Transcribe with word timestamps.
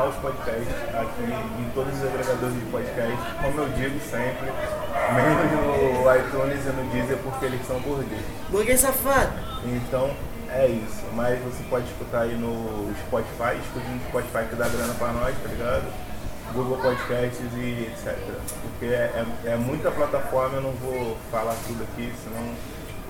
colocar 0.00 0.04
os 0.04 0.16
podcasts 0.16 0.74
aqui 0.94 1.60
em 1.60 1.70
todos 1.74 1.94
os 1.94 2.04
agregadores 2.04 2.54
de 2.54 2.64
podcast, 2.70 3.18
como 3.42 3.60
eu 3.60 3.68
digo 3.70 4.00
sempre, 4.00 4.50
menos 5.14 5.52
no 5.52 6.16
iTunes 6.16 6.66
e 6.66 6.68
no 6.70 6.90
Deezer 6.90 7.18
porque 7.18 7.44
eles 7.44 7.66
são 7.66 7.78
burgueses. 7.80 8.24
Burguês 8.48 8.80
safado. 8.80 9.32
Então 9.64 10.10
é 10.48 10.66
isso. 10.66 11.04
Mas 11.14 11.38
você 11.40 11.62
pode 11.68 11.86
escutar 11.86 12.22
aí 12.22 12.34
no 12.34 12.92
Spotify, 13.06 13.58
escute 13.60 13.86
no 13.88 14.00
Spotify 14.08 14.48
que 14.48 14.56
dá 14.56 14.68
grana 14.68 14.94
pra 14.94 15.08
nós, 15.08 15.34
tá 15.42 15.48
ligado? 15.48 15.92
Google 16.54 16.78
Podcasts 16.78 17.52
e 17.54 17.92
etc. 17.92 18.16
Porque 18.62 18.86
é, 18.86 19.24
é, 19.44 19.50
é 19.52 19.56
muita 19.56 19.90
plataforma, 19.90 20.56
eu 20.56 20.62
não 20.62 20.72
vou 20.72 21.16
falar 21.30 21.54
tudo 21.66 21.84
aqui, 21.84 22.12
senão 22.24 22.54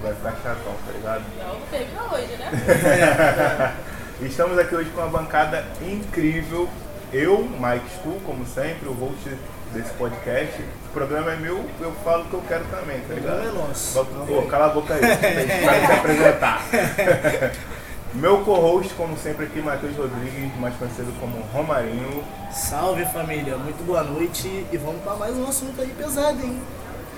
vai 0.03 0.15
ficar 0.15 0.33
chatão, 0.43 0.75
tá 0.87 0.93
ligado? 0.93 1.25
Não 1.39 1.61
tem 1.71 1.87
pra 1.87 2.17
hoje, 2.17 2.37
né? 2.37 3.77
Estamos 4.23 4.59
aqui 4.59 4.75
hoje 4.75 4.91
com 4.91 5.01
uma 5.01 5.09
bancada 5.09 5.65
incrível. 5.81 6.69
Eu, 7.13 7.43
Mike 7.43 7.91
Stu, 7.99 8.21
como 8.25 8.47
sempre, 8.47 8.89
o 8.89 8.93
host 8.93 9.29
desse 9.73 9.93
podcast. 9.95 10.63
O 10.87 10.93
programa 10.93 11.33
é 11.33 11.37
meu, 11.37 11.65
eu 11.81 11.93
falo 12.05 12.23
o 12.23 12.27
que 12.27 12.35
eu 12.35 12.43
quero 12.47 12.65
também, 12.67 13.01
tá 13.01 13.15
ligado? 13.15 13.39
O 13.39 13.43
programa 13.43 13.63
é 13.63 13.69
nosso. 13.69 14.05
Pô, 14.05 14.43
cala 14.43 14.67
a 14.67 14.69
boca 14.69 14.95
aí, 14.95 15.01
vai 15.01 15.87
se 15.87 15.93
apresentar. 15.93 16.63
Meu 18.13 18.39
co-host, 18.45 18.93
como 18.95 19.17
sempre, 19.17 19.47
aqui, 19.47 19.61
Matheus 19.61 19.97
Rodrigues, 19.97 20.57
mais 20.59 20.75
conhecido 20.75 21.13
como 21.21 21.41
Romarinho. 21.53 22.25
Salve 22.53 23.05
família, 23.07 23.57
muito 23.57 23.85
boa 23.87 24.03
noite 24.03 24.67
e 24.73 24.77
vamos 24.77 25.01
para 25.03 25.15
mais 25.15 25.37
um 25.37 25.47
assunto 25.47 25.81
aí 25.81 25.95
pesado, 25.97 26.43
hein? 26.43 26.61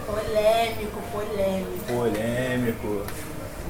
Polêmico, 0.05 1.01
polêmico. 1.11 1.85
Polêmico. 1.87 3.03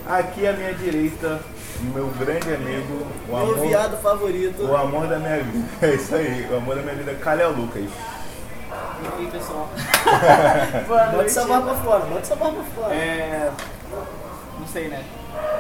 Aqui 0.05 0.45
à 0.49 0.53
minha 0.53 0.75
direita, 0.75 1.41
meu 1.87 2.07
grande 2.19 2.55
amigo, 2.55 3.07
o 3.29 3.33
Meu 3.33 3.37
amor, 3.43 3.59
viado 3.61 3.97
favorito. 4.03 4.63
o 4.65 4.77
amor 4.77 5.07
da 5.07 5.19
minha 5.19 5.43
vida. 5.43 5.69
É 5.83 5.95
isso 5.95 6.15
aí, 6.15 6.49
o 6.51 6.57
amor 6.57 6.77
da 6.77 6.83
minha 6.83 6.95
vida, 6.95 7.15
Calé 7.15 7.47
Lucas. 7.47 7.83
E 7.83 7.89
aí, 9.19 9.27
pessoal? 9.33 9.69
Boa 10.87 11.05
Bota 11.07 11.25
essa 11.25 11.45
barra 11.45 11.63
pra 11.63 11.75
fora, 11.75 11.99
bota 12.01 12.21
essa 12.21 12.37
barra 12.37 12.53
pra 12.53 12.63
fora. 12.83 12.95
É. 12.95 13.51
Não 14.59 14.67
sei, 14.67 14.89
né? 14.89 15.03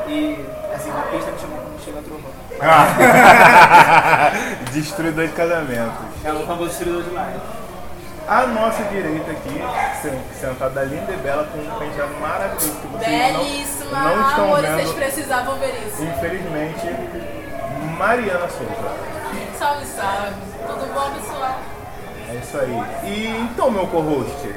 E, 0.06 0.38
assim, 0.74 0.90
na 0.90 1.02
pista 1.02 1.30
me 1.32 1.38
chama, 1.38 1.56
me 1.56 1.84
chama 1.84 2.02
trovão. 2.02 2.30
Destruidor 4.72 5.26
de 5.26 5.32
casamentos. 5.32 5.94
É 6.24 6.32
o 6.32 6.46
famoso 6.46 6.68
destruidor 6.68 7.02
de 7.02 7.10
lares. 7.10 7.40
À 8.32 8.46
nossa 8.46 8.82
direita 8.84 9.30
aqui, 9.30 9.60
sen- 10.00 10.20
sentada 10.40 10.84
linda 10.84 11.12
e 11.12 11.16
bela, 11.18 11.44
com 11.52 11.58
um 11.58 11.78
penteado 11.78 12.14
maravilhoso 12.18 12.72
que 12.80 12.86
vocês 12.86 13.06
Belíssima. 13.36 13.98
não, 13.98 14.16
não 14.16 14.28
estão 14.28 14.44
Amor, 14.44 14.60
vocês 14.60 14.76
vendo. 14.88 14.94
precisavam 14.94 15.58
ver 15.58 15.74
isso. 15.86 16.02
Infelizmente, 16.02 16.86
Mariana 17.98 18.48
Souza. 18.48 18.92
Salve, 19.58 19.84
salve. 19.84 20.34
Tudo 20.66 20.94
bom, 20.94 21.10
pessoal? 21.10 21.58
É 22.30 22.34
isso 22.36 22.58
aí. 22.58 23.10
E 23.10 23.26
então, 23.50 23.70
meu 23.70 23.86
co-host, 23.88 24.54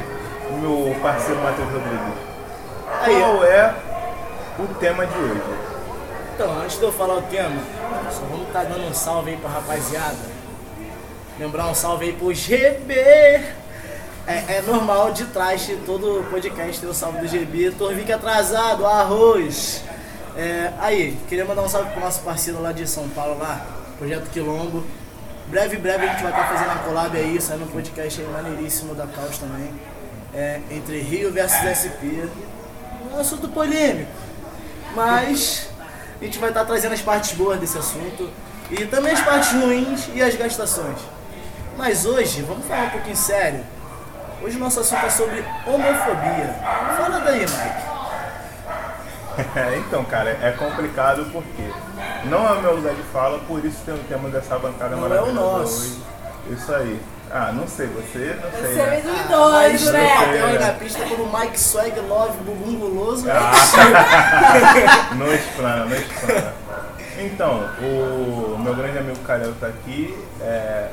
meu 0.61 0.95
parceiro 1.01 1.41
Matheus 1.41 1.67
Rodrigues, 1.69 2.13
Aí. 3.01 3.19
qual 3.19 3.43
é 3.43 3.73
o 4.57 4.67
tema 4.75 5.05
de 5.05 5.17
hoje? 5.17 5.41
Então, 6.33 6.61
antes 6.61 6.77
de 6.77 6.83
eu 6.83 6.93
falar 6.93 7.15
o 7.15 7.21
tema, 7.23 7.59
só 8.09 8.21
vamos 8.29 8.47
estar 8.47 8.63
dando 8.63 8.87
um 8.89 8.93
salve 8.93 9.31
aí 9.31 9.37
pra 9.37 9.49
rapaziada. 9.49 10.33
Lembrar 11.37 11.65
um 11.65 11.75
salve 11.75 12.05
aí 12.05 12.13
pro 12.13 12.33
GB. 12.33 13.64
É, 14.27 14.57
é 14.57 14.61
normal 14.65 15.11
de 15.11 15.25
trás, 15.25 15.69
todo 15.85 16.27
podcast 16.31 16.81
tem 16.81 16.89
o 16.89 16.93
salve 16.93 17.19
do 17.19 17.27
GB. 17.27 17.71
Torvique 17.71 18.11
atrasado, 18.11 18.83
arroz. 18.83 19.83
É, 20.35 20.73
aí, 20.79 21.15
queria 21.29 21.45
mandar 21.45 21.61
um 21.61 21.69
salve 21.69 21.91
pro 21.91 21.99
nosso 21.99 22.21
parceiro 22.21 22.59
lá 22.59 22.71
de 22.71 22.87
São 22.87 23.07
Paulo, 23.09 23.37
lá, 23.37 23.63
Projeto 23.99 24.29
Quilombo. 24.31 24.83
Breve, 25.47 25.77
breve 25.77 26.07
a 26.07 26.11
gente 26.11 26.23
vai 26.23 26.31
estar 26.31 26.47
fazendo 26.47 26.71
a 26.71 26.75
collab 26.79 27.15
aí, 27.15 27.39
saindo 27.39 27.65
um 27.65 27.67
podcast 27.67 28.19
aí 28.19 28.27
maneiríssimo 28.27 28.95
da 28.95 29.05
Caos 29.05 29.37
também. 29.37 29.71
É, 30.33 30.59
entre 30.71 30.99
Rio 31.01 31.31
versus 31.31 31.61
SP. 31.61 32.27
Um 33.13 33.19
assunto 33.19 33.47
polêmico. 33.49 34.11
Mas 34.95 35.69
a 36.19 36.25
gente 36.25 36.39
vai 36.39 36.49
estar 36.49 36.65
trazendo 36.65 36.93
as 36.93 37.01
partes 37.01 37.33
boas 37.33 37.59
desse 37.59 37.77
assunto 37.77 38.29
e 38.71 38.85
também 38.87 39.13
as 39.13 39.21
partes 39.21 39.51
ruins 39.51 40.09
e 40.15 40.21
as 40.21 40.35
gastações. 40.35 40.97
Mas 41.77 42.07
hoje, 42.07 42.41
vamos 42.41 42.65
falar 42.65 42.85
um 42.85 42.89
pouquinho 42.89 43.15
sério. 43.15 43.63
Hoje 44.45 44.57
o 44.57 44.59
nosso 44.59 44.79
assunto 44.79 45.03
é 45.03 45.09
sobre 45.09 45.43
homofobia. 45.65 46.55
Fala 46.97 47.19
daí, 47.21 47.39
Mike. 47.39 47.95
É, 49.53 49.77
então, 49.79 50.05
cara, 50.05 50.29
é 50.41 50.51
complicado 50.51 51.25
porque 51.33 51.69
não 52.23 52.47
é 52.47 52.53
o 52.53 52.61
meu 52.61 52.75
lugar 52.77 52.93
de 52.93 53.03
fala, 53.03 53.37
por 53.39 53.65
isso 53.65 53.79
tem 53.85 53.93
o 53.93 53.97
tema 54.07 54.29
dessa 54.29 54.57
bancada 54.57 54.95
Não 54.95 55.03
é 55.03 55.07
o 55.07 55.09
maravilhosa 55.09 55.41
nosso. 55.41 55.81
hoje. 55.81 55.99
Isso 56.51 56.73
aí. 56.73 57.01
Ah, 57.29 57.51
não 57.51 57.67
sei, 57.67 57.87
você, 57.87 58.39
não 58.41 58.51
sei. 58.51 58.73
Você 58.73 58.79
é 58.79 58.85
né? 58.85 58.91
meio 58.91 59.03
no 59.03 59.91
né? 59.91 60.15
papel 60.15 60.45
aí 60.45 60.59
na 60.59 60.71
pista 60.73 61.03
como 61.03 61.37
Mike 61.37 61.59
Swag 61.59 61.99
Love 61.99 62.37
Bumbum 62.45 62.79
Guloso. 62.79 63.25
Não 65.17 65.33
explana, 65.33 65.85
não 65.85 65.97
explana. 65.97 66.53
Então, 67.19 67.69
o 67.81 68.57
meu 68.59 68.73
grande 68.73 68.99
amigo 68.99 69.19
Calhau 69.19 69.51
tá 69.59 69.67
aqui. 69.67 70.17
é, 70.39 70.91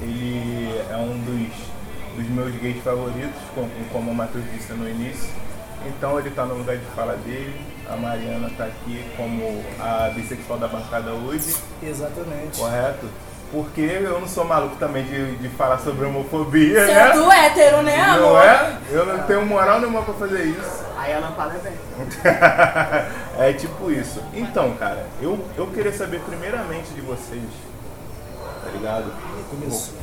ele 0.00 0.80
é 0.90 0.96
um 0.96 1.18
dos, 1.18 1.52
dos 2.16 2.28
meus 2.28 2.54
gays 2.56 2.82
favoritos, 2.82 3.40
como, 3.54 3.70
como 3.92 4.10
o 4.10 4.14
Matheus 4.14 4.44
disse 4.52 4.72
no 4.72 4.88
início. 4.88 5.28
Então 5.86 6.18
ele 6.18 6.30
tá 6.30 6.44
no 6.44 6.54
lugar 6.54 6.76
de 6.76 6.84
fala 6.86 7.16
dele. 7.16 7.54
A 7.88 7.96
Mariana 7.96 8.50
tá 8.56 8.64
aqui 8.64 9.04
como 9.16 9.62
a 9.78 10.10
bissexual 10.14 10.58
da 10.58 10.66
bancada 10.66 11.12
hoje, 11.12 11.54
Exatamente. 11.80 12.58
correto? 12.58 13.06
Porque 13.52 13.80
eu 13.80 14.20
não 14.20 14.26
sou 14.26 14.44
maluco 14.44 14.74
também 14.74 15.04
de, 15.04 15.36
de 15.36 15.48
falar 15.50 15.78
sobre 15.78 16.04
homofobia, 16.04 16.84
Você 16.84 16.92
né? 16.92 17.10
é 17.10 17.12
do 17.12 17.30
hétero, 17.30 17.82
né, 17.82 18.00
amor? 18.00 18.20
Não 18.20 18.42
é? 18.42 18.76
Eu 18.90 19.06
não 19.06 19.22
tenho 19.22 19.46
moral 19.46 19.78
nenhuma 19.78 20.02
pra 20.02 20.14
fazer 20.14 20.46
isso. 20.46 20.84
Aí 20.98 21.14
a 21.14 21.20
lampada 21.20 21.54
é 21.54 21.58
bem. 21.58 21.72
é 23.38 23.52
tipo 23.52 23.88
isso. 23.92 24.20
Então, 24.34 24.74
cara, 24.74 25.06
eu, 25.22 25.38
eu 25.56 25.68
queria 25.68 25.92
saber 25.92 26.20
primeiramente 26.22 26.92
de 26.92 27.00
vocês, 27.02 27.44
tá 28.64 28.70
ligado? 28.72 29.12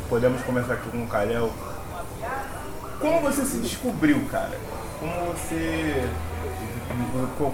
Podemos 0.08 0.42
começar 0.44 0.76
aqui 0.76 0.90
com 0.90 1.04
o 1.04 1.08
Kalel. 1.08 1.52
Como 3.00 3.20
você 3.22 3.44
se 3.46 3.58
descobriu, 3.58 4.26
cara? 4.32 4.58
Como 5.00 5.14
você. 5.34 6.10
Qual, 7.38 7.52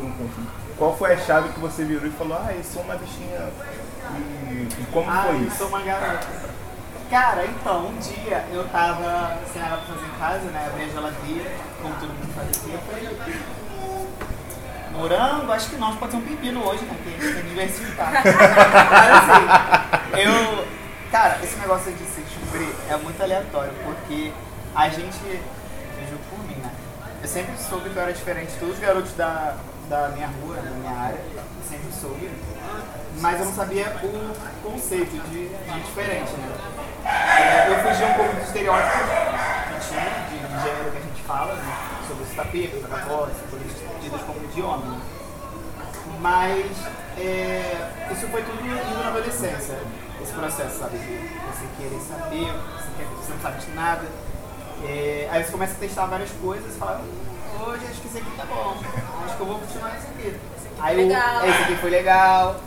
qual 0.78 0.98
foi 0.98 1.14
a 1.14 1.18
chave 1.18 1.50
que 1.50 1.60
você 1.60 1.84
virou 1.84 2.08
e 2.08 2.12
falou, 2.12 2.38
ah, 2.38 2.52
eu 2.54 2.64
sou 2.64 2.82
uma 2.84 2.96
bichinha. 2.96 3.50
E, 4.52 4.86
como 4.92 5.10
Ah, 5.10 5.24
foi 5.28 5.36
eu 5.36 5.48
isso? 5.48 5.58
sou 5.58 5.68
uma 5.68 5.82
garota. 5.82 6.28
Cara, 7.10 7.46
então, 7.46 7.88
um 7.88 7.98
dia 7.98 8.46
eu 8.52 8.68
tava 8.70 9.38
sem 9.52 9.62
nada 9.62 9.78
pra 9.78 9.96
fazer 9.96 10.06
em 10.06 10.20
casa, 10.20 10.52
né? 10.52 10.68
Abri 10.68 10.84
a 10.84 10.88
geladeira, 10.90 11.52
como 11.82 11.96
todo 11.96 12.10
mundo 12.10 12.34
faz 12.36 12.50
aqui. 12.50 12.72
Eu 12.72 12.80
falei, 12.80 13.42
morango, 14.92 15.52
acho 15.52 15.70
que 15.70 15.78
não, 15.78 15.96
pode 15.96 16.12
ser 16.12 16.18
um 16.18 16.22
pepino 16.22 16.64
hoje, 16.68 16.84
né? 16.84 16.96
Que 17.04 17.10
a 17.10 17.12
gente 17.14 17.34
tem 17.34 17.44
que 17.44 17.50
diversificar. 17.50 18.12
Mas 18.92 19.12
assim, 20.14 20.22
eu. 20.22 20.68
Cara, 21.12 21.40
esse 21.44 21.56
negócio 21.58 21.92
de 21.92 22.04
se 22.06 22.22
descobrir 22.22 22.72
é 22.88 22.96
muito 22.98 23.20
aleatório, 23.24 23.74
porque 23.84 24.32
a 24.76 24.90
gente. 24.90 25.18
Eu 25.26 26.18
por 26.30 26.40
mim, 26.48 26.56
né? 26.56 26.72
Eu 27.22 27.28
sempre 27.28 27.56
soube 27.58 27.90
que 27.90 27.96
eu 27.96 28.02
era 28.02 28.14
diferente 28.14 28.54
de 28.54 28.60
todos 28.60 28.76
os 28.76 28.80
garotos 28.80 29.12
da, 29.14 29.56
da 29.90 30.10
minha 30.10 30.28
rua, 30.28 30.56
da 30.56 30.70
minha 30.72 30.92
área. 30.92 31.20
Eu 31.36 31.44
sempre 31.68 31.92
soube. 31.92 32.32
Mas 33.20 33.40
eu 33.40 33.46
não 33.46 33.54
sabia 33.54 33.88
o 34.02 34.36
conceito 34.64 35.12
de, 35.30 35.50
de 35.50 35.80
diferente, 35.82 36.32
né? 36.34 37.68
Eu 37.68 37.80
fugi 37.84 38.04
um 38.04 38.14
pouco 38.14 38.36
do 38.36 38.42
estereótipo 38.42 38.98
que 38.98 39.88
tinha, 39.90 40.10
de, 40.30 40.38
de 40.40 40.64
gênero 40.64 40.92
que 40.92 40.98
a 40.98 41.02
gente 41.02 41.22
fala, 41.24 41.54
né? 41.56 41.78
Sobre 42.08 42.24
os 42.24 42.36
tapetes, 42.36 42.82
tapacotes, 42.82 43.36
coisas 43.50 43.72
tidas 44.02 44.22
como 44.22 44.48
de 44.48 44.62
homem. 44.62 44.90
né? 44.90 45.02
Mas 46.22 46.66
é, 47.18 48.08
isso 48.12 48.28
foi 48.28 48.42
tudo 48.44 48.62
indo 48.66 49.04
na 49.04 49.10
adolescência, 49.10 49.78
esse 50.22 50.32
processo, 50.34 50.80
sabe? 50.80 50.98
Você 50.98 51.66
querer 51.78 52.00
saber, 52.02 52.54
você 53.18 53.34
não 53.34 53.42
sabe 53.42 53.60
de 53.60 53.72
nada. 53.72 54.06
É, 54.84 55.28
aí 55.32 55.44
você 55.44 55.52
começa 55.52 55.74
a 55.74 55.76
testar 55.78 56.06
várias 56.06 56.30
coisas 56.32 56.76
e 56.76 56.78
fala, 56.78 57.02
"Hum, 57.04 57.64
hoje 57.68 57.86
acho 57.90 58.02
que 58.02 58.08
esse 58.08 58.18
aqui 58.20 58.32
tá 58.38 58.46
bom, 58.46 58.78
acho 59.26 59.36
que 59.36 59.42
eu 59.42 59.46
vou 59.46 59.60
continuar 59.60 59.96
esse 59.98 60.08
aqui. 60.08 60.36
Aí 60.80 60.96
legal. 60.96 61.46
esse 61.50 61.64
aqui 61.64 61.76
foi 61.76 61.90
legal, 61.90 62.60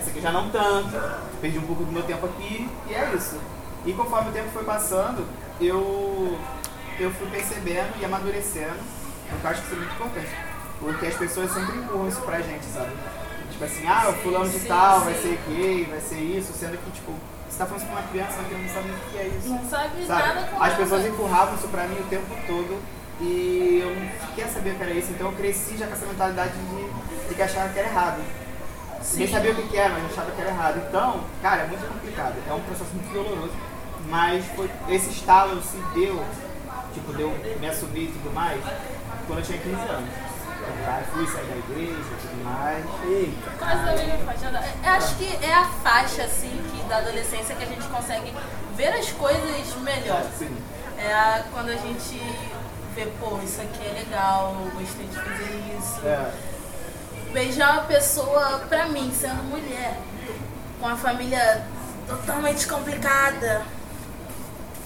esse 0.00 0.10
aqui 0.10 0.20
já 0.20 0.32
não 0.32 0.48
tanto, 0.50 0.96
perdi 1.40 1.58
um 1.58 1.62
pouco 1.66 1.84
do 1.84 1.92
meu 1.92 2.02
tempo 2.02 2.24
aqui 2.26 2.68
e 2.88 2.94
é 2.94 3.12
isso. 3.14 3.38
E 3.84 3.92
conforme 3.92 4.30
o 4.30 4.32
tempo 4.32 4.48
foi 4.50 4.64
passando, 4.64 5.26
eu, 5.60 6.38
eu 6.98 7.10
fui 7.12 7.28
percebendo 7.28 7.92
e 8.00 8.04
amadurecendo, 8.04 8.78
porque 9.28 9.46
eu 9.46 9.50
acho 9.50 9.60
que 9.60 9.66
isso 9.66 9.74
é 9.76 9.78
muito 9.78 9.92
importante. 9.94 10.30
Porque 10.80 11.06
as 11.06 11.14
pessoas 11.14 11.50
sempre 11.52 11.76
empurram 11.76 12.08
isso 12.08 12.20
pra 12.22 12.40
gente, 12.40 12.64
sabe? 12.66 12.92
Tipo 13.50 13.64
assim, 13.64 13.86
ah, 13.86 14.08
o 14.10 14.12
fulano 14.22 14.48
de 14.48 14.58
Sim, 14.60 14.68
tal 14.68 14.98
sim. 15.00 15.04
vai 15.06 15.14
ser 15.14 15.40
gay, 15.48 15.84
vai 15.90 16.00
ser 16.00 16.20
isso, 16.20 16.52
sendo 16.52 16.78
que, 16.78 16.90
tipo, 16.92 17.12
você 17.50 17.58
tá 17.58 17.66
falando 17.66 17.82
isso 17.82 17.90
pra 17.90 18.00
uma 18.00 18.08
criança, 18.08 18.42
criança 18.44 18.62
não 18.62 18.74
sabe 18.74 18.90
o 18.90 19.10
que 19.10 19.18
é 19.18 19.26
isso. 19.26 19.48
Não 19.48 19.68
sabe, 19.68 20.06
Sabe? 20.06 20.22
nada 20.22 20.46
com 20.48 20.62
As 20.62 20.74
pessoas 20.74 21.06
empurravam 21.06 21.54
isso 21.54 21.68
pra 21.68 21.88
mim 21.88 21.98
o 22.00 22.04
tempo 22.04 22.36
todo 22.46 22.82
e 23.20 23.80
eu 23.82 23.94
não 23.94 24.28
queria 24.34 24.50
saber 24.50 24.70
o 24.70 24.74
que 24.76 24.82
era 24.82 24.92
isso, 24.92 25.10
então 25.10 25.30
eu 25.30 25.36
cresci 25.36 25.76
já 25.76 25.86
com 25.86 25.94
essa 25.94 26.06
mentalidade 26.06 26.52
de, 26.52 27.28
de 27.28 27.34
que 27.34 27.42
achava 27.42 27.68
que 27.70 27.78
era 27.78 27.88
errado. 27.88 28.22
Nem 29.14 29.28
sabia 29.28 29.52
o 29.52 29.54
que, 29.54 29.68
que 29.68 29.76
era, 29.76 29.94
mas 29.94 30.12
achava 30.12 30.30
que 30.30 30.40
era 30.40 30.50
errado. 30.50 30.82
Então, 30.88 31.20
cara, 31.40 31.62
é 31.62 31.66
muito 31.66 31.86
complicado. 31.88 32.34
É 32.46 32.52
um 32.52 32.60
processo 32.60 32.90
muito 32.92 33.12
doloroso. 33.12 33.52
Mas 34.08 34.44
foi, 34.54 34.70
esse 34.88 35.10
estalo 35.10 35.60
se 35.62 35.76
deu, 35.94 36.22
tipo, 36.92 37.12
deu 37.12 37.30
me 37.60 37.68
assumir 37.68 38.04
e 38.04 38.12
tudo 38.12 38.32
mais, 38.34 38.60
quando 39.26 39.38
eu 39.38 39.44
tinha 39.44 39.58
15 39.58 39.74
anos. 39.74 40.27
Fui 41.12 41.26
sair 41.26 41.46
da 41.46 41.56
igreja 41.56 41.92
e 41.92 42.28
tudo 42.28 42.44
mais. 42.44 42.84
Eita. 43.04 43.50
Quase 43.58 43.84
da 43.84 43.92
mesma 43.92 44.18
faixa. 44.32 44.50
da- 44.50 44.88
Eu 44.88 44.92
acho 44.96 45.14
que 45.16 45.44
é 45.44 45.54
a 45.54 45.64
faixa, 45.64 46.22
assim, 46.24 46.62
que 46.72 46.82
da 46.88 46.98
adolescência 46.98 47.54
que 47.54 47.62
a 47.64 47.66
gente 47.66 47.86
consegue 47.88 48.32
ver 48.76 48.88
as 48.88 49.10
coisas 49.12 49.74
melhor. 49.82 50.22
Sim. 50.38 50.56
É 50.98 51.12
a- 51.12 51.44
quando 51.52 51.68
a 51.70 51.76
gente 51.76 52.20
vê, 52.94 53.06
pô, 53.20 53.38
isso 53.42 53.60
aqui 53.60 53.86
é 53.86 53.92
legal, 54.04 54.54
gostei 54.74 55.06
de 55.06 55.16
fazer 55.16 55.76
isso. 55.78 56.06
É, 56.06 56.30
Beijar 57.32 57.72
uma 57.74 57.82
pessoa, 57.82 58.62
pra 58.70 58.86
mim, 58.88 59.12
sendo 59.14 59.42
mulher, 59.44 59.98
com 60.80 60.86
uma 60.86 60.96
família 60.96 61.62
totalmente 62.08 62.66
complicada. 62.66 63.62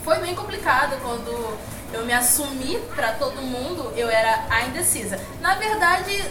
Foi 0.04 0.18
bem 0.18 0.34
complicado 0.34 1.00
quando 1.02 1.56
eu 1.92 2.04
me 2.06 2.12
assumi 2.12 2.78
pra 2.94 3.12
todo 3.12 3.40
mundo, 3.42 3.92
eu 3.96 4.08
era 4.08 4.44
a 4.50 4.62
indecisa. 4.62 5.18
Na 5.40 5.54
verdade, 5.54 6.22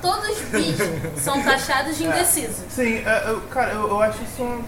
todos 0.00 0.28
os 0.30 0.38
bis 0.42 0.76
são 1.22 1.42
taxados 1.42 1.96
de 1.96 2.04
indecisos. 2.04 2.56
Sim, 2.70 3.02
é, 3.06 3.24
eu- 3.28 3.40
cara, 3.50 3.72
eu, 3.72 3.88
eu 3.88 4.02
acho 4.02 4.22
isso 4.22 4.42
um- 4.42 4.64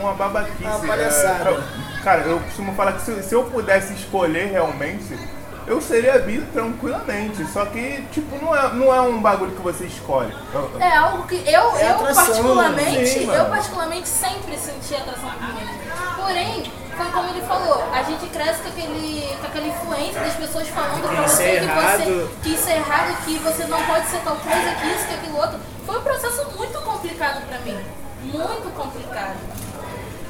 uma 0.00 0.12
babaquice. 0.14 0.62
Uma 0.64 0.78
palhaçada. 0.80 1.50
É, 1.50 1.52
eu- 1.52 1.62
cara, 2.02 2.22
eu 2.22 2.38
costumo 2.40 2.74
falar 2.74 2.92
que 2.92 3.02
se, 3.02 3.22
se 3.22 3.34
eu 3.34 3.44
pudesse 3.44 3.94
escolher 3.94 4.50
realmente, 4.50 5.18
eu 5.66 5.80
seria 5.80 6.18
bi 6.18 6.40
tranquilamente. 6.52 7.44
Só 7.50 7.64
que, 7.66 8.02
tipo, 8.12 8.36
não 8.44 8.54
é, 8.54 8.72
não 8.74 8.94
é 8.94 9.00
um 9.00 9.20
bagulho 9.20 9.52
que 9.52 9.62
você 9.62 9.84
escolhe. 9.86 10.32
É 10.78 10.96
algo 10.96 11.26
que 11.26 11.36
eu, 11.36 11.76
É 11.76 11.90
eu 11.90 11.94
atração, 11.94 12.14
particularmente, 12.26 13.06
sim, 13.08 13.30
eu 13.32 13.46
particularmente 13.46 14.08
sempre 14.08 14.56
senti 14.58 14.94
atração 14.94 15.30
por 15.30 15.42
meninas. 15.54 15.76
Porém, 16.16 16.72
foi 16.96 17.06
como 17.12 17.28
ele 17.28 17.42
falou, 17.42 17.84
a 17.92 18.02
gente 18.02 18.26
cresce 18.28 18.62
com 18.62 18.68
aquele, 18.68 19.36
com 19.38 19.46
aquela 19.46 19.66
influência 19.66 20.20
das 20.20 20.34
pessoas 20.34 20.68
falando 20.68 21.02
pra 21.02 21.22
você 21.22 21.42
é 21.42 21.60
que 21.60 21.66
você 21.66 22.28
que 22.42 22.54
isso 22.54 22.68
é 22.70 22.76
errado, 22.76 23.24
que 23.24 23.38
você 23.38 23.64
não 23.64 23.82
pode 23.84 24.06
ser 24.06 24.18
tal 24.20 24.36
coisa, 24.36 24.74
que 24.80 24.86
isso, 24.86 25.06
que 25.06 25.14
aquilo 25.14 25.36
outro. 25.36 25.60
Foi 25.84 25.98
um 25.98 26.02
processo 26.02 26.44
muito 26.56 26.80
complicado 26.80 27.46
pra 27.46 27.58
mim. 27.58 27.78
Muito 28.22 28.74
complicado. 28.74 29.36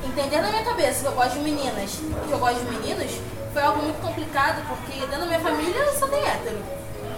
Entender 0.04 0.40
na 0.40 0.50
minha 0.50 0.64
cabeça 0.64 1.00
que 1.00 1.06
eu 1.06 1.12
gosto 1.12 1.34
de 1.34 1.40
meninas, 1.40 1.90
que 2.26 2.32
eu 2.32 2.38
gosto 2.38 2.58
de 2.58 2.70
meninos, 2.70 3.12
foi 3.52 3.62
algo 3.62 3.82
muito 3.82 4.00
complicado, 4.00 4.62
porque 4.68 5.00
dentro 5.00 5.20
da 5.20 5.26
minha 5.26 5.40
família 5.40 5.92
só 5.98 6.06
tem 6.08 6.20
hétero. 6.20 6.58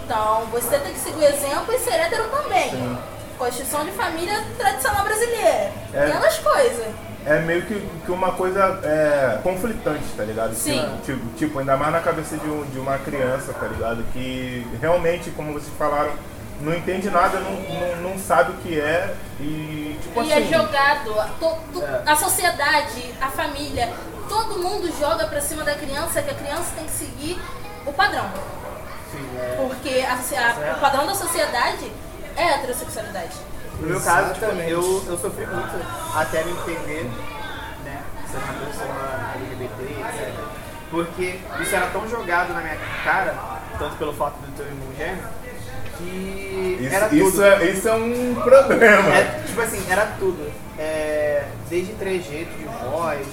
Então, 0.05 0.47
você 0.53 0.79
tem 0.79 0.93
que 0.93 1.01
seguir 1.01 1.19
o 1.19 1.25
exemplo 1.25 1.75
e 1.75 1.79
ser 1.79 1.95
hétero 1.95 2.29
também. 2.29 2.99
Constituição 3.37 3.85
de 3.85 3.93
família 3.93 4.45
tradicional 4.57 5.05
brasileira. 5.05 5.73
É. 5.93 6.43
Coisas. 6.43 7.08
É 7.29 7.41
meio 7.41 7.63
que, 7.67 7.75
que 8.07 8.11
uma 8.13 8.33
coisa 8.33 8.81
é, 8.83 9.39
conflitante, 9.43 10.05
tá 10.17 10.23
ligado? 10.25 10.55
Sim. 10.55 10.81
Tipo, 10.81 11.19
tipo, 11.19 11.37
tipo, 11.37 11.59
ainda 11.59 11.77
mais 11.77 11.93
na 11.93 12.01
cabeça 12.01 12.37
de, 12.39 12.47
um- 12.49 12.65
de 12.65 12.79
uma 12.79 12.97
criança, 12.99 13.53
tá 13.53 13.67
ligado? 13.67 14.03
Que 14.13 14.67
realmente, 14.81 15.31
como 15.31 15.53
vocês 15.53 15.73
falaram, 15.79 16.13
não 16.61 16.75
entende 16.75 17.09
nada, 17.11 17.39
não, 17.41 17.53
não, 17.53 18.11
não 18.13 18.19
sabe 18.19 18.53
o 18.53 18.55
que 18.57 18.81
é 18.81 19.15
e, 19.41 19.99
tipo 20.03 20.23
E 20.23 20.33
é 20.33 20.39
assim... 20.39 20.53
jogado, 20.53 21.21
a, 21.21 21.25
to- 21.39 21.59
to- 21.73 21.83
É. 21.85 22.03
a 22.05 22.17
sociedade, 22.17 23.15
a 23.21 23.29
família, 23.29 23.93
todo 24.29 24.59
mundo 24.59 24.91
joga 24.99 25.27
pra 25.27 25.41
cima 25.41 25.63
da 25.65 25.75
criança 25.75 26.21
que 26.23 26.31
a 26.31 26.35
criança 26.35 26.73
tem 26.77 26.85
que 26.85 26.91
seguir 26.93 27.41
o 27.87 27.93
padrão. 27.93 28.25
sim, 29.13 29.25
é. 29.39 29.55
Porque 29.57 30.01
a 30.01 30.17
socie- 30.17 30.37
a- 30.39 30.75
o 30.77 30.81
padrão 30.81 31.07
da 31.07 31.15
sociedade 31.15 31.91
é 32.37 32.43
a 32.45 32.55
heterossexualidade. 32.57 33.37
No 33.81 33.87
meu 33.89 34.01
caso, 34.01 34.35
tipo, 34.35 34.45
eu, 34.47 35.05
eu 35.07 35.19
sofri 35.19 35.47
muito 35.47 35.87
até 36.15 36.45
me 36.45 36.53
entender, 36.53 37.05
né, 37.85 38.03
ser 38.31 38.39
uma 38.39 38.67
pessoa 38.67 39.35
LGBT, 39.37 39.83
etc. 39.85 40.35
Porque 40.91 41.39
isso 41.61 41.77
era 41.77 41.87
tão 41.89 42.09
jogado 42.09 42.53
na 42.53 42.61
minha 42.61 42.79
cara, 43.05 43.35
tanto 43.79 43.97
pelo 43.97 44.13
fato 44.15 44.37
de 44.41 44.47
eu 44.47 44.53
ter 44.57 44.63
um 44.63 44.75
irmão 44.75 44.95
gêmeo, 44.97 45.25
que 45.99 46.79
Isso, 46.81 46.95
era 46.95 47.09
tudo. 47.09 47.29
isso, 47.29 47.43
é, 47.43 47.65
isso 47.71 47.89
é 47.89 47.95
um 47.95 48.35
problema. 48.37 49.15
É, 49.15 49.43
tipo 49.47 49.61
assim, 49.61 49.85
era 49.91 50.07
tudo. 50.19 50.51
É, 50.79 51.45
desde 51.69 51.93
trejeito 51.95 52.57
de 52.57 52.65
voz, 52.65 53.27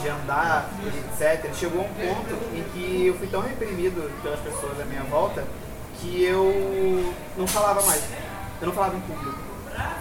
de 0.00 0.08
andar, 0.08 0.68
etc. 0.84 1.54
Chegou 1.54 1.82
um 1.82 1.88
ponto 1.88 2.34
em 2.54 2.62
que 2.72 3.06
eu 3.06 3.14
fui 3.14 3.28
tão 3.28 3.40
reprimido 3.40 4.10
pelas 4.22 4.40
pessoas 4.40 4.80
à 4.80 4.84
minha 4.84 5.04
volta 5.04 5.44
que 6.00 6.24
eu 6.24 7.14
não 7.36 7.46
falava 7.46 7.80
mais. 7.82 8.02
Eu 8.60 8.66
não 8.66 8.74
falava 8.74 8.96
em 8.96 9.00
público. 9.00 9.51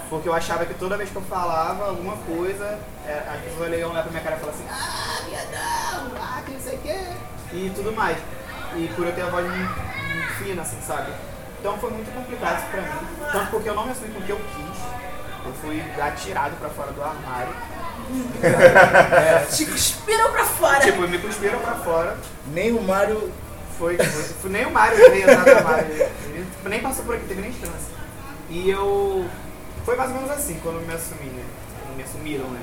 Porque 0.10 0.28
eu 0.28 0.34
achava 0.34 0.66
que 0.66 0.74
toda 0.74 0.98
vez 0.98 1.10
que 1.10 1.16
eu 1.16 1.22
falava 1.22 1.86
alguma 1.90 2.18
coisa, 2.18 2.78
é, 3.06 3.24
as 3.34 3.42
pessoas 3.42 3.72
iam 3.78 3.92
olhar 3.92 4.04
pra 4.04 4.12
minha 4.12 4.24
cara 4.24 4.36
e 4.36 4.40
falar 4.40 4.52
assim, 4.52 4.68
ah, 4.70 5.22
viadão, 5.28 6.12
ah, 6.22 6.42
que 6.46 6.52
não 6.52 6.60
sei 6.60 6.76
o 6.76 6.80
quê. 6.80 7.00
E 7.54 7.72
tudo 7.76 7.92
mais. 7.94 8.18
E 8.76 8.88
por 8.96 9.06
eu 9.06 9.14
ter 9.14 9.22
a 9.22 9.30
voz 9.30 9.46
muito, 9.46 9.80
muito 10.16 10.34
fina, 10.34 10.62
assim, 10.62 10.80
sabe? 10.82 11.12
Então 11.60 11.78
foi 11.78 11.92
muito 11.92 12.14
complicado 12.14 12.58
isso 12.58 12.68
pra 12.68 12.82
mim. 12.82 12.90
Tanto 13.32 13.52
porque 13.52 13.70
eu 13.70 13.76
não 13.76 13.86
me 13.86 13.92
assumi 13.92 14.14
com 14.14 14.20
o 14.20 14.24
que 14.24 14.32
eu 14.32 14.38
quis. 14.38 14.82
Eu 15.46 15.54
fui 15.54 15.84
atirado 16.02 16.56
pra 16.58 16.70
fora 16.70 16.92
do 16.92 17.04
armário. 17.04 17.54
Te 19.56 19.66
cuspiram 19.66 20.32
pra 20.32 20.44
fora. 20.44 20.80
Tipo, 20.80 21.08
me 21.08 21.18
cuspiram 21.20 21.60
pra 21.60 21.76
fora. 21.76 22.18
Nem 22.48 22.72
o 22.74 22.82
Mário. 22.82 23.32
Foi, 23.78 23.98
foi, 23.98 24.50
nem 24.52 24.66
o 24.66 24.72
Mário 24.72 24.98
veio 24.98 25.30
armário. 25.30 25.92
Ele 25.92 26.46
nem 26.66 26.82
passou 26.82 27.06
por 27.06 27.16
aqui, 27.16 27.26
teve 27.26 27.42
nem 27.42 27.52
chance. 27.52 27.92
E 28.50 28.70
eu. 28.70 29.26
Foi 29.86 29.96
mais 29.96 30.10
ou 30.12 30.16
menos 30.18 30.32
assim 30.32 30.60
quando 30.62 30.76
eu 30.76 30.82
me 30.88 30.94
assumi, 30.94 31.30
né? 31.30 31.44
Quando 31.86 31.98
me 31.98 32.04
assumiram, 32.04 32.46
né? 32.50 32.60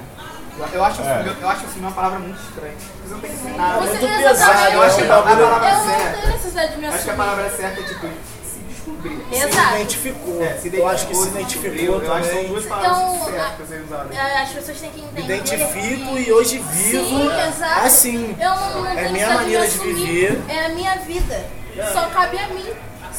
Eu, 0.58 0.66
eu 0.74 0.84
acho, 0.84 1.02
É. 1.02 1.14
assumir- 1.14 1.36
eu 1.40 1.48
acho 1.48 1.64
assumir 1.66 1.82
uma 1.86 1.92
palavra 1.92 2.18
muito 2.18 2.40
estranha. 2.42 2.74
Você 3.04 3.14
não 3.14 3.20
tem 3.20 3.30
que 3.30 3.36
assumir 3.36 3.56
nada. 3.56 3.78
Você 3.80 3.86
muito 3.92 4.04
exatamente. 4.04 4.28
pesado, 4.28 4.72
Eu 4.74 4.82
acho 4.82 4.96
que 4.96 5.02
a 5.02 5.04
é 5.04 5.06
um 5.06 5.22
bagulho- 5.24 5.46
palavra 5.46 5.68
Eu 5.68 5.76
não 5.76 5.84
certa. 5.86 6.18
tenho 6.20 6.32
necessidade 6.32 6.72
de 6.72 6.78
me 6.78 6.86
Acho 6.86 6.92
que 6.92 7.10
a 7.10 7.12
assumir. 7.12 7.16
palavra 7.16 7.50
certa 7.50 7.80
é 7.80 7.82
tipo 7.84 8.06
se 8.44 8.58
descobrir. 8.68 9.18
Se 9.30 9.44
Exato. 9.46 9.74
identificou. 9.76 10.42
É, 10.42 10.54
se 10.58 10.76
eu 10.76 10.88
acho 10.88 11.06
que 11.06 11.14
se 11.14 11.28
identificou 11.28 12.02
Eu 12.02 12.12
acho 12.14 12.20
que 12.22 12.26
são 12.26 12.34
também. 12.34 12.48
duas 12.48 12.66
palavras 12.66 12.98
Então, 12.98 13.24
certas 13.26 13.84
usadas. 13.86 14.16
É, 14.16 14.42
As 14.42 14.48
pessoas 14.50 14.80
têm 14.80 14.90
que 14.90 15.00
entender. 15.00 15.22
Identifico 15.36 16.18
e 16.18 16.32
hoje 16.32 16.58
vivo 16.58 17.04
Sim, 17.04 17.30
exato. 17.48 17.86
assim. 17.86 18.36
Eu 18.40 18.50
não, 18.50 18.82
não 18.82 18.86
É 18.98 19.08
minha 19.10 19.30
maneira 19.34 19.66
de 19.68 19.74
assumir. 19.76 19.94
viver. 19.94 20.42
É 20.48 20.66
a 20.66 20.68
minha 20.70 20.94
vida. 20.96 21.44
Só 21.92 22.08
cabe 22.08 22.36
a 22.38 22.48
mim. 22.48 22.66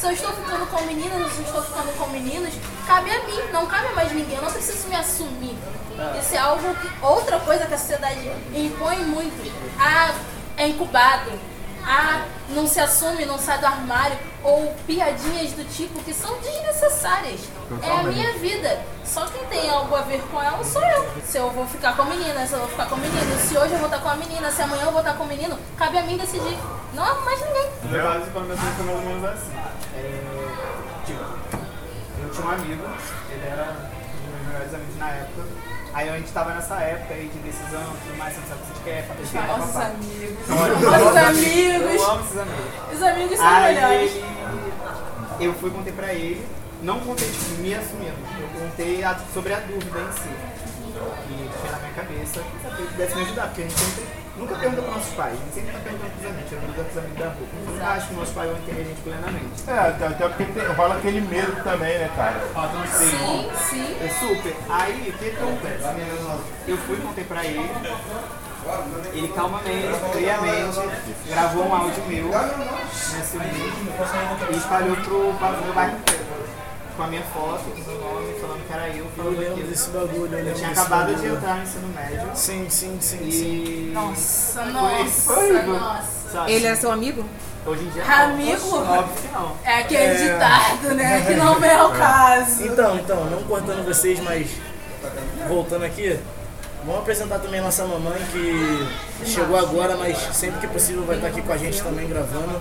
Se 0.00 0.06
eu 0.06 0.12
estou 0.12 0.32
ficando 0.32 0.64
com 0.70 0.80
meninas 0.86 1.30
se 1.30 1.40
eu 1.40 1.44
estou 1.44 1.62
ficando 1.62 1.92
com 1.98 2.06
meninos, 2.06 2.54
cabe 2.86 3.10
a 3.10 3.22
mim, 3.24 3.38
não 3.52 3.66
cabe 3.66 3.88
a 3.88 3.92
mais 3.92 4.10
ninguém. 4.10 4.34
Eu 4.34 4.42
não 4.42 4.50
preciso 4.50 4.88
me 4.88 4.96
assumir. 4.96 5.54
Isso 6.18 6.34
é 6.34 6.38
algo 6.38 6.74
que. 6.76 6.90
Outra 7.04 7.38
coisa 7.40 7.66
que 7.66 7.74
a 7.74 7.78
sociedade 7.78 8.32
impõe 8.54 8.96
muito. 9.04 9.52
Ah, 9.78 10.14
é 10.56 10.68
incubado. 10.68 11.30
Ah, 11.84 12.24
não 12.48 12.66
se 12.66 12.80
assume, 12.80 13.26
não 13.26 13.38
sai 13.38 13.58
do 13.58 13.66
armário. 13.66 14.16
Ou 14.42 14.74
piadinhas 14.86 15.52
do 15.52 15.68
tipo 15.70 16.02
que 16.02 16.14
são 16.14 16.34
desnecessárias. 16.38 17.42
É 17.82 17.90
a 17.90 18.02
minha 18.02 18.32
vida. 18.38 18.82
Só 19.04 19.26
quem 19.26 19.44
tem 19.48 19.68
algo 19.68 19.94
a 19.94 20.00
ver 20.00 20.22
com 20.30 20.40
ela 20.40 20.64
sou 20.64 20.82
eu. 20.82 21.10
Se 21.26 21.36
eu 21.36 21.50
vou 21.50 21.66
ficar 21.66 21.94
com 21.94 22.02
a 22.02 22.04
menina, 22.06 22.46
se 22.46 22.54
eu 22.54 22.60
vou 22.60 22.68
ficar 22.68 22.86
com 22.86 22.94
o 22.94 22.98
menino, 22.98 23.38
se 23.38 23.58
hoje 23.58 23.74
eu 23.74 23.78
vou 23.78 23.88
estar 23.88 23.98
com 23.98 24.08
a 24.08 24.14
menina, 24.14 24.50
se 24.50 24.62
amanhã 24.62 24.84
eu 24.84 24.92
vou 24.92 25.00
estar 25.00 25.12
com 25.12 25.24
o 25.24 25.26
menino, 25.26 25.58
cabe 25.76 25.98
a 25.98 26.02
mim 26.04 26.16
decidir. 26.16 26.56
Não 26.94 27.06
é 27.06 27.20
mais 27.20 27.40
ninguém. 27.44 27.68
Quando 27.82 27.94
eu 28.50 28.56
mais 28.56 28.88
ou 28.88 29.02
menos 29.02 29.24
assim. 29.24 29.79
É, 29.96 31.04
tipo, 31.06 31.20
eu 32.22 32.30
tinha 32.30 32.46
um 32.46 32.50
amigo, 32.50 32.84
ele 33.30 33.46
era 33.46 33.62
um 33.64 33.74
dos 33.74 34.30
meus 34.34 34.46
melhores 34.46 34.74
amigos 34.74 34.96
na 34.98 35.08
época. 35.10 35.42
Aí 35.92 36.08
a 36.08 36.16
gente 36.18 36.30
tava 36.32 36.54
nessa 36.54 36.74
época 36.76 37.14
aí 37.14 37.28
de 37.28 37.38
decisão, 37.40 37.82
tudo 37.82 38.16
mais, 38.16 38.34
você 38.34 38.40
não 38.40 38.48
sabe 38.48 38.60
o 38.60 38.66
que 38.66 38.72
você 38.78 38.84
quer, 38.84 39.06
fantasia, 39.08 39.42
Nossos 39.42 39.72
papapá. 39.72 39.86
amigos. 39.90 40.48
Nossos 40.48 40.82
Eu 40.82 41.26
amigos. 41.26 42.02
amo 42.08 42.20
esses 42.24 42.38
amigos. 42.38 42.92
Os 42.94 43.02
amigos 43.02 43.36
são 43.36 43.46
Aí 43.48 43.74
melhores. 43.74 44.12
eu 45.40 45.54
fui 45.54 45.70
contei 45.70 45.92
pra 45.92 46.14
ele, 46.14 46.46
não 46.82 47.00
contei 47.00 47.28
tipo, 47.28 47.60
me 47.62 47.74
assumindo, 47.74 48.14
eu 48.40 48.60
contei 48.60 49.04
a- 49.04 49.18
sobre 49.34 49.54
a 49.54 49.60
dúvida 49.60 49.98
em 50.00 50.12
si. 50.12 50.28
Que 50.90 51.34
tinha 51.34 51.72
na 51.72 51.78
minha 51.78 51.92
cabeça, 51.94 52.40
que 52.40 52.82
ele 52.82 52.88
pudesse 52.90 53.14
me 53.14 53.22
ajudar, 53.22 53.46
porque 53.46 53.62
a 53.62 53.64
gente 53.64 53.78
sempre, 53.80 54.06
nunca 54.36 54.54
pergunta 54.56 54.82
pros 54.82 54.94
nossos 54.96 55.14
pais, 55.14 55.32
a 55.32 55.36
gente 55.36 55.54
sempre 55.54 55.72
tá 55.72 55.78
perguntando 55.78 56.10
pros 56.12 56.26
amigos, 56.30 56.50
pergunta 56.50 56.82
pros 56.82 56.98
amigos 56.98 57.18
da 57.18 57.24
rua. 57.26 57.36
Eu 57.66 57.72
nunca 57.72 57.86
acho 57.86 58.08
que 58.08 58.14
nossos 58.14 58.34
pais 58.34 58.50
vão 58.50 58.58
entender 58.58 58.80
a 58.80 58.84
gente 58.84 59.00
plenamente. 59.00 59.62
É, 59.68 59.78
até 59.78 60.06
até 60.08 60.28
porque 60.28 60.44
tem, 60.44 60.66
rola 60.74 60.94
aquele 60.96 61.20
medo 61.22 61.62
também, 61.62 61.98
né, 61.98 62.10
cara? 62.16 62.40
Sim, 62.98 63.50
sim. 63.70 63.96
É 64.04 64.08
super. 64.08 64.56
Aí, 64.68 65.08
o 65.14 65.18
que 65.18 65.30
acontece? 65.30 65.84
Eu 66.68 66.76
fui, 66.78 66.96
contei 66.96 67.24
pra 67.24 67.44
ele. 67.46 67.70
Ele 69.14 69.28
calmamente, 69.28 69.88
friamente, 70.12 70.80
gravou 71.26 71.64
um 71.66 71.74
áudio 71.74 72.04
meu 72.06 72.28
nesse 72.28 73.38
vídeo 73.38 73.72
e 74.52 74.56
espalhou 74.56 74.96
pro, 74.96 75.32
para 75.38 75.58
o 75.58 75.64
meu 75.64 75.72
bairro. 75.72 75.96
Com 77.00 77.04
a 77.04 77.08
minha 77.08 77.22
foto, 77.22 77.64
com 77.64 77.90
o 77.92 77.98
nome, 77.98 78.34
falando 78.38 78.66
que 78.66 78.72
era 78.74 78.88
eu, 78.90 79.06
Eu 79.06 79.10
falando 79.16 79.38
lembro 79.38 79.52
aquilo. 79.54 79.68
desse 79.68 79.88
bagulho. 79.88 80.12
Eu, 80.34 80.38
Eu 80.38 80.44
lembro 80.44 80.54
tinha 80.54 80.68
acabado 80.68 81.06
de 81.06 81.12
bagulho. 81.14 81.34
entrar 81.36 81.56
no 81.56 81.62
ensino 81.62 81.88
médio 81.88 82.30
Sim, 82.34 82.66
sim, 82.68 82.98
sim, 83.00 83.30
sim. 83.30 83.46
e. 83.88 83.90
Nossa, 83.94 84.60
Foi- 84.62 84.70
nossa, 84.72 85.34
foi, 85.34 85.62
nossa. 85.62 86.30
sabe? 86.30 86.52
Ele 86.52 86.66
é 86.66 86.74
seu 86.76 86.90
amigo? 86.92 87.24
Hoje 87.64 87.84
em 87.84 87.88
dia 87.88 88.04
não. 88.04 88.14
Amigo. 88.24 88.76
Óbvio 88.76 89.14
que 89.22 89.28
não. 89.32 89.56
É 89.64 89.78
aquele 89.78 90.14
ditado, 90.14 90.94
né? 90.94 91.24
Que 91.26 91.34
não 91.36 91.64
é 91.64 91.82
o 91.84 91.90
caso. 91.92 92.66
Então, 92.66 92.96
então, 92.98 93.24
não 93.30 93.42
cortando 93.44 93.82
vocês, 93.86 94.20
mas 94.20 94.50
voltando 95.48 95.84
aqui, 95.86 96.20
vamos 96.84 97.00
apresentar 97.00 97.38
também 97.38 97.60
a 97.60 97.62
nossa 97.62 97.82
mamãe 97.86 98.20
que 98.30 99.26
chegou 99.26 99.56
agora, 99.58 99.96
mas 99.96 100.18
sempre 100.34 100.60
que 100.60 100.66
possível 100.66 101.02
vai 101.06 101.16
estar 101.16 101.28
aqui 101.28 101.40
com 101.40 101.52
a 101.54 101.56
gente 101.56 101.80
também 101.82 102.06
gravando. 102.06 102.60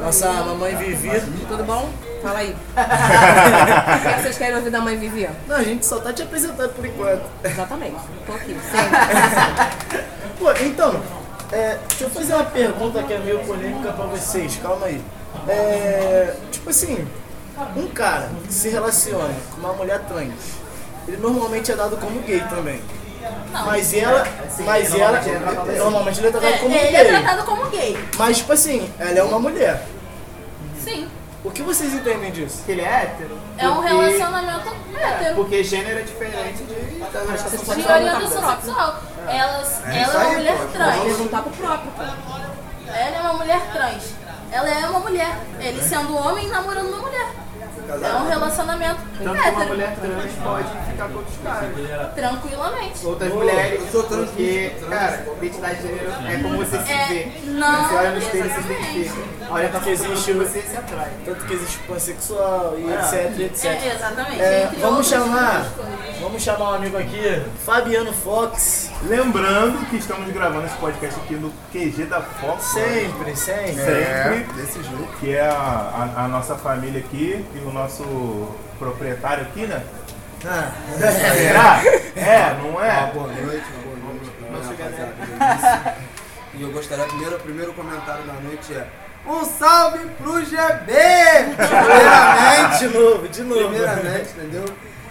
Nossa 0.00 0.32
mamãe 0.32 0.76
Vivi. 0.76 1.10
Tudo 1.48 1.64
bom? 1.64 1.90
Fala 2.22 2.38
aí. 2.40 2.54
O 4.08 4.14
que 4.16 4.22
vocês 4.22 4.38
querem 4.38 4.56
ouvir 4.56 4.70
da 4.70 4.80
mãe 4.80 4.96
Vivi? 4.96 5.28
Não, 5.46 5.56
a 5.56 5.62
gente 5.62 5.84
só 5.86 5.98
tá 6.00 6.12
te 6.12 6.22
apresentando 6.22 6.72
por 6.74 6.84
enquanto. 6.84 7.22
Exatamente. 7.44 7.96
Tô 8.26 8.32
aqui. 8.32 8.56
Sempre. 8.70 10.02
Pô, 10.38 10.50
então, 10.52 11.00
é, 11.52 11.78
deixa 11.88 12.04
eu 12.04 12.10
fazer 12.10 12.34
uma 12.34 12.44
pergunta 12.44 13.02
que 13.02 13.12
é 13.12 13.18
meio 13.18 13.40
polêmica 13.40 13.92
pra 13.92 14.06
vocês, 14.06 14.58
calma 14.62 14.86
aí. 14.86 15.02
É, 15.48 16.34
tipo 16.50 16.70
assim, 16.70 17.06
um 17.76 17.88
cara 17.88 18.28
que 18.46 18.52
se 18.52 18.68
relaciona 18.68 19.34
com 19.52 19.60
uma 19.60 19.72
mulher 19.72 20.00
trans, 20.00 20.32
ele 21.06 21.16
normalmente 21.16 21.72
é 21.72 21.76
dado 21.76 21.96
como 21.96 22.20
gay 22.20 22.40
também. 22.48 22.80
Não. 23.52 23.66
Mas 23.66 23.94
ela, 23.94 24.26
mas 24.64 24.94
ela, 24.94 25.20
normalmente 25.76 26.18
ele 26.20 26.28
é 26.28 26.30
tratado 26.30 26.54
É, 26.54 26.58
como 26.58 26.74
ele 26.74 26.96
é 26.96 27.04
gay. 27.04 27.22
tratado 27.22 27.44
como 27.44 27.64
gay. 27.70 28.08
Mas 28.16 28.36
tipo 28.38 28.52
assim, 28.52 28.92
ela 28.98 29.18
é 29.18 29.22
uma 29.22 29.38
mulher. 29.38 29.82
Sim. 30.84 31.08
O 31.44 31.50
que 31.50 31.62
vocês 31.62 31.94
entendem 31.94 32.30
disso? 32.32 32.62
Que 32.66 32.72
ele 32.72 32.82
é 32.82 33.02
hétero? 33.04 33.38
É 33.56 33.68
um 33.68 33.76
Porque- 33.76 33.88
relacionamento 33.88 34.72
hétero. 34.98 35.34
Porque 35.36 35.64
gênero 35.64 35.98
é 36.00 36.02
diferente 36.02 36.62
de 36.64 36.72
orientação 36.74 37.74
De 37.76 37.92
orientação 37.92 38.50
sexual. 38.50 39.00
Ela, 39.28 39.62
É 39.86 40.02
ela 40.02 40.12
é 40.12 40.26
uma 40.26 40.30
mulher 40.34 40.56
pô. 40.58 40.66
trans. 40.66 41.02
Perguntar 41.04 41.42
pro 41.42 41.50
próprio, 41.52 41.90
pô. 41.92 42.02
Ela 42.92 43.16
é 43.16 43.20
uma 43.20 43.32
mulher 43.34 43.60
trans. 43.72 44.02
Ela 44.50 44.68
é 44.68 44.86
uma 44.88 45.00
mulher. 45.00 45.38
Ele 45.60 45.82
sendo 45.82 46.16
homem 46.16 46.48
namorando 46.48 46.88
uma 46.88 46.98
mulher. 46.98 47.26
É 47.90 48.12
um 48.16 48.28
relacionamento 48.28 49.00
Tanto 49.22 49.42
que 49.42 49.48
uma 49.50 49.64
mulher 49.64 49.96
trans 49.96 50.32
pode 50.44 50.68
ficar 50.90 51.08
com 51.08 51.14
outros 51.18 51.36
caras. 51.42 52.14
Tranquilamente. 52.14 53.06
Outras 53.06 53.32
mulheres, 53.32 53.80
eu 53.80 53.86
sou 53.90 54.02
trans, 54.04 54.28
porque, 54.28 54.72
cara, 54.90 55.24
identidade 55.40 55.76
de 55.76 55.82
gênero 55.88 56.10
é 56.28 56.42
como 56.42 56.56
você 56.58 56.78
se 56.82 56.92
É, 56.92 57.06
vê. 57.08 57.32
não, 57.50 57.84
Você 57.88 57.94
olha 57.94 58.10
no 58.10 58.18
espelho 58.18 58.46
e 58.46 58.50
se 58.50 58.60
identifica. 58.60 59.38
A 59.48 59.54
orientação 59.54 59.82
Que 59.84 59.90
existe 59.90 60.32
você 60.34 60.60
se 60.60 60.76
atrai. 60.76 61.10
Tanto 61.24 61.44
que 61.46 61.54
existe 61.54 61.78
pansexual 61.78 62.74
e 62.78 62.92
etc, 62.92 63.40
etc. 63.40 63.64
É, 63.64 63.94
exatamente. 63.94 64.40
É, 64.42 64.70
vamos 64.80 65.08
chamar, 65.08 65.66
vamos 66.20 66.42
chamar 66.42 66.70
um 66.72 66.74
amigo 66.74 66.98
aqui, 66.98 67.42
Fabiano 67.64 68.12
Fox. 68.12 68.90
Lembrando 69.04 69.88
que 69.88 69.96
estamos 69.96 70.30
gravando 70.34 70.66
esse 70.66 70.76
podcast 70.76 71.18
aqui 71.20 71.34
no 71.36 71.50
QG 71.72 72.04
da 72.04 72.20
Fox. 72.20 72.64
Sempre, 72.64 73.34
sempre. 73.36 73.72
Sempre. 73.74 74.52
desse 74.54 74.82
jeito. 74.82 75.08
Que 75.18 75.34
é 75.34 75.48
a, 75.48 76.12
a- 76.16 76.24
a 76.24 76.28
nossa 76.28 76.54
família 76.56 77.00
aqui 77.00 77.44
e 77.54 77.58
o 77.60 77.72
nosso 77.78 78.48
proprietário 78.78 79.44
aqui, 79.44 79.66
né? 79.66 79.82
Ah, 80.44 80.70
Será? 80.98 81.80
É, 82.16 82.54
não 82.62 82.70
Uma 82.70 82.86
é? 82.86 83.10
boa 83.12 83.26
noite, 83.28 83.64
uma 83.72 83.96
boa 83.96 84.14
noite 84.14 84.30
pra 84.30 84.50
minha 84.50 84.86
rapaziada. 84.88 85.96
E 86.54 86.62
eu 86.62 86.72
gostaria 86.72 87.04
primeiro, 87.04 87.36
o 87.36 87.40
primeiro 87.40 87.72
comentário 87.72 88.24
da 88.24 88.32
noite 88.34 88.72
é 88.74 88.86
um 89.26 89.44
salve 89.44 89.98
pro 90.16 90.44
GB! 90.44 90.92
Primeiramente, 91.56 92.78
de 92.78 92.88
novo, 92.88 93.28
de 93.28 93.42
novo. 93.42 93.68
primeiramente, 93.68 94.30
entendeu? 94.30 94.64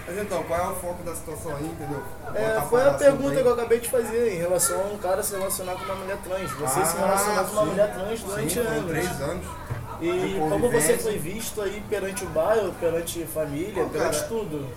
Mas 0.08 0.18
então, 0.18 0.42
qual 0.44 0.60
é 0.60 0.68
o 0.70 0.76
foco 0.76 1.04
da 1.04 1.14
situação 1.14 1.56
aí, 1.58 1.66
entendeu? 1.66 2.02
É, 2.34 2.62
foi 2.70 2.88
a 2.88 2.92
pergunta 2.94 3.36
aí. 3.36 3.42
que 3.44 3.48
eu 3.50 3.54
acabei 3.54 3.80
de 3.80 3.90
fazer 3.90 4.34
em 4.34 4.38
relação 4.38 4.80
a 4.80 4.94
um 4.94 4.98
cara 4.98 5.22
se 5.22 5.36
relacionar 5.36 5.74
com 5.74 5.84
uma 5.84 5.96
mulher 5.96 6.18
trans. 6.24 6.50
Você 6.52 6.86
se 6.86 6.96
Ah, 6.98 7.00
relacionou 7.06 7.44
com 7.46 7.52
uma 7.52 7.62
sim. 7.64 7.70
mulher 7.70 7.94
trans 7.94 8.20
durante 8.22 8.54
Sim, 8.54 8.60
anos. 8.62 8.90
três 8.90 9.22
anos. 9.22 9.46
E 10.02 10.38
como 10.50 10.70
você 10.70 10.98
foi 10.98 11.18
visto 11.18 11.62
aí 11.62 11.84
perante 11.90 12.24
o 12.24 12.30
bairro, 12.30 12.74
perante 12.80 13.26
família, 13.26 13.84
Pô, 13.84 13.90
perante 13.90 14.18
cara, 14.18 14.28
tudo? 14.28 14.68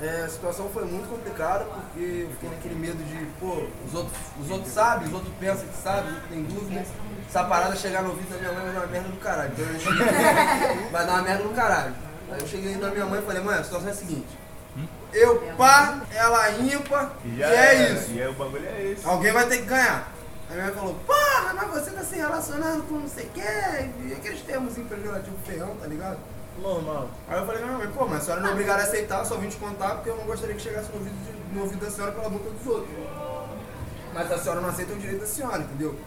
É, 0.00 0.22
a 0.22 0.28
situação 0.28 0.68
foi 0.70 0.84
muito 0.84 1.08
complicada 1.08 1.64
porque 1.64 2.26
eu 2.26 2.30
fiquei 2.30 2.48
naquele 2.48 2.74
medo 2.74 3.02
de, 3.04 3.24
pô, 3.38 3.64
os 3.86 3.94
outros, 3.94 4.18
os 4.40 4.50
outros 4.50 4.72
sabem, 4.72 5.08
os 5.08 5.14
outros 5.14 5.32
pensam 5.38 5.66
que 5.68 5.76
sabem, 5.76 6.10
os 6.10 6.14
outros 6.14 6.28
têm 6.28 6.42
dúvidas. 6.42 6.88
Essa 7.28 7.44
parada 7.44 7.76
chegar 7.76 8.02
no 8.02 8.10
ouvido 8.10 8.30
da 8.30 8.38
minha 8.38 8.52
mãe 8.52 8.64
vai 8.64 8.72
dar 8.72 8.80
uma 8.80 8.86
merda 8.88 9.08
do 9.08 9.16
caralho. 9.18 9.52
Então 9.52 9.64
eu 9.64 9.80
cheguei, 9.80 10.06
vai 10.90 11.06
dar 11.06 11.12
uma 11.12 11.22
merda 11.22 11.42
do 11.44 11.54
caralho. 11.54 11.94
Aí 12.32 12.40
eu 12.40 12.46
cheguei 12.48 12.76
na 12.76 12.90
minha 12.90 13.06
mãe 13.06 13.20
e 13.20 13.22
falei, 13.22 13.42
mãe, 13.42 13.58
a 13.58 13.64
situação 13.64 13.88
é 13.88 13.92
a 13.92 13.94
seguinte. 13.94 14.42
Eu 15.12 15.38
pá, 15.58 16.00
ela 16.14 16.50
ímpar, 16.52 17.12
e, 17.24 17.38
já 17.38 17.46
é 17.46 17.84
era. 17.84 17.92
isso. 17.92 18.10
E 18.12 18.22
aí 18.22 18.28
o 18.28 18.32
bagulho 18.32 18.66
é 18.66 18.82
esse. 18.92 19.06
Alguém 19.06 19.32
vai 19.32 19.46
ter 19.46 19.58
que 19.58 19.66
ganhar. 19.66 20.10
Minha 20.52 20.64
mãe 20.66 20.74
falou, 20.74 20.94
porra, 21.06 21.54
mas 21.54 21.70
você 21.70 21.90
tá 21.92 22.02
se 22.04 22.16
relacionando 22.16 22.82
com 22.84 22.94
não 22.96 23.08
sei 23.08 23.26
o 23.26 23.30
que, 23.30 23.40
e 23.40 24.12
aqueles 24.16 24.42
termos 24.42 24.74
pejorativos 24.74 25.40
feião, 25.46 25.74
tá 25.76 25.86
ligado? 25.86 26.18
Normal. 26.60 27.08
Aí 27.28 27.38
eu 27.40 27.46
falei, 27.46 27.64
não, 27.64 27.78
mas 27.78 27.90
pô, 27.94 28.06
mas 28.06 28.18
a 28.18 28.20
senhora 28.24 28.42
não 28.42 28.48
é 28.50 28.52
obrigada 28.52 28.82
a 28.82 28.84
aceitar, 28.84 29.24
só 29.24 29.36
vim 29.36 29.48
te 29.48 29.56
contar 29.56 29.94
porque 29.96 30.10
eu 30.10 30.16
não 30.16 30.24
gostaria 30.24 30.54
que 30.54 30.60
chegasse 30.60 30.90
no 30.90 30.98
ouvido, 30.98 31.14
de- 31.14 31.54
no 31.54 31.62
ouvido 31.62 31.84
da 31.84 31.90
senhora 31.90 32.12
pela 32.12 32.28
boca 32.28 32.50
dos 32.50 32.66
outros. 32.66 32.90
Mas 34.12 34.30
a 34.30 34.38
senhora 34.38 34.60
não 34.60 34.68
aceita 34.68 34.92
o 34.92 34.98
direito 34.98 35.20
da 35.20 35.26
senhora, 35.26 35.58
entendeu? 35.62 35.98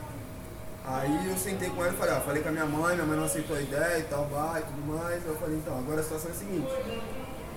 Aí 0.88 1.28
eu 1.32 1.36
sentei 1.36 1.70
com 1.72 1.84
ela 1.84 1.92
e 1.94 1.98
falei, 1.98 2.14
ó, 2.14 2.20
falei 2.22 2.44
com 2.44 2.50
a 2.50 2.52
minha 2.52 2.66
mãe, 2.68 2.94
minha 2.94 3.08
mãe 3.08 3.18
não 3.18 3.26
aceitou 3.26 3.56
a 3.58 3.60
ideia 3.62 3.98
e 3.98 4.04
tal, 4.04 4.26
vai 4.28 4.62
e 4.62 4.64
tudo 4.66 4.94
mais. 4.94 5.16
Aí 5.16 5.28
eu 5.28 5.36
falei, 5.38 5.56
então, 5.58 5.76
agora 5.80 6.00
a 6.00 6.04
situação 6.04 6.30
é 6.30 6.34
a 6.34 6.38
seguinte, 6.38 6.72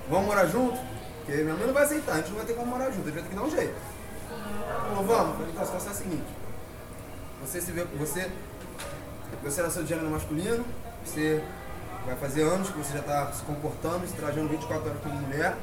vamos 0.09 0.25
morar 0.25 0.47
junto? 0.47 0.79
Porque 1.23 1.43
minha 1.43 1.53
mãe 1.55 1.67
não 1.67 1.73
vai 1.75 1.83
aceitar, 1.83 2.13
a 2.13 2.17
gente 2.17 2.29
não 2.29 2.37
vai 2.37 2.45
ter 2.47 2.53
como 2.53 2.65
morar 2.71 2.85
junto, 2.89 3.01
a 3.07 3.11
gente 3.11 3.13
vai 3.13 3.23
ter 3.23 3.29
que 3.29 3.35
dar 3.35 3.43
um 3.43 3.51
jeito. 3.51 3.75
Ela 4.31 4.89
Falou, 4.89 5.03
vamos, 5.05 5.27
eu 5.29 5.33
falei, 5.35 5.51
então 5.51 5.61
a 5.61 5.65
situação 5.67 5.89
é 5.89 5.93
a 5.93 5.97
seguinte, 5.97 6.25
você 7.41 7.61
se 7.61 7.71
vê, 7.71 7.83
você, 7.97 8.29
você 9.43 9.61
nasceu 9.61 9.83
de 9.83 9.89
gênero 9.89 10.09
masculino, 10.09 10.65
você 11.03 11.43
vai 12.05 12.15
fazer 12.15 12.43
anos 12.43 12.69
que 12.69 12.77
você 12.77 12.93
já 12.93 12.99
está 12.99 13.31
se 13.31 13.43
comportando, 13.43 14.07
se 14.07 14.13
trajando 14.13 14.49
24 14.49 14.89
horas 14.89 15.01
como 15.01 15.15
mulher, 15.15 15.55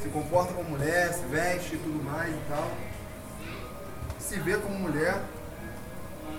se 0.00 0.08
comporta 0.08 0.52
como 0.52 0.70
mulher, 0.70 1.12
se 1.12 1.24
veste 1.26 1.76
e 1.76 1.78
tudo 1.78 2.02
mais 2.04 2.34
e 2.34 2.40
tal. 2.48 2.70
Se 4.18 4.38
vê 4.38 4.56
como 4.56 4.78
mulher. 4.78 5.20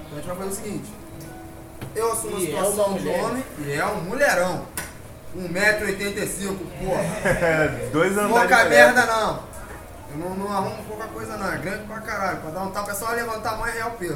Então 0.06 0.14
a 0.14 0.16
gente 0.16 0.28
vai 0.28 0.36
fazer 0.38 0.50
o 0.50 0.54
seguinte. 0.54 0.94
Eu 1.96 2.12
assumo 2.12 2.38
a 2.38 2.40
E 2.40 2.44
é 2.44 2.46
situação 2.48 2.86
uma 2.88 3.00
de 3.00 3.08
homem 3.08 3.44
e 3.60 3.72
é 3.74 3.86
um 3.86 4.02
mulherão. 4.02 4.66
1,85m, 5.36 6.58
porra. 6.80 7.30
É, 7.30 7.90
dois 7.92 8.18
anos 8.18 8.32
Pouca 8.32 8.66
merda 8.66 9.06
não. 9.06 9.44
Eu 10.12 10.18
não, 10.18 10.36
não 10.36 10.52
arrumo 10.52 10.84
pouca 10.86 11.08
coisa 11.08 11.36
não, 11.38 11.52
é 11.52 11.58
grande 11.58 11.86
pra 11.86 12.00
caralho. 12.00 12.40
Pra 12.40 12.52
dar 12.52 12.64
um 12.64 12.72
tapa 12.72 12.92
é 12.92 12.94
só 12.94 13.12
levantar 13.12 13.54
a 13.54 13.58
mão 13.58 13.68
e 13.68 13.72
real 13.72 13.92
peso. 13.92 14.16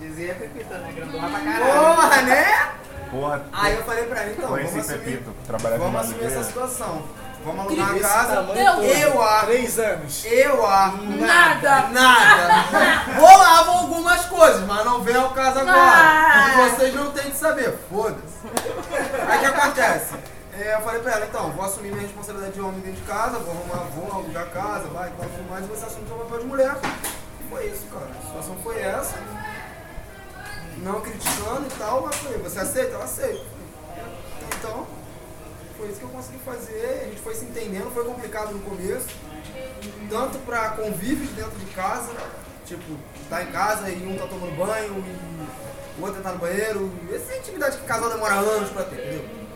Dizia 0.00 0.34
Pepita, 0.34 0.78
né? 0.78 0.92
Grandona 0.94 1.28
pra 1.28 1.40
caralho. 1.40 1.96
Porra, 1.96 2.22
né? 2.22 2.72
Porra, 3.10 3.44
Aí 3.52 3.74
eu 3.74 3.84
falei 3.84 4.04
pra 4.04 4.22
ele, 4.22 4.32
então, 4.32 4.50
vamos 4.50 4.70
conheci 4.70 4.78
assumir, 4.80 4.98
Pepito, 4.98 5.34
trabalhava 5.46 5.84
vamos 5.84 6.00
assumir 6.00 6.26
essa 6.26 6.44
situação. 6.44 7.02
Vamos 7.44 7.66
alugar 7.66 7.94
Esse 7.94 8.00
casa. 8.02 8.34
Eu 8.34 9.22
acho. 9.22 9.46
Três 9.46 9.78
anos. 9.78 10.24
Eu 10.24 10.66
acho. 10.66 11.02
Nada. 11.02 11.88
Nada. 11.88 12.54
Rolavam 13.18 13.78
algumas 13.78 14.26
coisas, 14.26 14.66
mas 14.66 14.84
não 14.84 15.02
vem 15.02 15.16
ao 15.16 15.30
caso 15.30 15.60
agora. 15.60 15.78
Ah. 15.78 16.50
Porque 16.56 16.70
vocês 16.70 16.94
não 16.94 17.12
têm 17.12 17.30
que 17.30 17.36
saber. 17.36 17.78
Foda-se. 17.88 18.38
Aí 19.28 19.36
o 19.38 19.40
que 19.40 19.46
acontece? 19.46 20.14
É, 20.60 20.74
eu 20.74 20.80
falei 20.80 21.00
pra 21.00 21.12
ela, 21.12 21.26
então, 21.26 21.52
vou 21.52 21.64
assumir 21.64 21.92
minha 21.92 22.02
responsabilidade 22.02 22.54
de 22.54 22.60
homem 22.60 22.80
dentro 22.80 23.00
de 23.00 23.06
casa, 23.06 23.38
vou 23.38 23.54
arrumar, 23.54 23.88
vou 23.94 24.12
alugar 24.12 24.46
casa, 24.46 24.88
vai, 24.88 25.08
tal, 25.10 25.28
tudo 25.28 25.48
mais, 25.48 25.64
e 25.64 25.68
você 25.68 25.86
assume 25.86 26.08
seu 26.08 26.16
papel 26.16 26.38
de 26.40 26.46
mulher. 26.46 26.76
E 27.40 27.48
foi 27.48 27.66
isso, 27.66 27.86
cara. 27.92 28.08
A 28.18 28.26
situação 28.26 28.56
foi 28.64 28.82
essa. 28.82 29.14
Não 30.82 31.00
criticando 31.00 31.66
e 31.66 31.78
tal, 31.78 32.02
mas 32.02 32.16
foi, 32.16 32.38
você 32.38 32.60
aceita? 32.60 32.92
Eu 32.92 33.02
aceito. 33.02 33.44
Então, 34.58 34.86
foi 35.76 35.88
isso 35.88 35.98
que 35.98 36.04
eu 36.04 36.10
consegui 36.10 36.38
fazer, 36.38 37.02
a 37.02 37.04
gente 37.04 37.20
foi 37.20 37.34
se 37.34 37.44
entendendo, 37.44 37.92
foi 37.92 38.04
complicado 38.04 38.52
no 38.52 38.60
começo, 38.60 39.06
tanto 40.10 40.38
pra 40.38 40.70
convívios 40.70 41.30
dentro 41.30 41.56
de 41.58 41.66
casa, 41.66 42.12
tipo, 42.66 42.96
tá 43.30 43.42
em 43.42 43.52
casa 43.52 43.88
e 43.88 44.06
um 44.06 44.16
tá 44.16 44.26
tomando 44.26 44.56
banho 44.56 45.04
e 45.06 46.00
o 46.00 46.04
outro 46.04 46.22
tá 46.22 46.32
no 46.32 46.38
banheiro, 46.38 46.92
essa 47.12 47.36
intimidade 47.36 47.76
que 47.78 47.84
casal 47.84 48.10
demora 48.10 48.34
anos 48.34 48.70
pra 48.70 48.84
ter, 48.84 48.96
entendeu? 48.96 49.47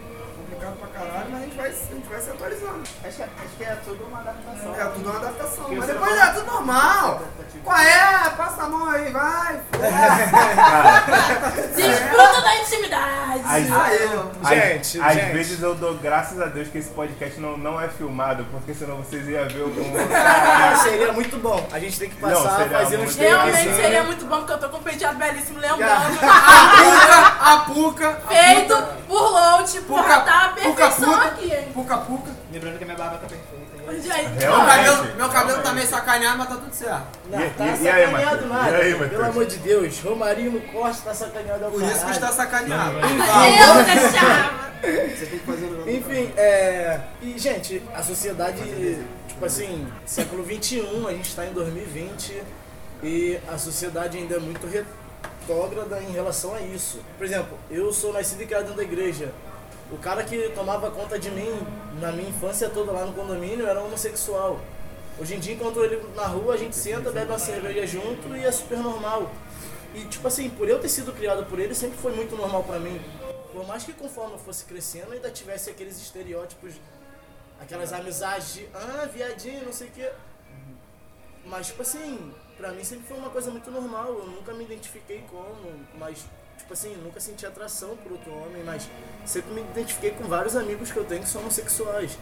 Complicado 0.63 0.77
pra 0.79 0.89
caralho, 1.01 1.31
mas 1.31 1.41
a 1.41 1.45
gente 1.45 1.57
vai, 1.57 1.67
a 1.67 1.73
gente 1.73 2.09
vai 2.09 2.21
se 2.21 2.31
atualizando. 2.31 2.83
Acho 3.05 3.17
que, 3.17 3.23
acho 3.23 3.57
que 3.59 3.65
é 3.65 3.77
tudo 3.85 4.05
uma 4.05 4.21
adaptação. 4.21 4.75
É 4.75 4.85
tudo 4.85 5.11
uma 5.11 5.19
adaptação, 5.19 5.65
Porque 5.65 5.75
mas 5.77 5.87
depois 5.89 6.11
não- 6.17 6.23
é 6.23 6.27
tudo 6.33 6.47
normal. 6.47 7.23
Qual 7.65 7.79
é? 7.79 8.31
Passa 8.37 8.63
a 8.63 8.69
mão 8.69 8.89
aí, 8.89 9.11
vai. 9.11 9.61
Desfruta 11.77 12.41
da 12.43 12.57
intimidade. 12.57 13.43
Às, 13.45 13.63
Isso 13.65 13.75
aí. 13.75 13.99
às- 14.43 14.49
Gente, 14.49 15.01
às 15.01 15.15
gente. 15.15 15.33
vezes 15.33 15.63
eu 15.63 15.75
dou 15.75 15.95
graças 15.97 16.41
a 16.41 16.47
Deus 16.47 16.69
que 16.69 16.79
esse 16.79 16.91
podcast 16.91 17.41
não, 17.41 17.57
não 17.57 17.81
é 17.81 17.89
filmado, 17.89 18.45
porque 18.51 18.73
senão 18.75 18.97
vocês 18.99 19.27
iam 19.29 19.49
ver 19.49 19.63
algum. 19.63 19.83
Ah, 20.15 20.77
seria 20.77 21.13
muito 21.13 21.37
bom. 21.39 21.67
A 21.73 21.79
gente 21.81 21.99
tem 21.99 22.09
que 22.11 22.21
Não, 22.21 22.31
passar, 22.31 22.57
seria 22.63 22.79
fazer 22.79 22.99
uns 22.99 23.17
Realmente 23.17 23.53
takezinhos. 23.53 23.77
seria 23.81 24.05
muito 24.05 24.25
bom, 24.27 24.39
porque 24.39 24.53
eu 24.53 24.59
tô 24.61 24.69
com 24.69 24.79
um 24.79 24.83
penteado 24.83 25.19
belíssimo, 25.19 25.59
lembrando. 25.59 26.19
A 27.43 27.57
Puca, 27.59 28.09
a 28.09 28.13
Puca. 28.15 28.35
Feito 28.35 28.83
por 29.09 29.31
Load, 29.31 29.81
porra, 29.83 30.03
Puca, 30.03 30.21
tá 30.21 30.45
a 30.45 30.49
Puca 30.51 30.61
perfeição 30.75 31.13
puta, 31.15 31.25
aqui, 31.27 31.53
hein? 31.53 31.69
Puca 31.75 31.97
puca-puca. 31.99 32.31
Lembrando 32.53 32.79
que 32.79 32.85
a 32.85 32.87
minha 32.87 32.99
barba 32.99 33.17
tá 33.19 33.27
perfeita. 33.27 33.63
Gente, 34.01 34.31
Meu 34.39 34.53
cabelo, 34.53 35.17
meu 35.17 35.29
cabelo 35.29 35.63
tá 35.63 35.73
meio 35.73 35.87
sacaneado, 35.87 36.39
mas 36.39 36.49
tá 36.49 36.55
tudo 36.55 36.73
certo. 36.73 37.19
Não, 37.29 37.41
E- 37.41 37.51
tá 37.51 37.65
e- 37.67 37.83
e 37.83 37.89
aí, 37.91 38.07
sacaneado 38.07 38.47
nada. 38.47 38.77
Aí? 38.77 38.95
Pelo 39.09 39.25
amor 39.25 39.45
de 39.47 39.57
Deus, 39.57 40.01
Romarinho 40.01 40.53
no 40.53 40.61
corte 40.73 41.03
tá 41.03 41.13
sacaneado 41.13 41.65
ao 41.65 41.71
Por 41.73 41.83
isso 41.83 42.05
que 42.07 42.11
está 42.13 42.29
sacaneado. 42.33 42.95
eu 43.01 43.85
deixava. 43.85 44.73
Você 44.83 45.27
tem 45.27 45.39
que 45.39 45.47
fazer 45.47 45.65
o 45.67 45.71
negócio. 45.71 45.93
Enfim, 45.97 46.33
é. 46.37 47.01
E, 47.21 47.39
gente, 47.39 47.83
a 47.95 48.03
sociedade, 48.03 48.63
tipo 49.29 49.45
assim, 49.45 49.87
século 50.07 50.45
XXI, 50.45 51.07
a 51.09 51.11
gente 51.13 51.35
tá 51.35 51.45
em 51.45 51.53
2020 51.53 52.43
e 53.03 53.39
a 53.53 53.59
sociedade 53.59 54.17
ainda 54.17 54.37
é 54.37 54.41
muito 54.41 54.67
retrógrada 55.43 56.01
em 56.01 56.13
relação 56.13 56.55
a 56.55 56.61
isso. 56.61 57.01
Por 57.17 57.27
exemplo, 57.27 57.59
eu 57.71 57.93
sou 57.93 58.13
nascido 58.13 58.43
e 58.43 58.47
criado 58.47 58.63
dentro 58.63 58.77
da 58.77 58.83
igreja. 58.83 59.33
O 59.91 59.99
cara 59.99 60.25
que 60.25 60.49
tomava 60.51 60.91
conta 60.91 61.19
de 61.19 61.31
mim 61.31 61.51
na 62.01 62.13
minha 62.13 62.29
infância 62.29 62.69
toda 62.71 62.93
lá 62.93 63.05
no 63.05 63.13
condomínio 63.13 63.67
era 63.67 63.83
homossexual. 63.83 64.61
Hoje 65.21 65.35
em 65.35 65.41
dia, 65.41 65.55
encontro 65.55 65.85
ele 65.85 66.03
na 66.15 66.27
rua, 66.27 66.55
a 66.55 66.57
gente 66.57 66.75
senta, 66.75 67.11
bebe 67.11 67.31
uma 67.31 67.39
cerveja 67.39 67.87
junto 67.87 68.35
e 68.35 68.45
é 68.45 68.51
super 68.51 68.79
normal. 68.79 69.31
E, 69.95 70.05
tipo 70.07 70.27
assim, 70.27 70.49
por 70.49 70.69
eu 70.69 70.79
ter 70.79 70.89
sido 70.89 71.13
criado 71.13 71.45
por 71.45 71.59
ele, 71.59 71.75
sempre 71.75 71.99
foi 71.99 72.13
muito 72.13 72.35
normal 72.35 72.65
pra 72.65 72.79
mim. 72.79 72.99
Por 73.53 73.67
mais 73.67 73.85
que 73.85 73.93
conforme 73.93 74.35
eu 74.35 74.39
fosse 74.39 74.65
crescendo, 74.65 75.13
ainda 75.13 75.31
tivesse 75.31 75.69
aqueles 75.69 76.01
estereótipos, 76.01 76.73
aquelas 77.61 77.93
amizades 77.93 78.55
de, 78.55 78.69
ah, 78.73 79.07
viadinho, 79.13 79.67
não 79.67 79.73
sei 79.73 79.89
o 79.89 79.91
quê. 79.91 80.11
Mas, 81.45 81.67
tipo 81.67 81.83
assim, 81.83 82.33
pra 82.63 82.71
mim 82.71 82.85
sempre 82.85 83.05
foi 83.09 83.17
uma 83.19 83.29
coisa 83.31 83.51
muito 83.51 83.69
normal. 83.73 84.07
Eu 84.09 84.27
nunca 84.29 84.53
me 84.55 84.63
identifiquei 84.63 85.25
como, 85.29 85.57
mas, 85.99 86.25
tipo 86.57 86.73
assim, 86.73 86.95
nunca 87.03 87.19
senti 87.19 87.45
atração 87.45 87.97
por 87.97 88.13
outro 88.13 88.33
homem, 88.33 88.63
mas 88.65 88.89
sempre 89.27 89.53
me 89.53 89.61
identifiquei 89.63 90.13
com 90.13 90.25
vários 90.25 90.55
amigos 90.57 90.93
que 90.93 90.97
eu 90.97 91.05
tenho 91.05 91.23
que 91.23 91.29
são 91.29 91.41
homossexuais. 91.43 92.17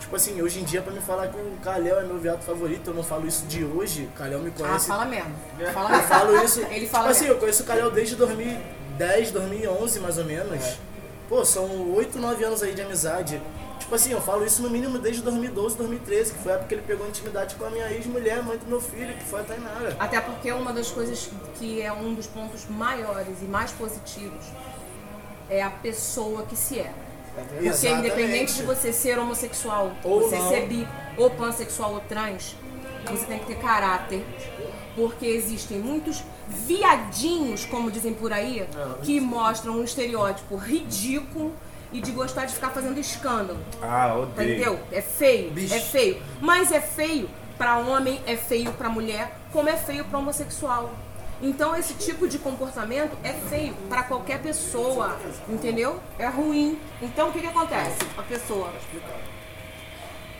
Tipo 0.00 0.16
assim, 0.16 0.40
hoje 0.40 0.60
em 0.60 0.64
dia, 0.64 0.80
pra 0.80 0.92
me 0.92 1.00
falar 1.00 1.28
que 1.28 1.36
o 1.36 1.58
Kalel 1.62 2.00
é 2.00 2.04
meu 2.04 2.18
viado 2.18 2.42
favorito, 2.42 2.88
eu 2.90 2.94
não 2.94 3.04
falo 3.04 3.26
isso 3.26 3.44
de 3.46 3.64
hoje. 3.64 4.04
O 4.12 4.16
Kalel 4.18 4.40
me 4.40 4.48
Ah, 4.48 4.52
conhece. 4.58 4.86
fala 4.88 5.04
mesmo. 5.04 5.34
Fala 5.74 5.88
Eu 5.90 5.96
mesmo. 5.96 6.08
falo 6.08 6.44
isso. 6.44 6.60
Ele 6.62 6.80
tipo 6.80 6.90
fala 6.90 7.10
assim, 7.10 7.20
mesmo. 7.24 7.34
eu 7.36 7.38
conheço 7.40 7.62
o 7.62 7.66
Kalel 7.66 7.90
desde 7.90 8.16
2010, 8.16 9.30
2011 9.30 10.00
mais 10.00 10.16
ou 10.18 10.24
menos. 10.24 10.78
Pô, 11.28 11.44
são 11.44 11.92
8, 11.94 12.18
9 12.18 12.44
anos 12.44 12.62
aí 12.62 12.74
de 12.74 12.80
amizade. 12.82 13.40
Tipo 13.92 14.00
assim, 14.00 14.12
eu 14.12 14.22
falo 14.22 14.42
isso 14.42 14.62
no 14.62 14.70
mínimo 14.70 14.98
desde 14.98 15.20
2012, 15.20 15.76
2013, 15.76 16.32
que 16.32 16.38
foi 16.38 16.52
a 16.52 16.54
época 16.54 16.68
que 16.68 16.74
ele 16.76 16.82
pegou 16.86 17.06
intimidade 17.06 17.56
com 17.56 17.66
a 17.66 17.70
minha 17.70 17.92
ex-mulher, 17.92 18.42
mãe 18.42 18.56
do 18.56 18.64
meu 18.64 18.80
filho, 18.80 19.12
que 19.12 19.24
foi 19.24 19.40
a 19.40 19.44
Tainara. 19.44 19.94
Até 20.00 20.18
porque 20.18 20.50
uma 20.50 20.72
das 20.72 20.90
coisas 20.90 21.28
que 21.58 21.82
é 21.82 21.92
um 21.92 22.14
dos 22.14 22.26
pontos 22.26 22.64
maiores 22.70 23.42
e 23.42 23.44
mais 23.44 23.70
positivos 23.72 24.46
é 25.50 25.62
a 25.62 25.68
pessoa 25.68 26.46
que 26.46 26.56
se 26.56 26.78
é. 26.78 26.90
Porque 27.34 27.66
Exatamente. 27.66 28.06
independente 28.06 28.54
de 28.54 28.62
você 28.62 28.94
ser 28.94 29.18
homossexual, 29.18 29.92
Ou 30.02 30.22
você 30.22 30.38
não. 30.38 30.48
ser 30.48 30.66
bi, 30.68 30.88
ou 31.18 31.28
pansexual 31.28 31.92
ou 31.92 32.00
trans, 32.00 32.56
você 33.10 33.26
tem 33.26 33.40
que 33.40 33.44
ter 33.44 33.56
caráter. 33.56 34.24
Porque 34.96 35.26
existem 35.26 35.78
muitos 35.78 36.24
viadinhos, 36.48 37.66
como 37.66 37.90
dizem 37.90 38.14
por 38.14 38.32
aí, 38.32 38.66
que 39.02 39.20
mostram 39.20 39.74
um 39.74 39.84
estereótipo 39.84 40.56
ridículo 40.56 41.52
e 41.92 42.00
de 42.00 42.10
gostar 42.12 42.46
de 42.46 42.54
ficar 42.54 42.70
fazendo 42.70 42.98
escândalo. 42.98 43.58
Ah, 43.82 44.14
odeio. 44.16 44.50
Entendeu? 44.54 44.80
É 44.90 45.00
feio, 45.02 45.50
Bicho. 45.50 45.74
é 45.74 45.80
feio. 45.80 46.22
Mas 46.40 46.72
é 46.72 46.80
feio 46.80 47.28
pra 47.58 47.78
homem, 47.78 48.20
é 48.26 48.36
feio 48.36 48.72
pra 48.72 48.88
mulher, 48.88 49.32
como 49.52 49.68
é 49.68 49.76
feio 49.76 50.04
pra 50.04 50.18
homossexual. 50.18 50.90
Então 51.40 51.74
esse 51.76 51.94
tipo 51.94 52.28
de 52.28 52.38
comportamento 52.38 53.16
é 53.24 53.32
feio 53.32 53.74
pra 53.88 54.04
qualquer 54.04 54.40
pessoa, 54.40 55.18
entendeu? 55.48 55.98
É 56.18 56.28
ruim. 56.28 56.78
Então 57.00 57.28
o 57.28 57.32
que 57.32 57.40
que 57.40 57.46
acontece? 57.48 57.98
A 58.16 58.22
pessoa 58.22 58.70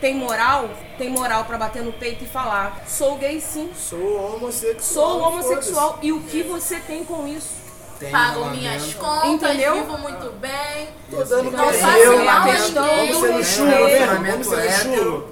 tem 0.00 0.14
moral, 0.16 0.68
tem 0.98 1.08
moral 1.10 1.44
pra 1.44 1.56
bater 1.58 1.82
no 1.82 1.92
peito 1.92 2.24
e 2.24 2.26
falar: 2.26 2.82
"Sou 2.86 3.16
gay 3.18 3.40
sim, 3.40 3.70
Sou 3.74 4.34
homossexual. 4.36 4.80
sou 5.10 5.20
homossexual". 5.22 5.98
E 6.02 6.12
o 6.12 6.20
que 6.22 6.42
você 6.42 6.78
tem 6.80 7.04
com 7.04 7.26
isso? 7.26 7.61
Tem 8.02 8.10
Pago 8.10 8.46
minhas 8.46 8.94
contas, 8.94 9.30
Entendeu? 9.30 9.74
vivo 9.74 9.98
muito 9.98 10.32
bem. 10.40 10.88
Tô 11.08 11.22
dando 11.22 11.52
Não 11.52 11.72
faço 11.72 12.24
mal 12.24 12.42
a 12.42 12.58
ninguém. 12.58 13.12
Vamos 13.12 13.16
ser 13.20 13.32
no 13.32 13.44
chulo, 13.44 13.86
né? 13.86 14.06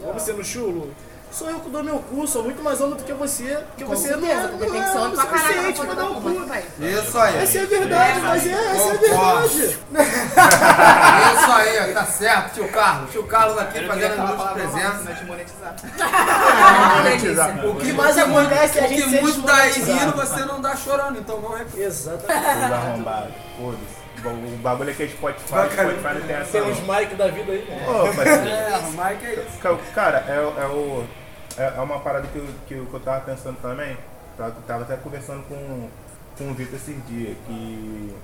Vamos 0.04 0.22
ser 0.22 0.34
no 0.34 0.44
chulo. 0.44 0.94
Sou 1.32 1.48
eu 1.48 1.60
que 1.60 1.70
dou 1.70 1.82
meu 1.84 1.98
cu, 2.00 2.26
sou 2.26 2.42
muito 2.42 2.60
mais 2.62 2.80
homem 2.80 2.96
do 2.96 3.04
que 3.04 3.12
você. 3.12 3.56
Porque 3.68 3.84
Com 3.84 3.90
você 3.94 4.08
certeza, 4.08 4.34
não, 4.42 4.50
não 4.52 4.58
tem 4.58 4.70
que 4.70 4.76
é 4.78 4.86
ser 4.86 4.98
homem 4.98 5.14
pra 5.14 5.26
caralho 5.26 5.74
pra 5.74 5.94
dar 5.94 6.04
o 6.06 6.18
o 6.18 6.20
cu. 6.20 6.30
Isso 6.84 7.18
aí. 7.18 7.36
Essa 7.42 7.58
é 7.58 7.62
a 7.62 7.66
verdade, 7.66 8.20
mas 8.20 8.46
é, 8.46 8.50
essa 8.50 8.88
é 8.88 8.90
a 8.90 8.96
verdade. 8.96 9.78
Isso 11.36 11.52
aí, 11.52 11.94
tá 11.94 12.04
certo, 12.04 12.54
tio 12.54 12.68
Carlos. 12.68 13.10
Tio 13.12 13.22
Carlos 13.24 13.58
aqui 13.58 13.86
fazendo 13.86 14.16
falar 14.16 14.28
a 14.28 14.30
luz 14.30 14.30
de 14.32 14.36
palavra 14.36 14.62
presença. 14.62 15.02
não, 15.04 15.14
te 15.14 15.24
monetizar. 15.24 15.74
Delícia. 17.04 17.68
O 17.70 17.74
que 17.76 17.92
mais 17.92 18.18
acontece 18.18 18.78
é 18.78 18.82
a 18.82 18.84
o 18.84 18.88
gente 18.88 19.02
que 19.02 19.10
ser 19.10 19.22
muito 19.22 19.40
dá 19.42 19.54
rindo, 19.62 20.12
você 20.16 20.44
não 20.44 20.60
dá 20.60 20.76
chorando, 20.76 21.18
então 21.18 21.40
não 21.40 21.56
é. 21.56 21.64
Exatamente. 21.76 22.56
Os 22.66 22.72
arrombados. 22.72 23.34
Foda-se. 23.56 24.00
O 24.22 24.56
bagulho 24.58 24.90
aqui 24.90 25.04
é 25.04 25.08
Spotify. 25.08 25.50
Bacana. 25.52 25.90
Spotify 25.92 26.14
não 26.20 26.26
tem 26.26 26.36
essa 26.36 26.50
Tem 26.52 26.60
não. 26.60 26.68
uns 26.70 26.80
Mike 26.80 27.14
da 27.14 27.28
vida 27.28 27.52
aí. 27.52 27.64
né? 27.70 27.86
Ô, 27.88 28.14
parceiro. 28.14 28.48
É, 28.48 28.78
o 28.78 28.90
Mike 28.90 29.26
é 29.26 29.32
isso. 29.48 29.58
Ca- 29.62 29.78
Cara, 29.94 30.24
é, 30.28 30.62
é, 30.62 30.66
o, 30.66 31.04
é, 31.58 31.74
é 31.76 31.80
uma 31.80 31.98
parada 32.00 32.26
que 32.28 32.36
eu, 32.36 32.46
que, 32.66 32.74
eu, 32.74 32.86
que 32.86 32.94
eu 32.94 33.00
tava 33.00 33.20
pensando 33.20 33.56
também. 33.60 33.96
Tava, 34.36 34.54
tava 34.66 34.82
até 34.82 34.96
conversando 34.96 35.42
com, 35.48 35.88
com 36.38 36.50
o 36.50 36.54
Vitor 36.54 36.76
esses 36.76 36.96
dias. 37.06 37.36
Que 37.46 38.14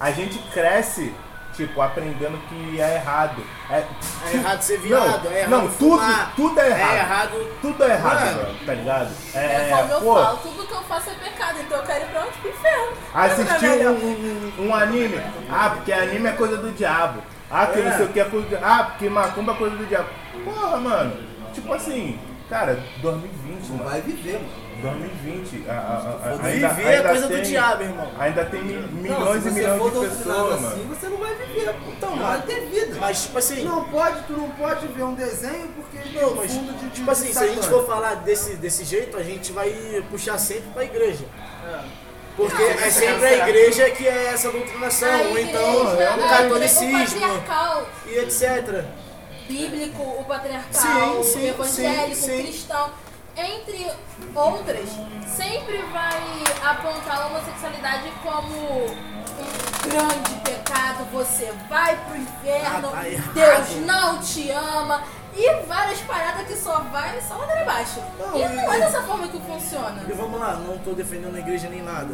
a 0.00 0.10
gente 0.10 0.38
cresce, 0.52 1.12
tipo, 1.54 1.80
aprendendo 1.82 2.38
que 2.48 2.80
é 2.80 2.94
errado. 2.96 3.42
É, 3.70 3.84
É 4.30 4.34
errado 4.34 4.62
ser 4.62 4.78
viado, 4.80 5.24
não, 5.24 5.32
é 5.32 5.40
errado 5.40 5.50
não, 5.50 5.68
tudo, 5.68 5.98
fumar, 5.98 6.32
tudo 6.34 6.60
é 6.60 6.68
errado. 6.70 6.90
É 6.94 6.98
errado. 6.98 7.46
Tudo 7.60 7.84
é 7.84 7.90
errado, 7.90 8.36
Mano. 8.36 8.58
tá 8.66 8.74
ligado? 8.74 9.10
É, 9.34 9.70
como 9.70 9.92
eu 9.92 10.00
pô, 10.00 10.14
falo, 10.22 10.38
tudo 10.38 10.66
que 10.66 10.72
eu 10.74 10.82
faço 10.82 11.10
é 11.10 11.14
pecado, 11.14 11.58
então 11.60 11.78
eu 11.78 11.84
quero 11.84 12.04
ir 12.04 12.08
pra 12.08 12.20
onde? 12.22 12.32
Pro 12.38 12.50
inferno. 12.50 12.92
Assistir 13.14 13.80
É 13.82 13.90
um, 13.90 13.94
um, 13.94 14.66
um 14.68 14.74
anime. 14.74 15.20
Ah, 15.50 15.70
porque 15.74 15.92
anime 15.92 16.28
é 16.28 16.32
coisa 16.32 16.56
do 16.56 16.70
diabo. 16.72 17.22
Ah, 17.50 17.66
que 17.66 17.78
É. 17.80 17.82
não 17.84 17.96
sei 17.96 18.06
o 18.06 18.08
que 18.12 18.20
é 18.20 18.24
coisa 18.24 18.48
do 18.48 18.56
Ah, 18.64 18.84
porque 18.84 19.08
macumba 19.08 19.52
é 19.52 19.56
coisa 19.56 19.76
do 19.76 19.86
diabo. 19.86 20.08
Porra, 20.44 20.76
mano. 20.78 21.16
Tipo 21.52 21.72
assim, 21.72 22.18
cara, 22.48 22.82
2020, 23.02 23.68
Não 23.68 23.76
mano. 23.78 23.90
vai 23.90 24.00
viver, 24.00 24.32
mano. 24.34 24.64
2020. 24.82 25.64
A, 25.70 25.72
a, 25.72 25.76
a, 25.76 26.32
Viver 26.36 26.46
ainda, 26.66 26.66
é 26.82 26.96
ainda 26.96 27.08
coisa 27.08 27.28
tem, 27.28 27.36
do 27.38 27.42
diabo, 27.42 27.82
irmão. 27.84 28.10
Ainda 28.18 28.44
tem 28.44 28.62
mi- 28.62 28.74
Não, 28.74 28.88
milhões 28.90 29.42
se 29.42 29.48
e 29.48 29.50
você 29.52 29.60
milhões 29.60 29.78
for 29.78 29.88
de 29.90 29.94
doutrinado 29.94 30.24
pessoas, 30.24 30.52
assim, 30.54 30.62
mano. 30.82 30.94
você 30.94 31.08
não 31.08 31.16
vai 31.16 31.34
viver, 31.36 31.72
pô. 31.72 31.90
Então, 31.96 32.16
não 32.16 32.26
vai 32.26 32.42
ter 32.42 32.60
vida. 32.66 32.96
Mas, 33.00 33.22
tipo 33.22 33.38
assim, 33.38 33.64
Não 33.64 33.84
pode, 33.84 34.22
tu 34.24 34.32
não 34.34 34.50
pode 34.50 34.86
ver 34.88 35.02
um 35.04 35.14
desenho 35.14 35.68
porque 35.68 35.96
ele 35.96 36.20
Não, 36.20 36.34
mas, 36.34 36.52
fundo 36.52 36.72
de, 36.74 36.84
de 36.84 36.90
tipo 36.90 37.10
assim, 37.10 37.26
de 37.28 37.32
se 37.32 37.38
a 37.38 37.46
gente 37.46 37.66
for 37.68 37.86
falar 37.86 38.14
desse, 38.16 38.54
desse 38.56 38.84
jeito, 38.84 39.16
a 39.16 39.22
gente 39.22 39.52
vai 39.52 39.70
puxar 40.10 40.36
sempre 40.38 40.68
pra 40.74 40.84
igreja. 40.84 41.24
Porque 42.36 42.60
é 42.62 42.90
sempre 42.90 43.26
a 43.26 43.48
igreja 43.48 43.88
que 43.90 44.06
é 44.08 44.26
essa 44.34 44.50
doutrinação, 44.50 45.30
ou 45.30 45.38
então 45.38 45.86
a 45.86 46.16
o 46.16 46.28
catolicismo 46.28 46.96
O 46.96 47.06
patriarcal 47.06 47.86
e 48.06 48.18
etc. 48.18 48.84
bíblico, 49.48 50.02
o 50.02 50.24
patriarcal, 50.24 51.22
Sim, 51.22 51.32
sim, 51.32 51.40
o 51.44 51.48
evangélico, 51.48 52.14
sim, 52.16 52.22
sim. 52.26 52.38
o 52.40 52.42
cristão, 52.44 52.90
entre 53.36 53.90
outras, 54.34 54.88
sempre 55.36 55.78
vai 55.92 56.44
apontar 56.64 57.22
a 57.22 57.26
homossexualidade 57.26 58.10
como 58.22 58.84
um 58.86 59.88
grande 59.88 60.34
pecado, 60.44 61.04
você 61.12 61.52
vai 61.68 61.96
pro 62.06 62.16
inferno, 62.16 62.88
Ah, 62.92 63.02
tá. 63.02 63.32
Deus 63.34 63.86
não 63.86 64.18
te 64.20 64.50
ama. 64.50 65.02
E 65.36 65.52
várias 65.66 65.98
paradas 66.02 66.46
que 66.46 66.54
só 66.56 66.78
vai 66.92 67.20
só 67.20 67.36
ladeira 67.36 67.62
abaixo. 67.62 68.00
Não, 68.20 68.38
e 68.38 68.48
não 68.54 68.72
é 68.72 68.78
dessa 68.78 69.02
forma 69.02 69.26
que 69.26 69.40
funciona. 69.40 70.04
E 70.08 70.12
vamos 70.12 70.38
lá, 70.38 70.52
não 70.54 70.78
tô 70.78 70.92
defendendo 70.92 71.34
a 71.34 71.40
igreja 71.40 71.68
nem 71.68 71.82
nada. 71.82 72.06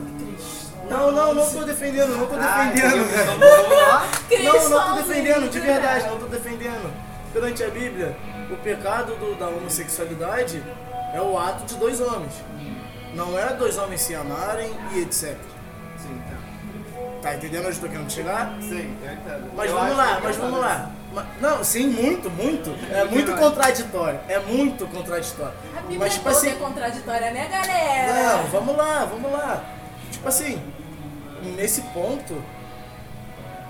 Não, 0.88 1.12
não, 1.12 1.34
não 1.34 1.50
tô 1.52 1.62
defendendo, 1.64 2.16
não 2.16 2.26
tô 2.26 2.36
Ah, 2.36 2.70
defendendo. 2.72 3.04
então 3.04 3.76
lá. 3.76 4.08
Não, 4.42 4.68
não 4.70 4.88
tô 4.96 5.02
defendendo, 5.02 5.50
de 5.50 5.60
verdade, 5.60 6.06
não 6.08 6.18
tô 6.18 6.26
defendendo. 6.28 7.09
Perante 7.32 7.62
a 7.62 7.68
Bíblia, 7.70 8.16
o 8.50 8.56
pecado 8.56 9.14
do- 9.16 9.36
da 9.38 9.48
homossexualidade 9.48 10.62
é 11.14 11.20
o 11.20 11.38
ato 11.38 11.64
de 11.64 11.76
dois 11.76 12.00
homens. 12.00 12.32
Não 13.14 13.38
é 13.38 13.52
dois 13.54 13.78
homens 13.78 14.00
se 14.00 14.14
amarem 14.14 14.70
e 14.92 15.00
etc. 15.00 15.36
Sim, 15.98 16.20
tá. 16.28 17.20
Tá 17.22 17.34
entendendo 17.36 17.66
onde 17.66 17.76
eu 17.76 17.82
tô 17.82 17.88
querendo 17.88 18.10
chegar? 18.10 18.56
Sim, 18.60 18.96
eu 19.02 19.12
entendo. 19.12 19.52
Mas 19.56 19.70
Eu 19.70 19.76
vamos 19.76 19.96
lá, 19.96 20.20
mas 20.22 20.36
eu 20.36 20.42
vamos 20.42 20.60
lá. 20.60 20.90
Não, 21.40 21.64
sim, 21.64 21.86
muito, 21.88 22.30
muito. 22.30 22.70
É 22.92 23.04
muito 23.04 23.32
vai. 23.32 23.40
contraditório. 23.40 24.20
É 24.28 24.38
muito 24.38 24.86
contraditório. 24.86 25.54
A 25.76 25.80
Bíblia 25.80 25.98
Mas 25.98 26.12
tipo 26.14 26.24
toda 26.24 26.36
assim. 26.36 26.48
é 26.50 26.54
contraditória, 26.54 27.30
né, 27.32 27.48
galera? 27.48 28.12
Não, 28.38 28.44
vamos 28.44 28.76
lá, 28.76 29.04
vamos 29.04 29.30
lá. 29.32 29.64
Tipo 30.12 30.28
assim, 30.28 30.62
nesse 31.56 31.80
ponto, 31.82 32.40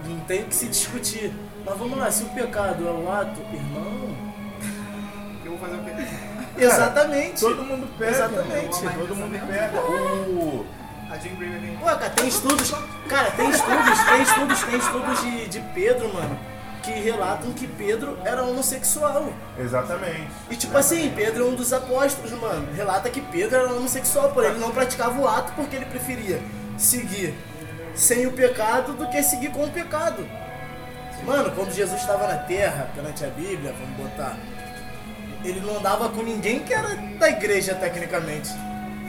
não 0.04 0.20
tem 0.20 0.42
o 0.42 0.46
que 0.46 0.54
se 0.54 0.66
discutir. 0.66 1.32
Mas 1.64 1.78
vamos 1.78 1.98
lá, 1.98 2.10
se 2.10 2.22
o 2.24 2.28
pecado 2.28 2.86
é 2.86 2.90
o 2.90 3.10
ato, 3.10 3.40
irmão. 3.52 4.16
Eu 5.44 5.52
vou 5.52 5.58
fazer 5.58 5.76
o 5.76 5.84
quê? 5.84 6.64
Exatamente. 6.64 7.40
Todo 7.40 7.64
mundo 7.64 7.88
pega. 7.98 8.10
Exatamente. 8.10 8.80
Todo 8.80 9.16
mundo 9.16 9.46
pega. 9.46 9.80
O. 9.80 10.66
A 11.10 11.16
vir. 11.16 11.78
Pô, 11.80 11.86
cara, 11.86 12.10
tem 12.10 12.28
estudos. 12.28 12.70
Cara, 13.08 13.30
tem 13.32 13.50
estudos, 13.50 14.04
tem 14.04 14.22
estudos, 14.22 14.62
tem 14.62 14.78
estudos 14.78 15.20
de, 15.22 15.48
de 15.48 15.60
Pedro, 15.74 16.12
mano. 16.12 16.38
Que 16.82 16.92
relatam 16.92 17.52
que 17.52 17.66
Pedro 17.66 18.16
era 18.24 18.44
homossexual. 18.44 19.32
Exatamente. 19.58 20.28
E 20.48 20.56
tipo 20.56 20.76
assim, 20.78 21.12
Pedro 21.14 21.46
é 21.46 21.48
um 21.48 21.54
dos 21.54 21.72
apóstolos, 21.72 22.30
mano. 22.32 22.72
Relata 22.74 23.10
que 23.10 23.20
Pedro 23.20 23.56
era 23.56 23.72
homossexual, 23.72 24.30
porém 24.30 24.50
ele 24.50 24.60
não 24.60 24.70
praticava 24.70 25.18
o 25.20 25.26
ato 25.26 25.52
porque 25.54 25.76
ele 25.76 25.84
preferia 25.86 26.40
seguir 26.78 27.34
sem 27.94 28.26
o 28.26 28.32
pecado 28.32 28.92
do 28.92 29.08
que 29.08 29.22
seguir 29.22 29.50
com 29.50 29.64
o 29.64 29.70
pecado. 29.70 30.26
Mano, 31.24 31.50
quando 31.52 31.72
Jesus 31.72 32.00
estava 32.00 32.26
na 32.26 32.36
terra, 32.38 32.88
perante 32.94 33.24
a 33.24 33.28
Bíblia, 33.28 33.74
vamos 33.78 33.96
botar, 34.10 34.36
ele 35.44 35.60
não 35.60 35.78
andava 35.78 36.08
com 36.08 36.22
ninguém 36.22 36.60
que 36.60 36.72
era 36.74 36.88
da 37.18 37.28
igreja, 37.28 37.74
tecnicamente. 37.74 38.50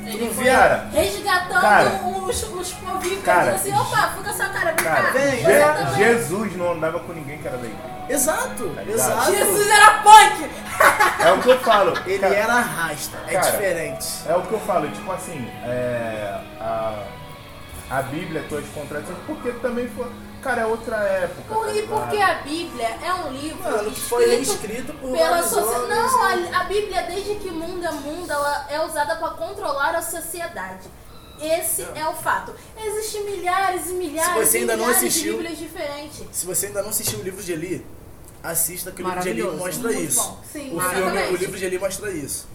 Tu 0.03 0.07
Ele 0.07 0.25
não 0.25 0.33
foi 0.33 0.43
via? 0.45 0.53
Cara, 0.57 0.87
resgatando 0.91 1.61
Cara. 1.61 2.01
os, 2.03 2.43
os 2.43 2.73
povinhos 2.73 3.23
Cara. 3.23 3.51
assim, 3.51 3.71
opa, 3.71 4.13
fica 4.17 4.29
essa 4.31 4.49
cara, 4.49 4.71
vem 4.71 4.83
Cara, 4.83 5.01
cá. 5.03 5.11
vem, 5.11 5.37
Je-. 5.37 5.97
Jesus 6.03 6.55
não 6.57 6.71
andava 6.71 6.99
com 7.01 7.13
ninguém 7.13 7.37
que 7.37 7.47
era 7.47 7.57
da 7.57 7.65
igreja. 7.67 7.91
Exato, 8.09 8.63
ligado? 8.63 8.89
exato. 8.89 9.31
Jesus 9.31 9.67
era 9.69 9.91
punk! 9.99 10.49
É 11.23 11.31
o 11.31 11.39
que 11.39 11.49
eu 11.49 11.59
falo. 11.59 11.93
Ele 12.05 12.19
cara, 12.19 12.35
era 12.35 12.59
rasta, 12.59 13.17
é 13.27 13.33
Cara, 13.33 13.51
diferente. 13.51 14.07
É 14.27 14.35
o 14.35 14.41
que 14.41 14.51
eu 14.51 14.59
falo, 14.61 14.89
tipo 14.89 15.11
assim, 15.11 15.47
é, 15.63 16.39
a, 16.59 17.03
a 17.91 18.01
Bíblia, 18.01 18.43
tuas 18.49 18.65
contradições, 18.69 19.19
porque 19.27 19.51
também 19.51 19.87
foi. 19.89 20.07
Cara, 20.41 20.61
é 20.61 20.65
outra 20.65 20.95
época. 20.97 21.53
Por- 21.53 21.65
tá 21.67 21.73
E 21.73 21.83
porque 21.87 22.17
a 22.17 22.33
Bíblia 22.41 22.87
é 23.03 23.13
um 23.13 23.31
livro 23.31 23.63
Mano, 23.63 23.89
escrito, 23.89 24.07
foi 24.09 24.35
escrito 24.35 24.93
por 24.95 25.11
pela 25.11 25.43
sociedade. 25.43 25.87
Não, 25.89 26.29
né? 26.41 26.51
a, 26.53 26.61
a 26.61 26.63
Bíblia, 26.63 27.03
desde 27.03 27.35
que 27.35 27.51
mundo 27.51 27.85
é 27.85 27.91
mundo, 27.91 28.31
ela 28.31 28.67
é 28.69 28.83
usada 28.83 29.15
para 29.17 29.29
controlar 29.31 29.93
a 29.95 30.01
sociedade. 30.01 30.87
Esse 31.39 31.83
é 31.95 32.07
o 32.07 32.13
fato. 32.13 32.53
Existem 32.77 33.23
milhares 33.25 33.89
e 33.89 33.93
milhares 33.93 34.31
Se 34.33 34.45
você 34.45 34.57
ainda 34.59 34.75
não 34.77 34.85
milhares 34.85 35.07
assistiu- 35.07 35.31
de 35.37 35.37
Bíblias 35.43 35.57
diferentes. 35.59 36.23
Se 36.31 36.45
você 36.45 36.65
ainda 36.67 36.81
não 36.83 36.89
assistiu 36.89 37.19
o 37.19 37.23
livro 37.23 37.41
de 37.43 37.51
Eli, 37.51 37.85
assista 38.43 38.91
que 38.91 39.01
o 39.01 39.05
livro 39.07 39.21
de 39.21 39.29
Eli 39.29 39.43
mostra 39.43 39.89
Muito 39.89 40.01
isso. 40.03 40.37
Sim, 40.51 40.75
o 40.75 40.79
filme, 40.81 41.21
o 41.31 41.35
livro 41.35 41.57
de 41.57 41.65
Eli 41.65 41.79
mostra 41.79 42.11
isso. 42.11 42.47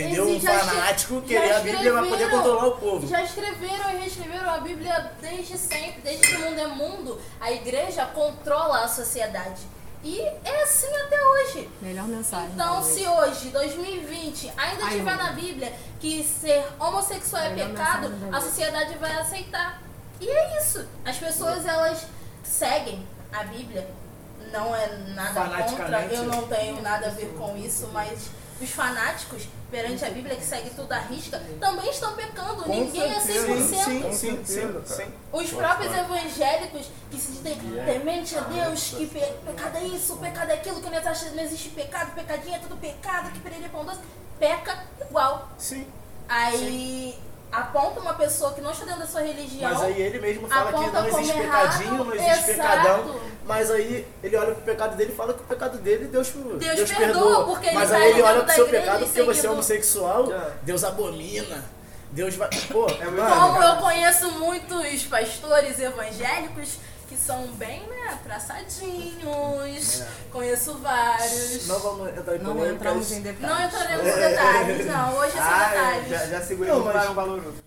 Entendeu? 0.00 0.28
Existe- 0.28 0.50
um 0.50 0.58
fanático 0.58 1.22
querer 1.22 1.52
a 1.52 1.60
Bíblia 1.60 1.92
pra 1.92 2.02
poder 2.02 2.06
escreveram- 2.14 2.30
controlar 2.42 2.66
o 2.66 2.72
povo. 2.78 3.06
Já 3.06 3.22
escreveram 3.22 3.90
e 3.90 3.96
reescreveram 3.98 4.50
a 4.50 4.58
Bíblia 4.58 5.12
desde 5.20 5.56
sempre, 5.58 6.00
desde 6.02 6.26
que 6.26 6.36
o 6.36 6.40
mundo 6.40 6.60
é 6.60 6.66
mundo, 6.66 7.20
a 7.40 7.50
igreja 7.52 8.04
controla 8.06 8.84
a 8.84 8.88
sociedade. 8.88 9.62
E 10.04 10.20
é 10.20 10.62
assim 10.62 10.94
até 10.98 11.20
hoje. 11.26 11.68
Melhor 11.82 12.06
mensagem. 12.06 12.50
Então, 12.54 12.82
se 12.82 13.04
hoje, 13.06 13.48
2020, 13.48 14.52
ainda 14.56 14.84
Ai, 14.84 14.90
tiver 14.98 15.16
na 15.16 15.32
Bíblia 15.32 15.72
que 15.98 16.22
ser 16.22 16.64
homossexual 16.78 17.42
é 17.42 17.50
pecado, 17.50 18.12
a 18.32 18.40
sociedade 18.40 18.94
vai 18.98 19.12
aceitar. 19.18 19.82
E 20.20 20.28
é 20.28 20.58
isso. 20.60 20.86
As 21.04 21.16
pessoas, 21.16 21.66
elas 21.66 22.06
seguem 22.44 23.04
a 23.32 23.42
Bíblia. 23.44 23.88
Não 24.52 24.76
é 24.76 24.86
nada 25.14 25.62
contra, 25.64 26.02
eu 26.04 26.22
não 26.24 26.46
tenho 26.46 26.80
nada 26.80 27.08
a 27.08 27.10
ver 27.10 27.34
com 27.36 27.56
isso, 27.56 27.88
mas 27.92 28.30
os 28.60 28.70
fanáticos, 28.70 29.42
perante 29.70 30.04
a 30.04 30.10
Bíblia 30.10 30.34
que 30.36 30.44
segue 30.44 30.70
tudo 30.70 30.90
à 30.92 30.98
risca, 30.98 31.42
também 31.60 31.90
estão 31.90 32.14
pecando. 32.14 32.62
Com 32.62 32.72
Ninguém 32.74 33.02
é 33.12 33.20
certeza. 33.20 33.46
100%. 33.48 33.56
Sim, 33.56 33.84
sim, 33.84 34.12
sim, 34.12 34.44
certeza, 34.44 34.82
sim, 34.86 34.94
sim. 35.04 35.12
Os 35.32 35.50
próprios 35.50 35.92
evangélicos 35.94 36.86
que 37.10 37.18
se 37.18 37.32
dizem 37.32 37.58
temente 37.84 38.36
a 38.36 38.40
Deus, 38.40 38.94
que 38.96 39.06
pe- 39.06 39.20
pecado 39.44 39.76
é 39.76 39.84
isso, 39.84 40.16
pecado 40.16 40.50
é 40.50 40.54
aquilo, 40.54 40.80
que 40.80 40.88
não 40.90 40.96
existe, 40.98 41.30
não 41.34 41.42
existe 41.42 41.68
pecado, 41.70 42.14
pecadinho 42.14 42.54
é 42.54 42.58
tudo 42.58 42.76
pecado, 42.76 43.30
que 43.32 43.40
perere 43.40 43.68
pão 43.68 43.84
doce, 43.84 44.00
peca 44.38 44.84
igual. 45.08 45.50
Sim. 45.58 45.86
Aí 46.28 47.18
aponta 47.50 48.00
uma 48.00 48.14
pessoa 48.14 48.52
que 48.52 48.60
não 48.60 48.70
está 48.72 48.84
dentro 48.84 49.00
da 49.00 49.06
sua 49.06 49.22
religião. 49.22 49.72
Mas 49.72 49.82
aí 49.82 50.00
ele 50.02 50.18
mesmo 50.18 50.48
fala 50.48 50.72
que 50.72 50.78
Aponta 50.78 51.00
não 51.00 51.08
existe 51.08 51.32
como 51.32 51.44
pecadinho, 51.44 51.94
errado, 51.94 52.04
não 52.04 52.14
existe 52.14 52.50
exato. 52.50 52.68
pecadão. 52.82 53.20
Mas 53.46 53.70
aí 53.70 54.06
ele 54.22 54.36
olha 54.36 54.52
pro 54.54 54.62
pecado 54.64 54.96
dele 54.96 55.12
e 55.12 55.16
fala 55.16 55.32
que 55.32 55.40
o 55.40 55.44
pecado 55.44 55.78
dele 55.78 56.06
Deus, 56.06 56.28
Deus 56.58 56.92
perdoa, 56.92 57.44
porque 57.44 57.68
ele 57.68 57.76
Mas 57.76 57.90
tá 57.90 57.96
aí 57.96 58.10
ele 58.10 58.22
olha 58.22 58.42
pro 58.42 58.54
seu 58.54 58.68
pecado 58.68 59.04
porque 59.06 59.22
você 59.22 59.46
é 59.46 59.50
homossexual, 59.50 60.32
É. 60.32 60.50
Deus 60.62 60.82
abomina. 60.84 61.64
Deus 62.10 62.34
vai. 62.34 62.48
Pô, 62.70 62.86
É 62.88 63.04
Como 63.04 63.62
eu 63.62 63.76
conheço 63.76 64.30
muitos 64.32 65.04
pastores 65.04 65.78
evangélicos 65.78 66.78
que 67.08 67.16
são 67.16 67.46
bem, 67.54 67.80
né, 67.88 68.18
traçadinhos. 68.24 70.02
Conheço 70.32 70.74
vários. 70.78 71.66
não 71.68 71.78
vamos 71.78 72.08
entrar 72.08 72.36
em 72.36 72.38
Não 72.38 72.52
polêmicas. 72.54 72.74
entramos 72.76 73.12
em 73.12 73.20
detalhes. 73.22 73.48
Não 73.50 73.64
entraremos 73.66 74.06
em 74.06 74.14
detalhes, 74.20 74.86
não. 74.86 75.14
Hoje 75.16 75.28
é 75.28 75.32
sem 75.32 75.40
Ah, 75.42 75.68
detalhes. 75.70 76.08
já, 76.08 76.26
já 76.26 76.40
segurei 76.42 76.72
Não, 76.72 76.80
um 76.80 76.84
mas- 76.84 76.94
varão 76.94 77.14
valoroso. 77.14 77.62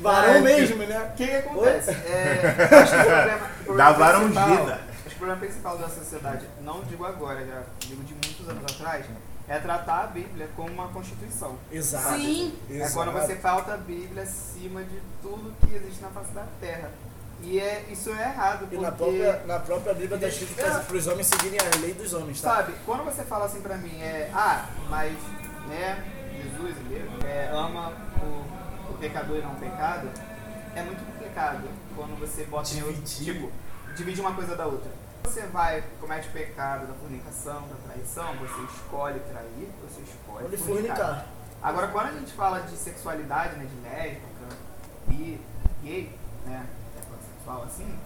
Varão 0.00 0.30
Ai, 0.34 0.40
mesmo, 0.40 0.82
né? 0.84 1.10
O 1.12 1.16
que, 1.16 1.26
que 1.26 1.34
acontece? 1.34 1.90
É, 1.90 2.54
acho 2.80 2.92
que 2.92 2.98
o 3.00 3.04
problema, 3.04 3.36
o 3.36 3.64
problema 3.64 3.76
Da 3.76 3.92
varão 3.92 4.20
principal- 4.22 4.48
ungida. 4.50 4.74
Acho 4.74 5.02
que 5.02 5.08
o 5.08 5.16
problema 5.18 5.40
principal 5.40 5.78
da 5.78 5.88
sociedade, 5.88 6.46
não 6.60 6.80
digo 6.84 7.04
agora, 7.04 7.44
já 7.44 7.62
digo 7.80 8.04
de 8.04 8.12
muitos 8.14 8.48
anos 8.48 8.62
atrás, 8.72 9.06
é 9.48 9.58
tratar 9.58 10.04
a 10.04 10.06
Bíblia 10.08 10.48
como 10.54 10.70
uma 10.70 10.88
constituição. 10.88 11.56
Exato. 11.72 12.16
Sim. 12.16 12.54
É 12.70 12.88
quando 12.90 13.12
você 13.12 13.34
pauta 13.36 13.74
a 13.74 13.76
Bíblia 13.78 14.22
acima 14.22 14.82
de 14.84 15.00
tudo 15.22 15.54
que 15.66 15.74
existe 15.74 16.02
na 16.02 16.10
face 16.10 16.32
da 16.32 16.44
terra. 16.60 16.90
E 17.40 17.58
é, 17.58 17.86
isso 17.90 18.10
é 18.10 18.22
errado, 18.22 18.64
E 18.64 18.66
porque... 18.66 18.84
na 18.84 18.92
própria, 18.92 19.42
na 19.46 19.58
própria 19.60 19.94
Bíblia 19.94 20.16
está 20.16 20.28
escrito 20.28 20.54
para 20.56 20.96
os 20.96 21.06
homens 21.06 21.26
seguirem 21.28 21.58
a 21.60 21.80
lei 21.80 21.94
dos 21.94 22.12
homens, 22.12 22.40
tá? 22.40 22.56
Sabe, 22.56 22.74
quando 22.84 23.04
você 23.04 23.22
fala 23.22 23.46
assim 23.46 23.60
pra 23.60 23.76
mim, 23.76 23.96
é, 24.02 24.30
ah, 24.34 24.66
mas, 24.90 25.16
né, 25.68 26.04
Jesus 26.42 26.74
é, 27.24 27.48
ama 27.52 27.92
o, 28.20 28.92
o 28.92 28.98
pecador 28.98 29.36
e 29.36 29.40
não 29.40 29.52
o 29.52 29.56
pecado, 29.56 30.08
é 30.74 30.82
muito 30.82 31.04
complicado 31.06 31.68
quando 31.94 32.18
você 32.18 32.44
bota 32.44 32.74
em 32.74 32.82
outro, 32.82 33.02
tipo, 33.02 33.50
divide 33.96 34.20
uma 34.20 34.34
coisa 34.34 34.56
da 34.56 34.66
outra. 34.66 34.90
Você 35.28 35.42
vai, 35.48 35.84
comete 36.00 36.26
o 36.28 36.32
pecado 36.32 36.86
da 36.86 36.94
fornicação, 36.94 37.68
da 37.68 37.76
traição, 37.84 38.34
você 38.36 38.62
escolhe 38.74 39.20
trair, 39.20 39.68
você 39.82 40.00
escolhe 40.00 40.44
Pode 40.44 40.56
fornicar. 40.56 41.26
Agora, 41.62 41.88
quando 41.88 42.06
a 42.06 42.12
gente 42.12 42.32
fala 42.32 42.60
de 42.60 42.74
sexualidade, 42.74 43.56
né, 43.56 43.66
de 43.66 43.80
lésbica, 43.86 44.56
bi, 45.06 45.38
gay, 45.82 46.18
né, 46.46 46.66
heterossexual 46.96 47.64
assim, 47.64 47.98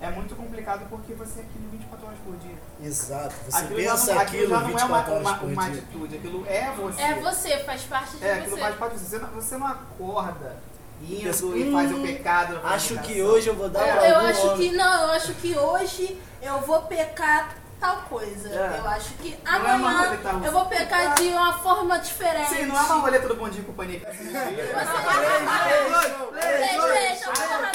é 0.00 0.08
muito 0.10 0.36
complicado 0.36 0.86
porque 0.88 1.14
você 1.14 1.40
é 1.40 1.42
aquilo 1.42 1.68
24 1.68 2.06
horas 2.06 2.18
por 2.24 2.36
dia. 2.36 2.54
Exato. 2.80 3.34
Você 3.48 3.56
Aquilo 3.56 3.80
já 3.80 3.90
pensa 3.90 4.14
não, 4.14 4.20
aquilo 4.22 4.48
já 4.48 4.60
não 4.60 4.78
é 4.78 4.84
uma, 4.84 4.98
24 5.02 5.12
horas 5.12 5.26
uma, 5.26 5.38
por 5.38 5.48
uma 5.48 5.70
dia. 5.70 5.82
atitude, 5.82 6.16
aquilo 6.16 6.46
é 6.46 6.70
você. 6.76 7.02
É 7.02 7.14
você, 7.20 7.58
faz 7.64 7.82
parte 7.82 8.16
de 8.18 8.24
É, 8.24 8.32
aquilo 8.34 8.50
você. 8.54 8.60
faz 8.62 8.76
parte 8.76 8.92
de 8.92 9.00
você. 9.00 9.18
Você 9.18 9.18
não, 9.18 9.30
você 9.30 9.56
não 9.56 9.66
acorda 9.66 10.56
indo 11.02 11.22
Pensa, 11.24 11.46
e 11.56 11.72
faz 11.72 11.92
o 11.92 11.96
"Hum, 11.96 12.02
pecado. 12.02 12.60
Acho 12.64 12.88
que 12.88 12.94
fornicação." 12.94 13.26
hoje 13.34 13.48
eu 13.48 13.54
vou 13.54 13.68
dar 13.68 13.86
Eu, 13.86 13.96
pra 13.96 14.08
eu 14.08 14.16
acho 14.18 14.46
homem. 14.48 14.70
que 14.70 14.76
não, 14.76 15.02
eu 15.02 15.10
acho 15.12 15.34
que 15.34 15.56
hoje 15.58 16.18
eu 16.42 16.60
vou 16.60 16.82
pecar 16.82 17.54
tal 17.80 17.96
coisa. 18.08 18.48
É. 18.48 18.78
Eu 18.80 18.88
acho 18.88 19.10
que 19.14 19.34
é 19.34 19.38
amanhã 19.48 19.98
roleta 20.00 20.30
russa. 20.30 20.46
eu 20.46 20.52
vou 20.52 20.66
pecar 20.66 21.14
de 21.14 21.28
uma 21.28 21.52
forma 21.58 21.98
diferente. 21.98 22.48
Sim, 22.48 22.66
não 22.66 22.76
é 22.76 22.80
uma 22.82 22.94
roleta 22.96 23.28
do 23.28 23.36
bom 23.36 23.48
dia 23.48 23.60
e 23.60 23.64
companhia. 23.64 24.00
Porra, 24.00 24.12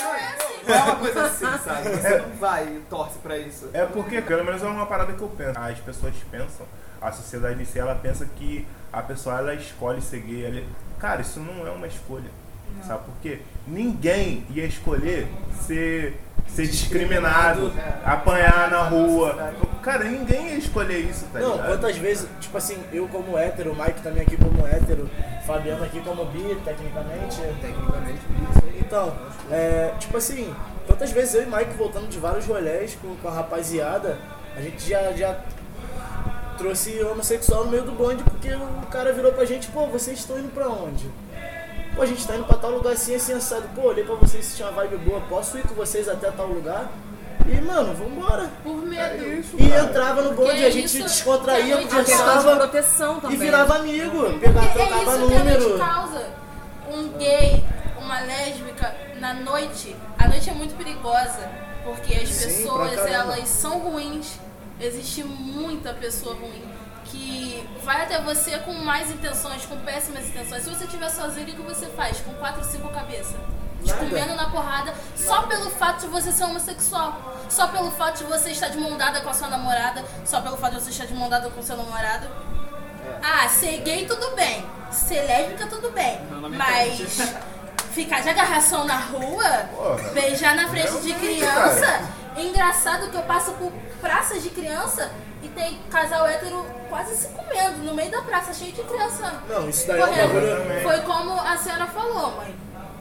não 0.02 0.16
é 0.16 0.28
assim. 0.28 0.54
Não 0.68 0.76
é 0.76 0.84
uma 0.84 0.96
coisa 0.96 1.26
assim, 1.26 1.46
sabe? 1.64 1.90
Você 1.90 2.18
não 2.20 2.30
vai 2.38 2.64
e 2.66 2.82
torce 2.90 3.18
pra 3.20 3.38
isso. 3.38 3.70
É 3.74 3.86
porque, 3.86 4.22
pelo 4.22 4.44
menos 4.44 4.62
é 4.62 4.66
uma 4.66 4.86
parada 4.86 5.14
que 5.14 5.22
eu 5.22 5.28
penso. 5.30 5.58
As 5.60 5.80
pessoas 5.80 6.14
pensam, 6.32 6.66
a 7.02 7.12
sociedade 7.12 7.62
em 7.62 7.66
si, 7.66 7.80
ela 7.80 7.96
pensa 7.96 8.26
que 8.38 8.68
a 8.92 9.02
pessoa 9.02 9.38
ela 9.38 9.54
escolhe 9.54 10.02
ser 10.02 10.20
gay. 10.22 10.46
Ela... 10.46 10.64
Cara, 11.00 11.22
isso 11.22 11.40
não 11.40 11.68
é 11.68 11.72
uma 11.72 11.88
escolha. 11.88 12.30
Sabe 12.88 13.04
por 13.06 13.13
quê? 13.22 13.39
Ninguém 13.67 14.46
ia 14.54 14.65
escolher 14.65 15.28
ser, 15.65 16.19
ser 16.48 16.67
discriminado, 16.67 17.69
Discriminado. 17.69 18.02
apanhar 18.06 18.69
na 18.69 18.84
rua. 18.84 19.54
Cara, 19.82 20.04
ninguém 20.06 20.48
ia 20.50 20.58
escolher 20.58 21.00
isso, 21.00 21.26
tá 21.32 21.39
Não, 21.39 21.52
ligado? 21.54 21.67
quantas 21.67 21.98
vezes, 21.98 22.28
tipo 22.39 22.58
assim, 22.58 22.78
eu 22.91 23.08
como 23.08 23.38
hétero, 23.38 23.72
o 23.72 23.76
Mike 23.76 24.02
também 24.02 24.24
aqui 24.24 24.38
como 24.38 24.65
hétero, 24.67 25.10
Fabiano 25.46 25.84
aqui 25.84 26.00
como 26.02 26.26
bi, 26.26 26.56
tecnicamente. 26.63 27.38
Tecnicamente. 27.62 28.22
Então, 28.80 29.13
é, 29.52 29.93
tipo 30.00 30.17
assim, 30.17 30.54
quantas 30.88 31.12
vezes 31.12 31.36
eu 31.36 31.43
e 31.43 31.46
Mike 31.46 31.74
voltando 31.78 32.08
de 32.10 32.17
vários 32.19 32.46
rolés 32.46 32.96
com, 33.02 33.15
com 33.15 33.28
a 33.28 33.32
rapaziada, 33.32 34.17
a 34.56 34.62
gente 34.62 34.89
já, 34.89 35.12
já 35.13 35.38
trouxe 36.58 37.02
homossexual 37.04 37.65
no 37.65 37.72
meio 37.72 37.84
do 37.84 37.91
bonde 37.91 38.24
porque 38.24 38.54
o 38.54 38.86
cara 38.88 39.12
virou 39.12 39.32
pra 39.34 39.43
gente, 39.46 39.67
pô, 39.69 39.88
vocês 39.88 40.19
estão 40.19 40.38
indo 40.38 40.54
pra 40.54 40.67
onde? 40.69 41.10
Pô, 41.95 42.01
a 42.01 42.06
gente 42.06 42.25
tá 42.25 42.36
indo 42.36 42.45
pra 42.45 42.58
tal 42.58 42.71
lugar 42.71 42.93
assim, 42.93 43.15
assim, 43.15 43.34
assado. 43.34 43.67
Pô, 43.75 43.82
olhei 43.89 44.03
pra 44.03 44.15
vocês 44.15 44.43
se 44.45 44.56
tinha 44.56 44.67
uma 44.67 44.73
vibe 44.75 44.97
boa, 44.97 45.21
posso 45.21 45.58
ir 45.58 45.63
com 45.63 45.75
vocês 45.75 46.08
até 46.10 46.32
tal 46.32 46.47
lugar? 46.47 46.89
E, 47.47 47.62
mano, 47.62 47.93
vambora. 47.93 48.49
Por 48.63 48.77
medo. 48.77 49.43
E 49.60 49.69
entrava 49.69 50.21
no 50.21 50.29
bonde, 50.34 50.49
Porque 50.49 50.65
a 50.65 50.69
gente 50.69 50.86
isso- 50.86 51.03
descontraía, 51.03 51.77
conversava 51.77 52.69
e 53.29 53.36
virava 53.36 53.75
amigo. 53.75 54.39
Pegava, 54.39 54.67
Porque 54.67 54.82
é 54.82 54.86
trocava 54.88 55.01
isso 55.17 55.27
que 55.27 55.36
a 55.36 55.39
número. 55.39 55.77
causa. 55.77 56.25
Um 56.91 57.10
gay, 57.17 57.63
uma 57.97 58.19
lésbica, 58.21 58.95
na 59.19 59.34
noite, 59.34 59.95
a 60.17 60.27
noite 60.27 60.49
é 60.49 60.53
muito 60.53 60.75
perigosa. 60.75 61.49
Porque 61.84 62.13
as 62.13 62.29
Sim, 62.29 62.45
pessoas, 62.63 62.97
elas 62.97 63.47
são 63.49 63.79
ruins. 63.79 64.39
Existe 64.79 65.23
muita 65.23 65.93
pessoa 65.93 66.34
ruim 66.36 66.63
que 67.13 67.69
vai 67.84 68.02
até 68.02 68.19
você 68.19 68.58
com 68.60 68.73
mais 68.73 69.12
intenções, 69.12 69.63
com 69.65 69.78
péssimas 69.78 70.28
intenções. 70.28 70.63
Se 70.63 70.69
você 70.69 70.86
estiver 70.86 71.10
sozinho, 71.10 71.47
o 71.47 71.52
que 71.52 71.62
você 71.62 71.86
faz? 71.88 72.19
Com 72.21 72.34
quatro, 72.34 72.63
cinco 72.63 72.89
cabeças. 72.89 73.36
Te 73.86 73.93
comendo 73.93 74.34
na 74.36 74.49
porrada, 74.49 74.93
só 75.15 75.43
pelo 75.43 75.69
fato 75.69 76.02
de 76.02 76.08
você 76.08 76.32
ser 76.32 76.45
homossexual. 76.45 77.38
Só 77.49 77.67
pelo 77.67 77.91
fato 77.91 78.19
de 78.19 78.23
você 78.23 78.49
estar 78.52 78.69
de 78.69 78.78
mão 78.80 78.97
dada 78.97 79.21
com 79.21 79.30
a 79.30 79.34
sua 79.34 79.47
namorada, 79.47 80.04
só 80.26 80.41
pelo 80.41 80.58
fato 80.58 80.76
de 80.76 80.82
você 80.82 80.89
estar 80.89 81.06
de 81.06 81.13
mão 81.13 81.30
dada 81.30 81.49
com 81.49 81.60
o 81.60 81.63
seu 81.63 81.78
namorado. 81.78 82.28
Ah, 83.21 83.47
ser 83.49 83.82
gay 83.82 84.06
tudo 84.08 84.36
bem, 84.36 84.65
ser 84.91 85.21
lésbica 85.23 85.67
tudo 85.67 85.91
bem, 85.91 86.19
mas 86.58 86.97
ficar 87.91 88.21
de 88.21 88.30
agarração 88.30 88.86
na 88.86 88.95
rua, 88.97 89.69
Porra. 89.76 90.10
beijar 90.13 90.56
na 90.56 90.67
frente 90.69 90.99
de 91.02 91.12
Realmente, 91.12 91.19
criança. 91.19 91.82
cara. 91.86 92.23
Engraçado 92.38 93.10
que 93.12 93.15
eu 93.15 93.21
passo 93.23 93.52
por 93.54 93.71
praças 94.02 94.41
de 94.41 94.49
criança 94.49 95.12
e 95.43 95.49
tem 95.49 95.77
casal 95.91 96.25
hétero 96.25 96.65
quase 96.89 97.15
se 97.15 97.27
comendo 97.27 97.79
no 97.84 97.93
meio 97.93 98.10
da 98.10 98.21
praça, 98.21 98.53
cheio 98.53 98.71
de 98.71 98.82
criança. 98.84 99.41
Não, 99.49 99.69
isso 99.69 99.86
daí 99.88 100.01
é 100.01 100.06
correndo. 100.06 100.58
também. 100.58 100.84
Foi 100.84 101.01
como 101.01 101.34
a 101.34 101.58
senhora 101.58 101.86
falou, 101.88 102.32
mãe. 102.38 102.56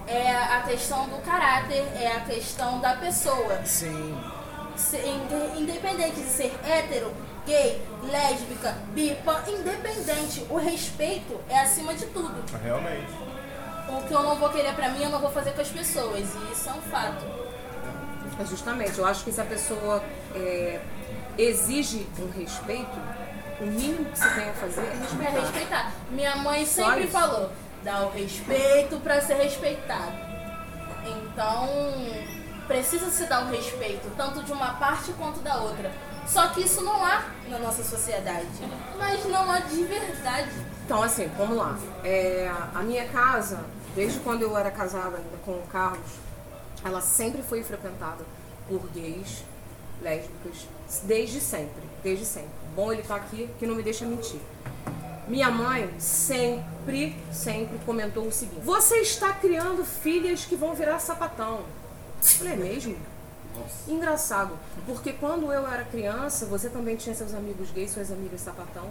É 0.08 0.32
a 0.32 0.62
questão 0.62 1.08
do 1.08 1.18
caráter, 1.22 1.86
é 1.94 2.16
a 2.16 2.20
questão 2.20 2.80
da 2.80 2.96
pessoa. 2.96 3.64
Sim. 3.64 4.18
Independente 5.56 6.16
de 6.16 6.28
ser 6.28 6.52
hétero, 6.64 7.12
gay, 7.46 7.80
lésbica, 8.02 8.74
bipa, 8.92 9.44
independente, 9.46 10.44
o 10.50 10.56
respeito 10.56 11.40
é 11.48 11.60
acima 11.60 11.94
de 11.94 12.06
tudo. 12.06 12.34
Realmente. 12.62 13.12
O 13.88 14.02
que 14.02 14.12
eu 14.12 14.22
não 14.22 14.34
vou 14.36 14.48
querer 14.48 14.74
pra 14.74 14.88
mim, 14.88 15.04
eu 15.04 15.10
não 15.10 15.20
vou 15.20 15.30
fazer 15.30 15.52
com 15.52 15.60
as 15.60 15.68
pessoas. 15.68 16.18
E 16.34 16.52
isso 16.52 16.68
é 16.68 16.72
um 16.72 16.82
fato. 16.82 17.24
É 18.40 18.44
justamente, 18.46 18.98
eu 18.98 19.06
acho 19.06 19.22
que 19.24 19.30
se 19.30 19.40
a 19.40 19.44
pessoa 19.44 20.02
é, 20.34 20.80
exige 21.38 22.06
um 22.18 22.30
respeito, 22.30 22.98
o 23.60 23.66
mínimo 23.66 24.04
que 24.06 24.18
você 24.18 24.28
tem 24.30 24.50
a 24.50 24.52
fazer 24.54 24.80
é 24.80 24.84
É 24.84 24.94
respeitar. 24.96 25.40
respeitar. 25.40 25.92
Minha 26.10 26.36
mãe 26.36 26.64
sempre 26.66 27.06
falou, 27.06 27.50
dá 27.82 28.06
o 28.06 28.10
respeito 28.10 28.98
pra 29.00 29.20
ser 29.20 29.34
respeitado. 29.34 30.12
Então, 31.04 31.68
precisa 32.66 33.10
se 33.10 33.24
dar 33.26 33.44
o 33.44 33.50
respeito, 33.50 34.10
tanto 34.16 34.42
de 34.42 34.52
uma 34.52 34.74
parte 34.74 35.12
quanto 35.12 35.40
da 35.40 35.56
outra. 35.56 35.90
Só 36.26 36.48
que 36.48 36.62
isso 36.62 36.82
não 36.82 37.04
há 37.04 37.24
na 37.48 37.58
nossa 37.58 37.82
sociedade. 37.82 38.46
Mas 38.96 39.24
não 39.26 39.50
há 39.50 39.58
de 39.58 39.82
verdade. 39.84 40.50
Então, 40.84 41.02
assim, 41.02 41.28
vamos 41.36 41.56
lá. 41.56 41.76
É, 42.04 42.50
a 42.74 42.78
minha 42.82 43.08
casa, 43.08 43.60
desde 43.94 44.20
quando 44.20 44.42
eu 44.42 44.56
era 44.56 44.70
casada 44.70 45.16
ainda 45.16 45.36
com 45.44 45.52
o 45.52 45.62
Carlos, 45.72 46.06
ela 46.84 47.00
sempre 47.00 47.42
foi 47.42 47.62
frequentada 47.64 48.24
por 48.68 48.80
gays, 48.94 49.44
lésbicas, 50.00 50.66
desde 51.00 51.40
sempre, 51.40 51.82
desde 52.02 52.24
sempre. 52.24 52.50
Bom 52.74 52.92
ele 52.92 53.02
tá 53.02 53.16
aqui, 53.16 53.48
que 53.58 53.66
não 53.66 53.74
me 53.74 53.82
deixa 53.82 54.04
mentir. 54.04 54.40
Minha 55.28 55.50
mãe 55.50 55.88
sempre, 55.98 57.16
sempre 57.32 57.78
comentou 57.86 58.26
o 58.26 58.32
seguinte: 58.32 58.62
Você 58.64 58.96
está 58.96 59.32
criando 59.32 59.84
filhas 59.84 60.44
que 60.44 60.56
vão 60.56 60.74
virar 60.74 60.98
sapatão. 60.98 61.60
Eu 62.22 62.28
falei, 62.28 62.52
é 62.52 62.56
mesmo? 62.56 62.96
Engraçado, 63.86 64.58
porque 64.86 65.12
quando 65.12 65.52
eu 65.52 65.66
era 65.66 65.84
criança, 65.84 66.46
você 66.46 66.70
também 66.70 66.96
tinha 66.96 67.14
seus 67.14 67.34
amigos 67.34 67.70
gays, 67.70 67.90
suas 67.90 68.10
amigas 68.10 68.40
sapatão. 68.40 68.90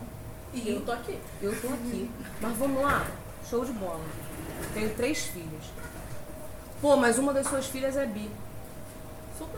E 0.54 0.70
eu 0.70 0.82
tô 0.82 0.92
aqui. 0.92 1.18
Eu 1.42 1.60
tô 1.60 1.68
aqui. 1.70 2.10
Mas 2.40 2.58
vamos 2.58 2.82
lá. 2.82 3.08
Show 3.50 3.66
de 3.66 3.72
bola. 3.74 4.02
Tenho 4.74 4.94
três 4.96 5.26
filhas. 5.26 5.64
Pô, 6.82 6.96
mas 6.98 7.18
uma 7.18 7.34
das 7.34 7.48
suas 7.48 7.66
filhas 7.68 7.96
é 7.96 8.06
bi. 8.06 8.30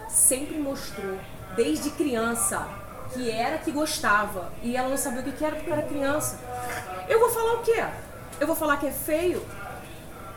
Sempre 0.10 0.58
mostrou, 0.58 1.18
desde 1.56 1.90
criança, 1.92 2.68
que 3.14 3.30
era 3.30 3.58
que 3.58 3.72
gostava. 3.72 4.52
E 4.62 4.76
ela 4.76 4.90
não 4.90 4.98
sabia 4.98 5.22
o 5.22 5.32
que 5.32 5.44
era 5.44 5.56
porque 5.56 5.72
era 5.72 5.84
criança. 5.84 6.40
Eu 7.08 7.20
vou 7.20 7.30
falar 7.30 7.54
o 7.56 7.62
quê? 7.62 7.84
Eu 8.40 8.48
vou 8.48 8.56
falar 8.56 8.78
que 8.78 8.88
é 8.88 8.92
feio? 8.92 9.42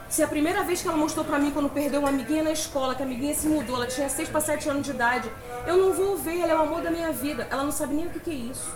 Se 0.08 0.22
a 0.22 0.28
primeira 0.28 0.62
vez 0.62 0.82
que 0.82 0.88
ela 0.88 0.96
mostrou 0.96 1.24
pra 1.24 1.38
mim 1.38 1.50
quando 1.50 1.68
perdeu 1.68 2.00
uma 2.00 2.10
amiguinha 2.10 2.44
na 2.44 2.52
escola, 2.52 2.94
que 2.94 3.02
a 3.02 3.06
amiguinha 3.06 3.34
se 3.34 3.48
mudou, 3.48 3.76
ela 3.76 3.86
tinha 3.86 4.08
6 4.08 4.28
para 4.28 4.40
7 4.40 4.68
anos 4.68 4.82
de 4.84 4.92
idade, 4.92 5.30
eu 5.66 5.76
não 5.76 5.92
vou 5.92 6.16
ver, 6.16 6.40
ela 6.40 6.52
é 6.52 6.56
o 6.56 6.60
amor 6.60 6.80
da 6.80 6.90
minha 6.90 7.10
vida. 7.10 7.48
Ela 7.50 7.64
não 7.64 7.72
sabe 7.72 7.94
nem 7.94 8.06
o 8.06 8.10
que, 8.10 8.20
que 8.20 8.30
é 8.30 8.34
isso. 8.34 8.70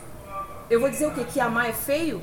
Eu 0.68 0.80
vou 0.80 0.90
dizer 0.90 1.06
o 1.06 1.14
quê? 1.14 1.24
Que 1.24 1.38
amar 1.38 1.68
é 1.68 1.72
feio? 1.72 2.20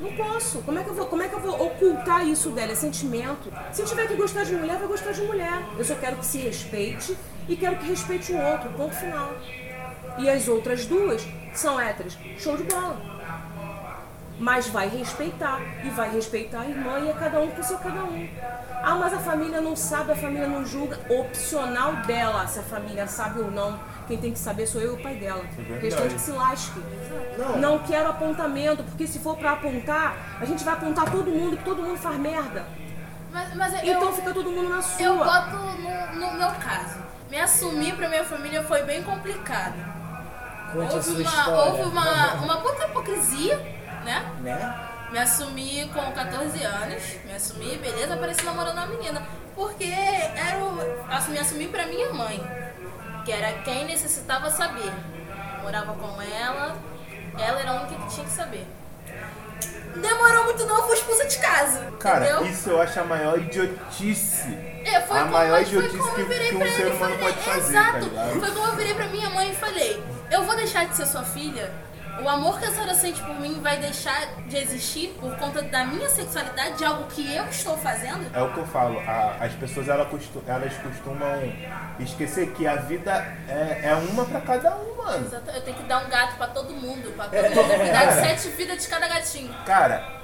Não 0.00 0.12
posso. 0.12 0.60
Como 0.62 0.78
é 0.78 0.82
que 0.82 0.90
eu 0.90 0.94
vou, 0.94 1.06
como 1.06 1.22
é 1.22 1.28
que 1.28 1.34
eu 1.34 1.40
vou 1.40 1.66
ocultar 1.66 2.26
isso 2.26 2.50
dela? 2.50 2.72
É 2.72 2.74
sentimento. 2.74 3.52
Se 3.72 3.84
tiver 3.84 4.06
que 4.06 4.14
gostar 4.14 4.44
de 4.44 4.54
mulher, 4.54 4.76
vai 4.78 4.88
gostar 4.88 5.12
de 5.12 5.22
mulher. 5.22 5.64
Eu 5.78 5.84
só 5.84 5.94
quero 5.94 6.16
que 6.16 6.26
se 6.26 6.38
respeite 6.38 7.16
e 7.48 7.56
quero 7.56 7.76
que 7.76 7.86
respeite 7.88 8.32
o 8.32 8.40
outro. 8.40 8.68
Ponto 8.70 8.94
final. 8.94 9.32
E 10.18 10.28
as 10.30 10.48
outras 10.48 10.86
duas 10.86 11.26
são 11.54 11.80
héteras. 11.80 12.16
Show 12.38 12.56
de 12.56 12.64
bola. 12.64 12.96
Mas 14.38 14.68
vai 14.68 14.88
respeitar. 14.88 15.60
E 15.84 15.88
vai 15.90 16.10
respeitar 16.10 16.60
a 16.60 16.66
irmã 16.68 16.98
e 17.00 17.08
é 17.08 17.12
cada 17.14 17.40
um 17.40 17.48
com 17.50 17.62
seu 17.62 17.78
cada 17.78 18.04
um. 18.04 18.28
Ah, 18.82 18.94
mas 18.94 19.14
a 19.14 19.18
família 19.18 19.60
não 19.62 19.74
sabe, 19.74 20.12
a 20.12 20.16
família 20.16 20.46
não 20.46 20.64
julga. 20.64 20.98
Opcional 21.08 21.96
dela, 22.06 22.46
se 22.46 22.58
a 22.58 22.62
família 22.62 23.06
sabe 23.06 23.40
ou 23.40 23.50
não. 23.50 23.78
Quem 24.06 24.18
tem 24.18 24.32
que 24.32 24.38
saber 24.38 24.66
sou 24.66 24.80
eu 24.80 24.96
e 24.96 25.00
o 25.00 25.02
pai 25.02 25.14
dela. 25.16 25.42
verdade. 25.56 25.80
Questão 25.80 26.06
de 26.06 26.14
que 26.14 26.20
se 26.20 26.30
lasque. 26.32 26.80
Não. 27.38 27.58
Não 27.58 27.78
quero 27.80 28.10
apontamento, 28.10 28.84
porque 28.84 29.06
se 29.06 29.18
for 29.18 29.36
pra 29.36 29.52
apontar, 29.52 30.14
a 30.40 30.44
gente 30.44 30.62
vai 30.62 30.74
apontar 30.74 31.10
todo 31.10 31.30
mundo, 31.30 31.56
que 31.56 31.64
todo 31.64 31.82
mundo 31.82 31.98
faz 31.98 32.16
merda. 32.18 32.64
Mas, 33.32 33.54
mas 33.54 33.74
eu, 33.82 33.94
Então 33.96 34.12
fica 34.12 34.32
todo 34.32 34.50
mundo 34.50 34.68
na 34.68 34.82
sua. 34.82 35.02
eu 35.04 35.16
boto 35.16 35.56
no, 35.56 36.20
no 36.20 36.34
meu 36.34 36.50
caso. 36.52 37.05
Me 37.36 37.42
assumir 37.42 37.94
pra 37.94 38.08
minha 38.08 38.24
família 38.24 38.62
foi 38.62 38.82
bem 38.84 39.02
complicado. 39.02 39.74
Conte 40.72 40.94
Houve 40.94 41.22
uma, 41.22 41.48
houve 41.64 41.82
uma, 41.82 42.32
uma 42.36 42.56
puta 42.62 42.86
hipocrisia, 42.86 43.58
né? 44.06 44.24
Né? 44.40 44.88
Me 45.12 45.18
assumi 45.18 45.86
com 45.92 46.12
14 46.12 46.64
anos, 46.64 47.02
me 47.26 47.34
assumi, 47.34 47.76
beleza, 47.76 48.14
apareci 48.14 48.42
namorando 48.42 48.78
uma 48.78 48.86
menina. 48.86 49.22
Porque 49.54 49.84
era 49.84 50.64
o, 50.64 50.76
me 51.28 51.38
assumi 51.38 51.68
pra 51.68 51.84
minha 51.84 52.10
mãe, 52.10 52.40
que 53.26 53.30
era 53.30 53.52
quem 53.64 53.84
necessitava 53.84 54.50
saber. 54.50 54.90
Morava 55.62 55.92
com 55.92 56.22
ela, 56.22 56.74
ela 57.38 57.60
era 57.60 57.70
a 57.72 57.82
única 57.82 57.96
que 57.96 58.14
tinha 58.14 58.24
que 58.24 58.32
saber. 58.32 58.66
Demorou 59.94 60.44
muito 60.44 60.64
não, 60.64 60.78
eu 60.78 60.82
fui 60.84 60.96
expulsa 60.96 61.26
de 61.26 61.38
casa. 61.38 61.92
Cara, 62.00 62.30
entendeu? 62.30 62.46
isso 62.46 62.70
eu 62.70 62.80
acho 62.80 62.98
a 62.98 63.04
maior 63.04 63.38
idiotice. 63.38 64.75
É, 64.86 65.00
foi 65.00 65.16
a 65.18 65.20
como, 65.22 65.32
maior 65.32 65.60
idiotice 65.62 65.96
como 65.98 66.14
que, 66.14 66.20
eu 66.20 66.28
virei 66.28 66.48
que 66.50 66.56
pra 66.56 66.64
um 66.64 66.66
ele 66.68 66.76
ser 66.76 66.86
e 66.86 66.90
humano 66.90 66.98
falei, 67.18 67.18
pode 67.18 67.44
fazer, 67.44 67.76
exato. 67.76 68.10
tá? 68.10 68.26
Foi 68.40 68.50
como 68.52 68.66
eu 68.68 68.76
virei 68.76 68.94
pra 68.94 69.06
minha 69.08 69.30
mãe 69.30 69.50
e 69.50 69.54
falei, 69.54 70.02
eu 70.30 70.42
vou 70.44 70.56
deixar 70.56 70.86
de 70.86 70.96
ser 70.96 71.06
sua 71.06 71.22
filha. 71.24 71.70
O 72.22 72.26
amor 72.30 72.58
que 72.58 72.64
a 72.64 72.70
senhora 72.70 72.94
sente 72.94 73.20
por 73.20 73.38
mim 73.38 73.60
vai 73.60 73.76
deixar 73.76 74.18
de 74.48 74.56
existir 74.56 75.08
por 75.20 75.36
conta 75.36 75.60
da 75.60 75.84
minha 75.84 76.08
sexualidade, 76.08 76.78
de 76.78 76.84
algo 76.86 77.04
que 77.08 77.34
eu 77.36 77.44
estou 77.44 77.76
fazendo? 77.76 78.34
É 78.34 78.40
o 78.42 78.50
que 78.54 78.58
eu 78.60 78.66
falo, 78.68 78.98
a- 79.00 79.36
as 79.38 79.52
pessoas 79.52 79.86
elas, 79.86 80.08
costu- 80.08 80.42
elas 80.46 80.72
costumam 80.78 81.52
esquecer 82.00 82.52
que 82.52 82.66
a 82.66 82.76
vida 82.76 83.12
é, 83.48 83.80
é 83.90 83.94
uma 83.94 84.24
pra 84.24 84.40
cada 84.40 84.76
um, 84.76 84.96
mano. 84.96 85.26
Exato, 85.26 85.50
Eu 85.50 85.60
tenho 85.60 85.76
que 85.76 85.82
dar 85.82 86.06
um 86.06 86.08
gato 86.08 86.36
pra 86.36 86.46
todo 86.46 86.72
mundo, 86.72 87.12
pra 87.14 87.26
todo 87.26 87.54
mundo 87.54 87.76
cuidar 87.80 88.06
de 88.06 88.14
sete 88.26 88.48
vidas 88.48 88.82
de 88.82 88.88
cada 88.88 89.08
gatinho. 89.08 89.54
Cara, 89.66 90.15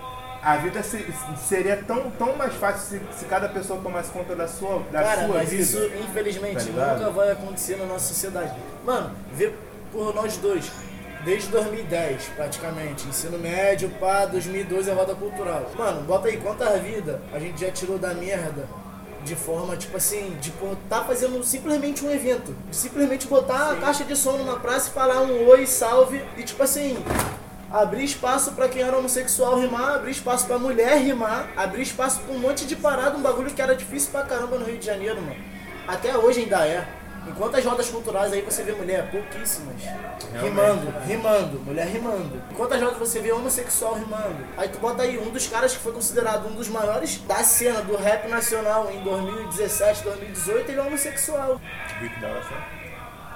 a 0.43 0.57
vida 0.57 0.83
se- 0.83 1.07
seria 1.47 1.77
tão, 1.87 2.11
tão 2.11 2.35
mais 2.37 2.53
fácil 2.55 2.99
se, 3.13 3.19
se 3.21 3.25
cada 3.27 3.49
pessoa 3.49 3.81
tomasse 3.81 4.11
conta 4.11 4.35
da 4.35 4.49
sua, 4.49 4.83
da 4.91 5.03
Cara, 5.03 5.27
sua 5.27 5.37
mas 5.39 5.49
vida. 5.51 5.63
isso 5.63 5.79
infelizmente 6.01 6.67
Tá 6.73 6.95
nunca 6.95 7.11
vai 7.11 7.31
acontecer 7.31 7.77
na 7.77 7.85
nossa 7.87 8.09
sociedade. 8.09 8.53
Mano, 8.85 9.11
vê 9.33 9.53
por 9.93 10.15
nós 10.15 10.37
dois. 10.39 10.71
Desde 11.25 11.49
2010, 11.51 12.31
praticamente. 12.35 13.07
Ensino 13.07 13.39
médio, 13.39 13.89
pá, 14.01 14.25
2012 14.27 14.91
é 14.91 14.93
roda 14.93 15.15
cultural. 15.15 15.71
Mano, 15.79 16.03
bota 16.03 16.27
aí 16.27 16.37
quantas 16.39 16.81
vidas 16.83 17.21
a 17.33 17.39
gente 17.39 17.61
já 17.61 17.71
tirou 17.71 17.97
da 17.97 18.13
merda 18.13 18.67
de 19.25 19.37
forma, 19.37 19.77
tipo 19.77 19.97
assim, 19.97 20.37
de 20.41 20.51
pô, 20.51 20.75
tá 20.89 21.05
fazendo 21.05 21.41
simplesmente 21.45 22.05
um 22.05 22.11
evento. 22.11 22.53
De 22.69 22.75
simplesmente 22.75 23.29
botar 23.29 23.71
a 23.71 23.77
caixa 23.77 24.03
de 24.03 24.17
som 24.17 24.33
numa 24.37 24.59
praça 24.59 24.89
e 24.91 24.93
falar 24.93 25.21
um 25.23 25.47
oi, 25.47 25.65
salve. 25.65 26.21
E 26.37 26.43
tipo 26.43 26.61
assim, 26.61 26.99
abrir 27.73 28.05
espaço 28.05 28.53
pra 28.53 28.69
quem 28.69 28.83
era 28.83 28.97
homossexual 28.97 29.59
rimar, 29.59 29.95
abrir 29.95 30.11
espaço 30.11 30.47
pra 30.47 30.59
mulher 30.59 30.99
rimar, 30.99 31.49
abrir 31.57 31.83
espaço 31.83 32.21
pra 32.21 32.35
um 32.35 32.39
monte 32.39 32.67
de 32.67 32.77
parada, 32.77 33.17
um 33.17 33.23
bagulho 33.23 33.51
que 33.51 33.63
era 33.63 33.75
difícil 33.75 34.11
pra 34.11 34.23
caramba 34.23 34.59
no 34.59 34.67
Rio 34.67 34.77
de 34.77 34.85
Janeiro, 34.85 35.21
mano. 35.23 35.37
Até 35.89 36.17
hoje 36.17 36.41
ainda 36.41 36.67
é. 36.67 36.87
Enquanto 37.27 37.57
as 37.57 37.65
rodas 37.65 37.89
culturais 37.89 38.33
aí 38.33 38.43
você 38.43 38.65
vê 38.65 38.73
mulher 38.73 39.09
pouquíssimas. 39.11 39.81
Rimando, 40.41 40.93
rimando, 41.07 41.61
mulher 41.61 41.87
rimando. 41.87 42.43
Enquanto 42.51 42.73
as 42.75 42.83
rodas 42.83 42.99
você 42.99 43.21
vê 43.21 43.31
homossexual 43.31 43.95
rimando. 43.95 44.45
Aí 44.57 44.69
tu 44.69 44.79
bota 44.79 45.05
aí 45.05 45.19
um 45.19 45.31
dos 45.31 45.47
caras 45.47 45.73
que 45.73 45.79
foi 45.79 45.93
considerado 45.93 46.49
um 46.49 46.55
dos 46.55 46.69
maiores 46.69 47.19
da 47.19 47.45
cena 47.45 47.81
do 47.81 47.97
rap 47.97 48.29
nacional 48.29 48.91
em 48.91 49.03
2017, 49.05 50.03
2018, 50.03 50.71
ele 50.71 50.81
é 50.81 50.83
homossexual. 50.83 51.61
Rick 52.01 52.21
né? 52.21 52.82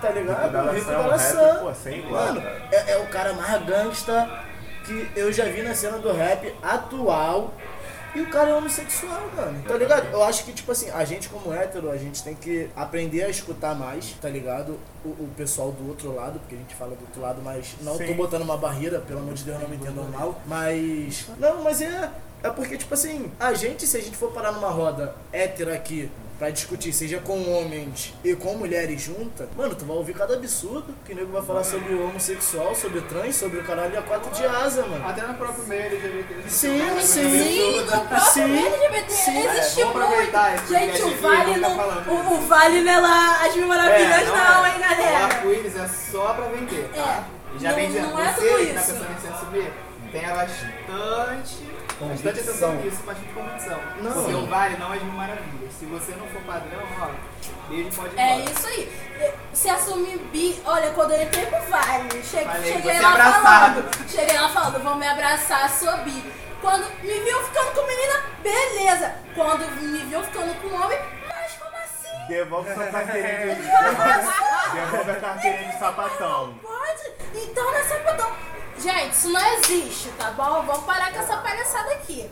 Tá 0.01 0.11
ligado? 0.11 0.53
Da 0.53 0.65
O 0.65 0.73
Rico 0.73 0.87
da 0.87 1.91
igual, 1.91 2.27
Mano, 2.27 2.43
é, 2.71 2.93
é 2.93 2.99
o 2.99 3.07
cara 3.09 3.33
mais 3.33 3.65
gangsta 3.65 4.45
que 4.85 5.11
eu 5.17 5.33
já 5.33 5.45
vi 5.47 5.63
na 5.63 5.75
cena 5.75 5.99
do 5.99 6.13
rap 6.13 6.55
atual. 6.63 7.53
E 8.15 8.21
o 8.23 8.31
cara 8.31 8.49
é 8.49 8.55
homossexual, 8.55 9.31
mano. 9.37 9.63
Tá 9.69 9.77
ligado? 9.77 10.07
Eu 10.11 10.25
acho 10.25 10.47
que, 10.47 10.53
tipo 10.53 10.73
assim, 10.73 10.89
a 10.91 11.05
gente 11.05 11.29
como 11.29 11.53
hétero, 11.53 11.91
a 11.91 11.99
gente 11.99 12.23
tem 12.23 12.35
que 12.35 12.71
aprender 12.75 13.23
a 13.23 13.29
escutar 13.29 13.75
mais, 13.75 14.13
tá 14.23 14.31
ligado? 14.31 14.79
O, 15.05 15.09
o 15.09 15.31
pessoal 15.37 15.71
do 15.71 15.87
outro 15.87 16.15
lado, 16.15 16.39
porque 16.39 16.55
a 16.55 16.59
gente 16.59 16.75
fala 16.75 16.97
do 16.97 17.03
outro 17.03 17.21
lado, 17.21 17.43
mas 17.45 17.77
não 17.83 17.93
tô 17.93 18.07
Sim. 18.07 18.15
botando 18.15 18.41
uma 18.41 18.57
barreira, 18.57 19.01
pelo 19.01 19.19
amor 19.19 19.35
de 19.35 19.45
Deus, 19.45 19.61
não 19.61 19.69
me 19.69 19.77
entendam 19.77 20.05
mal. 20.05 20.41
Mas. 20.47 21.27
Não, 21.39 21.63
mas 21.63 21.83
é. 21.83 22.11
É 22.43 22.49
porque, 22.49 22.79
tipo 22.79 22.95
assim, 22.95 23.31
a 23.39 23.53
gente, 23.53 23.87
se 23.87 23.97
a 23.99 24.01
gente 24.01 24.17
for 24.17 24.33
parar 24.33 24.53
numa 24.53 24.71
roda 24.71 25.15
hétero 25.31 25.73
aqui 25.75 26.11
pra 26.39 26.51
discutir, 26.51 26.93
seja 26.93 27.19
com 27.19 27.51
homens 27.51 28.13
e 28.23 28.35
com 28.37 28.55
mulheres 28.57 29.01
juntas, 29.01 29.49
mano, 29.57 29.75
tu 29.75 29.85
vai 29.87 29.97
ouvir 29.97 30.13
cada 30.15 30.35
absurdo 30.35 30.95
que 31.05 31.13
o 31.13 31.17
nego 31.17 31.33
vai 31.33 31.43
falar 31.43 31.65
sobre 31.65 31.95
o 31.95 32.05
homossexual, 32.09 32.75
sobre 32.75 32.99
o 32.99 33.03
trans, 33.03 33.37
sobre 33.37 33.59
o 33.61 33.65
caralho 33.65 33.99
a 33.99 34.03
quatro 34.03 34.31
de 34.33 34.45
asa, 34.45 34.85
mano. 34.87 35.09
Até 35.09 35.23
no 35.27 35.35
próprio 35.35 35.65
meio 35.67 35.83
LGBT. 35.87 36.49
Sim, 36.49 36.79
sim. 37.01 37.43
Sim, 37.43 37.87
próprio 37.87 38.21
Sim, 38.21 38.45
meio 38.49 38.67
LGBT 38.75 39.11
sim. 39.13 39.39
existe 39.39 39.81
É, 39.81 39.85
muito. 39.87 40.69
Gente, 40.69 41.03
o 41.03 41.17
Vale 41.23 41.53
tá 41.61 41.69
não. 41.69 41.77
falando. 41.77 42.09
O, 42.11 42.35
o 42.35 42.41
Vale 42.43 42.81
não 42.83 42.93
é 42.93 43.01
lá 43.01 43.47
as 43.47 43.57
mil 43.57 43.67
maravilhas, 43.67 44.29
não, 44.29 44.67
hein, 44.67 44.73
O 44.77 44.81
galera? 44.81 45.25
arco-íris 45.25 45.77
é 45.77 45.89
só 45.89 46.35
pra 46.35 46.47
vender, 46.49 46.91
tá? 46.95 47.25
E 47.55 47.59
já 47.63 47.71
Não- 47.71 47.77
vem 47.77 47.87
dizendo, 47.89 48.09
não 48.11 48.21
é 48.21 48.33
você 48.35 48.41
tudo 48.47 48.59
que 48.59 48.73
tá 48.75 48.81
isso. 48.81 48.93
pensando 48.93 49.11
em 49.13 49.21
ser 49.21 49.39
subir, 49.39 49.73
tenha 50.13 50.35
bastante. 50.35 51.76
Bastante 51.99 52.41
atenção 52.41 52.75
nisso, 52.75 53.03
bastante 53.07 53.33
convicção. 53.33 53.81
Não. 54.03 54.43
O 54.43 54.47
vale 54.47 54.77
não 54.77 54.93
é 54.93 54.99
de 54.99 55.05
mil 55.05 55.15
maravilhas. 55.15 55.73
Se 55.79 55.87
você 55.87 56.13
não 56.13 56.27
for 56.29 56.43
padrão, 56.43 56.83
ó, 57.01 57.09
beijo 57.71 57.91
pode 57.97 58.15
ir 58.15 58.19
É 58.21 58.35
embora. 58.37 58.51
isso 58.53 58.67
aí. 58.67 58.93
Se 59.55 59.71
assumir 59.71 60.19
bi, 60.31 60.61
olha, 60.67 60.91
quando 60.91 61.13
eu 61.13 61.23
entrei 61.23 61.47
pro 61.47 61.59
Vale, 61.71 62.23
cheguei, 62.23 62.45
Falei, 62.47 62.73
cheguei 62.75 63.01
lá 63.01 63.11
abraçado. 63.13 63.43
falando. 63.83 64.09
Cheguei 64.11 64.39
lá 64.39 64.49
falando, 64.51 64.83
vão 64.83 64.95
me 64.97 65.07
abraçar, 65.09 65.71
sou 65.71 65.97
bi. 65.99 66.33
Quando 66.61 66.85
me 67.03 67.21
viu 67.21 67.43
ficando 67.45 67.71
com 67.73 67.87
menina, 67.87 68.23
beleza. 68.43 69.15
Quando 69.35 69.71
me 69.81 69.99
viu 70.05 70.23
ficando 70.25 70.55
com 70.61 70.75
homem, 70.85 70.99
mas 71.29 71.53
como 71.53 71.77
assim? 71.77 72.27
Devolve 72.29 72.75
sua 72.75 72.87
carteirinha 72.87 73.55
de. 73.55 73.63
Devolve 74.77 75.11
a 75.11 75.15
carteirinha 75.21 75.73
de 75.73 75.79
sapatão. 75.79 76.55
Pode? 76.63 77.13
Então 77.35 77.65
não 77.65 77.75
é 77.75 77.83
sapatão. 77.85 78.33
Gente, 78.79 79.13
isso 79.13 79.29
não 79.31 79.55
existe, 79.55 80.09
tá 80.19 80.31
bom? 80.33 80.63
Vamos 80.63 80.85
parar 80.85 81.13
com 81.13 81.19
essa 81.19 81.37
palhaçada 81.39 81.93
aqui. 81.93 82.31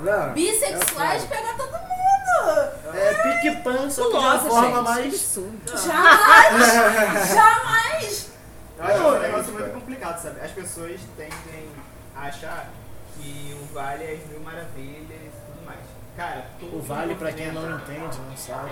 Não, 0.00 0.32
Bissexuais 0.32 1.24
pegar 1.24 1.54
todo 1.56 1.72
mundo. 1.72 2.94
É 2.94 3.14
pique 3.14 3.56
pan, 3.62 3.88
só 3.88 4.06
que 4.06 4.10
de 4.10 4.16
uma 4.16 4.34
Nossa, 4.34 4.48
forma 4.48 4.76
gente, 4.76 4.84
mais. 4.84 5.38
Jamais! 5.84 7.28
Jamais! 7.34 8.30
Eu 8.76 8.84
acho 8.84 8.98
um 8.98 9.14
é 9.14 9.18
negócio 9.20 9.42
isso, 9.42 9.52
muito 9.52 9.72
complicado, 9.72 10.22
sabe? 10.22 10.40
As 10.40 10.50
pessoas 10.50 11.00
tendem 11.16 11.68
a 12.16 12.22
achar 12.22 12.70
que 13.16 13.56
o 13.60 13.74
vale 13.74 14.04
é 14.04 14.12
as 14.14 14.30
mil 14.30 14.40
maravilhas 14.40 15.10
e 15.10 15.30
tudo 15.46 15.64
mais. 15.64 15.78
Cara, 16.16 16.46
todo 16.58 16.76
O 16.76 16.82
vale, 16.82 17.14
pra 17.14 17.32
quem 17.32 17.52
não 17.52 17.76
entende, 17.76 18.18
não 18.28 18.36
sabe, 18.36 18.70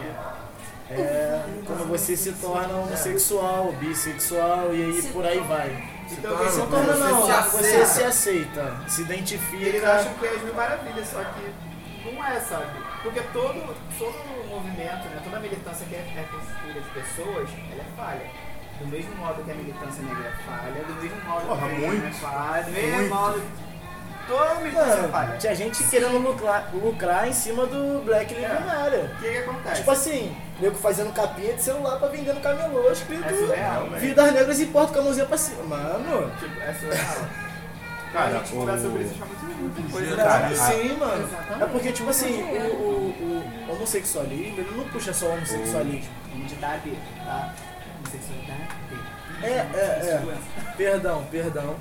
é 0.91 1.43
quando 1.67 1.89
você 1.89 2.17
se 2.17 2.33
torna 2.33 2.77
homossexual, 2.79 3.73
bissexual 3.73 4.75
e 4.75 4.85
aí 4.85 5.03
por 5.13 5.25
aí 5.25 5.41
vai. 5.41 6.02
Então, 6.19 6.37
Se 6.39 6.43
eles- 6.43 6.71
torna 6.71 6.93
você 6.93 6.99
não, 7.01 7.27
se 7.27 7.51
você 7.51 7.67
aceita. 7.67 7.87
se 7.87 8.05
aceita, 8.05 8.75
se 8.89 9.01
Eles 9.03 9.11
identifica. 9.11 9.93
acham 9.93 10.15
que 10.15 10.27
é 10.27 10.31
as 10.31 10.43
mil 10.43 10.55
maravilhas, 10.55 11.09
só 11.09 11.23
que 11.25 11.55
não 12.13 12.25
é, 12.25 12.41
sabe? 12.41 12.67
Porque 13.03 13.21
todo, 13.33 13.75
todo 13.99 14.49
movimento, 14.49 15.09
né, 15.09 15.21
toda 15.25 15.41
militância 15.41 15.87
que 15.87 15.95
é, 15.95 15.99
é 15.99 16.29
construída 16.31 16.81
de 16.81 16.89
pessoas, 16.91 17.49
ela 17.73 17.83
é 17.83 17.97
falha. 17.97 18.31
Do 18.81 18.87
mesmo 18.89 19.15
modo 19.17 19.45
que 19.45 19.51
a 19.51 19.55
militância 19.55 20.03
negra 20.03 20.29
é 20.29 20.43
falha, 20.45 20.83
do 20.85 20.95
mesmo 21.03 21.21
modo 21.25 21.47
Porra, 21.47 21.69
que 21.69 21.85
a 21.85 21.89
é 22.09 22.13
falha, 22.13 22.63
do 22.65 22.71
mesmo 22.73 22.97
Muito. 22.99 23.15
modo. 23.15 23.43
É 24.29 24.71
Mano, 24.71 25.09
falha. 25.09 25.37
tinha 25.37 25.55
gente 25.55 25.85
querendo 25.85 26.19
lucrar, 26.19 26.71
lucrar 26.73 27.29
em 27.29 27.33
cima 27.33 27.67
do 27.67 28.03
Black 28.05 28.33
Lives 28.33 28.65
Matter. 28.65 29.05
O 29.05 29.19
que, 29.21 29.31
que 29.31 29.39
acontece? 29.39 29.77
Tipo 29.77 29.91
assim, 29.91 30.37
nego 30.61 30.77
fazendo 30.77 31.13
capinha 31.13 31.53
de 31.55 31.63
celular 31.63 31.99
pra 31.99 32.09
vender 32.09 32.33
no 32.33 32.41
camelô, 32.41 32.91
escrito 32.91 33.25
É 33.25 33.29
surreal, 33.31 33.89
velho. 33.89 34.01
Vidas 34.01 34.33
Negras 34.33 34.61
e 34.61 34.67
porta 34.67 34.93
com 34.95 35.01
a 35.01 35.03
mãozinha 35.03 35.27
pra 35.27 35.37
cima. 35.37 35.63
Mano, 35.65 36.33
Tipo, 36.39 36.61
é 36.61 36.73
surreal. 36.73 37.29
Cara, 38.13 38.27
a 38.27 38.39
gente 38.39 38.53
conversa 38.53 38.83
sobre 38.83 39.03
isso 39.05 39.15
o... 39.15 39.19
já 39.19 39.25
muito 39.63 39.93
coisa. 39.93 40.17
Cara, 40.17 40.55
sim, 40.55 40.97
mano. 40.99 41.25
Exatamente. 41.25 41.63
É 41.63 41.67
porque, 41.67 41.93
tipo 41.93 42.11
assim, 42.11 42.43
o, 42.43 42.75
o, 42.75 43.69
o 43.69 43.73
homossexualismo, 43.73 44.61
ele 44.61 44.75
não 44.77 44.85
puxa 44.89 45.13
só 45.13 45.27
o 45.27 45.33
homossexualismo. 45.33 46.11
Identidade, 46.35 46.93
tá? 47.25 47.55
Homossexualidade. 47.99 48.69
É, 49.43 49.49
é, 49.49 50.25
é. 50.25 50.73
Perdão, 50.77 51.25
perdão. 51.31 51.77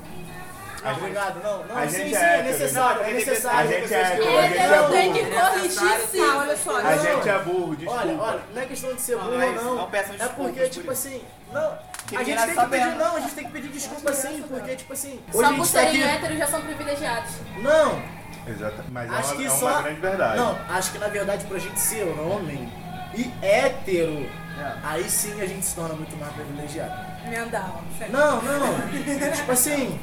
A 0.84 0.92
Obrigado, 0.94 1.44
não, 1.44 1.64
não, 1.66 1.78
a 1.78 1.88
sim, 1.88 1.98
gente 1.98 2.10
sim, 2.10 2.16
é 2.16 2.20
é 2.20 2.40
hétero. 2.40 2.48
necessário, 2.52 3.02
é 3.02 3.06
A 3.10 3.14
necessário. 3.14 3.70
gente 3.72 3.94
é 3.94 3.98
a 3.98 4.02
É, 4.02 4.48
gente 4.48 4.58
é 4.60 4.78
eu 4.78 4.90
tenho 4.90 5.14
que 5.14 5.24
burro. 5.26 5.42
corrigir 5.42 6.00
sim. 6.12 6.18
Tá, 6.26 6.38
olha 6.38 6.58
só. 6.58 6.78
A 6.78 6.98
gente 6.98 7.30
é 7.30 7.40
burro, 7.40 7.76
desculpa. 7.76 8.02
Olha, 8.02 8.18
olha, 8.20 8.40
não 8.54 8.62
é 8.62 8.66
questão 8.66 8.94
de 8.96 9.02
ser 9.02 9.16
Não, 9.16 9.24
burro 9.26 9.36
não 9.38 9.42
é 9.44 9.52
não. 9.52 9.82
É 10.20 10.28
porque, 10.30 10.60
por 10.62 10.70
tipo 10.70 10.92
assim, 10.92 11.22
não. 11.54 11.78
Que 12.08 12.18
A 12.18 12.24
gente 12.24 12.38
tem 12.40 12.48
que 12.50 12.56
tá 12.56 12.66
pedir, 12.66 12.96
não, 12.96 13.16
a 13.16 13.20
gente 13.20 13.34
tem 13.36 13.46
que 13.46 13.52
pedir 13.52 13.68
desculpa 13.70 14.14
sim, 14.14 14.44
porque, 14.50 14.76
tipo 14.76 14.94
assim, 14.94 15.20
Só 15.32 15.46
a 15.46 15.50
por 15.50 15.58
tá 15.60 15.66
serem 15.66 16.04
aqui. 16.04 16.04
héteros 16.04 16.38
já 16.40 16.48
são 16.48 16.62
privilegiados. 16.62 17.32
Não, 17.58 18.02
Exato. 18.48 18.84
Mas 18.90 19.12
é 19.12 19.16
acho 19.16 19.28
uma, 19.28 19.36
que 19.38 19.46
é 19.46 19.50
uma 19.52 19.60
só. 19.60 19.82
grande 19.84 20.00
verdade. 20.02 20.38
Não, 20.38 20.58
acho 20.70 20.92
que 20.92 20.98
na 20.98 21.08
verdade 21.10 21.46
pra 21.46 21.60
gente 21.60 21.80
ser 21.80 22.04
homem 22.20 22.74
e 23.14 23.32
hétero, 23.46 24.28
É. 24.60 24.74
aí 24.84 25.08
sim 25.10 25.40
a 25.40 25.46
gente 25.46 25.64
se 25.64 25.76
torna 25.76 25.94
muito 25.94 26.18
mais 26.18 26.34
privilegiado. 26.34 27.12
Mendal. 27.30 27.84
Não, 28.10 28.42
não. 28.42 28.90
tipo 29.32 29.52
assim, 29.52 30.00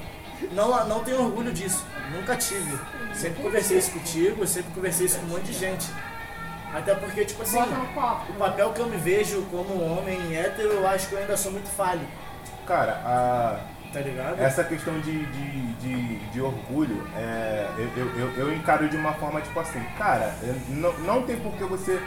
não, 0.52 0.86
não 0.86 1.04
tenho 1.04 1.22
orgulho 1.22 1.52
disso. 1.52 1.84
Nunca 2.12 2.36
tive. 2.36 2.78
Sempre 3.14 3.42
conversei 3.42 3.78
isso 3.78 3.90
contigo, 3.92 4.46
sempre 4.46 4.72
conversei 4.72 5.06
isso 5.06 5.18
com 5.18 5.26
um 5.26 5.28
monte 5.30 5.44
de 5.44 5.52
gente. 5.52 5.86
Até 6.72 6.94
porque, 6.94 7.24
tipo 7.24 7.42
assim, 7.42 7.58
o 7.60 8.34
papel 8.38 8.72
que 8.72 8.80
eu 8.80 8.86
me 8.86 8.96
vejo 8.96 9.42
como 9.50 9.82
homem 9.82 10.36
hétero, 10.36 10.68
eu 10.68 10.86
acho 10.86 11.08
que 11.08 11.14
eu 11.14 11.18
ainda 11.18 11.36
sou 11.36 11.50
muito 11.50 11.68
falho. 11.68 12.06
Cara, 12.66 13.00
a... 13.04 13.78
Tá 13.90 14.00
ligado? 14.00 14.38
essa 14.38 14.62
questão 14.62 15.00
de, 15.00 15.24
de, 15.24 15.72
de, 15.76 16.18
de 16.30 16.40
orgulho, 16.42 17.08
é, 17.16 17.66
eu, 17.78 18.04
eu, 18.04 18.18
eu, 18.18 18.30
eu 18.32 18.54
encaro 18.54 18.86
de 18.86 18.98
uma 18.98 19.14
forma 19.14 19.40
tipo 19.40 19.58
assim, 19.58 19.82
cara, 19.96 20.34
não, 20.68 20.92
não 20.98 21.22
tem 21.22 21.36
por 21.40 21.52
que 21.54 21.64
você 21.64 21.98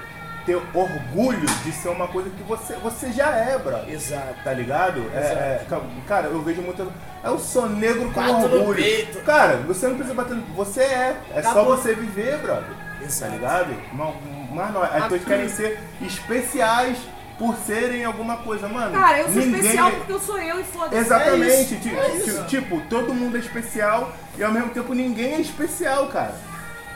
ter 0.46 0.56
orgulho 0.74 1.46
de 1.64 1.72
ser 1.72 1.90
uma 1.90 2.08
coisa 2.08 2.30
que 2.30 2.44
você, 2.44 2.74
você 2.76 3.12
já 3.12 3.30
é, 3.36 3.58
brother. 3.58 3.94
Exato. 3.94 4.36
Tá 4.44 4.54
ligado? 4.54 5.00
É, 5.14 5.18
é, 5.18 5.66
ca- 5.70 5.82
cara, 6.08 6.28
eu 6.28 6.42
vejo 6.42 6.62
muito. 6.62 6.92
Eu 7.24 7.38
sou 7.40 7.70
negro 7.70 8.06
com 8.12 8.22
Bato 8.22 8.48
no 8.48 8.58
orgulho. 8.60 8.82
peito. 8.82 9.20
Cara, 9.22 9.58
você 9.68 9.88
não 9.88 9.96
precisa 9.96 10.16
bater 10.16 10.36
no. 10.36 10.44
Você 10.56 10.82
é. 10.82 11.16
É 11.36 11.42
só 11.44 11.64
você 11.64 11.94
viver, 11.94 12.38
brother. 12.40 12.64
Tá 13.00 13.06
Exato. 13.06 13.32
ligado? 13.32 13.76
Mas, 13.94 14.16
mas 14.52 14.74
não, 14.74 14.84
as 14.84 15.04
pessoas 15.04 15.24
querem 15.26 15.50
ser 15.50 15.80
especiais 16.02 16.98
por 17.38 17.56
serem 17.58 18.06
alguma 18.06 18.38
coisa, 18.38 18.68
mano. 18.68 18.92
Cara, 18.94 19.20
eu 19.20 19.26
sou 19.26 19.36
ninguém 19.36 19.60
especial 19.62 19.88
é- 19.88 19.92
porque 19.92 20.12
eu 20.14 20.20
sou 20.20 20.38
eu 20.40 20.60
e 20.60 20.64
foda-se. 20.64 20.96
Exatamente. 20.98 21.90
É 21.90 22.40
é. 22.42 22.44
Tipo, 22.46 22.80
todo 22.82 23.14
mundo 23.14 23.36
é 23.38 23.40
especial 23.40 24.12
e 24.38 24.44
ao 24.44 24.52
mesmo 24.52 24.70
tempo 24.70 24.94
ninguém 24.94 25.34
é 25.36 25.42
especial, 25.42 26.06
cara. 26.08 26.36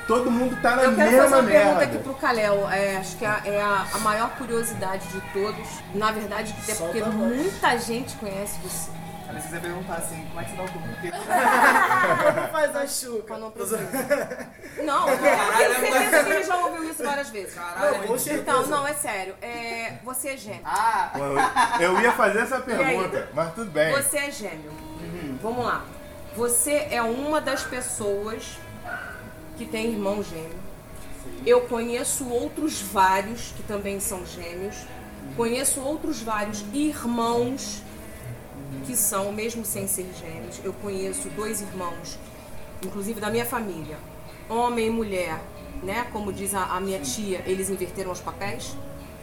Todo 0.07 0.29
mundo 0.29 0.55
tá 0.61 0.75
na 0.75 0.83
Eu 0.83 0.95
quero 0.95 1.11
mesma 1.11 1.23
fazer 1.23 1.35
uma 1.35 1.43
pergunta 1.51 1.75
merda. 1.77 1.83
aqui 1.83 1.97
pro 2.03 2.13
Kalel. 2.15 2.69
É, 2.69 2.97
acho 2.97 3.17
que 3.17 3.25
é, 3.25 3.41
é 3.45 3.61
a, 3.61 3.85
a 3.93 3.99
maior 3.99 4.29
curiosidade 4.37 5.07
de 5.07 5.19
todos. 5.33 5.67
Na 5.95 6.11
verdade, 6.11 6.55
até 6.61 6.75
porque 6.75 6.99
Solta 6.99 7.11
muita 7.15 7.77
gente 7.79 8.15
conhece 8.17 8.59
você. 8.61 8.91
Aí 9.27 9.41
você 9.41 9.49
vai 9.49 9.59
perguntar 9.59 9.95
assim, 9.95 10.23
como 10.27 10.39
é 10.39 10.43
que 10.43 10.51
você 10.51 10.55
dá 10.57 10.63
o 10.63 10.71
cu? 10.71 10.79
Porque 10.95 12.47
Faz 12.51 12.75
a 12.75 12.87
chuca. 12.87 13.37
Não 13.37 13.49
precisa. 13.51 13.79
Não, 14.83 15.09
eu 15.09 15.17
tenho 15.17 15.79
certeza 15.79 16.23
que 16.23 16.29
ele 16.31 16.43
já 16.43 16.57
ouviu 16.57 16.83
isso 16.91 17.03
várias 17.03 17.29
vezes. 17.31 17.55
Não, 17.55 18.07
com 18.07 18.17
certeza. 18.19 18.41
Então, 18.41 18.65
não, 18.67 18.87
é 18.87 18.93
sério. 18.93 19.35
É, 19.41 19.93
você 20.03 20.29
é 20.29 20.37
gêmeo. 20.37 20.61
Ah, 20.63 21.11
Eu, 21.79 21.93
eu 21.95 22.01
ia 22.01 22.11
fazer 22.11 22.39
essa 22.39 22.59
pergunta, 22.59 23.27
mas 23.33 23.53
tudo 23.55 23.71
bem. 23.71 23.91
Você 23.93 24.17
é 24.19 24.31
gêmeo. 24.31 24.71
Vamos 25.41 25.65
lá. 25.65 25.83
Você 26.35 26.87
é 26.91 27.01
uma 27.01 27.41
das 27.41 27.63
pessoas 27.63 28.57
que 29.57 29.65
tem 29.65 29.91
irmão 29.91 30.23
gêmeo. 30.23 30.65
Eu 31.45 31.61
conheço 31.61 32.27
outros 32.27 32.81
vários 32.81 33.51
que 33.55 33.63
também 33.63 33.99
são 33.99 34.25
gêmeos. 34.25 34.75
Conheço 35.35 35.81
outros 35.81 36.21
vários 36.21 36.63
irmãos 36.73 37.81
que 38.85 38.95
são, 38.95 39.31
mesmo 39.31 39.65
sem 39.65 39.87
ser 39.87 40.07
gêmeos. 40.19 40.59
Eu 40.63 40.73
conheço 40.73 41.29
dois 41.29 41.61
irmãos, 41.61 42.17
inclusive 42.83 43.19
da 43.19 43.29
minha 43.29 43.45
família, 43.45 43.97
homem 44.49 44.87
e 44.87 44.89
mulher, 44.89 45.41
né? 45.83 46.07
Como 46.11 46.31
diz 46.31 46.53
a, 46.53 46.63
a 46.65 46.79
minha 46.79 46.99
tia, 46.99 47.43
eles 47.45 47.69
inverteram 47.69 48.11
os 48.11 48.19
papéis, 48.19 48.75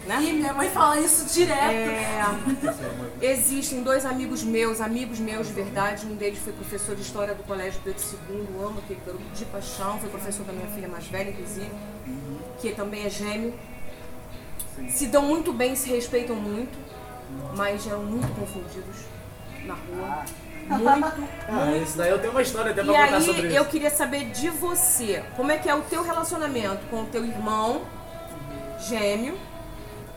né? 0.07 0.23
Ih, 0.23 0.33
minha 0.33 0.53
mãe 0.53 0.69
fala 0.71 0.99
isso 0.99 1.33
direto. 1.33 1.61
É, 1.61 2.25
existem 3.21 3.83
dois 3.83 4.05
amigos 4.05 4.43
meus, 4.43 4.81
amigos 4.81 5.19
meus 5.19 5.47
de 5.47 5.53
verdade. 5.53 6.07
Um 6.07 6.15
deles 6.17 6.39
foi 6.41 6.53
professor 6.53 6.95
de 6.97 7.03
história 7.03 7.35
do 7.35 7.43
Colégio 7.45 7.81
Pedro 7.85 8.03
II, 8.31 8.47
amo 8.65 8.79
aquele 8.79 9.01
garoto 9.05 9.25
de 9.35 9.45
paixão. 9.47 9.99
Foi 9.99 10.09
professor 10.11 10.45
da 10.45 10.53
minha 10.53 10.69
filha 10.69 10.89
mais 10.89 11.07
velha, 11.07 11.31
inclusive, 11.31 11.71
que 12.61 12.73
também 12.73 13.05
é 13.05 13.11
gêmeo. 13.11 13.55
Se 14.89 15.07
dão 15.07 15.23
muito 15.23 15.53
bem, 15.53 15.77
se 15.77 15.91
respeitam 15.91 16.35
muito, 16.35 16.77
mas 17.57 17.87
eram 17.87 18.03
muito 18.05 18.29
confundidos 18.35 18.97
na 19.65 19.75
rua. 19.75 20.25
Muito. 20.69 21.29
Ah, 21.49 21.77
isso 21.77 21.99
daí 21.99 22.11
eu 22.11 22.19
tenho 22.21 22.31
uma 22.31 22.41
história 22.43 22.71
até 22.71 22.83
E 22.83 22.85
pra 22.85 23.05
contar 23.07 23.21
sobre 23.21 23.43
aí 23.43 23.49
isso. 23.49 23.57
eu 23.57 23.65
queria 23.67 23.91
saber 23.91 24.27
de 24.31 24.49
você, 24.49 25.23
como 25.37 25.51
é 25.51 25.59
que 25.59 25.69
é 25.69 25.75
o 25.75 25.83
teu 25.83 26.03
relacionamento 26.03 26.87
com 26.89 27.03
o 27.03 27.07
teu 27.07 27.25
irmão 27.25 27.83
gêmeo 28.79 29.37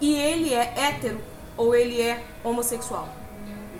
e 0.02 0.16
ele 0.16 0.54
é 0.54 0.74
hétero 0.78 1.20
ou 1.58 1.74
ele 1.76 2.02
é 2.02 2.22
homossexual? 2.44 3.08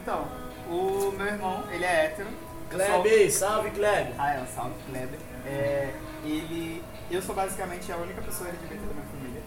então, 0.02 0.26
o 0.70 1.12
meu 1.18 1.26
irmão, 1.28 1.64
ele 1.72 1.84
é 1.84 2.06
hétero. 2.06 2.30
Eu 2.72 2.80
sou- 2.80 2.88
Kleber, 3.02 3.32
salve 3.32 3.70
Kleber. 3.72 4.14
Ah, 4.18 4.34
é, 4.34 4.46
salve, 4.54 4.74
Kleber. 4.90 5.20
É, 5.46 5.94
ele. 6.24 6.84
Eu 7.12 7.22
sou 7.22 7.36
basicamente 7.36 7.92
a 7.92 7.98
única 7.98 8.22
pessoa 8.22 8.50
LGBT 8.50 8.76
da 8.76 8.94
minha 8.94 9.06
família. 9.06 9.42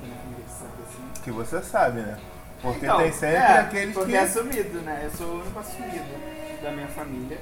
Da 0.00 0.06
minha 0.06 0.18
família 0.18 0.44
de 0.44 0.52
sabe 0.52 0.72
assim? 0.88 1.22
Que 1.22 1.30
você 1.30 1.62
sabe, 1.62 2.00
né? 2.00 2.18
Porque 2.60 2.84
Então, 2.86 2.98
tem 2.98 3.12
sempre 3.12 3.36
é, 3.36 3.58
aqueles 3.58 3.94
porque 3.94 4.10
que. 4.10 4.16
é 4.16 4.20
assumido, 4.20 4.78
né? 4.82 5.02
Eu 5.04 5.10
sou 5.16 5.26
o 5.28 5.40
único 5.40 5.58
assumido 5.58 6.62
da 6.62 6.70
minha 6.72 6.88
família. 6.88 7.38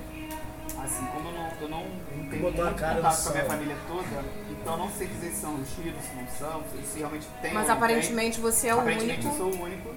Assim, 0.84 1.06
como 1.06 1.28
eu 1.28 1.32
não, 1.34 1.48
eu 1.60 1.68
não 1.68 1.82
tenho 2.30 2.42
muito 2.42 2.56
cara 2.76 2.94
no 2.94 3.02
contato 3.02 3.22
com 3.22 3.28
a 3.28 3.32
minha 3.32 3.44
família 3.44 3.76
toda, 3.88 4.22
então 4.62 4.72
eu 4.74 4.78
não 4.78 4.90
sei 4.90 5.06
dizer 5.08 5.30
se 5.30 5.40
são 5.40 5.54
os 5.56 5.68
filhos, 5.74 6.02
se 6.02 6.14
não 6.14 6.26
são, 6.38 6.62
se 6.84 6.98
realmente 6.98 7.26
tem 7.42 7.52
Mas 7.52 7.66
não 7.68 7.74
tem. 7.74 7.84
aparentemente 7.84 8.40
você 8.40 8.68
é 8.68 8.74
o 8.74 8.80
Aparentemente 8.80 9.26
eu 9.26 9.32
único. 9.32 9.50
sou 9.52 9.60
o 9.60 9.64
único. 9.64 9.90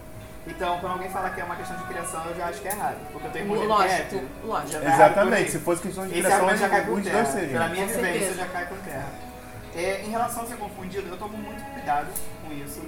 Então, 0.48 0.80
quando 0.80 0.92
alguém 0.94 1.10
fala 1.10 1.30
que 1.32 1.42
é 1.42 1.44
uma 1.44 1.56
questão 1.56 1.76
de 1.78 1.84
criação, 1.86 2.24
eu 2.26 2.36
já 2.36 2.46
acho 2.48 2.62
que 2.62 2.68
é 2.68 2.72
errado. 2.72 2.98
Porque 3.12 3.28
eu 3.28 3.32
tenho 3.32 3.46
irmão 3.46 3.66
Lógico, 3.68 4.16
é 4.16 4.46
lógico. 4.46 4.72
Já 4.74 4.80
tá 4.82 4.94
Exatamente, 4.96 5.52
se 5.52 5.60
fosse 5.60 5.82
questão 5.82 6.04
de 6.06 6.12
Esse 6.12 6.20
criação, 6.22 6.38
argumento 6.38 6.60
já 6.60 6.70
cai 6.70 6.86
por 6.86 7.02
dois 7.02 7.06
terra. 7.34 7.48
Pela 7.48 7.70
minha 7.70 7.86
vivência 7.88 8.12
certeza. 8.12 8.36
já 8.36 8.48
cai 8.48 8.66
por 8.68 8.78
terra. 8.80 9.10
É, 9.76 10.02
em 10.06 10.10
relação 10.12 10.44
a 10.44 10.46
ser 10.48 10.58
confundido, 10.58 11.08
eu 11.10 11.18
tomo 11.18 11.36
muito 11.38 11.64
cuidado 11.74 12.08
com 12.46 12.54
isso, 12.54 12.82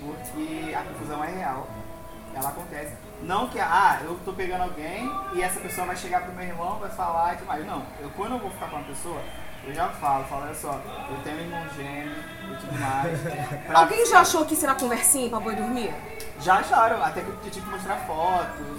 porque 0.00 0.74
a 0.74 0.82
confusão 0.82 1.22
é 1.24 1.30
real. 1.32 1.68
Ela 2.34 2.48
acontece. 2.48 2.92
Não 3.22 3.48
que, 3.48 3.58
ah, 3.60 4.00
eu 4.04 4.18
tô 4.24 4.32
pegando 4.32 4.62
alguém 4.62 5.10
e 5.34 5.42
essa 5.42 5.58
pessoa 5.60 5.86
vai 5.86 5.96
chegar 5.96 6.22
pro 6.22 6.32
meu 6.34 6.44
irmão, 6.44 6.78
vai 6.78 6.90
falar 6.90 7.34
e 7.34 7.36
tudo 7.38 7.46
mais. 7.46 7.66
Não, 7.66 7.82
eu, 8.00 8.10
quando 8.16 8.32
eu 8.32 8.38
vou 8.38 8.50
ficar 8.50 8.68
com 8.68 8.76
uma 8.76 8.84
pessoa, 8.84 9.20
eu 9.66 9.74
já 9.74 9.88
falo, 9.88 10.24
falo, 10.24 10.42
olha 10.44 10.54
só, 10.54 10.80
eu 11.10 11.16
tenho 11.24 11.36
um 11.36 11.40
irmão 11.40 11.62
gêmeo 11.76 12.12
e 12.52 12.56
tudo 12.56 12.78
mais. 12.78 13.20
Pra- 13.66 13.78
Alguém 13.80 14.06
já 14.06 14.20
achou 14.20 14.44
que 14.44 14.54
será 14.56 14.74
conversinha 14.74 15.28
pra 15.28 15.40
boi 15.40 15.54
dormir? 15.56 15.92
Já 16.40 16.56
acharam, 16.58 17.02
até 17.02 17.20
que 17.22 17.28
eu 17.28 17.36
tive 17.50 17.60
que 17.66 17.70
mostrar 17.72 17.96
fotos, 18.06 18.78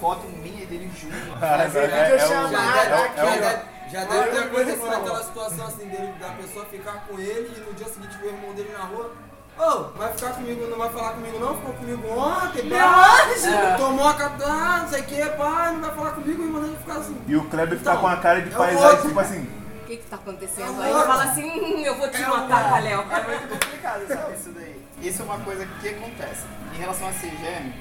foto 0.00 0.26
minha 0.42 0.62
e 0.62 0.66
dele 0.66 0.90
junto. 0.98 1.14
Mas 1.40 1.74
é- 1.76 1.80
é- 1.80 1.84
é 1.84 2.04
videochamada 2.16 2.54
o- 2.54 2.58
é 2.58 3.00
o- 3.00 3.04
aqui, 3.04 3.20
é 3.20 3.24
o- 3.70 3.74
Já 3.90 4.04
deve, 4.04 4.30
ter 4.30 4.38
acontecido 4.38 4.92
aquela 4.94 5.22
situação 5.22 5.66
assim 5.66 5.86
dele, 5.88 6.12
da 6.18 6.28
pessoa 6.30 6.64
ficar 6.66 7.04
com 7.06 7.18
ele 7.18 7.52
e 7.56 7.60
no 7.60 7.74
dia 7.74 7.86
seguinte 7.86 8.16
ver 8.18 8.28
o 8.28 8.30
irmão 8.30 8.52
dele 8.54 8.74
na 8.76 8.84
rua. 8.84 9.12
Ô, 9.56 9.96
vai 9.96 10.12
ficar 10.12 10.30
comigo, 10.32 10.66
não 10.68 10.78
vai 10.78 10.90
falar 10.90 11.12
comigo 11.12 11.38
não? 11.38 11.54
Ficou 11.54 11.74
comigo 11.74 12.08
ontem, 12.08 12.68
pá. 12.70 13.18
É. 13.46 13.76
Tomou 13.76 14.08
a 14.08 14.14
capta, 14.14 14.44
ah, 14.48 14.78
não 14.82 14.88
sei 14.88 15.00
o 15.00 15.04
que, 15.04 15.24
pá, 15.26 15.70
não 15.72 15.80
vai 15.80 15.94
falar 15.94 16.10
comigo, 16.12 16.42
o 16.42 16.44
irmão 16.46 16.60
dele 16.62 16.76
ficar 16.80 16.94
assim. 16.98 17.16
E 17.28 17.36
o 17.36 17.44
Kleber 17.44 17.78
fica 17.78 17.90
Então, 17.90 18.00
com 18.02 18.08
a 18.08 18.16
cara 18.16 18.42
de 18.42 18.52
é 18.52 18.56
paisagem, 18.56 19.02
tipo 19.06 19.20
assim. 19.20 19.48
Que 19.96 20.02
que 20.02 20.10
tá 20.10 20.16
acontecendo 20.16 20.80
aí? 20.82 20.92
louco. 20.92 21.06
Fala 21.06 21.24
assim, 21.24 21.44
hum, 21.44 21.80
eu 21.84 21.96
vou 21.96 22.08
te 22.10 22.16
É 22.22 22.26
matar, 22.26 22.70
Calel. 22.70 23.00
É 23.02 23.22
muito 23.22 23.48
complicado, 23.48 24.06
sabe, 24.08 24.34
isso 24.34 24.50
daí. 24.50 24.82
Isso 25.00 25.22
é 25.22 25.24
uma 25.24 25.38
coisa 25.40 25.66
que 25.80 25.88
acontece. 25.88 26.44
Em 26.74 26.78
relação 26.78 27.08
a 27.08 27.12
ser 27.12 27.30
gêmeo, 27.30 27.72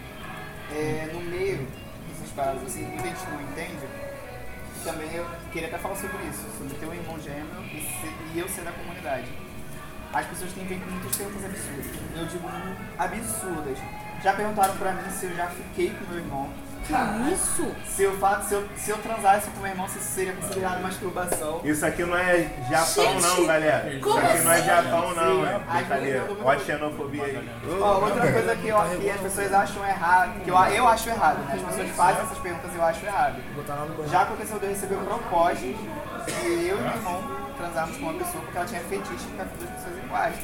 é, 0.71 1.09
no 1.13 1.21
meio 1.21 1.67
dessas 2.09 2.29
paradas, 2.35 2.63
assim, 2.63 2.83
muita 2.85 3.07
gente 3.07 3.25
não 3.29 3.41
entende. 3.41 3.87
Também 4.83 5.13
eu 5.15 5.25
queria 5.51 5.69
até 5.69 5.77
falar 5.77 5.95
sobre 5.95 6.17
isso, 6.25 6.45
sobre 6.57 6.75
ter 6.77 6.85
um 6.85 6.93
irmão 6.93 7.17
gêmeo 7.19 7.63
e, 7.71 7.79
ser- 8.01 8.13
e 8.35 8.39
eu 8.39 8.47
ser 8.49 8.61
da 8.63 8.71
comunidade. 8.73 9.27
As 10.13 10.25
pessoas 10.27 10.51
têm 10.53 10.65
feito 10.67 10.85
muitas 10.91 11.15
perguntas 11.15 11.45
absurdas. 11.45 11.85
Eu 12.15 12.25
digo 12.27 12.47
absurdas. 12.99 13.77
Já 14.21 14.33
perguntaram 14.33 14.75
pra 14.77 14.91
mim 14.91 15.09
se 15.09 15.25
eu 15.25 15.35
já 15.35 15.47
fiquei 15.47 15.89
com 15.91 16.05
meu 16.11 16.19
irmão. 16.19 16.49
Que 16.87 17.31
isso? 17.33 17.71
Se 17.87 18.03
eu, 18.03 18.17
fa- 18.17 18.41
se 18.41 18.53
eu, 18.53 18.67
se 18.75 18.91
eu 18.91 18.97
transasse 18.97 19.49
com 19.51 19.59
meu 19.61 19.69
irmão, 19.71 19.87
se 19.87 19.97
isso 19.99 20.11
seria 20.11 20.33
considerado 20.33 20.81
masturbação. 20.81 21.61
Isso 21.63 21.85
aqui 21.85 22.03
não 22.03 22.17
é 22.17 22.49
Japão, 22.69 23.03
Gente, 23.05 23.21
não, 23.21 23.45
galera. 23.47 23.93
Isso 23.93 24.09
aqui 24.17 24.43
não 24.43 24.51
é 24.51 24.55
assim? 24.57 24.65
Japão, 24.65 25.13
não. 25.15 25.45
É 25.45 25.59
brincadeira. 25.59 26.23
a 26.45 26.59
xenofobia 26.59 27.23
aí. 27.23 27.49
Ó, 27.81 27.99
outra 27.99 28.31
coisa 28.31 28.55
que, 28.55 28.67
eu, 28.67 28.77
que 28.99 29.09
as 29.09 29.21
pessoas 29.21 29.53
acham 29.53 29.85
errado, 29.87 30.43
que 30.43 30.49
eu, 30.49 30.55
eu 30.57 30.87
acho 30.87 31.09
errado, 31.09 31.37
né? 31.45 31.53
As 31.55 31.61
pessoas 31.61 31.89
fazem 31.95 32.23
essas 32.23 32.37
perguntas 32.39 32.71
e 32.73 32.75
eu 32.77 32.83
acho 32.83 33.05
errado. 33.05 33.35
Já 34.09 34.21
aconteceu 34.23 34.59
de 34.59 34.65
eu 34.65 34.69
receber 34.71 34.95
propostas 34.97 35.59
de 35.59 35.73
eu 36.67 36.77
e 36.77 36.81
meu 36.81 36.91
irmão 36.91 37.23
transarmos 37.57 37.95
com 37.97 38.03
uma 38.03 38.13
pessoa 38.13 38.43
porque 38.43 38.57
ela 38.57 38.65
tinha 38.67 38.81
fetiche 38.81 39.13
de 39.15 39.23
ficar 39.25 39.45
com 39.45 39.57
duas 39.57 39.69
pessoas 39.69 39.97
iguais. 40.03 40.35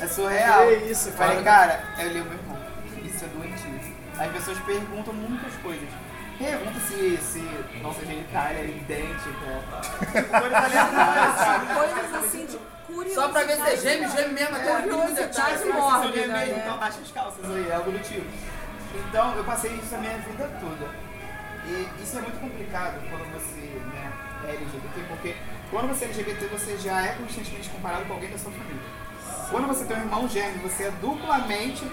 É 0.00 0.06
surreal. 0.06 0.66
Que 0.66 0.74
isso, 0.90 1.08
Eu 1.08 1.12
Falei, 1.14 1.42
cara. 1.42 1.78
cara, 1.96 2.02
eu 2.04 2.08
li 2.12 2.20
o 2.20 2.24
meu 2.24 2.34
irmão. 2.34 2.58
Isso 3.02 3.24
é 3.24 3.28
doentio. 3.28 3.73
As 4.18 4.30
pessoas 4.32 4.58
perguntam 4.60 5.12
muitas 5.14 5.52
coisas. 5.56 5.88
Pergunta 6.38 6.80
se, 6.80 7.16
se 7.18 7.40
nossa 7.80 8.04
genitália 8.04 8.58
é 8.58 8.66
idêntica. 8.66 9.62
Coisas 10.12 10.54
aleatórias, 10.64 11.36
sabe? 11.36 11.74
Coisas 11.74 12.14
assim 12.14 12.46
de 12.46 12.58
curiosidade. 12.86 13.14
Só 13.14 13.28
pra 13.28 13.44
ver 13.44 13.56
se 13.56 13.62
é 13.62 13.76
gêmeo, 13.76 14.10
gêmeo 14.10 14.32
mesmo, 14.32 14.56
até 14.56 14.82
Curiosidade 14.82 15.58
detalhe. 15.58 15.72
mórbida, 15.72 16.12
Seu 16.12 16.32
mesmo, 16.32 16.32
né? 16.32 16.62
então 16.64 16.78
baixa 16.78 16.98
as 17.00 17.10
calças 17.12 17.44
aí, 17.44 17.72
algo 17.72 17.90
do 17.92 17.98
tipo. 18.00 18.26
Então, 18.94 19.34
eu 19.36 19.44
passei 19.44 19.72
isso 19.72 19.94
a 19.94 19.98
minha 19.98 20.18
vida 20.18 20.50
toda. 20.60 20.90
E 21.66 22.02
isso 22.02 22.18
é 22.18 22.20
muito 22.20 22.40
complicado 22.40 23.00
quando 23.08 23.32
você 23.32 23.60
né, 23.60 24.12
é 24.46 24.50
LGBT, 24.50 25.00
porque 25.08 25.36
quando 25.70 25.88
você 25.88 26.04
é 26.04 26.08
LGBT, 26.08 26.46
você 26.46 26.76
já 26.78 27.00
é 27.06 27.14
constantemente 27.14 27.70
comparado 27.70 28.04
com 28.06 28.12
alguém 28.14 28.30
da 28.30 28.38
sua 28.38 28.52
família. 28.52 28.82
Quando 29.50 29.66
você 29.68 29.84
tem 29.84 29.96
um 29.96 30.00
irmão 30.00 30.28
gêmeo, 30.28 30.58
você 30.62 30.84
é 30.84 30.90
duplamente. 31.00 31.84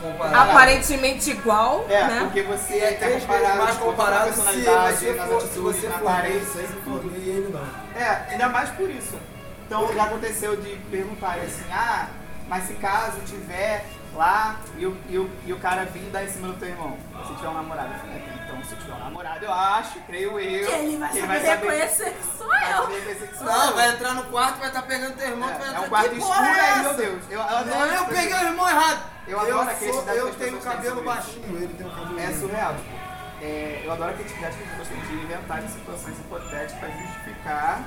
Comparado. 0.00 0.50
Aparentemente 0.50 1.30
igual, 1.30 1.84
É, 1.88 2.04
né? 2.04 2.20
porque 2.24 2.42
você 2.42 2.74
E 2.74 2.80
é 2.80 2.88
é 2.88 2.92
três 2.94 3.22
comparado 3.22 3.44
vezes 3.46 3.64
mais 3.64 3.76
comparado 3.76 4.28
se 4.28 4.34
personalidade, 4.34 4.96
você 4.96 5.12
nas 5.12 5.28
for, 5.28 5.40
se 5.40 5.46
atitudes, 5.46 5.62
você 5.80 5.86
for 5.88 5.96
aparência, 5.96 6.62
gay, 6.62 7.28
ele 7.30 7.48
não. 7.52 8.00
É, 8.00 8.26
ainda 8.30 8.48
mais 8.48 8.70
por 8.70 8.88
isso. 8.90 9.18
Então 9.66 9.92
já 9.94 10.04
aconteceu 10.04 10.56
de 10.56 10.76
perguntarem 10.90 11.44
assim, 11.44 11.64
ah, 11.72 12.08
mas 12.48 12.64
se 12.64 12.74
caso 12.74 13.18
tiver 13.26 13.84
lá 14.14 14.56
e 14.78 14.86
o, 14.86 14.96
e 15.08 15.18
o, 15.18 15.30
e 15.46 15.52
o 15.52 15.58
cara 15.58 15.84
vir 15.84 16.10
dar 16.10 16.24
em 16.24 16.28
cima 16.28 16.48
do 16.48 16.54
teu 16.54 16.68
irmão, 16.68 16.96
se 17.26 17.34
tiver 17.34 17.48
um 17.48 17.54
namorado, 17.54 17.90
eu 17.92 17.98
falei, 18.00 18.16
"É, 18.16 18.37
então 18.48 18.64
se 18.64 18.76
tiver 18.76 18.94
um 18.94 18.98
namorado, 18.98 19.44
eu 19.44 19.52
acho, 19.52 20.00
creio 20.00 20.38
eu, 20.40 20.66
Que 20.66 20.72
ele 20.74 20.96
vai 20.96 21.10
que 21.10 21.20
saber 21.20 21.38
reconhecer 21.48 22.10
que 22.10 22.36
sou 22.38 22.46
vai 22.48 22.72
eu. 22.72 23.36
sou 23.36 23.44
Não, 23.46 23.66
eu. 23.68 23.74
vai 23.74 23.88
entrar 23.90 24.14
no 24.14 24.22
quarto, 24.24 24.58
vai 24.58 24.68
estar 24.68 24.82
pegando 24.82 25.16
teu 25.16 25.28
irmão, 25.28 25.48
tu 25.52 25.58
vai 25.58 25.66
É, 25.66 25.66
é 25.66 25.70
entrar 25.70 25.80
um 25.82 25.88
quarto 25.88 26.14
escuro 26.16 26.44
é 26.44 26.60
aí, 26.60 26.82
meu? 26.82 26.94
Deus. 26.94 27.22
Eu, 27.30 27.36
eu 27.38 27.42
adoro 27.42 27.66
Não, 27.66 27.86
eu 27.86 28.04
peguei 28.06 28.34
o 28.34 28.42
irmão 28.42 28.68
errado. 28.68 29.02
Eu 29.26 29.40
adoro 29.40 29.60
a 29.60 29.64
sou, 29.66 29.76
criatividade 29.76 30.18
que 30.20 30.26
eu 30.26 30.34
tenho 30.34 30.60
cabelo 30.60 31.02
baixinho, 31.04 31.56
ele 31.56 31.74
tem 31.74 31.86
um 31.86 31.90
cabelo 31.90 32.18
É 32.20 32.32
surreal. 32.32 32.74
tipo, 32.74 32.98
é, 33.42 33.82
eu 33.84 33.92
adoro 33.92 34.10
a 34.10 34.14
criatividade 34.14 34.56
que 34.56 34.62
as 34.64 34.70
pessoas 34.70 34.88
têm 34.88 35.00
de 35.00 35.14
inventar 35.24 35.62
situações 35.68 36.18
hipotéticas 36.18 36.72
para 36.80 36.88
justificar 36.88 37.80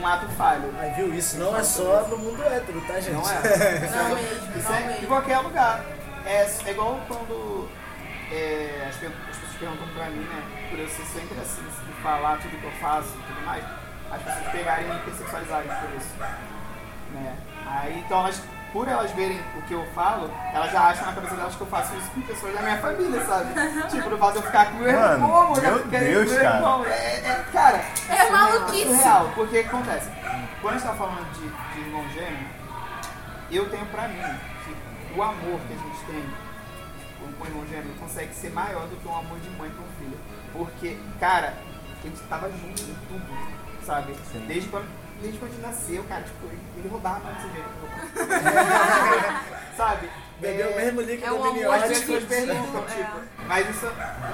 um 0.00 0.06
ato 0.06 0.26
falho. 0.30 0.74
Aí 0.80 0.90
viu, 0.92 1.12
isso 1.14 1.36
não 1.38 1.56
é 1.56 1.62
só 1.62 2.06
no 2.08 2.16
mundo 2.16 2.42
hétero, 2.42 2.80
tá 2.86 2.94
gente? 3.00 3.12
Não 3.12 3.22
é. 3.30 3.34
Isso 3.84 3.96
Não 3.96 4.06
é, 4.06 4.14
mesmo, 4.14 4.58
isso 4.58 4.68
não 4.68 4.74
é 4.76 4.80
em 4.82 4.86
mesmo. 4.86 5.06
qualquer 5.08 5.38
lugar. 5.40 5.84
É, 6.24 6.48
é 6.66 6.70
igual 6.70 7.00
quando 7.08 7.68
é, 8.32 8.86
as, 8.88 8.96
pe- 8.96 9.06
as 9.06 9.12
pessoas 9.12 9.29
perguntam 9.60 9.86
pra 9.94 10.06
mim, 10.06 10.20
né? 10.24 10.42
Por 10.70 10.78
eu 10.78 10.88
ser 10.88 11.04
sempre 11.04 11.38
assim, 11.40 11.62
de 11.62 11.92
falar 12.02 12.38
tudo 12.38 12.58
que 12.58 12.64
eu 12.64 12.72
faço 12.80 13.08
e 13.08 13.22
tudo 13.32 13.44
mais, 13.46 13.62
as 14.10 14.22
pessoas 14.22 14.48
pegarem 14.52 14.86
e 14.86 14.88
me 14.88 14.96
hipersexualizarem 14.96 15.68
por 15.68 15.96
isso. 15.96 16.14
Né? 17.12 17.36
Aí, 17.66 17.98
então, 18.04 18.20
elas, 18.20 18.42
por 18.72 18.88
elas 18.88 19.10
verem 19.12 19.40
o 19.56 19.62
que 19.62 19.74
eu 19.74 19.84
falo, 19.94 20.30
elas 20.52 20.72
já 20.72 20.80
acham 20.88 21.06
na 21.06 21.12
cabeça 21.12 21.36
delas 21.36 21.54
que 21.54 21.60
eu 21.60 21.66
faço 21.66 21.94
isso 21.96 22.10
com 22.10 22.20
pessoas 22.22 22.54
da 22.54 22.62
minha 22.62 22.78
família, 22.78 23.24
sabe? 23.24 23.52
tipo, 23.90 24.10
no 24.10 24.18
fato 24.18 24.36
eu 24.36 24.42
ficar 24.42 24.66
com 24.70 24.78
meu 24.78 24.88
irmão, 24.88 25.54
eu 25.56 25.62
meu 25.62 25.84
Deus, 25.84 26.28
com 26.28 26.34
meu 26.34 26.42
cara. 26.42 26.56
irmão. 26.56 26.84
É, 26.86 27.16
é, 27.18 27.44
cara, 27.52 27.80
É 28.08 28.30
maluquice. 28.30 28.86
surreal. 28.86 29.30
Porque 29.34 29.58
o 29.58 29.62
que 29.62 29.68
acontece? 29.68 30.10
Quando 30.60 30.74
a 30.74 30.78
gente 30.78 30.86
tá 30.88 30.94
falando 30.94 31.32
de, 31.32 31.48
de 31.74 31.80
irmão 31.86 32.08
gêmeo, 32.10 32.48
eu 33.50 33.68
tenho 33.70 33.86
pra 33.86 34.08
mim 34.08 34.22
que 34.64 35.18
o 35.18 35.22
amor 35.22 35.60
que 35.66 35.74
a 35.74 35.76
gente 35.76 36.04
tem 36.06 36.24
o 37.24 37.46
irmão 37.46 37.66
gêmeo 37.66 37.94
consegue 37.98 38.34
ser 38.34 38.50
maior 38.50 38.86
do 38.88 38.96
que 38.96 39.08
um 39.08 39.16
amor 39.16 39.38
de 39.40 39.50
mãe 39.50 39.70
com 39.70 39.82
um 39.82 39.92
filho. 39.98 40.18
Porque, 40.52 40.98
cara, 41.18 41.54
a 41.98 42.02
gente 42.06 42.20
tava 42.28 42.50
junto 42.50 42.82
em 42.82 42.94
tudo, 43.08 43.84
sabe? 43.84 44.14
Desde 44.46 44.68
quando, 44.68 44.88
desde 45.20 45.38
quando 45.38 45.50
a 45.50 45.54
gente 45.54 45.66
nasceu, 45.66 46.04
cara, 46.04 46.22
tipo, 46.22 46.46
ele 46.76 46.88
roubava 46.88 47.20
mais 47.20 47.36
desse 47.36 47.54
jeito. 47.54 47.70
sabe? 49.76 50.10
Bebeu 50.40 50.68
o 50.68 50.72
É, 50.72 50.84
mesmo 50.84 51.00
líquido 51.02 51.26
é 51.26 51.32
um 51.32 51.42
dividir, 51.52 52.26
perguntam, 52.26 52.84
é. 52.84 52.94
tipo, 52.94 53.20
mas 53.46 53.68
isso 53.70 53.86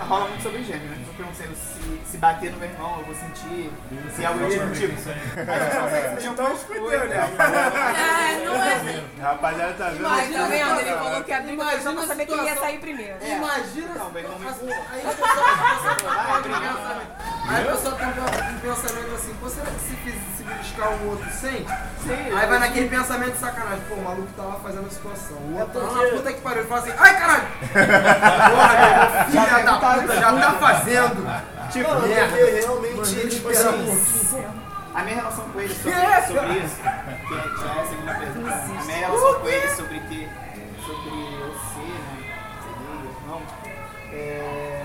rola 0.08 0.28
muito 0.28 0.42
sobre 0.42 0.62
gênero, 0.62 0.84
né? 0.90 0.98
Eu 1.08 1.14
perguntando 1.14 1.56
se, 1.56 2.00
se 2.10 2.16
bater 2.18 2.52
no 2.52 2.58
meu 2.58 2.68
irmão, 2.68 2.98
eu 2.98 3.04
vou 3.06 3.14
sentir, 3.14 3.70
se 4.14 4.22
é 4.22 4.26
algo 4.26 4.38
do 4.40 4.48
tipo. 4.48 4.94
tipo. 6.20 6.32
Então 6.32 6.56
fudeu, 6.56 7.08
né? 7.08 7.16
É, 7.16 8.44
não 8.44 8.54
é. 8.54 9.02
Rapaziada, 9.20 9.72
tá 9.74 9.88
vendo? 9.90 10.02
Mas 10.02 10.32
tá 10.34 10.44
vendo? 10.46 10.80
Ele 10.80 10.90
falou 10.92 11.24
que 11.24 11.32
abriu 11.32 11.62
a 11.62 11.66
pessoa 11.66 11.94
pra 11.94 12.06
saber 12.06 12.26
quem 12.26 12.44
ia 12.44 12.56
sair 12.56 12.78
primeiro. 12.78 13.16
É. 13.20 13.36
Imagina 13.36 13.94
Não, 13.94 14.10
bem, 14.10 14.22
não 14.24 14.38
me- 14.38 14.48
assim, 14.48 14.68
aí 14.72 15.02
aí 17.48 17.68
a 17.68 17.72
pessoa 17.72 17.94
tem 17.94 18.06
um 18.08 18.58
pensamento 18.60 19.14
assim, 19.14 19.34
pô, 19.40 19.48
será 19.48 19.66
que 19.66 19.80
se, 19.80 19.96
se 20.36 20.42
beliscar 20.42 20.90
um 20.90 21.08
outro 21.10 21.30
sente? 21.30 21.66
Sim, 22.02 22.36
Aí 22.36 22.46
vai 22.46 22.58
naquele 22.58 22.88
pensamento 22.88 23.32
de 23.32 23.38
sacanagem, 23.38 23.80
pô, 23.88 23.94
o 23.94 24.02
maluco 24.04 24.28
tá 24.36 24.42
lá 24.44 24.56
fazendo 24.62 24.86
a 24.86 24.90
situação. 24.90 25.36
O 25.38 25.58
outro 25.58 25.80
tá 25.80 25.86
lá, 25.86 25.98
porque- 25.98 26.16
puta 26.16 26.32
que 26.32 26.40
pariu, 26.40 26.58
ele 26.60 26.68
fala 26.68 26.80
assim, 26.82 26.92
ai 26.98 27.18
caralho! 27.18 27.46
Porra, 28.50 28.74
meu, 28.78 29.46
filha 29.46 29.62
da 29.64 29.72
puta, 29.74 30.14
já 30.20 30.32
tá 30.32 30.52
fazendo! 30.54 31.46
Tipo, 31.72 31.90
Mano, 31.90 32.06
merda. 32.08 32.36
porque 32.36 32.50
realmente, 32.60 33.28
tipo 33.28 33.50
espera 33.50 33.70
assim, 33.70 33.90
um. 34.36 34.66
A 34.94 35.02
minha 35.02 35.16
relação 35.16 35.44
com 35.50 35.60
ele 35.60 35.74
sobre, 35.74 35.92
sobre 36.26 36.58
isso, 36.58 36.76
que 36.76 36.88
é- 37.34 37.66
já 37.66 37.74
é 37.74 37.80
a 37.82 37.86
segunda 37.86 38.14
pergunta, 38.14 38.54
a 38.54 38.84
minha 38.84 38.98
relação 38.98 39.34
com 39.40 39.48
ele 39.48 39.68
sobre 39.70 40.00
que, 40.00 40.28
sobre 40.86 41.10
eu 41.38 41.54
ser, 41.74 41.98
né, 42.06 42.34
ser 42.62 42.72
gay 42.78 43.02
ou 43.04 43.28
não, 43.28 43.42
é, 44.12 44.75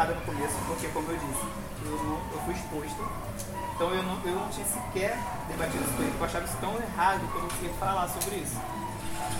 complicada 0.00 0.14
no 0.14 0.20
começo, 0.22 0.54
porque 0.66 0.88
como 0.88 1.10
eu 1.10 1.18
disse, 1.18 1.46
eu, 1.84 2.04
não, 2.04 2.20
eu 2.32 2.40
fui 2.44 2.54
exposto, 2.54 3.08
então 3.74 3.90
eu 3.90 4.02
não, 4.02 4.20
eu 4.24 4.34
não 4.34 4.48
tinha 4.48 4.66
sequer 4.66 5.18
debatido 5.48 5.84
isso 5.84 5.92
com 5.94 6.02
ele, 6.02 6.14
eu 6.18 6.24
achava 6.24 6.44
isso 6.44 6.56
tão 6.60 6.74
errado 6.76 7.20
que 7.20 7.36
eu 7.36 7.42
não 7.42 7.48
queria 7.48 7.74
falar 7.74 8.08
sobre 8.08 8.36
isso. 8.36 8.56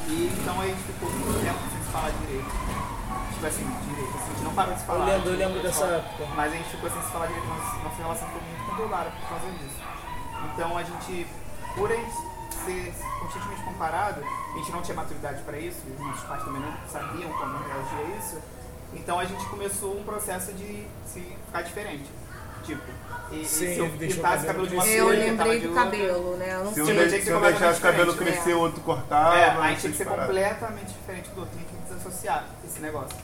E 0.08 0.36
então 0.40 0.61
a 0.61 0.66
gente 0.66 0.82
ficou 0.82 1.11
muito 1.11 1.40
tempo 1.40 1.58
sem 1.70 1.82
se 1.82 1.90
falar 1.90 2.11
direito. 2.11 2.50
Tipo 3.32 3.46
assim, 3.46 3.66
direito. 3.88 4.16
Assim, 4.16 4.30
a 4.30 4.34
gente 4.34 4.44
não 4.44 4.54
parou 4.54 4.74
de 4.74 4.80
se 4.80 4.86
falar. 4.86 4.98
Eu 4.98 5.06
lembro, 5.06 5.28
eu 5.28 5.32
gente 5.32 5.44
lembro 5.44 5.62
dessa 5.62 5.84
época. 5.84 6.26
Mas 6.36 6.52
a 6.52 6.56
gente 6.56 6.68
ficou 6.68 6.90
sem 6.90 7.02
se 7.02 7.11
falar 7.11 7.26
direito, 7.26 7.46
nossa, 7.48 7.76
nossa 7.78 7.96
relação 7.96 8.26
ficou 8.28 8.42
muito 8.42 8.64
conturbada 8.70 9.11
por 9.11 9.28
causa 9.28 9.46
disso. 9.58 9.80
Então 10.44 10.78
a 10.78 10.82
gente, 10.82 11.26
por 11.76 11.90
a 11.90 11.96
gente 11.96 12.30
ser 12.64 12.94
constantemente 13.20 13.62
comparado, 13.62 14.20
a 14.20 14.58
gente 14.58 14.72
não 14.72 14.82
tinha 14.82 14.96
maturidade 14.96 15.42
para 15.42 15.58
isso, 15.58 15.80
os 15.86 16.00
nossos 16.00 16.24
pais 16.24 16.44
também 16.44 16.61
não 16.61 16.72
sabiam 16.88 17.32
como 17.32 17.58
reagir 17.58 17.98
a 17.98 18.18
isso. 18.18 18.59
Então 18.95 19.18
a 19.18 19.24
gente 19.24 19.45
começou 19.47 19.97
um 19.99 20.03
processo 20.03 20.53
de 20.53 20.86
se 21.07 21.20
ficar 21.47 21.62
diferente. 21.62 22.05
Tipo, 22.64 22.82
e, 23.32 23.43
e 23.43 23.45
Sim, 23.47 23.74
se 23.74 23.78
eu 23.78 23.88
pintasse 23.91 24.45
o 24.45 24.47
cabelo 24.47 24.47
cabelo 24.47 24.66
de 24.68 24.74
uma 24.74 24.86
Eu 24.86 25.05
cor, 25.07 25.14
eu 25.14 25.20
lembrei 25.20 25.61
do 25.61 25.74
cabelo, 25.74 26.36
né? 26.36 26.55
Eu 26.55 26.64
não 26.64 26.74
Se 26.74 26.82
um, 26.82 26.86
sei. 26.86 27.09
que 27.09 27.22
se 27.22 27.32
um 27.32 27.41
deixasse 27.41 27.78
o 27.78 27.82
cabelo 27.82 28.07
completamente 28.12 28.34
crescer, 28.43 28.55
o 28.55 28.61
outro 28.61 28.80
cortava. 28.82 29.38
É, 29.38 29.51
aí 29.61 29.76
tinha 29.76 29.93
que 29.93 29.99
ser 29.99 30.05
completamente 30.05 30.93
diferente 30.93 31.30
do 31.30 31.41
outro, 31.41 31.57
tinha 31.57 31.66
que 31.68 31.88
desassociar 31.95 32.45
esse 32.64 32.80
negócio 32.80 33.16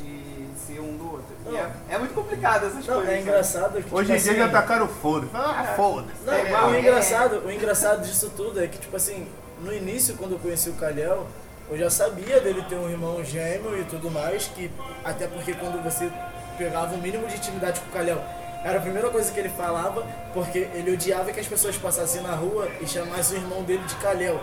de 0.00 0.46
ser 0.56 0.80
um 0.80 0.96
do 0.96 1.12
outro. 1.12 1.26
E 1.50 1.56
é, 1.56 1.70
é 1.90 1.98
muito 1.98 2.14
complicado 2.14 2.66
essas 2.66 2.86
Não, 2.86 2.94
coisas. 2.94 3.12
é 3.14 3.20
engraçado 3.20 3.72
que, 3.72 3.76
Hoje 3.78 3.84
tipo 3.84 4.00
em 4.00 4.04
dia 4.04 4.16
assim, 4.16 4.36
já 4.36 4.48
tacaram 4.48 4.86
o 4.86 4.88
foda-se. 4.88 5.32
Ah, 5.34 5.72
foda-se. 5.76 6.24
Não, 6.24 6.32
É 6.32 6.64
o, 6.64 6.74
é. 6.74 6.80
engraçado, 6.80 7.42
o 7.44 7.50
engraçado 7.52 8.02
disso 8.02 8.32
tudo 8.36 8.62
é 8.62 8.68
que, 8.68 8.78
tipo 8.78 8.96
assim, 8.96 9.26
no 9.60 9.72
início, 9.72 10.14
quando 10.16 10.32
eu 10.32 10.38
conheci 10.38 10.70
o 10.70 10.74
Calhau, 10.74 11.26
eu 11.70 11.76
já 11.76 11.90
sabia 11.90 12.40
dele 12.40 12.64
ter 12.68 12.76
um 12.76 12.88
irmão 12.88 13.22
gêmeo 13.22 13.78
e 13.78 13.84
tudo 13.84 14.10
mais, 14.10 14.46
que 14.48 14.70
até 15.04 15.26
porque 15.26 15.52
quando 15.54 15.82
você 15.82 16.10
pegava 16.56 16.94
o 16.94 16.98
mínimo 16.98 17.26
de 17.26 17.36
intimidade 17.36 17.80
com 17.80 17.88
o 17.88 17.92
Calhau, 17.92 18.22
era 18.64 18.78
a 18.78 18.80
primeira 18.80 19.08
coisa 19.10 19.30
que 19.30 19.38
ele 19.38 19.48
falava, 19.50 20.04
porque 20.34 20.58
ele 20.74 20.92
odiava 20.92 21.30
que 21.32 21.40
as 21.40 21.46
pessoas 21.46 21.76
passassem 21.76 22.22
na 22.22 22.34
rua 22.34 22.68
e 22.80 22.86
chamassem 22.86 23.38
o 23.38 23.42
irmão 23.42 23.62
dele 23.62 23.82
de 23.84 23.94
Calhau. 23.96 24.40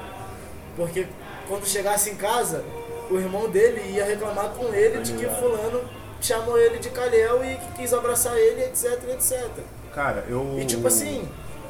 Porque 0.76 1.07
quando 1.47 1.65
chegasse 1.65 2.09
em 2.09 2.15
casa, 2.15 2.63
o 3.09 3.17
irmão 3.17 3.49
dele 3.49 3.82
ia 3.93 4.05
reclamar 4.05 4.49
com 4.49 4.73
ele 4.73 5.01
de 5.01 5.13
que 5.13 5.26
fulano 5.26 5.82
chamou 6.21 6.57
ele 6.57 6.80
de 6.80 6.89
Calhau 6.89 7.43
e 7.43 7.55
que 7.55 7.82
quis 7.82 7.93
abraçar 7.93 8.38
ele, 8.38 8.63
etc, 8.63 9.03
etc. 9.09 9.47
Cara, 9.93 10.26
eu. 10.30 10.57
E 10.59 10.65
tipo 10.65 10.88
assim, 10.88 11.28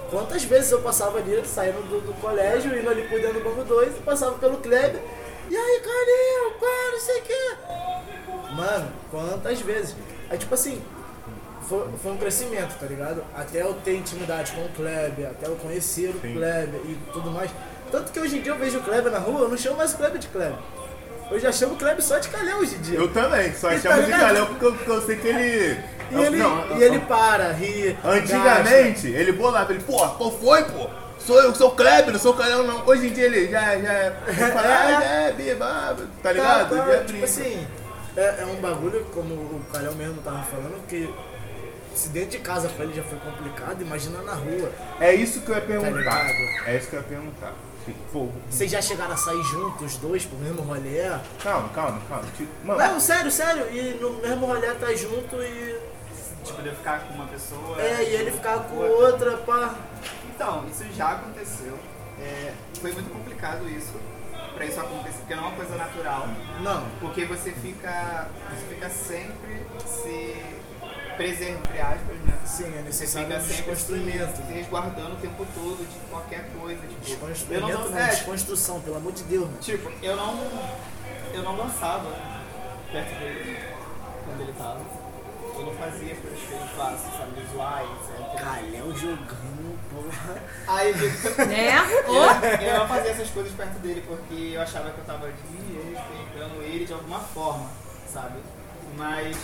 quantas 0.10 0.44
vezes 0.44 0.72
eu 0.72 0.82
passava 0.82 1.18
ali, 1.18 1.42
saindo 1.46 1.82
do, 1.90 2.02
do 2.02 2.14
colégio, 2.22 2.78
indo 2.78 2.90
ali 2.90 3.04
por 3.04 3.20
dentro 3.20 3.40
do 3.40 3.44
banco 3.44 3.64
2 3.64 3.98
e 3.98 4.00
passava 4.02 4.38
pelo 4.38 4.58
Kleber. 4.58 5.02
E 5.50 5.56
aí, 5.56 5.80
Calil, 5.82 6.52
qual, 6.60 6.92
não 6.92 7.00
sei 7.00 7.20
o 7.20 7.24
quê. 7.24 7.56
Mano, 8.56 8.92
quantas 9.12 9.60
vezes? 9.62 9.96
Aí 10.30 10.38
tipo 10.38 10.54
assim, 10.54 10.82
foi, 11.68 11.88
foi 12.02 12.12
um 12.12 12.18
crescimento, 12.18 12.78
tá 12.80 12.86
ligado? 12.86 13.24
Até 13.36 13.62
eu 13.62 13.74
ter 13.84 13.96
intimidade 13.96 14.52
com 14.54 14.62
o 14.66 14.70
Kleber, 14.70 15.28
até 15.30 15.48
eu 15.48 15.56
conhecer 15.56 16.10
o 16.10 16.22
Sim. 16.22 16.34
Kleber 16.34 16.82
e 16.86 16.98
tudo 17.12 17.32
mais. 17.32 17.52
Tanto 17.92 18.12
que 18.12 18.20
hoje 18.20 18.38
em 18.38 18.42
dia 18.42 18.52
eu 18.54 18.58
vejo 18.58 18.80
o 18.80 18.84
Kleber 18.84 19.12
na 19.12 19.20
rua, 19.20 19.42
eu 19.42 19.50
não 19.50 19.58
chamo 19.58 19.78
mais 19.78 19.94
o 19.94 19.98
Kleber 19.98 20.20
de 20.20 20.28
Kleber. 20.28 20.58
Eu 21.32 21.40
já 21.40 21.52
chamo 21.52 21.74
o 21.74 21.78
Kleber 21.78 22.04
só 22.04 22.18
de 22.20 22.30
Calhau 22.30 22.60
hoje 22.60 22.76
em 22.76 22.82
dia. 22.82 23.00
Eu 23.00 23.12
também, 23.12 23.54
só 23.56 23.72
E 23.72 23.80
tá 23.80 23.90
chamo 23.90 24.02
de 24.02 24.06
ligado? 24.06 24.22
calhão 24.22 24.46
porque 24.48 24.66
eu, 24.66 24.74
porque 24.74 24.92
eu 24.92 25.02
sei 25.02 25.16
que 25.18 25.28
ele. 25.28 25.80
E 26.12 26.16
ele, 26.22 26.38
Não, 26.38 26.78
e 26.78 26.84
ele 26.84 27.00
para, 27.00 27.52
ri. 27.52 27.98
Antigamente, 28.04 29.08
ele 29.08 29.32
bolava, 29.32 29.74
ele, 29.74 29.82
pô, 29.84 29.98
qual 30.10 30.32
foi, 30.32 30.64
pô? 30.66 30.88
Sou 31.26 31.42
eu, 31.42 31.56
sou 31.56 31.70
o 31.70 31.76
Kleber, 31.76 32.12
não 32.14 32.20
sou 32.20 32.34
o 32.34 32.38
Calhão, 32.38 32.64
não. 32.64 32.86
Hoje 32.86 33.08
em 33.08 33.14
dia 33.14 33.26
ele 33.26 33.50
já, 33.50 33.78
já, 33.80 34.14
ele 34.28 34.52
fala, 34.52 34.62
ah, 34.62 34.92
já 34.92 35.04
é, 35.04 35.32
biba, 35.32 35.98
tá 36.22 36.32
ligado? 36.32 36.70
Tá, 36.70 36.76
Já 36.76 36.84
tá, 36.86 36.98
tipo 37.00 37.08
brinca. 37.08 37.26
assim, 37.26 37.68
é, 38.16 38.36
é 38.42 38.46
um 38.46 38.56
bagulho, 38.62 39.04
como 39.14 39.34
o 39.34 39.62
Calhão 39.74 39.96
mesmo 39.96 40.22
tava 40.22 40.44
falando, 40.44 40.86
que 40.88 41.12
se 41.96 42.10
dentro 42.10 42.32
de 42.32 42.40
casa 42.40 42.70
pra 42.70 42.86
ele 42.86 42.94
já 42.94 43.04
foi 43.04 43.18
complicado, 43.20 43.82
imagina 43.82 44.22
na 44.22 44.34
rua. 44.34 44.70
É 45.00 45.16
isso 45.16 45.42
que 45.42 45.50
eu 45.50 45.56
ia 45.56 45.62
Tá 45.62 45.68
perguntar. 45.68 45.98
ligado? 45.98 46.68
É 46.68 46.78
isso 46.78 46.90
que 46.90 46.96
eu 46.96 47.00
ia 47.00 47.06
perguntar. 47.08 47.54
Pô, 48.12 48.30
Vocês 48.50 48.70
já 48.72 48.82
chegaram 48.82 49.14
a 49.14 49.18
sair 49.18 49.44
juntos, 49.44 49.94
os 49.94 49.98
dois, 49.98 50.26
pro 50.26 50.38
mesmo 50.40 50.62
rolê? 50.62 51.04
calma, 51.42 51.70
calma, 51.70 52.02
calma. 52.10 52.24
Tipo, 52.36 52.50
Mano, 52.66 52.80
Não, 52.80 53.00
sério, 53.00 53.32
sério, 53.32 53.68
e 53.72 53.98
no 54.02 54.14
mesmo 54.22 54.46
rolê 54.46 54.68
tá 54.76 54.94
junto 54.94 55.36
e. 55.42 55.80
Tipo, 56.44 56.62
eu 56.62 56.76
ficar 56.76 57.00
com 57.08 57.14
uma 57.14 57.26
pessoa. 57.28 57.80
É, 57.82 58.04
e 58.04 58.16
ele 58.16 58.32
ficar 58.32 58.60
com 58.60 58.76
outra, 58.76 59.38
pá. 59.38 59.76
Então, 60.36 60.66
isso 60.68 60.84
já 60.94 61.14
aconteceu. 61.14 61.80
É, 62.20 62.54
foi 62.80 62.92
muito 62.92 63.10
complicado 63.10 63.68
isso, 63.70 63.94
pra 64.54 64.66
isso 64.66 64.80
acontecer, 64.80 65.18
porque 65.20 65.36
não 65.36 65.46
é 65.46 65.48
uma 65.48 65.56
coisa 65.56 65.76
natural. 65.76 66.28
Não. 66.62 66.86
Porque 67.00 67.26
você 67.26 67.52
fica. 67.52 68.28
Você 68.50 68.76
fica 68.76 68.90
sempre 68.90 69.66
se 69.86 70.36
preservando, 71.16 71.60
entre 71.60 71.80
aspas, 71.80 72.18
né? 72.26 72.38
Sim, 72.46 72.66
é 72.66 72.68
Você 72.68 72.84
necessário 72.84 73.28
fica 73.42 73.72
um 73.72 73.76
sempre 73.76 74.12
se, 74.12 74.54
resguardando 74.54 75.14
o 75.14 75.18
tempo 75.18 75.46
todo 75.54 75.88
de 75.88 76.10
qualquer 76.10 76.50
coisa. 76.60 76.82
Tipo, 77.04 77.28
eu 77.54 77.62
não 77.62 77.70
não, 77.70 77.98
é, 77.98 78.08
desconstrução, 78.10 78.82
pelo 78.82 78.98
amor 78.98 79.14
de 79.14 79.24
Deus. 79.24 79.50
Tipo, 79.62 79.92
eu 80.02 80.16
não. 80.16 80.36
Eu 81.34 81.44
não 81.44 81.56
dançava 81.56 82.14
perto 82.92 83.20
dele 83.20 83.58
quando 84.26 84.42
ele 84.42 84.54
tava. 84.54 84.82
Eu 85.58 85.66
não 85.66 85.74
fazia 85.76 86.16
coisas 86.16 86.40
que 86.40 86.54
ele 86.54 86.68
faz, 86.76 87.00
sabe, 87.00 87.46
zoar, 87.54 87.84
etc. 87.84 88.42
Calhão 88.42 88.96
jogando, 88.96 89.30
porra. 89.32 89.55
Aí 90.68 90.92
eu, 90.94 91.46
Né? 91.48 91.78
Eu, 92.08 92.68
eu 92.68 92.80
não 92.80 92.88
fazia 92.88 93.12
essas 93.12 93.30
coisas 93.30 93.52
perto 93.54 93.80
dele 93.80 94.04
porque 94.08 94.52
eu 94.54 94.62
achava 94.62 94.90
que 94.92 95.00
eu 95.00 95.06
tava 95.06 95.28
desrespeitando 95.28 96.62
ele 96.62 96.86
de 96.86 96.94
alguma 96.94 97.20
forma, 97.20 97.70
sabe? 98.12 98.40
Mas 98.98 99.38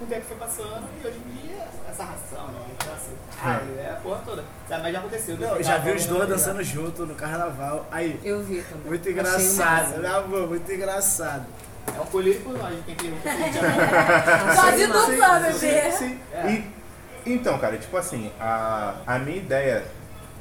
o 0.00 0.06
tempo 0.06 0.24
foi 0.26 0.36
passando 0.36 0.86
e 1.02 1.06
hoje 1.06 1.18
em 1.18 1.46
dia 1.46 1.66
essa 1.88 2.04
ração, 2.04 2.48
né? 2.48 2.60
Então, 2.72 2.92
assim, 2.92 3.16
ah, 3.42 3.60
é 3.78 3.90
a 3.92 3.96
porra 3.96 4.20
toda. 4.24 4.44
Sabe, 4.68 4.82
mas 4.82 4.92
já 4.92 4.98
aconteceu. 4.98 5.36
Não, 5.38 5.56
eu 5.56 5.62
já 5.62 5.78
vi 5.78 5.90
os 5.92 6.06
dois 6.06 6.28
dançando 6.28 6.62
junto 6.62 7.06
no 7.06 7.14
carnaval. 7.14 7.86
Aí, 7.90 8.20
eu 8.22 8.42
vi 8.42 8.62
também. 8.62 8.86
muito 8.86 9.08
engraçado, 9.08 9.98
né, 9.98 10.08
amor? 10.08 10.48
Muito 10.48 10.70
engraçado. 10.70 11.46
É 11.96 12.00
um 12.00 12.06
colírio 12.06 12.40
por 12.40 12.52
nós, 12.58 12.74
quem 12.84 12.94
tem 12.96 13.12
um 13.12 13.16
Só 14.56 14.70
de 14.70 14.86
dupla, 14.86 15.38
bebê. 15.38 15.92
Sim. 15.92 16.20
E, 16.44 16.70
então, 17.26 17.58
cara, 17.58 17.76
tipo 17.76 17.96
assim, 17.96 18.30
a, 18.40 18.94
a 19.06 19.18
minha 19.18 19.36
ideia 19.36 19.84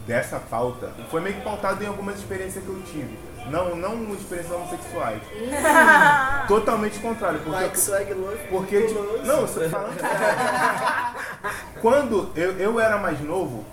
dessa 0.05 0.39
pauta 0.39 0.91
foi 1.09 1.19
meio 1.19 1.35
que 1.35 1.41
pautada 1.41 1.83
em 1.83 1.87
algumas 1.87 2.15
experiências 2.17 2.63
que 2.63 2.69
eu 2.69 2.81
tive. 2.83 3.17
Não, 3.49 3.75
não 3.75 4.13
experiências 4.15 4.55
homossexuais. 4.55 5.21
Totalmente 6.47 6.99
contrário. 6.99 7.39
Porque, 7.39 7.59
Mike 7.63 7.79
Swag 7.79 8.15
porque 8.49 8.81
tipo, 8.87 8.99
não, 9.25 9.41
eu 9.41 9.47
tô 9.47 9.69
falando. 9.69 9.97
Quando 11.81 12.31
eu, 12.35 12.57
eu 12.57 12.79
era 12.79 12.97
mais 12.97 13.19
novo, 13.21 13.63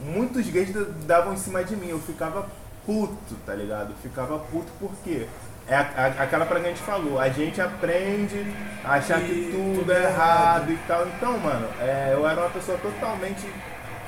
muitos 0.00 0.48
gays 0.48 0.72
da- 0.72 0.86
davam 1.06 1.34
em 1.34 1.36
cima 1.36 1.64
de 1.64 1.74
mim. 1.76 1.88
Eu 1.88 1.98
ficava 1.98 2.46
puto, 2.84 3.34
tá 3.44 3.54
ligado? 3.54 3.90
Eu 3.90 3.96
ficava 4.02 4.38
puto 4.38 4.70
porque 4.78 5.26
é 5.68 5.74
a- 5.74 5.90
a- 5.96 6.22
aquela 6.22 6.46
pra 6.46 6.60
que 6.60 6.66
a 6.66 6.68
gente 6.68 6.82
falou. 6.82 7.18
A 7.20 7.28
gente 7.28 7.60
aprende 7.60 8.46
a 8.84 8.94
achar 8.94 9.20
que 9.20 9.32
E 9.32 9.50
tudo 9.52 9.78
tudo 9.80 9.92
é 9.92 9.96
é 9.96 10.04
errado 10.04 10.70
e 10.72 10.76
tal. 10.88 11.06
Então, 11.06 11.38
mano, 11.38 11.68
é, 11.80 12.10
eu 12.12 12.26
era 12.28 12.40
uma 12.40 12.50
pessoa 12.50 12.78
totalmente 12.78 13.46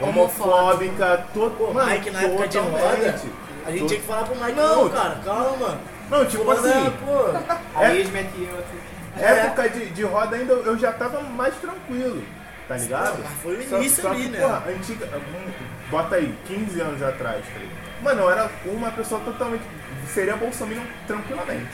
homofóbica. 0.01 1.25
To, 1.35 1.51
Pô, 1.51 1.73
mano, 1.73 1.91
Mike 1.91 2.11
na 2.11 2.23
época 2.23 2.49
de 2.49 2.59
roda, 2.59 2.71
totalmente. 2.79 3.33
a 3.67 3.71
gente 3.71 3.87
tinha 3.87 4.01
que 4.01 4.07
falar 4.07 4.25
pro 4.25 4.37
Mike, 4.37 4.53
Não, 4.57 4.85
não, 4.85 4.91
cara, 4.91 5.15
calma. 5.25 5.79
Não, 6.11 6.25
tipo 6.25 6.45
Fulano 6.45 6.67
é, 6.67 6.73
assim, 6.73 6.91
pô. 7.05 7.79
A 7.79 7.95
Esme 7.95 8.19
aqui, 8.21 8.49
outra. 8.51 9.27
época 9.29 9.69
de, 9.69 9.87
de 9.91 10.03
roda 10.05 10.37
ainda 10.37 10.53
eu 10.55 10.79
já 10.79 10.93
tava 10.93 11.21
mais 11.21 11.55
tranquilo, 11.57 12.23
tá 12.67 12.77
ligado? 12.77 13.23
Foi 13.43 13.57
o 13.57 13.63
início 13.63 14.03
só 14.03 14.11
ali, 14.11 14.23
que, 14.23 14.29
né? 14.31 14.41
Porra, 14.41 14.63
antiga, 14.71 15.07
hum, 15.17 15.51
bota 15.91 16.17
aí, 16.17 16.35
15 16.47 16.81
anos 16.81 17.03
atrás, 17.03 17.45
tá 17.45 17.59
ligado? 17.59 17.79
Mano, 18.03 18.23
eu 18.23 18.31
era 18.31 18.49
uma 18.65 18.91
pessoa 18.93 19.21
totalmente. 19.23 19.65
Seria 20.13 20.37
Bolsonaro 20.37 20.83
tranquilamente. 21.07 21.69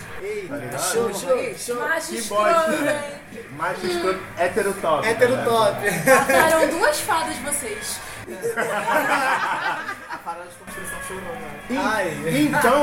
Tá 0.48 0.56
ligado? 0.56 0.82
show, 0.82 1.14
show, 1.14 1.54
show. 1.56 1.76
Macho 1.76 2.12
Que 2.12 2.22
bosta. 2.22 2.72
hein? 2.72 3.44
Macho 3.56 3.86
escroto, 3.86 4.20
top. 4.80 5.06
Hétero 5.06 5.36
tá 5.36 5.42
ligado? 5.42 5.44
top. 5.44 5.90
Mataram 6.10 6.68
duas 6.68 7.00
fadas 7.00 7.36
vocês. 7.38 8.00
A 8.26 10.18
parada 10.24 10.44
de 10.48 10.54
construção 10.56 10.98
chorou, 11.06 11.34
né? 11.34 11.78
Ai. 11.78 12.16
Então, 12.26 12.82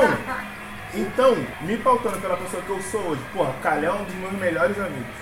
então, 0.94 1.46
me 1.62 1.76
pautando 1.78 2.18
pela 2.20 2.36
pessoa 2.36 2.62
que 2.62 2.70
eu 2.70 2.82
sou 2.82 3.00
hoje, 3.02 3.22
porra, 3.32 3.52
Calhão 3.62 3.96
é 3.96 4.00
um 4.00 4.04
dos 4.04 4.14
meus 4.14 4.32
melhores 4.34 4.78
amigos. 4.78 5.14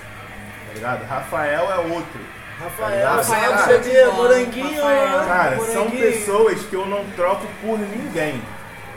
Tá 0.67 0.73
ligado? 0.73 1.05
Rafael 1.05 1.71
é 1.71 1.77
outro. 1.77 2.19
Rafael, 2.59 3.07
Rafael, 3.15 3.51
Rafael, 3.53 3.67
show 3.67 3.79
de 3.79 3.85
CD, 3.85 4.05
moranguinho, 4.11 4.81
Rafael. 4.81 5.25
Cara, 5.25 5.57
são 5.57 5.85
moranguinho. 5.85 6.01
pessoas 6.11 6.61
que 6.65 6.75
eu 6.75 6.85
não 6.85 7.03
troco 7.11 7.47
por 7.61 7.79
ninguém. 7.79 8.41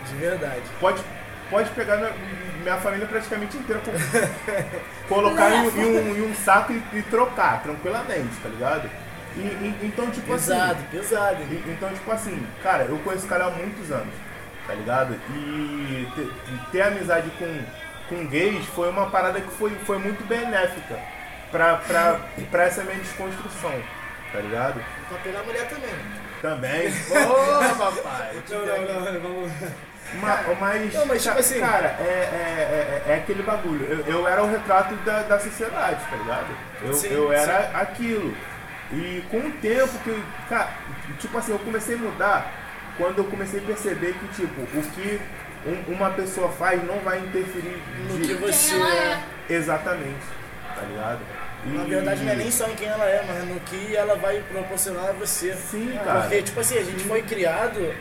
De 0.07 0.15
verdade. 0.17 0.61
Pode, 0.79 1.03
pode 1.55 1.71
pegar 1.71 1.97
minha, 1.99 2.13
minha 2.63 2.77
família 2.79 3.07
praticamente 3.07 3.57
inteira, 3.57 3.81
co- 3.85 3.93
colocar 5.09 5.51
em, 5.51 5.61
um- 5.69 5.71
em 5.81 5.85
um, 5.85 6.17
em 6.17 6.23
um 6.31 6.35
saco 6.35 6.73
e, 6.73 6.83
e 6.99 7.03
trocar, 7.03 7.63
tranquilamente, 7.63 8.35
tá 8.43 8.49
ligado? 8.49 8.91
E, 9.37 9.41
e- 9.41 9.79
então, 9.85 10.11
tipo 10.11 10.27
Pesado, 10.33 10.73
assim. 10.73 10.83
pesado. 10.91 11.43
e- 11.51 11.63
Então, 11.71 11.89
tipo 11.91 12.11
assim, 12.11 12.45
cara, 12.63 12.85
eu 12.85 12.99
conheço 12.99 13.27
o 13.27 13.29
cara 13.29 13.47
há 13.47 13.51
muitos 13.51 13.91
anos, 13.93 14.13
tá 14.67 14.75
ligado? 14.75 15.15
E 15.31 16.09
ter, 16.17 16.31
ter 16.73 16.81
amizade 16.83 17.31
com, 17.39 17.61
com 18.09 18.27
gays 18.27 18.65
foi 18.67 18.91
uma 18.91 19.07
parada 19.11 19.41
que 19.41 19.51
foi, 19.53 19.71
foi 19.87 19.99
muito 19.99 20.27
benéfica 20.27 20.99
pra, 21.53 21.77
pra, 21.77 22.19
pra 22.51 22.65
essa 22.65 22.83
minha 22.83 22.97
desconstrução. 22.97 23.73
tá 24.33 24.41
ligado? 24.41 24.81
Pra 25.09 25.19
pegar 25.19 25.43
mulher 25.45 25.69
também. 25.69 25.95
Também. 26.43 26.91
Boa, 27.09 27.75
papai. 27.77 28.43
Não, 28.51 28.67
não, 28.67 29.13
não, 29.13 29.21
vamos. 29.21 29.53
Ma- 30.21 30.43
Mas, 30.61 30.95
Não, 30.95 31.07
mas, 31.07 31.23
tipo 31.23 31.39
assim- 31.39 31.61
cara, 31.61 31.97
é, 32.01 32.03
é, 32.03 33.03
é, 33.07 33.13
é 33.13 33.15
aquele 33.17 33.43
bagulho. 33.43 33.85
Eu, 33.85 34.01
eu 34.21 34.29
era 34.29 34.43
o 34.43 34.51
retrato 34.51 34.95
da, 34.97 35.23
da 35.23 35.39
sociedade, 35.39 36.01
tá 36.09 36.17
ligado? 36.17 36.47
Eu, 36.83 36.93
Sim, 36.95 37.09
eu 37.09 37.29
sim. 37.29 37.35
era 37.35 37.71
aquilo. 37.81 38.35
E 38.93 39.25
com 39.31 39.39
o 39.39 39.51
tempo 39.53 39.99
que, 40.05 40.23
cara, 40.49 40.69
tipo 41.19 41.37
assim, 41.39 41.53
eu 41.53 41.59
comecei 41.59 41.95
a 41.97 41.99
mudar 41.99 42.53
quando 42.97 43.19
eu 43.19 43.25
comecei 43.25 43.61
a 43.61 43.63
perceber 43.63 44.15
que, 44.15 44.29
tipo, 44.43 44.61
o 44.61 44.83
que 44.93 45.21
um- 45.67 45.93
uma 45.95 46.11
pessoa 46.11 46.49
faz 46.51 46.83
não 46.87 46.99
vai 47.01 47.19
interferir 47.19 47.83
No 48.09 48.19
de- 48.19 48.27
que 48.29 48.35
você 48.35 48.75
é. 48.77 49.19
é. 49.51 49.55
exatamente, 49.55 50.21
tá 50.77 50.83
ligado? 50.83 51.21
E- 51.67 51.69
Na 51.71 51.85
verdade 51.85 52.23
não 52.23 52.33
é 52.33 52.37
nem 52.37 52.51
só 52.51 52.69
em 52.69 52.75
quem 52.75 52.87
ela 52.89 53.07
é, 53.07 53.25
mas 53.27 53.45
no 53.49 53.59
que 53.61 53.97
ela 53.97 54.15
vai 54.17 54.43
proporcionar 54.53 55.09
a 55.09 55.13
você. 55.13 55.55
Sim, 55.55 55.99
cara. 56.05 56.21
Porque, 56.21 56.43
tipo 56.43 56.61
assim, 56.61 56.77
a 56.79 56.83
gente 56.85 57.03
foi 57.05 57.23
criado 57.23 57.95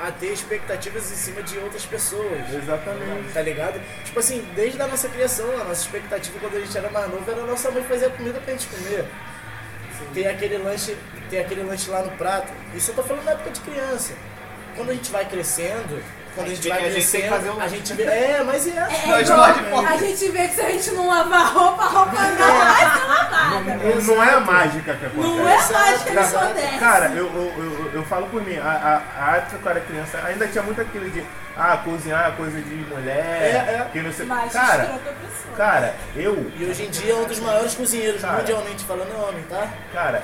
a 0.00 0.10
ter 0.10 0.32
expectativas 0.32 1.10
em 1.12 1.14
cima 1.14 1.42
de 1.42 1.58
outras 1.58 1.84
pessoas. 1.84 2.52
Exatamente. 2.52 3.32
Tá 3.32 3.42
ligado? 3.42 3.80
Tipo 4.04 4.18
assim, 4.18 4.46
desde 4.54 4.80
a 4.80 4.86
nossa 4.86 5.08
criação, 5.08 5.50
a 5.60 5.64
nossa 5.64 5.82
expectativa 5.82 6.38
quando 6.40 6.56
a 6.56 6.60
gente 6.60 6.76
era 6.76 6.90
mais 6.90 7.10
novo 7.10 7.30
era 7.30 7.42
a 7.42 7.46
nossa 7.46 7.70
mãe 7.70 7.82
fazer 7.84 8.06
a 8.06 8.10
comida 8.10 8.40
pra 8.40 8.52
gente 8.52 8.66
comer. 8.68 9.04
Ter 10.14 10.26
aquele 10.26 10.56
lanche, 10.58 10.96
ter 11.28 11.38
aquele 11.38 11.62
lanche 11.62 11.90
lá 11.90 12.02
no 12.02 12.10
prato. 12.12 12.52
Isso 12.74 12.90
eu 12.90 12.94
tô 12.94 13.02
falando 13.02 13.24
na 13.24 13.32
época 13.32 13.50
de 13.50 13.60
criança. 13.60 14.14
Quando 14.74 14.90
a 14.90 14.94
gente 14.94 15.10
vai 15.10 15.24
crescendo, 15.26 16.02
quando 16.34 16.46
a 16.46 16.54
gente, 16.54 16.68
vai 16.68 16.78
a 16.78 16.90
gente 16.90 17.10
tem 17.10 17.20
que 17.20 17.26
crescendo, 17.26 17.30
fazer 17.30 17.50
o 17.50 17.60
a 17.60 17.68
gente 17.68 17.92
vê. 17.94 18.02
É, 18.04 18.42
mas 18.44 18.66
é. 18.66 18.70
É, 18.70 19.06
Nós 19.06 19.26
de 19.26 19.64
fome. 19.70 19.86
a 19.86 19.96
gente 19.96 20.28
vê 20.30 20.48
que 20.48 20.54
se 20.54 20.60
a 20.60 20.70
gente 20.70 20.90
não 20.92 21.08
lavar 21.08 21.40
a 21.40 21.44
roupa, 21.44 21.82
a 21.82 21.86
roupa 21.86 22.12
não 22.12 22.58
vai 22.58 22.98
ser 22.98 23.06
lavada. 23.06 23.74
Não, 23.76 24.02
não 24.02 24.24
é 24.24 24.30
a 24.30 24.40
mágica 24.40 24.94
que 24.94 25.06
acontece. 25.06 25.28
Não 25.28 25.48
é 25.48 25.72
mágica 25.72 26.10
que 26.10 26.18
acontece. 26.18 26.78
Cara, 26.78 27.06
eu, 27.08 27.26
eu, 27.26 27.52
eu, 27.58 27.79
eu 28.00 28.06
falo 28.06 28.26
por 28.26 28.42
mim, 28.42 28.56
a, 28.56 29.02
a, 29.18 29.26
a 29.32 29.36
época 29.36 29.58
que 29.58 29.64
eu 29.64 29.70
era 29.70 29.80
criança, 29.80 30.20
ainda 30.24 30.46
tinha 30.48 30.62
muito 30.62 30.80
aquele 30.80 31.10
de 31.10 31.24
ah, 31.56 31.76
cozinhar 31.84 32.28
é 32.28 32.30
coisa 32.32 32.60
de 32.60 32.74
mulher, 32.74 33.16
É, 33.16 33.74
é. 33.74 33.86
que 33.92 34.00
não 34.00 34.12
sei. 34.12 34.26
Mas 34.26 34.52
Cara, 34.52 34.98
cara, 35.56 35.94
eu, 36.16 36.50
E 36.56 36.64
hoje 36.64 36.84
em 36.84 36.90
dia 36.90 37.12
é 37.12 37.16
um 37.16 37.24
dos 37.24 37.38
maiores 37.40 37.74
cozinheiros, 37.74 38.22
Cara. 38.22 38.38
mundialmente 38.38 38.84
falando, 38.84 39.12
é 39.12 39.28
homem, 39.28 39.42
tá? 39.48 39.68
cara, 39.92 40.22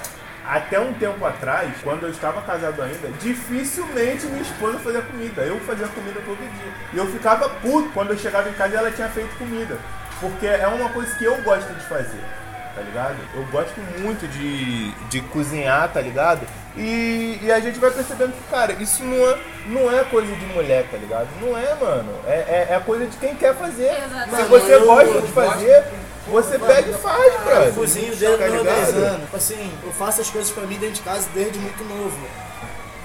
até 0.49 0.79
um 0.79 0.93
tempo 0.95 1.25
atrás, 1.27 1.73
quando 1.83 2.05
eu 2.05 2.11
estava 2.11 2.41
casado 2.43 2.81
ainda, 2.81 3.09
dificilmente 3.21 4.27
minha 4.27 4.43
esposa 4.43 4.79
fazia 4.79 5.03
comida. 5.03 5.43
Eu 5.43 5.59
fazia 5.61 5.89
comida 5.89 6.21
todo 6.25 6.39
dia. 6.39 6.73
E 6.93 6.97
eu 6.97 7.07
ficava 7.09 7.49
puto 7.49 7.91
quando 7.93 8.11
eu 8.11 8.19
chegava 8.19 8.49
em 8.49 8.53
casa 8.53 8.75
e 8.75 8.77
ela 8.77 8.91
tinha 8.93 9.09
feito 9.09 9.37
comida. 9.37 9.77
Porque 10.21 10.47
é 10.47 10.67
uma 10.69 10.89
coisa 10.91 11.15
que 11.17 11.25
eu 11.25 11.37
gosto 11.43 11.69
de 11.75 11.85
fazer, 11.87 12.21
tá 12.77 12.83
ligado? 12.83 13.17
Eu 13.35 13.45
gosto 13.47 13.81
muito 14.01 14.29
de, 14.29 14.93
de 15.09 15.21
cozinhar, 15.23 15.89
tá 15.93 16.01
ligado? 16.01 16.47
E, 16.77 17.39
e 17.43 17.51
a 17.51 17.59
gente 17.59 17.79
vai 17.79 17.91
percebendo 17.91 18.33
que, 18.33 18.51
cara, 18.51 18.75
isso 18.75 19.03
não 19.03 19.27
é, 19.31 19.39
não 19.67 19.91
é 19.99 20.05
coisa 20.05 20.31
de 20.33 20.47
mulher, 20.47 20.87
tá 20.91 20.99
ligado? 20.99 21.27
Não 21.41 21.57
é, 21.57 21.75
mano. 21.81 22.13
É, 22.27 22.67
é, 22.71 22.75
é 22.77 22.81
coisa 22.85 23.07
de 23.07 23.17
quem 23.17 23.35
quer 23.35 23.55
fazer. 23.57 23.91
Exatamente. 23.91 24.37
Se 24.37 24.43
você 24.45 24.75
eu- 24.75 24.85
gosta 24.87 25.09
eu 25.15 25.21
de 25.23 25.33
fazer, 25.33 25.85
você 26.29 26.59
pega 26.59 26.91
e 26.91 26.95
faz, 26.95 27.35
Eu 27.35 27.41
brother. 27.41 27.73
cozinho 27.73 28.15
desde 28.15 28.27
Tá 28.27 28.33
os 28.33 28.39
meus 28.53 28.63
ligado? 28.63 28.77
10 28.93 28.97
anos. 28.97 29.21
Tipo 29.23 29.37
assim, 29.37 29.73
eu 29.85 29.93
faço 29.93 30.21
as 30.21 30.29
coisas 30.31 30.51
pra 30.51 30.65
mim 30.67 30.77
dentro 30.77 30.97
de 30.97 31.01
casa 31.01 31.27
desde 31.35 31.59
muito 31.59 31.83
novo. 31.85 32.19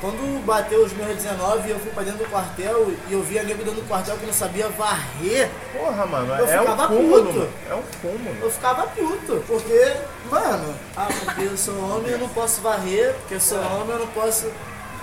Quando 0.01 0.43
bateu 0.45 0.83
os 0.83 0.91
meus 0.93 1.15
19, 1.15 1.69
eu 1.69 1.79
fui 1.79 1.91
pra 1.91 2.01
dentro 2.01 2.19
do 2.25 2.29
quartel 2.31 2.91
e 3.07 3.13
eu 3.13 3.21
vi 3.21 3.37
a 3.37 3.43
nego 3.43 3.63
dentro 3.63 3.79
do 3.81 3.87
quartel 3.87 4.17
que 4.17 4.25
não 4.25 4.33
sabia 4.33 4.67
varrer. 4.69 5.47
Porra, 5.71 6.05
mano, 6.07 6.33
Eu 6.33 6.47
é 6.47 6.57
um 6.57 6.63
ficava 6.63 6.87
cúmulo. 6.87 7.23
puto. 7.25 7.37
mano. 7.37 7.49
É 7.69 7.75
um 7.75 7.83
cúmulo. 8.01 8.37
Eu 8.41 8.49
ficava 8.51 8.87
puto, 8.87 9.43
porque, 9.47 9.93
mano, 10.31 10.75
ah, 10.97 11.07
porque 11.23 11.41
eu 11.43 11.55
sou 11.55 11.75
homem, 11.95 12.11
eu 12.13 12.17
não 12.17 12.29
posso 12.29 12.61
varrer, 12.61 13.13
porque 13.19 13.35
eu 13.35 13.39
sou 13.39 13.59
homem, 13.59 13.91
eu 13.91 13.99
não 13.99 14.07
posso. 14.07 14.51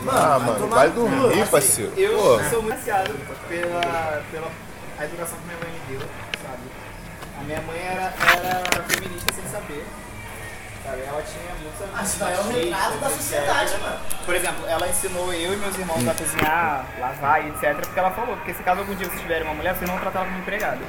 Mano, 0.01 0.19
Ah, 0.19 0.39
mano, 0.41 0.59
tomar 0.59 0.77
vai 0.77 0.91
dormir, 0.91 1.41
Assim, 1.43 1.51
parceiro. 1.51 1.93
Eu 1.97 2.19
Pô. 2.19 2.41
sou 2.51 2.63
muito 2.63 2.77
ansiado 2.79 3.15
pela, 3.49 4.23
pela 4.33 4.51
a 4.99 5.05
educação 5.05 5.39
que 5.39 5.45
minha 5.47 5.59
mãe 5.59 5.71
me 5.71 5.97
deu, 5.97 6.09
sabe? 6.43 6.63
A 7.41 7.45
minha 7.45 7.61
mãe 7.63 7.79
era, 7.81 8.13
era 8.37 8.83
feminista 8.89 9.33
sem 9.33 9.45
saber. 9.53 9.85
Sabe? 10.89 11.03
Ela 11.03 11.23
tinha 11.23 11.55
muitas 11.61 11.89
Ah, 11.95 12.03
isso 12.03 12.19
daí 12.19 12.35
é 12.35 12.41
um 12.41 12.49
retrato 12.49 12.99
da 12.99 13.11
sociedade, 13.11 13.79
mano. 13.79 13.99
Por 14.25 14.35
exemplo, 14.35 14.67
ela 14.67 14.89
ensinou 14.89 15.33
eu 15.35 15.53
e 15.53 15.57
meus 15.57 15.79
irmãos 15.79 16.09
a 16.09 16.15
cozinhar, 16.15 16.87
lavar 16.99 17.45
e 17.45 17.49
etc. 17.51 17.77
Porque 17.77 17.99
ela 17.99 18.11
falou, 18.11 18.37
porque 18.37 18.55
se 18.55 18.63
caso 18.63 18.81
algum 18.81 18.95
dia 18.95 19.07
vocês 19.07 19.21
tiverem 19.21 19.45
uma 19.45 19.55
mulher, 19.55 19.75
vocês 19.75 19.89
não 19.89 19.97
vão 19.97 20.03
tratar 20.03 20.21
ela 20.21 20.29
como 20.29 20.41
empregada. 20.41 20.81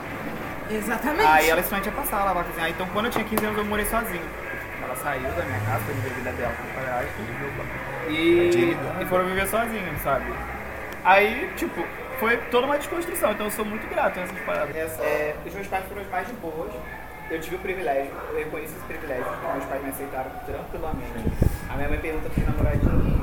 Exatamente. 0.69 1.27
Aí 1.27 1.49
ela 1.49 1.59
ensinou 1.59 1.81
a 1.81 1.83
gente 1.83 1.93
a 1.93 2.01
passar 2.01 2.21
a 2.21 2.25
lavar, 2.25 2.43
cozinhar. 2.45 2.69
Então 2.69 2.87
quando 2.87 3.05
eu 3.07 3.11
tinha 3.11 3.25
15 3.25 3.45
anos 3.45 3.57
eu 3.57 3.65
morei 3.65 3.85
sozinho. 3.85 4.29
Ela 4.83 4.95
saiu 4.95 5.29
da 5.31 5.43
minha 5.43 5.59
casa, 5.59 5.83
foi 5.83 5.93
viver 5.95 6.09
a 6.09 6.13
vida 6.13 6.31
dela 6.31 6.53
com 6.53 6.63
o 6.63 6.73
padrasto. 6.73 7.11
E, 8.09 8.77
e 9.01 9.05
foram 9.05 9.25
viver 9.25 9.47
sozinhos, 9.47 10.01
sabe? 10.01 10.33
Aí, 11.03 11.51
tipo, 11.55 11.85
foi 12.19 12.37
toda 12.51 12.65
uma 12.65 12.77
desconstrução, 12.77 13.31
então 13.31 13.45
eu 13.47 13.51
sou 13.51 13.65
muito 13.65 13.87
grato 13.89 14.19
a 14.19 14.23
essas 14.23 14.39
paradas. 14.39 14.75
É, 14.99 15.35
os 15.45 15.53
meus 15.53 15.67
pais 15.67 15.85
foram 15.87 16.01
os 16.01 16.09
mais 16.09 16.27
de 16.27 16.33
boas. 16.33 16.71
Eu 17.29 17.39
tive 17.39 17.55
o 17.57 17.59
privilégio, 17.59 18.11
eu 18.31 18.37
reconheço 18.37 18.73
esse 18.75 18.85
privilégio, 18.85 19.25
porque 19.25 19.47
meus 19.47 19.65
pais 19.65 19.83
me 19.83 19.89
aceitaram 19.89 20.31
tranquilamente. 20.45 21.13
A 21.69 21.75
minha 21.75 21.89
mãe 21.89 21.99
pergunta 21.99 22.29
pros 22.29 22.47
namoradinhos. 22.47 23.19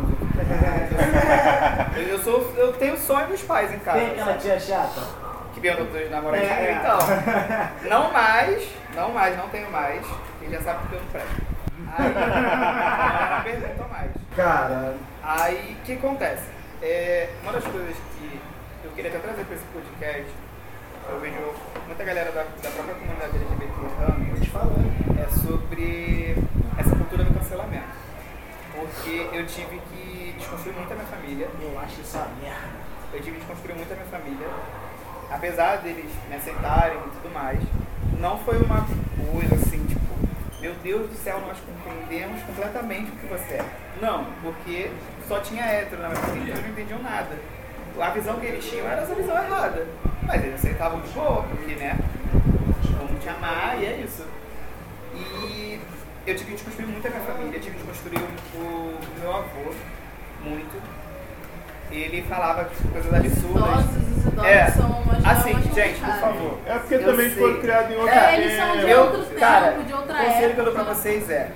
Eu, 1.96 2.02
eu, 2.02 2.18
sou, 2.20 2.54
eu 2.56 2.72
tenho 2.74 2.94
o 2.94 2.98
sonho 2.98 3.26
dos 3.26 3.42
pais 3.42 3.72
em 3.74 3.78
casa. 3.78 3.98
Tem 3.98 4.10
aquela 4.10 4.34
tia 4.34 4.60
chata? 4.60 5.00
Que 5.54 5.60
pergunta 5.60 5.98
dos 5.98 6.10
namoradinhos. 6.10 6.52
É. 6.52 6.72
Então, 6.72 6.98
não 7.90 8.12
mais, 8.12 8.68
não 8.94 9.10
mais, 9.10 9.36
não 9.36 9.48
tenho 9.48 9.70
mais. 9.70 10.06
Quem 10.38 10.50
já 10.50 10.60
sabe 10.60 10.80
porque 10.80 10.96
eu 10.96 11.00
não 11.00 11.08
presto. 11.08 11.42
Aí, 11.96 12.14
não 13.30 13.42
perguntam 13.42 13.88
mais. 13.88 14.10
Cara, 14.36 14.94
Aí, 15.22 15.76
o 15.80 15.84
que 15.84 15.94
acontece? 15.94 16.44
É, 16.80 17.28
uma 17.42 17.52
das 17.52 17.64
coisas 17.64 17.96
que 18.16 18.40
eu 18.84 18.90
queria 18.92 19.10
até 19.10 19.18
trazer 19.18 19.44
para 19.44 19.56
esse 19.56 19.64
podcast, 19.72 20.26
eu 21.08 21.20
vejo 21.20 21.36
muita 21.86 22.04
galera 22.04 22.30
da, 22.32 22.42
da 22.42 22.70
própria 22.70 22.94
comunidade 22.94 23.36
LGBT 23.36 24.40
te 24.40 24.50
falando. 24.50 25.18
é 25.18 25.28
sobre 25.30 26.36
essa 26.78 26.90
cultura 26.96 27.24
do 27.24 27.34
cancelamento. 27.34 28.06
Porque 28.74 29.28
eu 29.32 29.46
tive 29.46 29.80
que 29.90 30.34
desconstruir 30.38 30.74
muito 30.74 30.92
a 30.92 30.96
minha 30.96 31.06
família, 31.06 31.48
Eu 31.60 31.78
acho 31.80 32.00
isso 32.00 32.16
uma 32.16 32.26
merda. 32.42 32.68
eu 33.12 33.20
tive 33.20 33.32
que 33.32 33.38
desconstruir 33.38 33.74
muito 33.76 33.92
a 33.92 33.96
minha 33.96 34.06
família, 34.08 34.48
apesar 35.30 35.76
deles 35.78 36.10
me 36.28 36.36
aceitarem 36.36 36.98
e 36.98 37.10
tudo 37.10 37.32
mais, 37.32 37.58
não 38.18 38.38
foi 38.38 38.58
uma 38.58 38.86
coisa 39.32 39.54
assim, 39.54 39.84
tipo, 39.86 40.00
meu 40.60 40.74
Deus 40.82 41.08
do 41.08 41.16
céu, 41.16 41.40
nós 41.40 41.56
compreendemos 41.60 42.42
completamente 42.42 43.10
o 43.10 43.16
que 43.16 43.26
você 43.26 43.54
é. 43.54 43.64
Não, 44.00 44.26
porque 44.42 44.90
só 45.26 45.40
tinha 45.40 45.64
hétero 45.64 46.02
na 46.02 46.08
minha 46.08 46.20
família, 46.20 46.52
então 46.52 46.56
eles 46.56 46.62
não 46.64 46.70
entendiam 46.70 47.02
nada. 47.02 47.36
A 47.98 48.10
visão 48.10 48.38
que 48.38 48.46
eles 48.46 48.64
tinham 48.64 48.86
era 48.86 49.00
essa 49.02 49.14
visão 49.14 49.34
errada. 49.42 49.86
Mas 50.26 50.42
eles 50.42 50.54
aceitavam 50.56 51.00
de 51.00 51.08
boa, 51.10 51.42
porque, 51.44 51.74
né, 51.76 51.96
vamos 52.98 53.22
te 53.22 53.28
amar 53.28 53.76
e 53.80 53.86
é 53.86 54.00
isso. 54.04 54.24
E 55.14 55.80
eu 56.26 56.34
tive 56.34 56.50
que 56.50 56.56
desconstruir 56.56 56.88
muito 56.88 57.06
a 57.06 57.10
minha 57.10 57.22
família, 57.22 57.60
tive 57.60 57.76
que 57.76 57.84
desconstruir 57.84 58.20
o, 58.54 58.58
o 58.58 58.98
meu 59.20 59.30
avô, 59.34 59.72
muito. 60.42 60.82
Ele 61.90 62.22
falava 62.22 62.68
coisas 62.92 63.14
absurdas. 63.14 63.62
Idosos, 63.62 64.18
os 64.18 64.26
idosos 64.26 64.50
É, 64.50 64.70
são 64.72 64.90
umas 64.90 65.24
assim, 65.24 65.52
gente, 65.72 66.00
por 66.00 66.14
favor. 66.14 66.58
É 66.66 66.78
porque 66.78 66.94
Eu 66.94 67.04
também 67.04 67.30
sei. 67.30 67.38
foi 67.38 67.60
criado 67.60 67.92
em 67.92 67.96
outra 67.96 68.14
É, 68.14 68.40
eles 68.40 68.56
são 68.56 68.76
de. 68.76 68.90
Eu, 68.90 69.00
outro 69.02 69.22
tempo, 69.22 69.40
cara, 69.40 69.70
de 69.72 69.92
outra 69.92 70.14
o 70.14 70.26
conselho 70.26 70.54
que 70.54 70.60
eu 70.60 70.64
dou 70.64 70.74
pra 70.74 70.82
vocês 70.82 71.30
é 71.30 71.50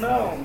não, 0.00 0.38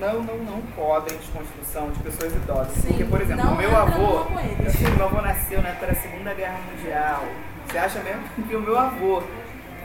não, 0.00 0.22
não, 0.22 0.36
não 0.38 0.60
podem 0.76 1.16
desconstrução 1.16 1.90
de 1.90 1.98
pessoas 2.00 2.32
idosas. 2.34 2.72
Sim, 2.74 2.88
Porque, 2.88 3.04
por 3.04 3.20
exemplo, 3.20 3.54
meu 3.56 3.76
avô, 3.76 4.26
assim, 4.66 4.88
meu 4.96 5.06
avô 5.06 5.20
nasceu 5.20 5.60
na 5.62 5.70
época 5.70 5.86
da 5.88 5.94
Segunda 5.94 6.34
Guerra 6.34 6.58
Mundial. 6.70 7.24
Você 7.66 7.78
acha 7.78 7.98
mesmo 8.00 8.22
que 8.48 8.56
o 8.56 8.60
meu 8.60 8.78
avô 8.78 9.22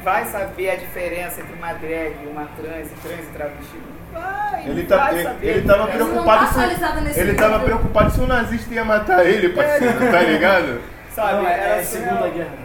vai 0.04 0.26
saber 0.26 0.70
a 0.70 0.76
diferença 0.76 1.42
entre 1.42 1.54
uma 1.54 1.74
drag, 1.74 2.16
uma 2.28 2.46
trans 2.58 2.88
e 2.92 3.08
trans 3.08 3.26
e 3.26 3.32
travesti? 3.34 3.82
Vai, 4.12 4.64
Ele, 4.68 4.84
vai 4.84 5.00
tá, 5.00 5.14
ele, 5.14 5.30
ele 5.42 5.68
tava 5.68 5.88
preocupado 5.88 6.46
tá 6.46 6.70
se. 7.10 7.20
Ele 7.20 7.34
tava 7.34 7.60
preocupado 7.60 8.12
se 8.12 8.20
o 8.20 8.28
nazista 8.28 8.74
ia 8.74 8.86
matar 8.86 9.26
ele, 9.26 9.50
parceiro, 9.50 10.00
tá 10.00 10.22
ligado? 10.22 10.82
Sabe? 11.14 11.34
Não, 11.34 11.48
é, 11.48 11.54
Era 11.54 11.76
é 11.76 11.84
surreal. 11.84 12.18
Segunda 12.18 12.30
Guerra. 12.30 12.64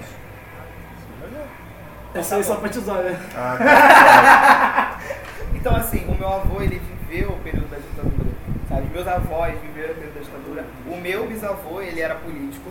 Essa 2.14 2.36
aí 2.36 2.44
só 2.44 2.57
pra 2.57 2.68
te 2.68 2.78
usar, 2.78 2.94
né? 2.94 3.18
Ah, 3.36 4.96
Então, 5.55 5.74
assim, 5.74 6.05
o 6.07 6.14
meu 6.14 6.28
avô, 6.28 6.62
ele 6.62 6.80
viveu 7.09 7.31
o 7.31 7.39
período 7.41 7.71
da 7.71 7.79
ditadura, 7.79 8.31
sabe? 8.69 8.87
Meus 8.93 9.07
avós 9.07 9.59
viveram 9.61 9.93
o 9.93 9.95
período 9.95 10.15
da 10.15 10.21
ditadura. 10.21 10.65
O 10.87 10.97
meu 10.97 11.27
bisavô, 11.27 11.81
ele 11.81 12.01
era 12.01 12.15
político, 12.17 12.71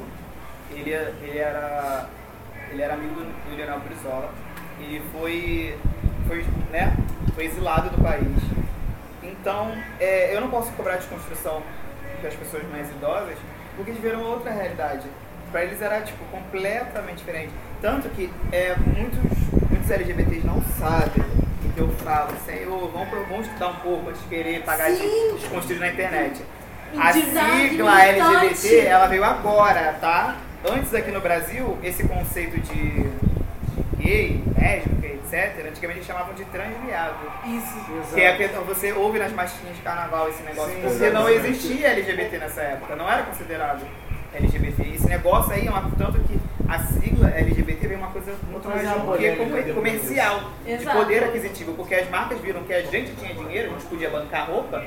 ele, 0.72 0.92
ele 0.92 1.38
era 1.38 2.08
ele 2.72 2.82
era 2.82 2.94
amigo 2.94 3.16
do 3.16 3.56
Leonel 3.56 3.80
Brizola. 3.80 4.30
Ele 4.80 5.02
foi, 5.12 5.78
foi, 6.28 6.46
né, 6.72 6.96
foi 7.34 7.46
exilado 7.46 7.90
do 7.90 8.04
país. 8.04 8.28
Então, 9.24 9.72
é, 10.00 10.36
eu 10.36 10.42
não 10.42 10.50
posso 10.50 10.72
cobrar 10.74 10.98
desconstrução 10.98 11.64
das 12.22 12.34
pessoas 12.36 12.64
mais 12.70 12.90
idosas, 12.90 13.38
porque 13.76 13.92
eles 13.92 14.02
viram 14.02 14.24
outra 14.24 14.52
realidade. 14.52 15.08
Para 15.52 15.64
eles 15.64 15.82
era, 15.82 16.02
tipo, 16.02 16.24
completamente 16.26 17.18
diferente. 17.20 17.54
Tanto 17.82 18.10
que 18.10 18.30
é, 18.52 18.76
muitos, 18.76 19.20
muitos 19.70 19.90
LGBTs 19.90 20.46
não 20.46 20.62
sabem 20.78 21.47
eu 21.76 21.89
falo, 22.03 22.34
Senhor, 22.45 22.91
vamos, 22.91 23.28
vamos 23.28 23.47
estudar 23.47 23.68
um 23.70 23.76
pouco 23.76 24.10
antes 24.10 24.22
de 24.22 24.28
querer 24.28 24.64
pagar 24.64 24.89
de 24.91 24.97
Sim. 24.97 25.36
desconstruir 25.36 25.80
na 25.80 25.89
internet. 25.89 26.41
A 26.97 27.14
sigla. 27.14 28.01
LGBT, 28.01 28.86
ela 28.86 29.08
veio 29.08 29.24
agora, 29.24 29.97
tá? 29.99 30.38
Antes 30.66 30.93
aqui 30.93 31.12
no 31.12 31.22
Brasil, 31.22 31.78
esse 31.84 32.08
conceito 32.08 32.60
de 32.60 33.10
gay, 33.97 34.43
lésbica, 34.58 35.08
etc., 35.08 35.68
antigamente 35.68 36.05
chamavam 36.05 36.34
de 36.34 36.45
transviado. 36.45 37.32
Isso. 37.45 38.14
Que 38.14 38.22
é 38.22 38.47
você 38.66 38.93
ouve 38.93 39.20
nas 39.20 39.32
marchinhas 39.34 39.76
de 39.76 39.82
carnaval 39.82 40.30
esse 40.30 40.41
negócio, 40.43 40.74
Sim, 40.74 40.82
porque 40.82 41.10
não 41.10 41.30
existia 41.30 41.89
LGBT 41.89 42.38
nessa 42.38 42.62
época, 42.62 42.95
não 42.95 43.10
era 43.12 43.24
considerado 43.24 43.86
LGBT. 44.34 44.95
Esse 44.95 45.08
negócio 45.08 45.53
aí 45.53 45.68
é 45.68 45.70
uma, 45.70 45.82
tanto 45.97 46.20
que 46.20 46.39
a 46.70 46.80
sigla 46.80 47.30
LGBT 47.30 47.88
veio 47.88 47.99
uma 47.99 48.09
coisa 48.09 48.34
muito 48.51 48.68
mais 48.68 48.89
polêmica 49.01 49.43
comer- 49.45 49.74
comercial, 49.74 50.41
de 50.65 50.86
poder 50.86 51.24
aquisitivo, 51.24 51.74
porque 51.74 51.95
as 51.95 52.09
marcas 52.09 52.39
viram 52.41 52.63
que 52.63 52.74
a 52.74 52.82
gente 52.82 53.11
tinha 53.15 53.34
dinheiro, 53.34 53.70
a 53.72 53.74
gente 53.74 53.86
podia 53.88 54.09
bancar 54.09 54.47
roupa, 54.49 54.84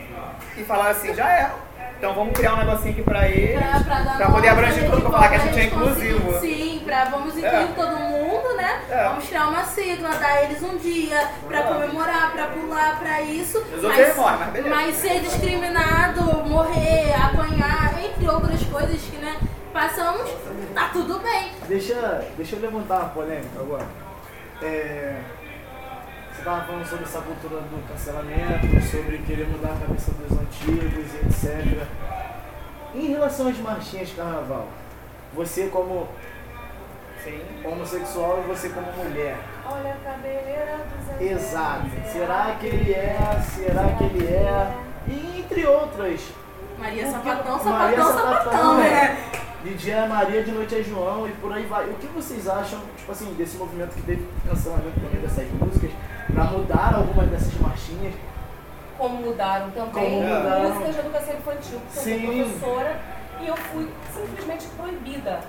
e 0.56 0.62
falaram 0.64 0.90
assim, 0.90 1.14
já 1.14 1.28
é. 1.32 1.50
Então 1.98 2.14
vamos 2.14 2.32
criar 2.32 2.54
um 2.54 2.56
negocinho 2.56 2.92
aqui 2.92 3.02
pra 3.02 3.28
eles, 3.28 3.58
Pra, 3.60 3.80
pra, 4.02 4.14
pra 4.14 4.30
poder 4.30 4.48
abranger 4.48 4.88
tudo, 4.90 5.02
pra 5.02 5.10
falar 5.10 5.28
que 5.28 5.34
a 5.34 5.38
gente 5.38 5.60
é 5.60 5.64
inclusivo. 5.64 6.40
Sim, 6.40 6.82
pra 6.82 7.04
vamos 7.04 7.36
incluir 7.36 7.54
É. 7.54 7.66
todo 7.76 7.96
mundo, 7.96 8.56
né? 8.56 8.80
É. 8.88 9.04
Vamos 9.04 9.26
criar 9.28 9.48
uma 9.48 9.64
sigla, 9.64 10.08
dar 10.08 10.44
eles 10.44 10.62
um 10.62 10.78
dia 10.78 11.28
pra 11.46 11.62
comemorar, 11.64 12.32
pra 12.32 12.46
pular, 12.46 12.98
pra 12.98 13.20
isso. 13.20 13.58
Os 13.58 13.84
outros 13.84 14.16
morrem, 14.16 14.38
mas 14.38 14.50
beleza. 14.50 14.74
mas 14.74 14.94
ser 14.96 15.20
discriminado, 15.20 16.22
morrer, 16.48 17.12
apanhar, 17.14 17.92
entre 18.02 18.26
outras 18.28 18.62
coisas 18.62 18.98
que, 19.02 19.16
né, 19.18 19.36
passamos, 19.72 20.30
tá 20.74 20.90
tudo 20.92 21.18
bem. 21.20 21.52
Deixa, 21.68 22.24
deixa 22.36 22.56
eu 22.56 22.60
levantar 22.62 22.96
uma 23.00 23.08
polêmica 23.10 23.60
agora. 23.60 23.86
É, 24.62 25.20
você 26.32 26.38
estava 26.40 26.64
falando 26.66 26.86
sobre 26.86 27.04
essa 27.04 27.20
cultura 27.20 27.60
do 27.60 27.88
cancelamento, 27.88 28.80
sobre 28.90 29.18
querer 29.18 29.46
mudar 29.48 29.72
a 29.72 29.86
cabeça 29.86 30.12
dos 30.12 30.38
antigos 30.38 31.14
e 31.14 31.26
etc. 31.26 31.84
Em 32.94 33.06
relação 33.08 33.48
às 33.48 33.58
marchinhas 33.58 34.08
de 34.08 34.14
carnaval, 34.14 34.66
você 35.34 35.68
como 35.68 36.08
Sim. 37.22 37.40
homossexual 37.64 38.40
e 38.44 38.48
você 38.48 38.68
como 38.70 38.90
mulher, 38.92 39.36
Olha 39.72 39.92
a 39.92 39.96
cabeleira 39.98 40.78
dos 41.18 41.20
exato. 41.20 41.86
Será 42.10 42.56
que 42.58 42.66
ele 42.66 42.92
é? 42.92 43.16
Será 43.54 43.84
que 43.96 44.04
ele 44.04 44.26
é? 44.26 44.72
E 45.06 45.40
entre 45.40 45.64
outras. 45.66 46.20
Maria 46.78 47.06
O 47.06 47.06
que- 47.06 47.12
Sapatão, 47.28 47.64
Maria 47.64 48.02
Sapatão, 48.02 48.42
Sapatão, 48.42 48.78
né? 48.78 49.30
De 49.62 49.74
dia 49.74 49.96
é 49.96 50.08
Maria, 50.08 50.42
de 50.42 50.52
noite 50.52 50.74
é 50.74 50.82
João 50.82 51.28
e 51.28 51.32
por 51.32 51.52
aí 51.52 51.66
vai. 51.66 51.84
O 51.84 51.94
que 51.94 52.06
vocês 52.06 52.48
acham, 52.48 52.80
tipo 52.96 53.12
assim, 53.12 53.34
desse 53.34 53.58
movimento 53.58 53.94
que 53.94 54.02
teve 54.02 54.26
cancelamento 54.48 54.98
também 54.98 55.20
dessas 55.20 55.46
músicas, 55.52 55.90
pra 56.32 56.44
mudar 56.44 56.94
algumas 56.94 57.28
dessas 57.28 57.52
marchinhas? 57.60 58.14
Como 58.96 59.16
mudaram 59.16 59.70
também 59.70 59.92
Como 59.92 60.22
mudaram. 60.22 60.70
músicas 60.70 60.94
de 60.94 61.00
educação 61.00 61.34
infantil, 61.34 61.80
porque 61.80 61.98
eu 61.98 62.02
Sim. 62.02 62.20
sou 62.20 62.32
professora 62.32 63.00
e 63.40 63.48
eu 63.48 63.56
fui 63.56 63.88
simplesmente 64.14 64.66
proibida. 64.76 65.40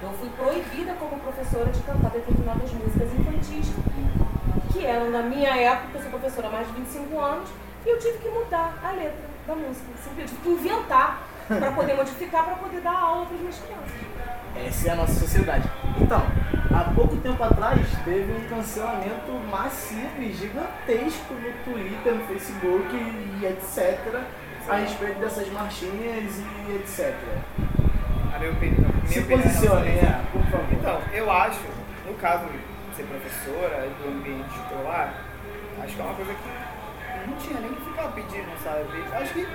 Eu 0.00 0.10
fui 0.10 0.28
proibida 0.30 0.92
como 1.00 1.18
professora 1.20 1.70
de 1.72 1.80
cantar 1.80 2.10
determinadas 2.10 2.70
músicas 2.70 3.08
infantis, 3.18 3.72
que 4.72 4.86
eram 4.86 5.10
na 5.10 5.22
minha 5.22 5.56
época, 5.56 5.98
eu 5.98 6.02
sou 6.02 6.10
professora 6.10 6.46
há 6.46 6.50
mais 6.50 6.68
de 6.68 6.72
25 6.74 7.18
anos, 7.18 7.48
e 7.84 7.88
eu 7.88 7.98
tive 7.98 8.18
que 8.18 8.28
mudar 8.28 8.78
a 8.84 8.92
letra 8.92 9.26
da 9.46 9.54
música. 9.56 9.86
Simplesmente 10.04 10.28
tive 10.28 10.42
que 10.42 10.48
inventar 10.50 11.22
para 11.48 11.70
poder 11.72 11.94
modificar, 11.94 12.44
para 12.44 12.54
poder 12.56 12.80
dar 12.80 12.94
aula 12.94 13.26
para 13.26 13.34
as 13.34 13.40
minhas 13.40 13.58
crianças. 13.58 14.06
Essa 14.56 14.88
é 14.88 14.92
a 14.92 14.96
nossa 14.96 15.12
sociedade. 15.14 15.68
Então, 16.00 16.22
há 16.74 16.92
pouco 16.94 17.16
tempo 17.16 17.42
atrás 17.42 17.80
teve 18.04 18.32
um 18.32 18.48
cancelamento 18.48 19.32
massivo 19.50 20.20
e 20.20 20.32
gigantesco 20.32 21.34
no 21.34 21.52
Twitter, 21.64 22.14
no 22.14 22.24
Facebook 22.26 22.96
e 22.96 23.46
etc. 23.46 24.20
a 24.68 24.76
respeito 24.76 25.20
dessas 25.20 25.48
marchinhas 25.50 26.40
e 26.68 26.74
etc. 26.74 27.14
A 28.34 28.38
minha 28.38 28.52
opinião. 28.52 28.90
minha 28.90 29.06
Se 29.06 29.22
posicione, 29.22 29.94
isso. 29.94 30.06
é, 30.06 30.20
por 30.32 30.42
favor. 30.44 30.66
Então, 30.72 31.00
eu 31.12 31.30
acho, 31.30 31.60
no 32.06 32.14
caso 32.14 32.46
de 32.46 32.96
ser 32.96 33.04
professora 33.04 33.86
e 33.86 34.02
do 34.02 34.08
ambiente 34.08 34.48
escolar, 34.56 35.14
acho 35.82 35.94
que 35.94 36.00
é 36.00 36.04
uma 36.04 36.14
coisa 36.14 36.32
que 36.32 37.28
não 37.30 37.36
tinha 37.36 37.60
nem 37.60 37.74
que 37.74 37.84
ficar 37.84 38.08
pedindo, 38.12 38.62
sabe? 38.62 38.84
Acho 39.12 39.32
que 39.34 39.46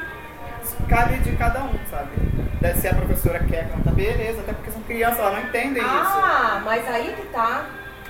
cabe 0.87 1.17
de 1.17 1.35
cada 1.35 1.63
um, 1.63 1.73
sabe? 1.89 2.09
Deve 2.59 2.79
ser 2.79 2.89
a 2.89 2.95
professora 2.95 3.39
que 3.39 3.47
quer 3.47 3.69
cantar, 3.69 3.93
beleza, 3.93 4.41
até 4.41 4.53
porque 4.53 4.71
são 4.71 4.81
crianças, 4.83 5.19
elas 5.19 5.33
não 5.33 5.41
entendem 5.41 5.81
isso. 5.81 5.91
Ah, 5.91 6.61
mas 6.63 6.87
aí 6.87 7.15
que 7.15 7.25
tá. 7.27 7.65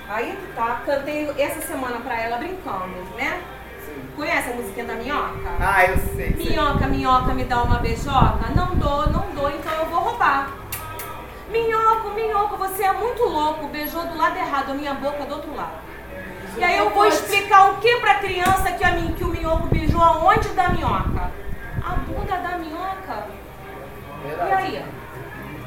Aí 0.08 0.36
que 0.36 0.52
tá. 0.54 0.82
Cantei 0.84 1.30
essa 1.38 1.60
semana 1.62 2.00
pra 2.00 2.20
ela 2.20 2.36
brincando, 2.36 2.96
né? 3.16 3.40
Sim. 3.84 4.02
Conhece 4.14 4.50
a 4.50 4.54
musiquinha 4.54 4.84
da 4.84 4.94
minhoca? 4.94 5.50
Ah, 5.58 5.84
eu 5.86 5.96
sei. 5.96 6.34
sei. 6.36 6.50
Minhoca, 6.50 6.86
minhoca, 6.86 7.34
me 7.34 7.44
dá 7.44 7.62
uma 7.62 7.78
beijoca? 7.78 8.50
Não 8.54 8.74
dou, 8.76 9.08
não 9.10 9.30
dou, 9.34 9.50
então 9.50 9.72
eu 9.72 9.86
vou 9.86 10.00
roubar. 10.00 10.50
Minhoco, 11.50 12.10
minhoco, 12.10 12.56
você 12.56 12.82
é 12.82 12.92
muito 12.92 13.22
louco. 13.24 13.68
Beijou 13.68 14.04
do 14.06 14.16
lado 14.16 14.36
errado, 14.36 14.72
a 14.72 14.74
minha 14.74 14.94
boca 14.94 15.24
do 15.24 15.34
outro 15.34 15.54
lado. 15.54 15.82
E 16.56 16.62
aí 16.62 16.76
eu 16.78 16.90
vou 16.90 17.06
explicar 17.06 17.70
o 17.70 17.76
que 17.76 17.96
pra 18.00 18.16
criança 18.16 18.72
que, 18.72 18.84
a 18.84 18.92
que 18.92 19.24
o 19.24 19.28
minhoco 19.28 19.68
beijou 19.68 20.02
aonde 20.02 20.48
da 20.50 20.68
minhoca? 20.68 21.30
A 21.84 21.94
bunda 21.96 22.36
da 22.36 22.58
minhoca. 22.58 23.24
E 24.24 24.28
Verdade. 24.28 24.52
aí? 24.52 24.84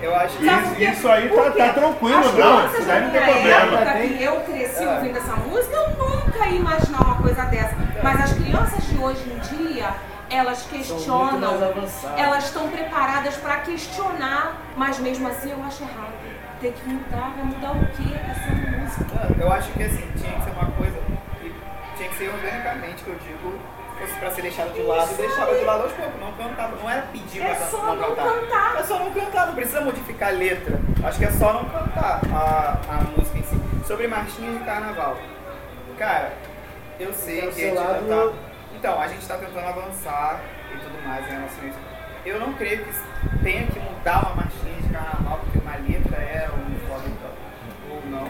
Eu 0.02 0.16
acho 0.16 0.38
que. 0.38 0.46
Isso- 0.46 0.82
isso 0.82 1.10
aí 1.10 1.30
tá- 1.30 1.52
tá 1.52 1.74
tranquilo, 1.74 2.20
As 2.20 2.34
não, 2.34 2.66
isso 2.68 2.82
da 2.82 2.86
daí 2.94 3.04
não 3.04 3.12
tem 3.12 3.22
minha 3.44 3.60
problema. 3.60 3.80
época 3.82 4.08
que 4.18 4.24
eu 4.24 4.40
cresci 4.42 4.84
É. 4.84 4.88
ouvindo 4.96 5.18
essa 5.18 5.36
música, 5.38 5.76
eu 5.76 5.90
nunca 5.98 6.46
ia 6.48 6.58
imaginar 6.58 7.02
uma 7.02 7.16
coisa 7.16 7.44
dessa. 7.46 7.76
Mas 8.04 8.22
as 8.22 8.34
crianças 8.34 8.84
de 8.88 8.98
hoje 8.98 9.24
em 9.30 9.40
dia, 9.74 9.90
elas 10.30 10.64
questionam, 10.64 11.58
elas 12.18 12.44
estão 12.46 12.68
preparadas 12.70 13.36
para 13.38 13.58
questionar, 13.58 14.58
mas 14.76 15.00
mesmo 15.00 15.28
assim 15.28 15.52
eu 15.52 15.64
acho 15.64 15.84
errado. 15.84 16.14
Tem 16.62 16.72
que 16.72 16.88
mudar, 16.90 17.32
vai 17.36 17.46
mudar 17.46 17.72
o 17.72 17.86
quê? 17.96 18.16
Essa 18.30 18.52
música. 18.54 19.36
Eu 19.44 19.52
acho 19.52 19.72
que 19.72 19.84
assim, 19.84 20.08
tinha 20.18 20.34
que 20.34 20.44
ser 20.44 20.52
uma 20.52 20.72
coisa 20.72 20.98
que 21.42 21.54
tinha 21.98 22.10
que 22.10 22.16
ser 22.16 22.30
organicamente, 22.30 23.04
que 23.04 23.10
eu 23.10 23.16
digo, 23.26 23.60
fosse 24.00 24.14
pra 24.20 24.32
ser 24.32 24.42
deixado 24.44 24.74
de 24.74 24.82
lado 24.82 25.12
e 25.12 25.16
deixava 25.16 25.56
de 25.56 25.64
lado 25.64 25.84
aos 25.84 25.92
poucos. 25.94 26.20
Não 26.20 26.32
cantava, 26.34 26.76
não 26.76 26.90
era 26.90 27.02
pedir 27.04 27.42
É 27.42 27.54
pra 27.56 27.66
só 27.68 27.96
não 27.96 27.98
cantar. 28.16 28.76
É 28.80 28.84
só 28.84 29.00
não 29.00 29.12
cantar, 29.12 29.48
não 29.48 29.56
precisa 29.56 29.82
modificar 29.82 30.30
a 30.30 30.32
letra. 30.32 30.80
Acho 31.04 31.18
que 31.20 31.26
é 31.26 31.32
só 31.32 31.54
não 31.54 31.66
cantar 31.66 32.22
a, 32.34 32.78
a 32.90 33.02
música 33.18 33.38
em 33.38 33.44
si. 33.44 33.60
Sobre 33.86 34.08
marchinha 34.08 34.52
de 34.58 34.64
carnaval. 34.66 35.18
Cara, 35.98 36.34
eu 37.00 37.14
sei 37.14 37.40
Então, 37.40 37.52
que 37.52 37.62
a 37.62 37.68
gente 37.70 37.78
ainda 37.78 37.92
lado- 37.94 38.32
tá. 38.32 38.38
Então, 38.78 39.02
a 39.02 39.08
gente 39.08 39.26
tá 39.28 39.38
tentando 39.38 39.66
avançar 39.68 40.42
e 40.74 40.78
tudo 40.78 41.08
mais 41.08 41.26
em 41.28 41.32
relação 41.32 41.64
a 41.64 41.68
isso. 41.68 41.80
Eu 42.26 42.40
não 42.40 42.54
creio 42.54 42.84
que 42.84 42.92
tenha 43.44 43.66
que 43.68 43.80
mudar 43.80 44.20
uma 44.26 44.36
marchinha 44.36 44.76
de 44.82 44.90
carnaval 44.90 45.40
porque 45.44 45.60
uma 45.60 45.76
letra 45.78 46.18
é 46.18 46.50
homofóbica 46.52 47.28
ou 47.90 48.02
não. 48.10 48.28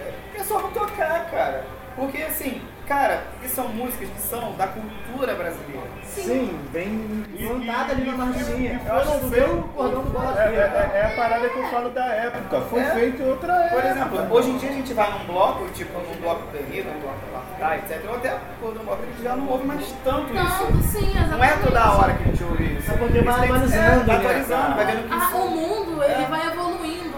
É, 0.00 0.38
é 0.40 0.44
só 0.44 0.60
não 0.60 0.70
tocar, 0.70 1.28
cara. 1.30 1.64
Porque 1.96 2.22
assim, 2.22 2.62
cara, 2.92 3.22
isso 3.42 3.54
são 3.54 3.68
músicas 3.68 4.08
que 4.10 4.20
são 4.20 4.52
da 4.52 4.66
cultura 4.66 5.34
brasileira. 5.34 5.86
Sim, 6.04 6.58
vem 6.72 7.24
montada 7.40 7.92
ali 7.92 8.04
na 8.04 8.12
marchinha. 8.18 8.80
Eu 8.86 8.96
acho 8.96 9.10
Não 9.12 9.28
vê 9.30 9.40
o 9.40 9.62
cordão 9.74 10.02
do 10.02 10.10
bola 10.10 10.34
É, 10.38 10.46
fria. 10.46 10.60
é- 10.60 10.98
é 10.98 11.06
a 11.06 11.16
parada 11.16 11.48
que 11.48 11.58
eu 11.58 11.68
falo 11.70 11.88
da 11.90 12.04
época. 12.04 12.60
Foi 12.68 12.80
É. 12.80 12.90
feito 12.90 13.22
em 13.22 13.30
outra 13.30 13.52
época. 13.54 13.80
Por 13.80 13.90
exemplo, 13.90 14.26
hoje 14.36 14.50
em 14.50 14.58
dia 14.58 14.68
a 14.68 14.72
gente 14.74 14.92
vai 14.92 15.10
num 15.10 15.24
bloco, 15.24 15.68
tipo 15.70 15.98
num 15.98 16.20
bloco 16.20 16.42
da 16.52 16.58
Rio, 16.58 16.84
num 16.84 17.00
bloco 17.00 17.18
da 17.32 17.38
Lafta, 17.64 17.76
etc. 17.94 18.04
Ou 18.10 18.16
até 18.16 18.36
quando 18.60 18.80
um 18.80 18.84
bloco 18.84 19.02
a 19.02 19.06
gente 19.06 19.22
já 19.22 19.36
não 19.36 19.48
ouve 19.48 19.66
mais 19.66 19.86
tanto 20.04 20.34
Tanto, 20.34 20.78
isso. 20.78 20.82
sim, 20.98 21.10
exatamente. 21.10 21.30
Não 21.30 21.44
é 21.44 21.56
toda 21.56 21.92
hora 21.96 22.12
que 22.14 22.22
a 22.22 22.26
gente 22.26 22.44
ouve 22.44 22.64
isso. 22.78 22.90
É 22.92 22.96
porque 22.98 23.20
vai 23.22 23.34
que- 23.38 23.44
atualizando, 23.44 23.82
É, 23.82 23.88
vai 24.04 24.06
né, 24.06 24.16
atualizando, 24.16 24.62
cara? 24.62 24.74
vai 24.74 24.86
vendo 24.86 25.08
que 25.08 25.14
Ah, 25.14 25.16
isso. 25.28 25.36
o 25.36 25.50
mundo, 25.50 26.04
ele 26.04 26.22
É. 26.22 26.26
vai 26.26 26.46
evoluindo. 26.46 27.12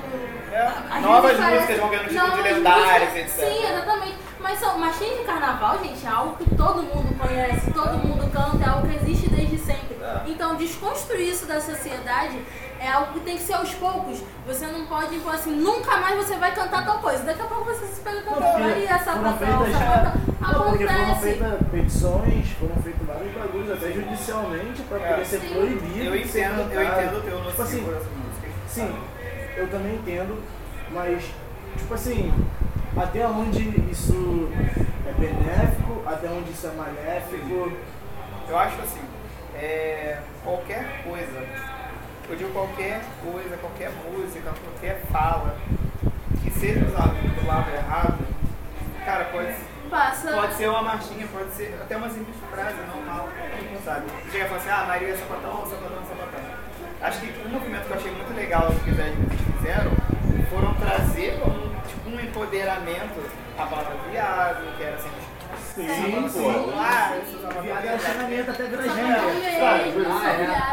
É. 0.52 1.00
Novas 1.00 1.36
músicas 1.40 1.78
vão 1.80 1.88
ganhando 1.90 2.08
tipo 2.08 2.20
de 2.24 2.30
músicas- 2.30 3.16
etc. 3.16 3.28
Sim, 3.28 3.66
exatamente. 3.66 4.23
Mas 4.44 4.58
são 4.58 4.78
marchinhas 4.78 5.20
de 5.20 5.24
carnaval, 5.24 5.78
gente, 5.82 6.04
é 6.04 6.08
algo 6.10 6.36
que 6.36 6.54
todo 6.54 6.82
mundo 6.82 7.18
conhece, 7.18 7.70
todo 7.72 7.96
mundo 7.96 8.30
canta, 8.30 8.62
é 8.62 8.68
algo 8.68 8.86
que 8.86 8.94
existe 8.96 9.30
desde 9.30 9.56
sempre. 9.56 9.96
É. 10.02 10.20
Então, 10.26 10.54
desconstruir 10.56 11.30
isso 11.30 11.46
da 11.46 11.58
sociedade 11.62 12.38
é 12.78 12.90
algo 12.90 13.14
que 13.14 13.20
tem 13.20 13.38
que 13.38 13.42
ser 13.42 13.54
aos 13.54 13.72
poucos. 13.72 14.22
Você 14.46 14.66
não 14.66 14.84
pode 14.84 15.16
impor 15.16 15.34
assim, 15.34 15.56
nunca 15.56 15.96
mais 15.96 16.16
você 16.18 16.36
vai 16.36 16.54
cantar 16.54 16.84
tal 16.84 16.98
coisa. 16.98 17.22
Daqui 17.24 17.40
a 17.40 17.46
pouco 17.46 17.64
você 17.64 17.86
se 17.86 18.02
pega 18.02 18.20
cantando 18.20 18.58
Maria, 18.60 18.90
essa 18.90 19.14
Não, 19.14 19.32
porque 19.32 20.86
foram 20.86 21.02
Acontece. 21.04 21.20
feitas 21.22 21.68
petições, 21.70 22.50
foram 22.60 22.76
feitos 22.82 23.06
vários 23.06 23.32
bagulhos, 23.32 23.70
até 23.72 23.92
judicialmente, 23.92 24.82
pra 24.82 24.98
É. 24.98 25.10
poder 25.12 25.24
ser 25.24 25.40
Sim. 25.40 25.54
proibido. 25.54 26.04
Eu 26.04 26.12
ser 26.12 26.40
entendo, 26.40 26.70
eu 26.70 26.82
entendo 26.82 27.16
o 27.16 27.20
teu 27.22 27.38
Tipo 27.38 27.44
nocivo 27.62 27.62
assim, 27.62 27.96
essa 27.96 28.10
música. 28.10 28.48
Sim, 28.68 28.94
eu 29.56 29.68
também 29.70 29.94
entendo, 29.94 30.42
mas, 30.90 31.24
tipo 31.78 31.94
assim, 31.94 32.30
até 32.96 33.26
onde 33.26 33.62
isso 33.90 34.48
é 35.06 35.12
benéfico, 35.12 36.02
até 36.06 36.28
onde 36.28 36.50
isso 36.50 36.66
é 36.66 36.70
maléfico. 36.70 37.72
Eu 38.48 38.58
acho 38.58 38.80
assim, 38.80 39.00
é, 39.54 40.18
qualquer 40.42 41.02
coisa, 41.02 41.46
eu 42.28 42.36
digo 42.36 42.50
qualquer 42.50 43.02
coisa, 43.22 43.56
qualquer 43.56 43.90
música, 43.90 44.52
qualquer 44.64 45.00
fala, 45.10 45.56
que 46.42 46.50
seja 46.50 46.84
usado 46.84 47.14
do 47.14 47.46
lado 47.46 47.70
errado, 47.70 48.18
cara, 49.04 49.24
pode, 49.26 49.54
passa. 49.90 50.32
Pode 50.32 50.54
ser 50.54 50.68
uma 50.68 50.82
marchinha, 50.82 51.26
pode 51.32 51.50
ser 51.52 51.74
até 51.80 51.96
uma 51.96 52.08
simples 52.10 52.36
frase 52.50 52.76
normal, 52.94 53.28
sabe. 53.84 54.06
Chega 54.30 54.44
e 54.44 54.48
fala 54.48 54.60
assim, 54.60 54.70
ah, 54.70 54.84
Maria 54.86 55.08
é 55.08 55.16
sapatão, 55.16 55.66
sapatão, 55.66 56.02
sapatão. 56.08 56.40
Acho 57.02 57.20
que 57.20 57.46
um 57.46 57.50
movimento 57.50 57.84
que 57.84 57.90
eu 57.90 57.96
achei 57.96 58.10
muito 58.10 58.34
legal 58.34 58.66
que 58.66 58.90
os 58.90 58.96
fizeram 59.58 59.92
foram 60.50 60.74
trazer 60.74 61.38
como 61.40 61.63
empoderamento 62.24 63.20
a 63.58 63.66
palavra 63.66 63.96
viado, 64.10 64.76
que 64.76 64.82
era 64.82 64.96
sempre. 64.98 65.24
Sim, 65.74 66.28
Sim, 66.28 66.72
Ah, 66.76 67.16
é 67.16 67.60
Viado 67.62 67.86
é 67.86 67.98
xingamento 67.98 68.50
até 68.50 68.62
não 68.64 68.82
sou 68.82 68.94
viado, 68.94 69.28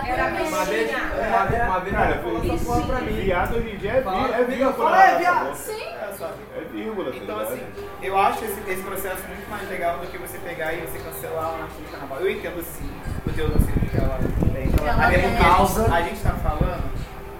Era. 0.08 0.26
Uma 0.26 0.32
vez, 0.32 0.50
uma 0.50 0.66
vez, 0.66 1.64
uma 1.68 1.80
vez, 1.80 1.96
Cara, 1.96 2.16
falou 2.20 2.40
foi- 2.42 2.56
essa 2.56 2.66
porra 2.66 2.82
pra 2.88 3.00
mim. 3.02 3.14
Viado 3.14 3.56
hoje 3.58 3.70
em 3.72 3.78
dia 3.78 3.92
é, 3.94 4.02
Fala, 4.02 4.28
vi- 4.28 4.34
é 4.34 4.44
vírgula. 4.46 4.74
fala, 4.74 5.04
é, 5.04 5.18
viado. 5.18 5.56
Sim. 5.56 5.82
É? 5.84 6.58
É 6.58 6.64
vírgula, 6.72 7.12
tá 7.12 7.18
Então, 7.18 7.38
ligado? 7.40 7.54
assim, 7.54 7.66
eu 8.04 8.18
acho 8.18 8.46
esse, 8.46 8.62
esse 8.72 8.82
processo 8.84 9.24
muito 9.28 9.50
mais 9.50 9.70
legal 9.70 9.98
do 10.00 10.08
que 10.08 10.18
você 10.18 10.38
pegar 10.40 10.74
e 10.74 10.82
você 10.82 11.00
cancelar 11.00 11.50
uma 11.56 11.64
artista 11.64 11.82
de 11.84 11.92
carnaval. 11.92 12.20
Eu 12.20 12.32
entendo 12.32 12.64
sim 12.64 12.92
o 13.26 13.30
Deus 13.32 13.52
o 13.56 13.58
que 13.90 13.98
ela 13.98 14.16
Até 14.16 14.28
tem. 14.54 14.68
porque 14.70 14.88
a 14.90 15.66
gente- 15.66 15.94
a 15.94 16.02
gente 16.02 16.22
tá 16.22 16.32
falando, 16.44 16.84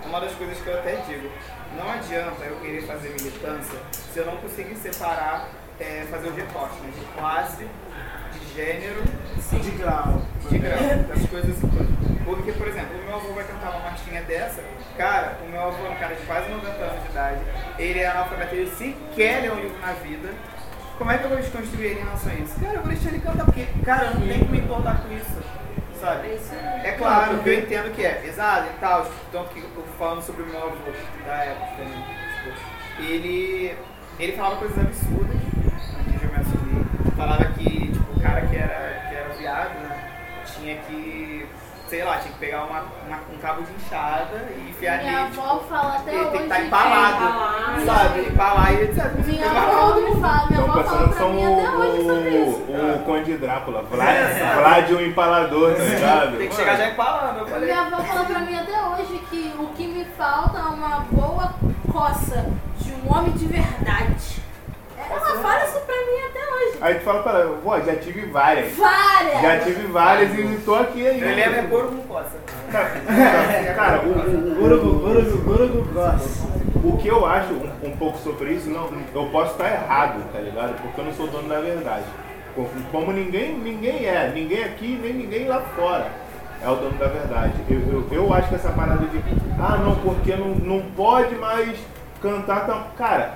uma 0.06 0.20
das 0.20 0.32
coisas 0.34 0.58
que 0.60 0.68
eu 0.68 0.76
até 0.80 0.96
digo, 1.08 1.30
não 1.78 1.92
adianta 1.92 2.44
eu 2.46 2.58
querer 2.58 2.82
fazer 2.84 3.10
militância 3.10 3.80
se 4.14 4.20
eu 4.20 4.26
não 4.26 4.38
conseguir 4.38 4.76
separar, 4.76 5.48
é, 5.80 6.06
fazer 6.10 6.30
o 6.30 6.34
recorte 6.36 6.76
né, 6.82 6.92
de 6.98 7.06
classe, 7.18 7.68
de 8.34 8.54
gênero, 8.54 9.04
De 9.52 9.72
grau. 9.72 10.22
de 10.50 10.58
grau, 10.60 10.78
das 11.08 11.30
coisas 11.30 11.56
todas. 11.60 11.88
Porque, 12.24 12.52
por 12.54 12.68
exemplo, 12.68 12.98
o 13.00 13.04
meu 13.06 13.16
avô 13.16 13.34
vai 13.34 13.44
cantar 13.44 13.72
uma 13.72 13.80
marchinha 13.80 14.22
dessa, 14.24 14.64
cara, 14.98 15.38
o 15.46 15.50
meu 15.50 15.60
avô 15.62 15.86
é 15.86 15.90
um 15.90 15.96
cara 15.96 16.16
de 16.16 16.26
quase 16.26 16.50
90 16.50 16.68
anos 16.70 17.04
de 17.04 17.10
idade, 17.10 17.40
ele 17.80 18.00
é 18.00 18.08
analfabeto, 18.08 18.56
ele 18.56 18.72
sequer 18.72 19.42
leu 19.42 19.54
um 19.54 19.60
livro 19.60 19.80
na 19.80 19.94
vida. 19.94 20.30
Como 20.98 21.12
é 21.12 21.18
que 21.18 21.24
eu 21.24 21.30
vou 21.30 21.40
desconstruir 21.40 21.92
ele 21.92 22.00
em 22.00 22.04
relação 22.04 22.32
a 22.32 22.36
isso? 22.36 22.60
Cara, 22.60 22.76
eu 22.76 22.82
vou 22.82 22.92
deixar 22.92 23.10
ele 23.10 23.20
cantar, 23.20 23.46
porque, 23.46 23.66
cara, 23.84 24.06
eu 24.06 24.14
não 24.14 24.28
tenho 24.28 24.46
que 24.46 24.52
me 24.52 24.60
importar 24.60 25.02
com 25.02 25.14
isso, 25.14 25.42
sabe? 26.02 26.40
É 26.84 26.92
claro 26.98 27.38
que 27.40 27.50
eu 27.50 27.60
entendo 27.60 27.96
que 27.96 28.04
é 28.04 28.14
pesado 28.16 28.68
e 28.68 28.80
tal, 28.80 29.10
tanto 29.32 29.50
que 29.54 29.64
falando 29.98 30.22
sobre 30.22 30.42
o 30.42 30.48
meu 30.48 30.64
avô 30.64 30.76
da 31.26 31.36
época 31.36 31.68
também, 31.78 32.04
tipo, 32.44 33.04
ele, 33.04 33.78
ele 34.20 34.32
falava 34.34 34.56
coisas 34.58 34.78
absurdas 34.80 35.38
de 35.38 36.26
eu 36.26 36.32
me 36.32 36.40
assumir. 36.40 37.16
Falava 37.16 37.46
que, 37.54 37.92
tipo, 37.92 38.12
o 38.12 38.20
cara 38.20 38.42
que 38.48 38.56
era, 38.58 39.08
que 39.08 39.16
era 39.16 39.30
viado, 39.30 39.74
né, 39.76 40.12
tinha 40.46 40.78
que, 40.78 41.48
sei 41.92 42.06
lá, 42.06 42.18
tinha 42.20 42.32
que 42.32 42.40
pegar 42.40 42.64
uma, 42.64 42.80
uma- 43.06 43.20
um 43.34 43.38
cabo 43.42 43.64
de 43.64 43.72
enxada 43.74 44.48
e 44.56 44.70
enfiar 44.70 45.00
Minha 45.00 45.12
nele, 45.12 45.24
avó 45.40 45.56
tipo, 45.58 45.68
fala 45.68 45.96
até 45.98 46.12
hoje. 46.14 46.30
tem 46.30 46.38
que 46.38 46.44
estar 46.44 46.56
que- 46.56 46.62
empalado, 46.68 47.86
sabe? 47.86 48.20
Empalar 48.30 48.72
e 48.74 48.82
etc. 48.84 49.12
Minha 49.26 49.52
avó 49.52 49.96
me 49.96 50.22
fala, 50.22 50.48
minha 50.50 50.62
avó 50.64 50.84
fala 50.84 51.08
pra 51.10 51.18
são 51.18 51.34
mim 51.34 51.44
até 51.46 51.70
hoje 51.70 52.02
sobre 52.08 52.30
isso. 52.30 52.58
o, 52.72 52.96
o 52.96 53.00
Conde 53.04 53.38
Drácula. 53.38 53.82
Vlad, 53.92 54.18
Vlad 54.56 54.92
o 54.92 55.02
empalador, 55.02 55.76
tá 55.76 55.84
ligado? 55.84 56.38
Tem 56.38 56.48
que 56.48 56.56
chegar 56.56 56.78
já 56.78 56.88
empalando, 56.88 57.40
eu 57.40 57.48
falei. 57.48 57.66
Minha 57.66 57.82
avó 57.82 57.98
fala 58.04 58.24
pra 58.26 58.40
mim 58.40 58.56
até 58.58 58.82
hoje 58.88 59.22
que 59.30 59.54
o 59.60 59.68
que 59.76 59.88
me 59.88 60.06
falta 60.18 60.60
é 60.60 60.62
uma 60.62 61.00
boa 61.12 61.54
coça 61.92 62.46
de 62.80 62.94
um 62.94 63.14
homem 63.14 63.32
de 63.34 63.48
verdade. 63.48 64.41
Ela 65.12 65.42
fala 65.42 65.66
isso 65.66 65.80
pra 65.82 65.96
mim 65.96 66.26
até 66.30 66.40
hoje. 66.40 66.78
Aí 66.82 66.96
tu 66.96 67.02
fala 67.02 67.24
pra 67.24 67.40
ela, 67.40 67.58
pô, 67.64 67.80
já 67.80 67.96
tive 67.96 68.26
várias. 68.28 68.74
Várias! 68.74 69.42
Já 69.42 69.60
tive 69.60 69.88
várias 69.88 70.38
e 70.38 70.58
tô 70.64 70.76
aqui 70.76 71.08
ainda. 71.08 71.26
Lembro 71.26 71.60
é 71.60 71.64
couro 71.64 71.88
com 71.90 72.02
coça. 72.04 72.38
Cara, 73.76 74.02
o, 74.02 74.10
o, 74.10 74.52
o, 74.52 74.56
Gurugu, 74.56 75.00
gurugu, 75.00 75.38
gurugu, 75.40 75.94
gosta. 75.94 76.30
o 76.84 76.98
que 76.98 77.08
eu 77.08 77.26
acho 77.26 77.54
um, 77.54 77.88
um 77.88 77.98
pouco 77.98 78.18
sobre 78.20 78.54
isso, 78.54 78.70
não, 78.70 78.90
eu 79.14 79.30
posso 79.30 79.52
estar 79.52 79.70
errado, 79.70 80.24
tá 80.32 80.40
ligado? 80.40 80.82
Porque 80.82 81.02
eu 81.02 81.06
não 81.06 81.14
sou 81.14 81.28
dono 81.28 81.50
da 81.50 81.60
verdade. 81.60 82.06
Como, 82.56 82.70
como 82.92 83.12
ninguém, 83.12 83.58
ninguém 83.58 84.06
é, 84.06 84.32
ninguém 84.34 84.64
aqui, 84.64 85.00
nem 85.02 85.14
ninguém 85.14 85.48
lá 85.48 85.62
fora 85.76 86.08
é 86.64 86.70
o 86.70 86.76
dono 86.76 86.98
da 86.98 87.08
verdade. 87.08 87.54
Eu, 87.70 87.80
eu, 87.80 88.08
eu 88.12 88.34
acho 88.34 88.50
que 88.50 88.56
essa 88.56 88.70
parada 88.70 89.06
de, 89.08 89.18
ah 89.60 89.78
não, 89.78 89.96
porque 89.96 90.36
não, 90.36 90.50
não 90.50 90.82
pode 90.92 91.36
mais 91.36 91.78
cantar 92.22 92.66
tão. 92.66 92.84
Cara, 92.98 93.34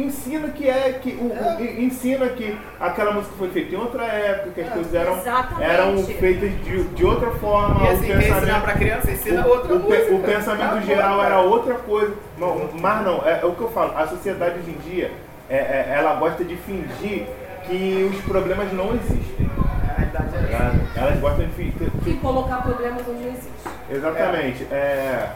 ensina 0.00 0.48
que 0.48 0.68
é 0.68 0.98
que. 1.02 1.10
O, 1.12 1.26
o- 1.26 1.82
ensina 1.82 2.28
que 2.28 2.58
aquela 2.80 3.12
música 3.12 3.34
foi 3.38 3.48
feita 3.50 3.74
em 3.74 3.78
outra 3.78 4.04
época, 4.04 4.50
que 4.52 4.60
as 4.60 4.68
coisas 4.72 4.94
eram, 4.94 5.18
Exatamente. 5.18 5.62
eram 5.70 5.98
feitas 6.04 6.50
de, 6.64 6.82
de 6.84 7.04
outra 7.04 7.30
forma. 7.32 7.80
E 7.84 7.88
o 7.88 7.92
assim, 7.92 8.12
ensinar 8.12 8.18
pensamento- 8.40 8.62
pra 8.62 8.72
criança, 8.74 9.10
ensina 9.10 9.46
o, 9.46 9.50
outra 9.50 9.74
o 9.74 9.78
música. 9.80 10.14
o 10.14 10.22
pensamento 10.22 10.70
Tá 10.74 10.80
geral 10.80 11.16
bom, 11.18 11.24
era 11.24 11.40
outra 11.40 11.74
coisa. 11.74 12.14
Não, 12.38 12.70
mas 12.80 13.04
não, 13.04 13.26
é, 13.26 13.40
é 13.42 13.44
o 13.44 13.52
que 13.54 13.60
eu 13.60 13.70
falo. 13.70 13.96
A 13.96 14.06
sociedade 14.06 14.58
hoje 14.60 14.70
em 14.70 14.90
dia, 14.90 15.10
é- 15.50 15.56
é- 15.56 15.94
ela 15.98 16.14
gosta 16.14 16.44
de 16.44 16.56
fingir 16.56 17.26
que 17.66 18.10
os 18.12 18.20
problemas 18.24 18.72
não 18.72 18.94
existem. 18.94 19.50
A 19.58 20.00
realidade 20.00 20.36
é 20.36 20.56
tá? 20.56 21.00
Elas 21.02 21.20
gostam 21.20 21.46
de 21.46 21.52
fingir. 21.52 21.88
E 22.06 22.14
colocar 22.14 22.62
problemas 22.62 23.02
onde 23.08 23.20
não 23.24 23.28
existe. 23.30 23.48
Exatamente. 23.90 24.66
É, 24.70 25.26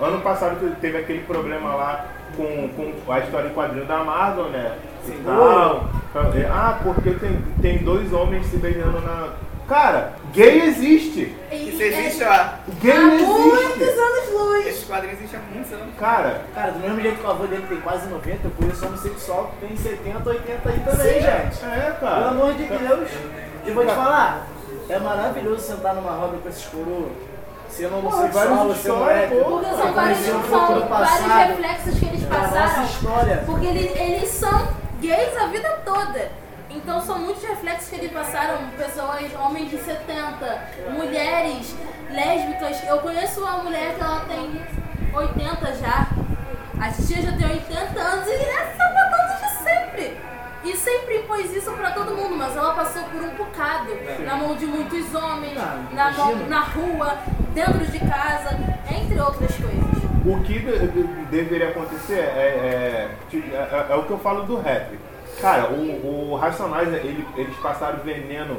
ano 0.00 0.20
passado 0.20 0.58
te- 0.58 0.76
teve 0.80 0.98
aquele 0.98 1.20
problema 1.24 1.74
lá 1.74 2.06
com, 2.36 2.68
com 3.04 3.12
a 3.12 3.18
história 3.20 3.48
em 3.48 3.54
quadrinho 3.54 3.84
da 3.86 3.98
Marvel, 4.04 4.44
né? 4.50 4.76
Sim. 5.04 5.22
tal. 5.24 5.88
Ah, 6.50 6.78
porque 6.82 7.10
tem, 7.12 7.42
tem 7.62 7.78
dois 7.78 8.12
homens 8.12 8.46
se 8.46 8.56
beijando 8.56 9.00
na. 9.00 9.28
Cara, 9.68 10.12
gay 10.32 10.62
existe! 10.62 11.36
Isso 11.52 11.82
existe 11.82 12.24
há. 12.24 12.54
Gay 12.80 12.90
Há 12.92 13.00
muitos 13.00 13.76
existe! 13.82 14.00
anos 14.00 14.32
luz. 14.32 14.66
Esses 14.66 14.84
quadrinhos 14.84 15.18
existem 15.18 15.38
há 15.40 15.54
muitos 15.54 15.72
anos. 15.72 15.86
Cara, 15.98 16.40
Cara, 16.54 16.72
do 16.72 16.78
mesmo 16.78 17.00
jeito 17.00 17.18
que 17.20 17.26
o 17.26 17.30
avô 17.30 17.46
dele 17.46 17.64
tem 17.68 17.80
quase 17.80 18.08
90, 18.08 18.38
eu 18.46 18.50
conheço 18.52 18.86
homossexual 18.86 19.52
que 19.60 19.66
tem 19.66 19.76
70, 19.76 20.28
80 20.28 20.68
aí 20.70 20.80
também, 20.80 21.14
gente. 21.20 21.64
é, 21.64 21.96
cara. 22.00 22.14
Pelo 22.16 22.28
amor 22.28 22.54
de 22.54 22.64
Deus. 22.64 23.10
E 23.66 23.70
vou 23.70 23.84
te 23.84 23.92
falar, 23.94 24.46
é 24.88 24.98
maravilhoso 24.98 25.60
sentar 25.60 25.94
numa 25.94 26.12
roda 26.12 26.38
com 26.42 26.48
esses 26.48 26.64
coroas. 26.64 27.12
Sendo 27.68 27.98
homossexual, 27.98 28.30
várias 28.32 28.58
você 28.76 28.88
histórias, 28.88 29.30
moleque. 29.30 29.44
pô. 29.44 29.50
Porque 29.50 29.66
Eu 29.66 29.76
são 29.76 29.78
do 29.78 30.48
são 30.48 30.88
vários 30.88 30.88
passado 30.88 31.48
reflexos 31.48 31.98
que 31.98 32.06
eles 32.06 32.24
passaram. 32.24 32.84
história. 32.84 33.42
Porque 33.46 33.66
eles, 33.66 33.96
eles 33.96 34.28
são 34.30 34.68
gays 35.00 35.36
a 35.36 35.46
vida 35.46 35.68
toda. 35.84 36.30
Então 36.70 37.00
são 37.00 37.18
muitos 37.18 37.42
reflexos 37.42 37.88
que 37.88 37.96
eles 37.96 38.12
passaram. 38.12 38.58
Pessoas, 38.76 39.22
homens 39.40 39.70
de 39.70 39.78
70, 39.78 40.62
mulheres 40.90 41.74
lésbicas. 42.10 42.82
Eu 42.86 42.98
conheço 42.98 43.40
uma 43.40 43.58
mulher 43.58 43.94
que 43.94 44.02
ela 44.02 44.20
tem 44.28 44.60
80 45.14 45.74
já. 45.76 46.06
A 46.80 46.90
tia 46.92 47.22
já 47.22 47.32
tem 47.36 47.46
80 47.46 48.00
anos 48.00 48.26
e 48.28 48.32
é 48.32 48.74
sempre. 48.76 48.97
E 50.68 50.76
sempre 50.76 51.18
impôs 51.18 51.54
isso 51.54 51.70
pra 51.72 51.90
todo 51.92 52.14
mundo, 52.14 52.36
mas 52.36 52.54
ela 52.56 52.74
passou 52.74 53.02
por 53.04 53.22
um 53.22 53.30
bocado. 53.36 53.90
Na 54.24 54.36
mão 54.36 54.54
de 54.54 54.66
muitos 54.66 55.14
homens, 55.14 55.56
Ah, 55.58 55.82
na, 55.92 56.10
mão, 56.12 56.36
na 56.48 56.60
rua, 56.60 57.16
dentro 57.54 57.86
de 57.86 57.98
casa, 58.00 58.56
entre 58.90 59.18
outras 59.20 59.50
coisas. 59.56 59.98
O 60.26 60.42
que 60.42 60.58
de- 60.58 60.88
de- 60.88 61.24
deveria 61.30 61.68
acontecer 61.70 62.18
é, 62.18 63.08
é, 63.32 63.36
é- 63.36 63.36
é- 63.46 63.86
é 63.90 63.94
o 63.94 64.02
que 64.04 64.10
eu 64.10 64.18
falo 64.18 64.42
do 64.42 64.56
rap. 64.60 64.98
Cara, 65.40 65.70
o, 65.70 66.32
o 66.32 66.36
Racionais, 66.36 66.88
ele- 66.88 67.26
eles 67.36 67.56
passaram 67.58 68.00
veneno 68.00 68.58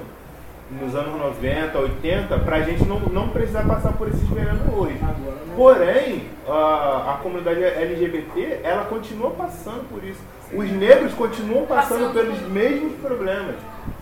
nos 0.71 0.95
anos 0.95 1.19
90, 1.19 1.77
80, 1.77 2.39
pra 2.39 2.61
gente 2.61 2.85
não, 2.85 2.99
não 2.99 3.29
precisar 3.29 3.63
passar 3.67 3.91
por 3.93 4.07
esses 4.07 4.27
venenos 4.29 4.61
hoje. 4.73 4.93
Né? 4.95 5.13
Porém, 5.55 6.29
a, 6.47 7.13
a 7.15 7.19
comunidade 7.21 7.61
LGBT, 7.63 8.61
ela 8.63 8.85
continua 8.85 9.31
passando 9.31 9.87
por 9.89 10.03
isso. 10.03 10.21
Os 10.53 10.69
negros 10.71 11.13
continuam 11.13 11.65
passando 11.65 12.05
Passando 12.07 12.13
pelos 12.13 12.39
por- 12.39 12.49
mesmos 12.49 12.93
problemas, 13.01 13.55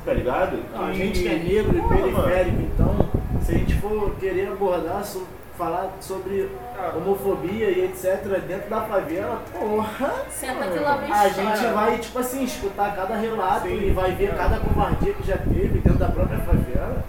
tá 0.05 0.13
ligado? 0.13 0.57
Não, 0.73 0.85
a 0.85 0.91
E- 0.91 0.95
gente 0.95 1.19
que 1.21 1.27
é 1.27 1.33
negro 1.33 1.77
e 1.77 1.81
mano. 1.81 2.23
periférico, 2.23 2.61
então, 2.61 3.09
se 3.43 3.51
a 3.51 3.57
gente 3.57 3.75
for 3.75 4.11
querer 4.19 4.47
abordar, 4.49 5.03
so- 5.03 5.27
falar 5.57 5.91
sobre 5.99 6.49
homofobia 6.95 7.69
e 7.71 7.83
etc. 7.85 8.39
dentro 8.47 8.69
da 8.69 8.81
favela, 8.81 9.41
porra, 9.59 10.13
Senta 10.29 10.67
que 10.67 10.77
lá 10.79 10.97
vem 10.97 11.11
a 11.11 11.27
gente 11.29 11.65
vai, 11.73 11.97
tipo 11.97 12.19
assim, 12.19 12.43
escutar 12.43 12.95
cada 12.95 13.15
relato 13.15 13.67
Sim. 13.67 13.87
e 13.87 13.89
vai 13.91 14.11
ver 14.11 14.35
cada 14.35 14.59
covardia 14.59 15.13
que 15.13 15.27
já 15.27 15.37
teve 15.37 15.79
dentro 15.79 15.97
da 15.97 16.07
própria 16.09 16.37
favela. 16.39 17.03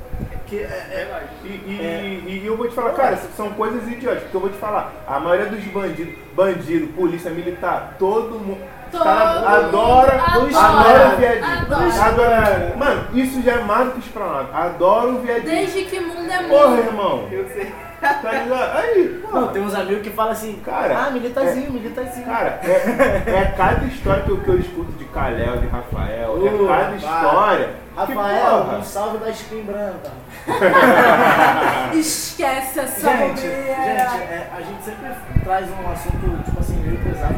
Que 0.46 0.60
é, 0.60 0.62
É 0.62 0.64
é- 0.64 0.96
verdade. 1.04 1.26
E, 1.44 1.48
e- 1.48 1.78
É. 1.78 2.22
e 2.26 2.46
eu 2.46 2.56
vou 2.56 2.66
te 2.66 2.74
falar, 2.74 2.92
cara, 2.94 3.18
são 3.36 3.50
coisas 3.50 3.86
idiotas, 3.86 4.22
porque 4.22 4.36
eu 4.38 4.40
vou 4.40 4.48
te 4.48 4.56
falar, 4.56 4.94
a 5.06 5.20
maioria 5.20 5.44
dos 5.50 5.62
bandidos, 5.64 6.14
bandido, 6.34 6.86
polícia 6.94 7.30
militar, 7.30 7.96
todo 7.98 8.30
mundo. 8.40 8.58
Todo 8.90 9.08
adoram, 9.08 9.48
adora. 9.48 10.22
adoram 10.22 11.14
o 11.14 11.16
viadinho. 11.16 11.44
Adora. 11.46 12.02
Adora. 12.04 12.72
Mano, 12.76 13.04
isso 13.14 13.42
já 13.42 13.52
é 13.52 13.62
mais 13.62 13.86
do 13.86 13.92
que 13.92 14.00
esplanado. 14.00 14.48
Adoro 14.52 15.16
o 15.16 15.20
viadinho. 15.20 15.50
Desde 15.50 15.84
que 15.84 16.00
mundo 16.00 16.30
é 16.30 16.42
Porra, 16.44 16.68
mundo. 16.68 16.78
irmão. 16.78 17.28
Eu 17.30 17.48
sei. 17.48 17.72
Tá 18.00 18.30
ligado? 18.30 18.76
Aí, 18.78 19.20
Não, 19.24 19.30
porra. 19.30 19.48
tem 19.52 19.62
uns 19.62 19.74
amigos 19.74 20.02
que 20.02 20.10
falam 20.10 20.30
assim, 20.30 20.60
Cara, 20.64 20.96
ah, 21.06 21.10
militazinho, 21.10 21.72
militazinho. 21.72 22.26
Cara, 22.26 22.60
é, 22.62 23.24
é 23.26 23.54
cada 23.56 23.84
história 23.86 24.22
que 24.22 24.30
eu, 24.30 24.36
que 24.36 24.48
eu 24.48 24.58
escuto 24.60 24.92
de 24.92 25.04
Calel, 25.06 25.56
de 25.56 25.66
Rafael, 25.66 26.36
é 26.36 26.50
Uh, 26.50 26.68
cada 26.68 26.84
vai. 26.84 26.96
história. 26.96 27.70
Rafael, 27.96 28.64
porra, 28.64 28.78
um 28.78 28.84
salve 28.84 29.18
da 29.18 29.30
skin 29.30 29.62
branca. 29.64 30.10
Esquece 31.94 32.80
essa 32.80 33.10
Gente, 33.10 33.40
gente, 33.40 33.46
é, 33.48 34.48
a 34.56 34.60
gente 34.60 34.82
sempre 34.84 35.10
traz 35.42 35.66
um 35.68 35.90
assunto, 35.90 36.44
tipo 36.44 36.60
assim, 36.60 36.76
meio 36.76 36.98
pesado 36.98 37.34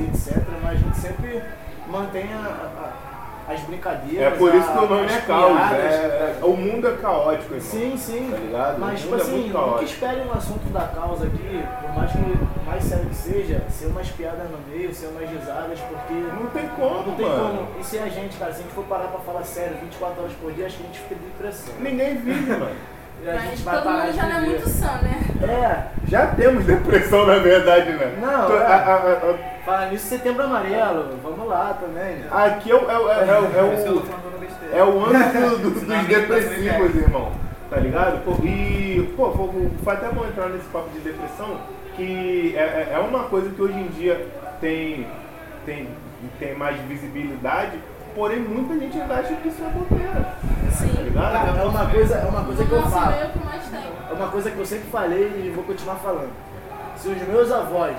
e 0.00 0.04
etc, 0.04 0.42
mas 0.62 0.72
a 0.72 0.74
gente 0.76 0.96
sempre 0.98 1.42
mantém 1.88 2.24
a, 2.32 2.38
a- 2.38 3.52
as 3.52 3.60
brincadeiras. 3.62 4.32
É 4.32 4.36
por 4.36 4.54
isso 4.54 4.70
que 4.70 4.78
o 4.78 4.86
nome 4.88 5.06
é 5.12 5.20
caos. 5.22 5.52
piadas. 5.58 5.80
É, 5.80 6.38
é- 6.40 6.44
o 6.44 6.56
mundo 6.56 6.86
é 6.88 6.92
caótico, 6.96 7.54
irmão. 7.54 7.60
Sim, 7.70 7.94
sim. 7.96 8.28
Tá 8.30 8.36
ligado? 8.36 8.78
Mas, 8.78 9.00
tipo 9.00 9.14
é 9.16 9.20
assim, 9.20 9.40
nunca 9.48 9.52
caótico. 9.58 9.84
esperem 9.84 10.26
um 10.26 10.32
assunto 10.32 10.72
da 10.72 10.80
causa 10.86 11.26
aqui, 11.26 11.64
por 11.82 11.96
mais 11.96 12.12
que 12.12 12.64
mais 12.66 12.84
sério 12.84 13.06
que 13.06 13.14
seja, 13.16 13.62
ser 13.68 13.86
umas 13.86 14.08
piadas 14.10 14.48
no 14.48 14.58
meio, 14.70 14.94
ser 14.94 15.06
umas 15.08 15.28
risadas, 15.28 15.80
porque. 15.80 16.14
Não 16.14 16.46
tem 16.50 16.68
como, 16.68 17.06
Não 17.08 17.16
tem 17.16 17.26
mano. 17.26 17.66
como. 17.66 17.80
E 17.80 17.84
se 17.84 17.98
a 17.98 18.08
gente, 18.08 18.36
cara, 18.36 18.52
se 18.52 18.60
a 18.60 18.62
gente 18.62 18.72
for 18.74 18.84
parar 18.84 19.08
pra 19.08 19.18
falar 19.20 19.42
sério 19.42 19.76
24 19.80 20.20
horas 20.22 20.32
por 20.40 20.52
dia, 20.52 20.66
acho 20.66 20.76
que 20.76 20.82
a 20.84 20.86
gente 20.86 20.98
fica 21.00 21.14
de 21.16 21.20
depressão. 21.22 21.74
Ninguém 21.80 22.16
vive, 22.18 22.50
mano. 22.52 22.76
A 23.26 23.32
Mas 23.34 23.42
gente 23.50 23.62
vai 23.62 23.74
todo 23.76 23.84
parar 23.84 24.04
mundo 24.06 24.14
já 24.16 24.22
não 24.24 24.36
é 24.36 24.40
muito 24.40 24.68
sã, 24.68 24.86
né? 25.02 25.20
É, 25.42 26.00
Já 26.08 26.26
temos 26.28 26.64
depressão, 26.64 27.26
na 27.26 27.36
verdade, 27.38 27.90
né? 27.92 28.14
Não, 28.20 28.46
Tô- 28.46 28.56
é. 28.56 28.66
a- 28.66 28.76
a- 28.76 29.30
a- 29.30 29.62
falar 29.64 29.90
nisso, 29.90 30.06
setembro 30.08 30.42
amarelo, 30.44 31.16
vamos 31.22 31.46
lá 31.48 31.76
também. 31.80 32.24
a- 32.30 32.44
Aqui 32.44 32.70
é 32.70 32.74
o, 32.74 32.90
é, 32.90 32.98
o- 32.98 33.10
é, 33.10 33.14
o- 33.22 33.28
é 33.28 33.62
o, 33.62 34.02
é 34.72 34.84
o 34.84 35.04
ano 35.04 35.58
do- 35.58 35.58
do- 35.58 35.70
dos 35.80 35.86
tá 35.88 36.02
depressivos, 36.02 36.94
irmão. 36.96 37.32
Tá 37.68 37.76
ligado? 37.76 38.20
E, 38.44 39.12
pô, 39.16 39.30
foi, 39.30 39.70
foi 39.84 39.92
até 39.94 40.08
bom 40.08 40.24
entrar 40.24 40.48
nesse 40.48 40.66
papo 40.68 40.88
de 40.90 40.98
depressão, 41.00 41.58
que 41.96 42.54
é, 42.56 42.60
é- 42.60 42.88
é 42.94 42.98
uma 42.98 43.24
coisa 43.24 43.50
que 43.50 43.62
hoje 43.62 43.78
em 43.78 43.86
dia 43.88 44.26
tem, 44.60 45.06
tem, 45.64 45.88
tem 46.40 46.54
mais 46.56 46.76
visibilidade, 46.82 47.78
porém 48.14 48.40
muita 48.40 48.78
gente 48.78 49.00
ainda 49.00 49.14
acha 49.14 49.34
que 49.34 49.48
isso 49.48 49.62
é 49.62 49.68
bobeira. 49.68 50.20
Tá 50.20 50.70
Sim. 50.72 51.02
ligado? 51.02 51.32
Cara, 51.32 51.58
é 51.58 51.64
uma 51.64 51.86
coisa, 51.86 52.14
é 52.14 52.24
uma 52.28 52.44
coisa 52.44 52.64
que 52.64 52.72
eu 52.72 52.82
falo. 52.82 53.12
é. 53.12 53.30
É 54.10 54.12
uma 54.12 54.28
coisa 54.28 54.50
que 54.50 54.58
eu 54.58 54.66
sempre 54.66 54.90
falei 54.90 55.44
e 55.46 55.50
vou 55.54 55.64
continuar 55.64 55.96
falando. 55.96 56.32
Se 56.96 57.08
os 57.08 57.22
meus 57.28 57.50
avós 57.50 57.96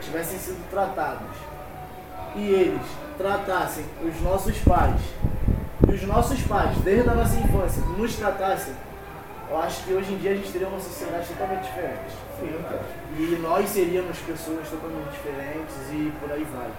tivessem 0.00 0.38
sido 0.38 0.68
tratados 0.70 1.36
e 2.34 2.48
eles 2.50 2.82
tratassem 3.16 3.84
os 4.04 4.20
nossos 4.20 4.58
pais 4.58 5.00
e 5.88 5.92
os 5.92 6.02
nossos 6.02 6.40
pais, 6.42 6.76
desde 6.78 7.08
a 7.08 7.14
nossa 7.14 7.36
infância, 7.36 7.82
nos 7.96 8.16
tratassem, 8.16 8.74
eu 9.50 9.58
acho 9.60 9.84
que 9.84 9.92
hoje 9.92 10.12
em 10.12 10.16
dia 10.16 10.32
a 10.32 10.34
gente 10.34 10.50
teria 10.50 10.68
uma 10.68 10.80
sociedade 10.80 11.26
totalmente 11.28 11.62
diferente. 11.62 12.14
E 13.14 13.38
nós 13.42 13.68
seríamos 13.68 14.18
pessoas 14.18 14.66
totalmente 14.68 15.10
diferentes 15.12 15.74
e 15.92 16.12
por 16.18 16.32
aí 16.32 16.44
vai. 16.44 16.70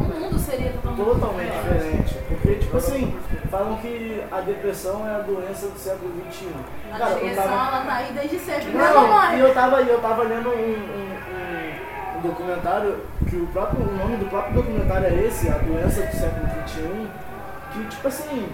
O 0.00 0.04
mundo 0.20 0.38
seria 0.38 0.72
totalmente, 0.72 1.04
Totalmente 1.04 1.52
diferente. 1.52 2.14
Porque, 2.28 2.54
tipo 2.56 2.76
assim, 2.76 3.18
falam 3.50 3.76
que 3.78 4.22
a 4.30 4.40
depressão 4.40 5.06
é 5.08 5.14
a 5.16 5.18
doença 5.18 5.66
do 5.68 5.78
século 5.78 6.12
XXI. 6.30 6.48
A 6.92 6.98
Cara, 6.98 7.14
tava- 7.16 7.48
ela 7.76 7.84
tá 7.84 7.94
aí 7.96 8.12
desde 8.12 8.38
sempre. 8.38 8.70
Né, 8.70 8.90
Não, 8.94 9.34
e 9.36 9.40
eu 9.40 9.54
tava, 9.54 9.80
eu 9.82 10.00
tava 10.00 10.22
lendo 10.22 10.48
um, 10.50 10.52
um- 10.52 12.16
um- 12.16 12.18
um 12.18 12.20
documentário, 12.22 12.98
que 13.28 13.36
o 13.36 13.46
próprio 13.48 13.82
o 13.82 13.96
nome 13.96 14.16
do 14.16 14.26
próprio 14.30 14.54
documentário 14.54 15.06
é 15.08 15.14
esse, 15.26 15.48
A 15.48 15.58
Doença 15.58 16.02
do 16.02 16.12
Século 16.16 16.46
XXI, 16.68 17.08
que 17.72 17.84
tipo 17.88 18.06
assim, 18.08 18.48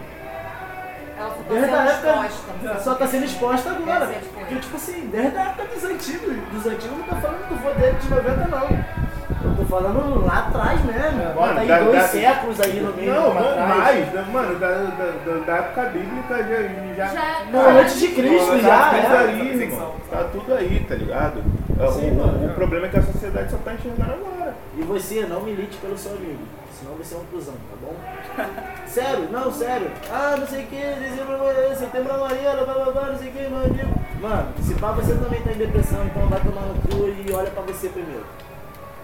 Ela 1.18 1.30
ficou 1.30 1.56
desde 1.56 1.74
a 1.74 1.76
sendo 1.86 1.90
época. 2.08 2.26
exposta. 2.26 2.80
Só 2.84 2.94
tá 2.94 3.06
sendo 3.06 3.24
exposta 3.24 3.70
agora. 3.70 4.04
Essa 4.04 4.12
é 4.12 4.16
a 4.16 4.20
diferença. 4.20 4.30
Porque 4.38 4.54
tipo 4.56 4.76
assim, 4.76 5.08
desde 5.12 5.36
a 5.36 5.42
época 5.42 5.64
dos 5.74 5.84
antigos, 5.84 6.36
dos 6.52 6.66
antigos 6.66 6.98
não 6.98 7.04
tô 7.04 7.14
falando 7.16 7.48
do 7.48 7.56
vô 7.56 7.70
dele 7.80 7.96
de 8.00 8.10
90 8.10 8.48
não. 8.48 9.08
Eu 9.40 9.56
tô 9.56 9.64
falando 9.66 10.24
lá 10.26 10.38
atrás 10.48 10.84
mesmo. 10.84 11.32
Bota 11.34 11.60
aí 11.60 11.68
da- 11.68 11.78
dois 11.80 11.96
da- 12.02 12.08
séculos 12.08 12.60
aí 12.60 12.80
no 12.80 12.92
meio 12.94 13.12
Não, 13.14 13.34
mais, 13.34 14.12
da- 14.12 14.22
mano, 14.22 14.58
da, 14.58 14.68
da, 14.68 15.44
da- 15.46 15.56
época 15.58 15.82
bíblica 15.90 16.36
já. 16.38 17.06
já, 17.06 17.14
Já 17.14 17.24
é 17.24 17.44
Não, 17.52 17.78
antes 17.78 18.00
de 18.00 18.08
Cristo 18.08 18.50
Tá 18.52 18.58
já, 18.58 18.90
tudo 18.90 19.14
é. 19.14 19.18
aí, 19.18 19.60
irmão. 19.62 19.94
Tá 20.10 20.24
tudo 20.32 20.54
aí, 20.54 20.86
tá 20.88 20.94
ligado? 20.94 21.42
É, 21.78 21.86
Sim, 21.92 22.10
o, 22.10 22.14
mano. 22.14 22.46
o 22.50 22.54
problema 22.54 22.86
é 22.86 22.88
que 22.88 22.98
a 22.98 23.02
sociedade 23.02 23.50
só 23.50 23.56
tá 23.58 23.74
enxergando 23.74 24.12
agora. 24.12 24.54
E 24.76 24.82
você 24.82 25.26
não 25.28 25.42
milite 25.42 25.76
pelo 25.78 25.96
seu 25.96 26.12
amigo, 26.12 26.38
senão 26.78 26.94
você 26.94 27.14
é 27.14 27.18
um 27.18 27.24
cuzão, 27.26 27.54
tá 27.54 27.76
bom? 27.80 27.96
sério, 28.86 29.28
não, 29.30 29.52
sério. 29.52 29.90
Ah, 30.10 30.36
não 30.38 30.46
sei 30.46 30.64
o 30.64 30.66
que, 30.66 30.76
dezembro, 30.76 31.34
amarelo, 31.34 31.76
setembro 31.76 32.14
amarelo, 32.14 32.64
blá 32.64 32.74
blá 32.74 32.92
blá, 32.92 33.06
não 33.06 33.18
sei 33.18 33.28
o 33.28 33.32
que, 33.32 33.48
meu 33.48 33.58
amigo. 33.58 34.00
Mano, 34.20 34.54
se 34.62 34.74
pá 34.74 34.92
você 34.92 35.14
também 35.14 35.42
tá 35.42 35.52
em 35.52 35.58
depressão, 35.58 36.04
então 36.06 36.28
vai 36.28 36.40
tomar 36.40 36.62
no 36.62 36.80
cu 36.82 37.08
e 37.08 37.32
olha 37.32 37.50
pra 37.50 37.62
você 37.62 37.88
primeiro. 37.88 38.26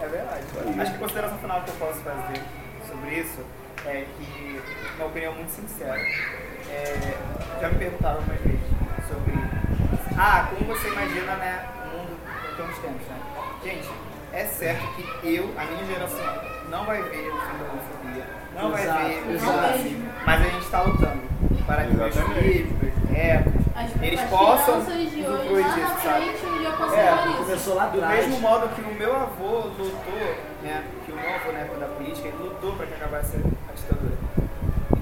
É 0.01 0.07
verdade. 0.07 0.43
Acho 0.79 0.91
que 0.91 0.97
a 0.97 0.99
consideração 0.99 1.37
final 1.37 1.61
que 1.61 1.69
eu 1.69 1.75
posso 1.75 1.99
fazer 1.99 2.41
sobre 2.87 3.15
isso 3.15 3.39
é 3.85 4.05
que, 4.17 4.61
uma 4.97 5.07
opinião 5.07 5.33
muito 5.33 5.51
sincera, 5.51 5.97
é, 6.69 7.17
já 7.61 7.69
me 7.69 7.75
perguntaram 7.75 8.17
algumas 8.17 8.41
vezes 8.41 8.59
sobre 9.07 9.33
ah, 10.17 10.49
como 10.49 10.73
você 10.73 10.87
imagina 10.87 11.35
né, 11.35 11.65
o 11.83 11.97
mundo 11.97 12.17
daqui 12.25 12.61
a 12.61 12.65
uns 12.65 12.77
tempos, 12.79 13.07
né? 13.07 13.19
Gente, 13.63 13.89
é 14.35 14.45
certo 14.45 14.83
que 15.21 15.35
eu, 15.35 15.49
a 15.57 15.63
minha 15.65 15.85
geração, 15.85 16.19
não 16.69 16.85
vai 16.85 17.01
ver 17.01 17.29
o 17.31 17.39
fim 17.41 17.57
da 17.57 17.71
homofobia, 17.71 18.25
não 18.53 18.77
Exato, 18.77 18.99
vai 18.99 19.09
ver 19.09 19.27
o 19.27 19.33
exato. 19.35 19.57
racismo, 19.59 20.09
mas 20.25 20.41
a 20.41 20.43
gente 20.43 20.63
está 20.65 20.81
lutando 20.81 21.21
para 21.65 21.83
que 21.85 21.93
meus 21.95 22.15
filhos, 22.15 22.81
meus 22.81 23.09
netos, 23.09 23.53
As, 23.75 24.01
eles 24.01 24.19
as 24.21 24.29
possam 24.29 24.85
crianças 24.85 25.11
de 25.11 25.21
hoje, 25.21 25.29
usufruir 25.29 25.65
lá 25.67 25.67
na 25.67 25.75
disso, 25.75 26.03
sabe? 26.03 26.25
frente, 26.25 26.45
um 26.45 26.57
dia 26.59 26.71
possam 26.71 26.97
É, 26.99 27.27
isso. 27.27 27.37
Começou 27.37 27.75
lá 27.75 27.85
Do 27.87 28.03
atrás. 28.03 28.27
mesmo 28.27 28.39
modo 28.41 28.69
que 28.75 28.81
o 28.81 28.93
meu 28.93 29.15
avô 29.15 29.51
lutou, 29.77 30.35
né, 30.63 30.83
que 31.05 31.11
o 31.11 31.15
meu 31.15 31.35
avô 31.35 31.51
na 31.51 31.59
época 31.59 31.79
da 31.79 31.85
política, 31.87 32.27
ele 32.27 32.37
lutou 32.39 32.73
para 32.73 32.85
que 32.87 32.93
acabasse 32.93 33.35
a 33.37 33.73
ditadura. 33.75 34.15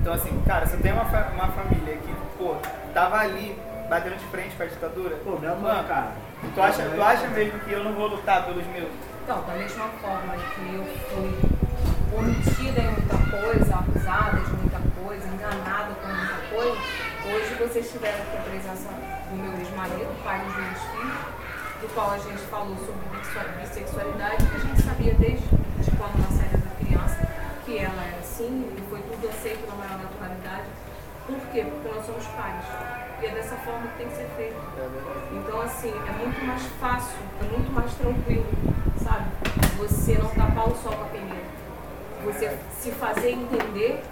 Então 0.01 0.13
assim, 0.13 0.43
cara, 0.45 0.65
você 0.65 0.77
tem 0.77 0.91
uma, 0.93 1.05
fa- 1.05 1.29
uma 1.33 1.47
família 1.49 1.95
que, 1.97 2.13
pô, 2.37 2.55
tava 2.93 3.17
ali 3.19 3.57
batendo 3.89 4.17
de 4.17 4.25
frente 4.25 4.55
com 4.55 4.63
a 4.63 4.65
ditadura, 4.65 5.15
Pô, 5.23 5.31
minha 5.37 5.53
mãe, 5.55 5.73
Mano, 5.75 5.87
cara. 5.87 6.11
tu 6.55 6.61
acha, 6.61 6.83
tu 6.83 7.01
acha 7.01 7.27
mesmo 7.27 7.59
que 7.59 7.71
eu 7.71 7.83
não 7.83 7.93
vou 7.93 8.07
lutar 8.07 8.43
pelos 8.45 8.65
meus? 8.67 8.89
Então, 9.23 9.41
da 9.43 9.53
mesma 9.53 9.87
forma 10.01 10.33
que 10.35 10.75
eu 10.75 10.83
fui 11.07 11.31
omitida 12.17 12.81
em 12.81 12.91
muita 12.91 13.17
coisa, 13.31 13.75
acusada 13.75 14.41
de 14.41 14.51
muita 14.51 14.79
coisa, 14.99 15.25
enganada 15.27 15.93
por 15.95 16.09
muita 16.13 16.35
coisa, 16.49 16.77
hoje 17.25 17.55
vocês 17.55 17.89
tiveram 17.89 18.17
aqui 18.19 18.37
a 18.37 18.41
presença 18.41 18.89
do 19.29 19.35
meu 19.37 19.53
ex-marido, 19.59 20.23
pai 20.25 20.39
dos 20.43 20.55
meus 20.55 20.77
filhos, 20.91 21.23
do 21.81 21.93
qual 21.93 22.11
a 22.11 22.17
gente 22.17 22.41
falou 22.51 22.75
sobre 22.75 23.17
bissexua- 23.17 23.51
bissexualidade, 23.61 24.45
que 24.45 24.55
a 24.57 24.59
gente 24.59 24.81
sabia 24.81 25.13
desde 25.13 25.47
de 25.47 25.91
quando 25.91 26.17
nós 26.19 26.33
saímos 26.37 26.59
da 26.59 26.75
criança 26.85 27.27
que 27.65 27.77
ela 27.77 28.03
era 28.03 28.19
assim, 28.19 28.75
e 28.77 28.81
foi 28.89 28.99
tudo 29.03 29.29
aceito 29.29 29.65
na 29.69 29.75
maior 29.75 29.99
naturalidade. 30.03 30.67
Por 31.25 31.39
quê? 31.53 31.63
Porque 31.63 31.95
nós 31.95 32.05
somos 32.05 32.27
pais. 32.27 33.12
E 33.23 33.25
é 33.25 33.29
dessa 33.31 33.55
forma 33.55 33.87
que 33.87 33.97
tem 33.99 34.07
que 34.09 34.15
ser 34.17 34.27
feito. 34.35 34.55
Então, 35.31 35.61
assim, 35.61 35.89
é 35.91 36.11
muito 36.11 36.45
mais 36.45 36.61
fácil, 36.81 37.15
é 37.39 37.43
muito 37.57 37.71
mais 37.71 37.93
tranquilo, 37.93 38.45
sabe? 39.01 39.25
Você 39.77 40.17
não 40.17 40.29
tapar 40.29 40.67
o 40.67 40.75
sol 40.75 40.91
com 40.91 41.03
a 41.03 41.07
peneira. 41.07 41.45
Você 42.25 42.57
se 42.79 42.91
fazer 42.91 43.31
entender 43.31 44.03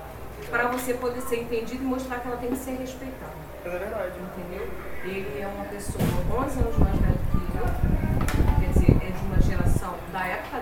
para 0.49 0.67
você 0.67 0.93
poder 0.93 1.19
ser 1.21 1.41
entendido 1.41 1.83
e 1.83 1.85
mostrar 1.85 2.19
que 2.19 2.27
ela 2.27 2.37
tem 2.37 2.51
que 2.51 2.57
ser 2.57 2.71
respeitada, 2.71 3.33
É 3.65 3.69
verdade. 3.69 4.13
entendeu? 4.19 4.67
Ele 5.03 5.41
é 5.41 5.47
uma 5.47 5.65
pessoa 5.65 6.03
11 6.45 6.59
anos 6.61 6.77
mais 6.77 6.95
velho 6.95 7.19
que 7.31 7.57
eu, 7.57 8.59
quer 8.59 8.69
dizer, 8.73 9.07
é 9.07 9.11
de 9.11 9.25
uma 9.25 9.41
geração 9.41 9.93
da 10.13 10.25
época, 10.25 10.61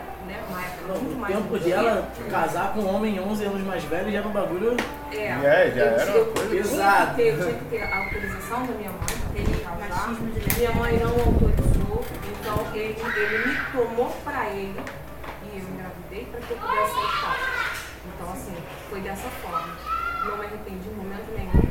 época 0.90 1.00
muito 1.04 1.16
O 1.16 1.20
mais 1.20 1.36
tempo 1.36 1.56
antiga. 1.56 1.76
dela 1.76 2.08
casar 2.30 2.74
com 2.74 2.80
um 2.82 2.96
homem 2.96 3.20
11 3.20 3.46
anos 3.46 3.62
mais 3.64 3.84
velho 3.84 4.12
já 4.12 4.22
no 4.22 4.30
bagulho. 4.30 4.78
É, 5.12 5.16
É, 5.28 5.72
já 5.76 5.82
eu, 5.86 6.00
era 6.00 6.12
eu, 6.12 6.24
uma 6.24 6.34
coisa 6.34 6.56
eu 6.56 6.64
tinha 6.64 6.64
pesada. 6.64 7.10
que 7.12 7.16
ter, 7.16 7.28
eu 7.30 7.38
tinha 7.46 7.54
que 7.60 7.66
ter 7.66 7.84
a 7.84 7.98
autorização 7.98 8.66
da 8.68 8.74
minha 8.74 8.90
mãe 8.92 9.00
ele 9.36 9.64
casar. 9.64 10.10
Minha 10.58 10.72
mãe 10.74 10.98
não 10.98 11.12
autorizou, 11.12 12.06
então 12.40 12.68
ele, 12.76 12.96
ele 13.16 13.48
me 13.48 13.56
tomou 13.72 14.10
para 14.24 14.50
ele 14.50 14.80
e 15.44 15.58
eu 15.58 15.64
engravidei 15.74 16.26
para 16.32 16.40
que 16.42 16.52
eu 16.52 16.58
pudesse 16.58 16.92
aceitar. 16.92 17.38
Então, 18.16 18.32
assim, 18.34 18.56
foi 18.90 19.00
dessa 19.02 19.30
forma. 19.42 19.68
Não 20.26 20.38
me 20.38 20.46
arrependi 20.46 20.90
em 20.90 20.94
momento 20.96 21.30
nenhum. 21.36 21.70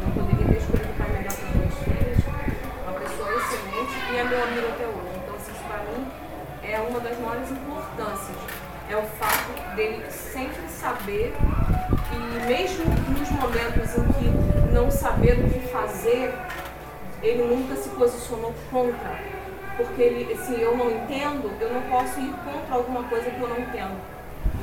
Não 0.00 0.10
poderia 0.12 0.46
ter 0.46 0.58
escolhido 0.58 0.90
o 0.90 0.94
pai 0.94 1.08
melhor 1.10 1.32
para 1.34 1.58
meus 1.58 1.74
filhos. 1.82 2.18
Uma 2.86 2.92
pessoa 3.00 3.28
excelente 3.34 4.12
e 4.12 4.16
é 4.18 4.24
meu 4.24 4.42
amigo 4.44 4.66
até 4.68 4.86
hoje. 4.86 5.10
Então, 5.22 5.34
assim, 5.34 5.52
isso 5.52 5.64
para 5.66 5.78
mim 5.78 6.06
é 6.62 6.78
uma 6.80 7.00
das 7.00 7.18
maiores 7.18 7.50
importâncias. 7.50 7.69
É 8.90 8.96
o 8.96 9.02
fato 9.02 9.76
dele 9.76 10.04
sempre 10.10 10.68
saber 10.68 11.32
e 12.12 12.46
mesmo 12.48 12.84
nos 13.16 13.30
momentos 13.30 13.96
em 13.96 14.12
que 14.12 14.72
não 14.72 14.90
saber 14.90 15.38
o 15.38 15.48
que 15.48 15.60
fazer, 15.68 16.34
ele 17.22 17.44
nunca 17.44 17.76
se 17.76 17.88
posicionou 17.90 18.52
contra. 18.68 19.16
Porque 19.76 20.02
ele, 20.02 20.32
assim, 20.32 20.60
eu 20.60 20.76
não 20.76 20.90
entendo, 20.90 21.56
eu 21.60 21.72
não 21.72 21.82
posso 21.82 22.18
ir 22.18 22.32
contra 22.32 22.74
alguma 22.74 23.04
coisa 23.04 23.30
que 23.30 23.40
eu 23.40 23.48
não 23.48 23.60
entendo. 23.60 23.96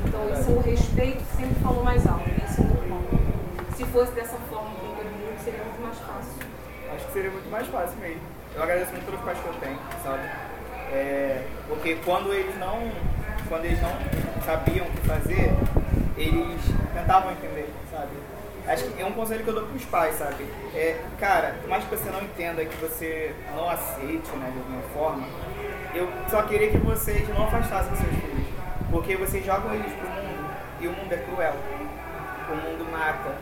Então 0.04 0.30
isso 0.30 0.50
o 0.50 0.60
respeito 0.60 1.24
sempre 1.34 1.54
falou 1.62 1.82
mais 1.82 2.06
alto. 2.06 2.28
Isso 2.46 2.60
é 2.60 2.64
muito 2.64 2.86
bom. 2.86 3.74
Se 3.74 3.84
fosse 3.86 4.12
dessa 4.12 4.36
forma 4.50 4.74
com 4.74 4.88
todo 4.88 5.04
mundo, 5.04 5.42
seria 5.42 5.64
muito 5.64 5.80
mais 5.80 5.98
fácil. 6.00 6.34
Acho 6.94 7.06
que 7.06 7.12
seria 7.14 7.30
muito 7.30 7.50
mais 7.50 7.66
fácil 7.68 7.98
mesmo. 7.98 8.20
Eu 8.54 8.62
agradeço 8.62 8.92
muito 8.92 9.06
pelos 9.06 9.20
pais 9.22 9.38
que 9.38 9.46
eu 9.46 9.54
tenho, 9.54 9.78
sabe? 10.04 10.22
É, 10.92 11.44
porque 11.66 11.96
quando 12.04 12.32
eles 12.34 12.58
não 12.58 12.92
quando 13.48 13.64
eles 13.64 13.80
não 13.80 13.92
sabiam 14.44 14.86
o 14.86 14.90
que 14.90 15.06
fazer, 15.06 15.52
eles 16.16 16.60
tentavam 16.94 17.32
entender, 17.32 17.68
sabe? 17.90 18.10
Acho 18.66 18.84
que 18.84 19.00
é 19.00 19.06
um 19.06 19.12
conselho 19.12 19.42
que 19.42 19.48
eu 19.48 19.54
dou 19.54 19.66
pros 19.66 19.84
pais, 19.86 20.14
sabe? 20.16 20.44
É, 20.74 21.00
cara, 21.18 21.54
por 21.60 21.70
mais 21.70 21.84
que 21.84 21.96
você 21.96 22.10
não 22.10 22.20
entenda, 22.22 22.64
que 22.64 22.76
você 22.76 23.34
não 23.56 23.68
aceite, 23.68 24.30
né, 24.36 24.52
de 24.52 24.58
alguma 24.58 24.82
forma, 24.92 25.26
eu 25.94 26.08
só 26.28 26.42
queria 26.42 26.70
que 26.70 26.76
vocês 26.76 27.26
não 27.30 27.44
afastassem 27.44 27.96
seus 27.96 28.10
filhos. 28.10 28.48
Porque 28.90 29.16
vocês 29.16 29.44
jogam 29.44 29.74
eles 29.74 29.92
pro 29.92 30.08
mundo 30.08 30.50
e 30.80 30.86
o 30.86 30.92
mundo 30.92 31.12
é 31.12 31.16
cruel. 31.16 31.54
o 32.50 32.56
mundo 32.56 32.90
mata, 32.90 33.34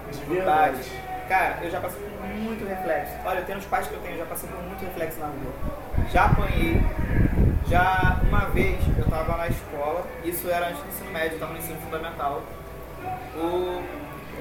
bate. 0.44 1.05
Cara, 1.28 1.58
eu 1.60 1.70
já 1.70 1.80
passei 1.80 2.00
por 2.00 2.26
muito 2.28 2.64
reflexo. 2.66 3.12
Olha, 3.24 3.38
eu 3.40 3.44
tenho 3.44 3.58
os 3.58 3.64
pais 3.64 3.88
que 3.88 3.94
eu 3.94 4.00
tenho, 4.00 4.16
já 4.16 4.24
passei 4.26 4.48
por 4.48 4.62
muito 4.62 4.84
reflexo 4.84 5.18
na 5.18 5.26
rua. 5.26 5.52
Já 6.12 6.26
apanhei. 6.26 6.80
Já 7.68 8.20
uma 8.22 8.46
vez 8.50 8.78
eu 8.96 9.04
tava 9.06 9.36
na 9.36 9.48
escola, 9.48 10.06
isso 10.24 10.48
era 10.48 10.68
antes 10.68 10.80
do 10.80 10.88
ensino 10.88 11.10
médio, 11.10 11.32
eu 11.32 11.40
tava 11.40 11.52
no 11.52 11.58
ensino 11.58 11.80
fundamental. 11.80 12.42
O, 13.34 13.82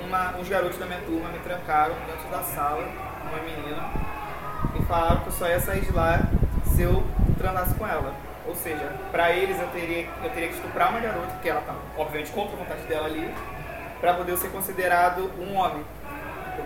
uma, 0.06 0.38
uns 0.38 0.48
garotos 0.48 0.78
da 0.78 0.86
minha 0.86 1.02
turma 1.02 1.30
me 1.30 1.40
trancaram 1.40 1.96
dentro 2.06 2.30
da 2.30 2.44
sala, 2.44 2.88
uma 3.24 3.42
menina, 3.42 3.90
e 4.80 4.86
falaram 4.86 5.22
que 5.22 5.28
eu 5.28 5.34
só 5.34 5.48
ia 5.48 5.60
sair 5.60 5.82
de 5.82 5.92
lá 5.92 6.20
se 6.66 6.84
eu 6.84 7.04
transasse 7.40 7.74
com 7.74 7.88
ela. 7.88 8.14
Ou 8.48 8.54
seja, 8.56 8.92
pra 9.12 9.32
eles 9.32 9.60
eu 9.60 9.68
teria, 9.70 10.08
eu 10.24 10.30
teria 10.30 10.50
que 10.50 10.54
estuprar 10.54 10.92
uma 10.92 11.00
garota, 11.00 11.32
porque 11.34 11.50
ela 11.50 11.62
tá 11.62 11.74
obviamente 11.98 12.32
contra 12.32 12.56
a 12.56 12.60
vontade 12.60 12.82
dela 12.84 13.08
ali, 13.08 13.34
pra 14.00 14.14
poder 14.14 14.38
ser 14.38 14.52
considerado 14.52 15.32
um 15.40 15.56
homem. 15.56 15.84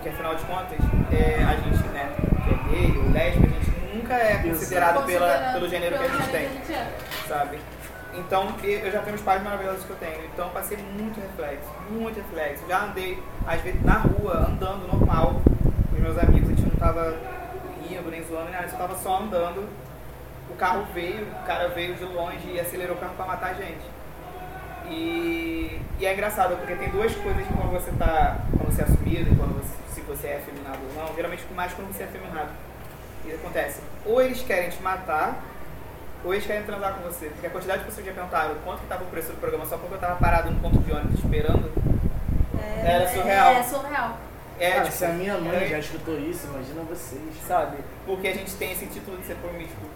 Porque 0.00 0.08
afinal 0.08 0.34
de 0.34 0.44
contas, 0.44 0.78
é, 1.12 1.44
a 1.44 1.56
gente, 1.56 1.88
né, 1.88 2.10
que 2.42 2.50
é 2.50 2.70
gay 2.70 2.96
ou 2.96 3.10
lésbica, 3.12 3.46
a 3.46 3.50
gente 3.50 3.94
nunca 3.94 4.14
é 4.14 4.38
considerado 4.38 5.04
pela, 5.04 5.52
pelo 5.52 5.68
gênero 5.68 5.98
que 5.98 6.04
a 6.04 6.08
gente 6.08 6.30
tem 6.30 6.46
é. 6.74 6.92
sabe? 7.28 7.58
Então, 8.14 8.54
eu 8.62 8.90
já 8.90 9.02
tenho 9.02 9.14
os 9.14 9.22
pais 9.22 9.42
maravilhosos 9.42 9.84
que 9.84 9.90
eu 9.90 9.96
tenho. 9.96 10.24
Então, 10.32 10.46
eu 10.46 10.52
passei 10.52 10.78
muito 10.78 11.20
reflexo, 11.20 11.68
muito 11.90 12.16
reflexo. 12.16 12.64
Já 12.66 12.84
andei, 12.84 13.22
às 13.46 13.60
vezes, 13.60 13.84
na 13.84 13.98
rua, 13.98 14.48
andando 14.48 14.88
normal 14.90 15.42
com 15.90 15.96
os 15.96 16.00
meus 16.00 16.16
amigos. 16.16 16.48
A 16.48 16.54
gente 16.54 16.62
não 16.62 16.76
tava 16.76 17.14
rindo, 17.86 18.10
nem 18.10 18.24
zoando, 18.24 18.44
nem 18.44 18.52
nada. 18.52 18.64
A 18.64 18.68
gente 18.68 18.78
tava 18.78 18.96
só 18.96 19.18
andando. 19.18 19.68
O 20.48 20.54
carro 20.54 20.86
veio, 20.94 21.26
o 21.26 21.46
cara 21.46 21.68
veio 21.68 21.94
de 21.94 22.04
longe 22.04 22.50
e 22.50 22.58
acelerou 22.58 22.96
o 22.96 22.98
carro 22.98 23.14
pra 23.16 23.26
matar 23.26 23.50
a 23.50 23.54
gente. 23.54 23.84
E, 24.88 25.80
e 26.00 26.06
é 26.06 26.14
engraçado, 26.14 26.56
porque 26.56 26.74
tem 26.74 26.88
duas 26.88 27.14
coisas 27.14 27.46
que 27.46 27.52
quando 27.52 27.70
você 27.70 27.92
tá, 27.92 28.38
quando 28.56 28.74
você 28.74 28.80
é 28.80 28.84
assumido 28.84 29.30
e 29.30 29.36
quando 29.36 29.54
você, 29.62 29.79
você 30.10 30.28
é 30.28 30.36
afeminado 30.36 30.78
ou 30.88 31.02
não, 31.02 31.14
geralmente 31.14 31.44
mais 31.54 31.72
quando 31.72 31.92
você 31.92 32.02
é 32.02 32.06
afeminado. 32.06 32.50
O 33.22 33.28
que 33.28 33.34
acontece? 33.34 33.80
Ou 34.04 34.20
eles 34.20 34.42
querem 34.42 34.70
te 34.70 34.82
matar, 34.82 35.42
ou 36.24 36.34
eles 36.34 36.46
querem 36.46 36.62
transar 36.64 36.94
com 36.94 37.02
você. 37.02 37.26
Porque 37.26 37.46
a 37.46 37.50
quantidade 37.50 37.80
de 37.80 37.84
pessoas 37.86 38.04
que 38.04 38.10
já 38.10 38.14
perguntaram 38.14 38.54
quanto 38.64 38.80
que 38.80 38.86
tava 38.86 39.04
o 39.04 39.06
preço 39.06 39.28
do 39.32 39.40
programa 39.40 39.66
só 39.66 39.76
porque 39.76 39.94
eu 39.94 39.98
tava 39.98 40.16
parado 40.16 40.50
no 40.50 40.60
ponto 40.60 40.78
de 40.78 40.92
ônibus 40.92 41.18
esperando, 41.18 41.70
Era 42.84 43.08
surreal. 43.08 43.52
É, 43.52 43.62
surreal. 43.62 44.18
é 44.58 44.70
Cara, 44.70 44.84
tipo, 44.84 44.96
se 44.96 45.04
a 45.04 45.08
minha 45.08 45.38
mãe 45.38 45.64
é, 45.64 45.68
já 45.68 45.78
escutou 45.78 46.18
isso, 46.18 46.46
imagina 46.46 46.82
vocês. 46.82 47.20
Sabe? 47.46 47.78
Porque 48.04 48.28
a 48.28 48.34
gente 48.34 48.54
tem 48.54 48.72
esse 48.72 48.86
título 48.86 49.16
de 49.18 49.26
ser 49.26 49.36
promíscuo. 49.36 49.88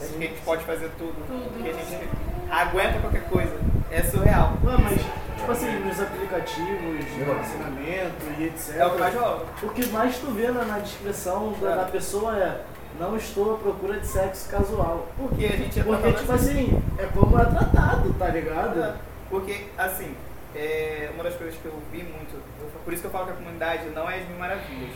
Acho 0.00 0.12
que 0.12 0.24
a 0.24 0.28
gente 0.28 0.40
pode 0.42 0.64
fazer 0.64 0.90
tudo. 0.98 1.14
Tudo. 1.26 1.62
Que 1.62 1.70
a 1.70 1.72
gente 1.72 2.08
aguenta 2.50 2.98
qualquer 3.00 3.24
coisa. 3.28 3.58
É 3.90 4.02
surreal. 4.02 4.52
Não, 4.62 4.78
mas, 4.78 5.00
tipo 5.36 5.50
assim, 5.50 5.78
nos 5.80 6.00
aplicativos 6.00 7.04
de 7.04 7.22
relacionamento 7.24 8.24
e 8.38 8.44
etc. 8.44 8.76
É 8.76 8.86
o 8.86 8.90
que 8.90 8.98
mais 8.98 9.14
rola. 9.14 9.46
O 9.62 9.68
que 9.70 9.86
mais 9.86 10.18
tu 10.18 10.30
vê 10.32 10.48
na, 10.48 10.64
na 10.64 10.78
descrição 10.78 11.54
da, 11.60 11.76
da 11.76 11.84
pessoa 11.84 12.36
é 12.36 12.64
não 12.98 13.16
estou 13.16 13.54
à 13.54 13.58
procura 13.58 13.98
de 14.00 14.06
sexo 14.06 14.48
casual. 14.48 15.08
Porque 15.16 15.46
a 15.46 15.56
gente 15.56 15.80
é 15.80 15.82
Porque, 15.82 16.12
tipo 16.12 16.32
assim. 16.32 16.50
assim, 16.50 16.82
é 16.98 17.06
como 17.06 17.38
é 17.38 17.44
tratado, 17.44 18.12
tá 18.14 18.28
ligado? 18.28 18.82
É, 18.82 18.94
Porque, 19.30 19.66
assim, 19.76 20.14
é, 20.54 21.10
uma 21.14 21.24
das 21.24 21.34
coisas 21.34 21.56
que 21.56 21.66
eu 21.66 21.74
vi 21.92 22.02
muito, 22.02 22.42
por 22.84 22.92
isso 22.92 23.02
que 23.02 23.06
eu 23.06 23.12
falo 23.12 23.26
que 23.26 23.32
a 23.32 23.36
comunidade 23.36 23.88
não 23.90 24.10
é 24.10 24.18
as 24.18 24.28
mil 24.28 24.38
maravilhas. 24.38 24.90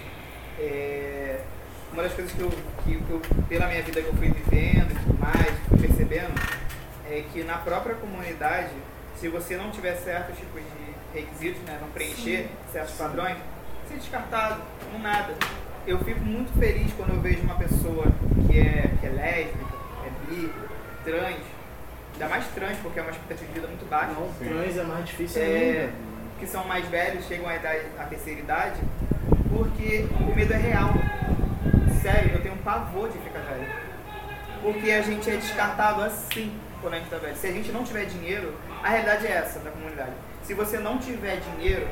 É, 0.59 1.40
uma 1.93 2.03
das 2.03 2.12
coisas 2.14 2.32
que 2.32 2.40
eu, 2.40 2.51
que, 2.84 2.97
que 2.97 3.11
eu, 3.11 3.20
pela 3.49 3.66
minha 3.66 3.82
vida 3.82 4.01
que 4.01 4.09
eu 4.09 4.14
fui 4.14 4.28
vivendo 4.28 4.93
e 4.93 4.95
tudo 4.95 5.18
mais, 5.18 5.59
fui 5.68 5.78
percebendo, 5.78 6.32
é 7.09 7.22
que 7.32 7.43
na 7.45 7.59
própria 7.59 7.95
comunidade, 7.97 8.70
se 9.16 9.28
você 9.28 9.57
não 9.57 9.70
tiver 9.70 9.95
certos 9.97 10.38
tipos 10.38 10.62
de 10.62 11.20
requisitos, 11.20 11.61
né, 11.62 11.78
não 11.80 11.88
preencher 11.88 12.49
certos 12.72 12.95
padrões, 12.95 13.36
você 13.86 13.95
é 13.95 13.97
descartado, 13.99 14.62
não 14.90 14.99
nada. 15.01 15.34
Eu 15.86 15.99
fico 15.99 16.20
muito 16.20 16.57
feliz 16.59 16.93
quando 16.97 17.11
eu 17.11 17.20
vejo 17.20 17.43
uma 17.43 17.57
pessoa 17.57 18.07
que 18.47 18.59
é, 18.59 18.90
que 19.01 19.07
é 19.07 19.11
lésbica, 19.11 19.74
é 20.07 20.30
bi, 20.30 20.53
trans, 21.05 21.36
ainda 22.14 22.28
mais 22.28 22.47
trans, 22.55 22.76
porque 22.82 22.99
é 23.01 23.03
uma 23.03 23.11
expectativa 23.11 23.49
de 23.49 23.55
vida 23.55 23.66
muito 23.66 23.88
baixa 23.88 24.12
Não, 24.12 24.32
trans 24.32 24.76
é 24.76 24.82
mais 24.84 25.05
difícil 25.05 25.43
é, 25.43 25.47
ainda. 25.47 25.93
que 26.38 26.47
são 26.47 26.64
mais 26.66 26.86
velhos, 26.86 27.26
chegam 27.26 27.49
à, 27.49 27.57
idade, 27.57 27.84
à 27.99 28.05
terceira 28.05 28.40
idade, 28.40 28.80
porque 29.51 30.07
o 30.20 30.34
medo 30.34 30.55
é 30.55 30.57
real. 30.57 30.95
Sério, 32.01 32.32
eu 32.34 32.40
tenho 32.43 32.55
um 32.55 32.59
pavor 32.59 33.09
de 33.09 33.18
ficar 33.18 33.40
velho. 33.40 33.66
Porque 34.62 34.90
a 34.90 35.03
gente 35.03 35.28
é 35.30 35.36
descartado 35.36 36.03
assim 36.03 36.53
quando 36.80 36.95
a 36.95 36.99
gente 36.99 37.11
tá 37.11 37.18
velho. 37.18 37.36
Se 37.36 37.47
a 37.47 37.53
gente 37.53 37.70
não 37.72 37.84
tiver 37.84 38.05
dinheiro, 38.07 38.55
a 38.82 38.88
realidade 38.88 39.26
é 39.26 39.32
essa 39.32 39.59
da 39.61 39.70
comunidade. 39.70 40.12
Se 40.43 40.55
você 40.55 40.78
não 40.78 40.99
tiver 40.99 41.36
dinheiro 41.40 41.88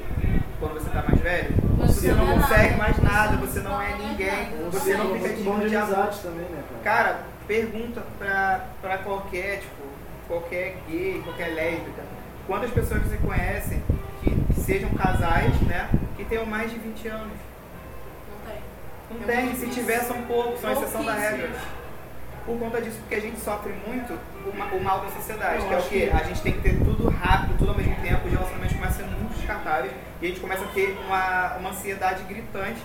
quando 0.59 0.75
você 0.75 0.91
tá 0.91 1.03
mais 1.03 1.21
velho, 1.21 1.55
Você 1.79 2.01
você 2.01 2.13
não 2.13 2.31
é 2.31 2.35
consegue 2.35 2.71
nada. 2.71 2.77
mais 2.77 2.99
nada, 2.99 3.37
Você 3.39 3.61
não 3.61 3.81
é 3.83 3.93
é 3.93 3.97
ninguém, 3.97 4.51
você 4.71 4.95
não 4.97 5.15
é 5.17 5.19
fica 5.19 5.43
bom 5.45 5.55
digno 5.55 5.69
de 5.69 5.77
amor. 5.77 6.09
também, 6.09 6.47
né, 6.47 6.63
cara? 6.83 7.03
Cara, 7.05 7.21
pergunta 7.47 8.03
pra, 8.19 8.67
pra 8.83 8.99
qualquer, 8.99 9.61
tipo, 9.61 9.83
qualquer 10.29 10.77
gay, 10.89 11.21
qualquer 11.25 11.55
lésbica, 11.55 12.03
quantas 12.47 12.71
pessoas 12.71 13.03
você 13.03 13.17
conhece 13.17 13.81
que, 14.23 14.31
que 14.31 14.61
sejam 14.61 14.91
casais, 14.91 15.59
né, 15.63 15.89
que 16.17 16.25
tenham 16.25 16.45
mais 16.45 16.71
de 16.71 16.79
20 16.79 17.09
anos? 17.09 17.33
Não 19.11 19.19
tem. 19.27 19.51
É 19.51 19.55
se 19.55 19.67
tiver 19.69 20.01
são 20.01 20.23
poucos, 20.23 20.61
são 20.61 20.73
exceção 20.73 21.05
da 21.05 21.15
regra. 21.15 21.51
Por 22.47 22.59
conta 22.59 22.81
disso, 22.81 22.97
porque 23.01 23.15
a 23.17 23.21
gente 23.21 23.39
sofre 23.39 23.73
muito 23.87 24.13
o, 24.47 24.57
ma- 24.57 24.67
o 24.73 24.81
mal 24.83 25.01
da 25.01 25.11
sociedade, 25.11 25.59
Eu 25.63 25.69
que 25.69 25.75
é 25.75 25.79
o 25.79 25.83
quê? 25.83 26.09
que- 26.11 26.17
A 26.17 26.23
gente 26.25 26.41
tem 26.43 26.53
que 26.55 26.61
ter 26.61 26.79
tudo 26.79 27.09
rápido, 27.11 27.59
tudo 27.59 27.71
ao 27.71 27.77
mesmo 27.77 27.95
tempo, 27.97 28.27
os 28.27 28.33
relacionamentos 28.33 28.77
começam 28.77 29.05
a 29.05 29.09
ser 29.09 29.17
muito 29.17 29.35
descartáveis 29.37 29.93
e 30.23 30.25
a 30.25 30.29
gente 30.29 30.41
começa 30.41 30.65
a 30.65 30.69
ter 30.69 30.99
uma, 31.07 31.57
uma 31.59 31.71
ansiedade 31.71 32.23
gritante, 32.25 32.81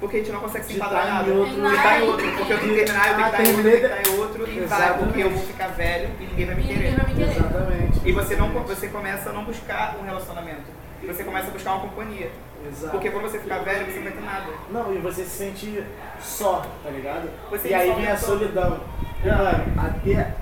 porque 0.00 0.16
a 0.16 0.20
gente 0.20 0.32
não 0.32 0.40
consegue 0.40 0.64
se 0.64 0.72
enquadrar 0.74 1.02
tá 1.02 1.08
em 1.08 1.12
nada. 1.12 1.30
outro- 1.32 1.54
De 1.54 1.74
estar 1.76 2.00
em 2.00 2.02
outro, 2.08 2.32
porque 2.32 2.52
eu 2.52 2.58
tenho 2.60 2.74
que 2.74 2.84
terminar, 2.84 3.08
eu 3.08 3.14
tenho 3.14 3.62
que 3.62 3.68
estar 3.68 4.10
em 4.10 4.18
outro, 4.18 4.40
eu 4.40 4.46
tenho 4.46 4.58
que 4.58 4.64
estar 4.64 4.76
em 4.76 4.90
outro, 4.90 4.94
e 4.94 4.96
vai, 4.96 4.98
porque 4.98 5.22
eu 5.22 5.30
vou 5.30 5.42
ficar 5.46 5.68
velho 5.68 6.10
e 6.18 6.24
ninguém 6.24 6.46
vai 6.46 6.54
me 6.54 6.62
E 6.62 6.66
querer. 6.66 6.78
ninguém 6.78 6.96
vai 6.96 7.06
me 7.06 7.14
querer. 7.14 7.30
Exatamente. 7.36 8.00
E 8.08 8.12
você, 8.12 8.36
não, 8.36 8.48
você 8.50 8.88
começa 8.88 9.30
a 9.30 9.32
não 9.34 9.44
buscar 9.44 9.96
um 10.00 10.04
relacionamento. 10.04 10.83
Você 11.06 11.24
começa 11.24 11.48
a 11.48 11.50
buscar 11.50 11.74
uma 11.74 11.88
companhia. 11.88 12.30
Exato. 12.66 12.92
Porque 12.92 13.10
quando 13.10 13.24
você 13.24 13.38
ficar 13.38 13.58
velho, 13.58 13.84
você 13.84 13.96
não 13.98 14.04
vai 14.04 14.12
ter 14.12 14.22
nada. 14.22 14.46
Não, 14.70 14.94
e 14.94 14.98
você 14.98 15.24
se 15.24 15.30
sente 15.30 15.84
só, 16.20 16.64
tá 16.82 16.90
ligado? 16.90 17.28
Você 17.50 17.68
e 17.68 17.74
aí 17.74 17.92
vem 17.92 18.06
a 18.06 18.16
solidão. 18.16 18.80
E, 19.22 19.28
mano, 19.28 19.64
até, 19.76 20.34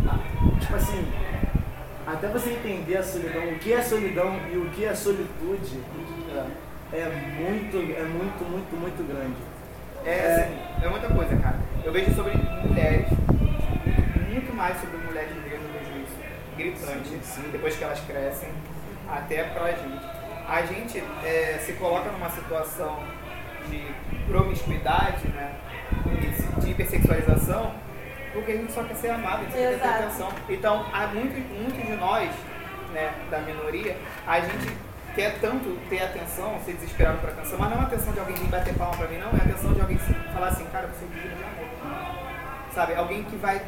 tipo 0.60 0.76
assim, 0.76 1.12
até 2.06 2.28
você 2.28 2.50
entender 2.50 2.96
a 2.96 3.02
solidão, 3.02 3.48
o 3.48 3.58
que 3.58 3.72
é 3.72 3.82
solidão 3.82 4.38
e 4.52 4.56
o 4.56 4.70
que 4.70 4.84
é 4.84 4.94
solitude, 4.94 5.80
é 6.92 7.04
muito, 7.38 7.76
é 7.76 8.02
muito, 8.02 8.44
muito, 8.50 8.76
muito 8.76 9.08
grande. 9.08 9.36
É, 10.04 10.44
assim, 10.44 10.84
é 10.84 10.88
muita 10.88 11.08
coisa, 11.08 11.36
cara. 11.36 11.56
Eu 11.84 11.92
vejo 11.92 12.14
sobre 12.14 12.34
mulheres, 12.66 13.08
muito, 14.28 14.54
mais 14.54 14.80
sobre 14.80 14.96
mulheres 14.98 15.30
negras, 15.42 15.60
eu 15.62 15.72
vejo 15.80 16.04
isso 16.04 16.16
gritante, 16.56 17.50
depois 17.50 17.76
que 17.76 17.84
elas 17.84 18.00
crescem, 18.00 18.48
até 19.08 19.44
pra 19.44 19.70
gente. 19.72 20.21
A 20.52 20.66
gente 20.66 21.02
é, 21.24 21.58
se 21.64 21.72
coloca 21.72 22.10
numa 22.10 22.28
situação 22.28 23.02
de 23.70 23.82
promiscuidade, 24.26 25.26
né, 25.28 25.54
de 26.58 26.70
hipersexualização, 26.70 27.72
porque 28.34 28.52
a 28.52 28.56
gente 28.56 28.70
só 28.70 28.84
quer 28.84 28.96
ser 28.96 29.08
amado, 29.12 29.38
a 29.38 29.44
gente 29.44 29.52
quer 29.54 29.80
ter 29.80 29.88
atenção. 29.88 30.28
Então, 30.50 30.84
há 30.92 31.06
muito, 31.06 31.40
muitos 31.54 31.82
de 31.82 31.96
nós, 31.96 32.30
né, 32.92 33.14
da 33.30 33.38
minoria, 33.38 33.96
a 34.26 34.40
gente 34.40 34.76
quer 35.14 35.38
tanto 35.40 35.74
ter 35.88 36.02
atenção, 36.02 36.60
ser 36.66 36.74
desesperado 36.74 37.16
por 37.20 37.30
atenção, 37.30 37.58
mas 37.58 37.70
não 37.70 37.80
é 37.80 37.84
atenção 37.84 38.12
de 38.12 38.20
alguém 38.20 38.36
vir 38.36 38.48
bater 38.48 38.74
palma 38.74 38.94
pra 38.94 39.08
mim, 39.08 39.16
não, 39.16 39.30
é 39.30 39.40
a 39.40 39.44
atenção 39.44 39.72
de 39.72 39.80
alguém 39.80 39.96
falar 40.34 40.48
assim, 40.48 40.66
cara, 40.66 40.86
você 40.88 41.06
é 41.06 41.08
digno 41.08 41.34
de 41.34 41.44
amor. 41.44 42.72
Sabe? 42.74 42.94
Alguém 42.94 43.24
que 43.24 43.36
vai, 43.36 43.58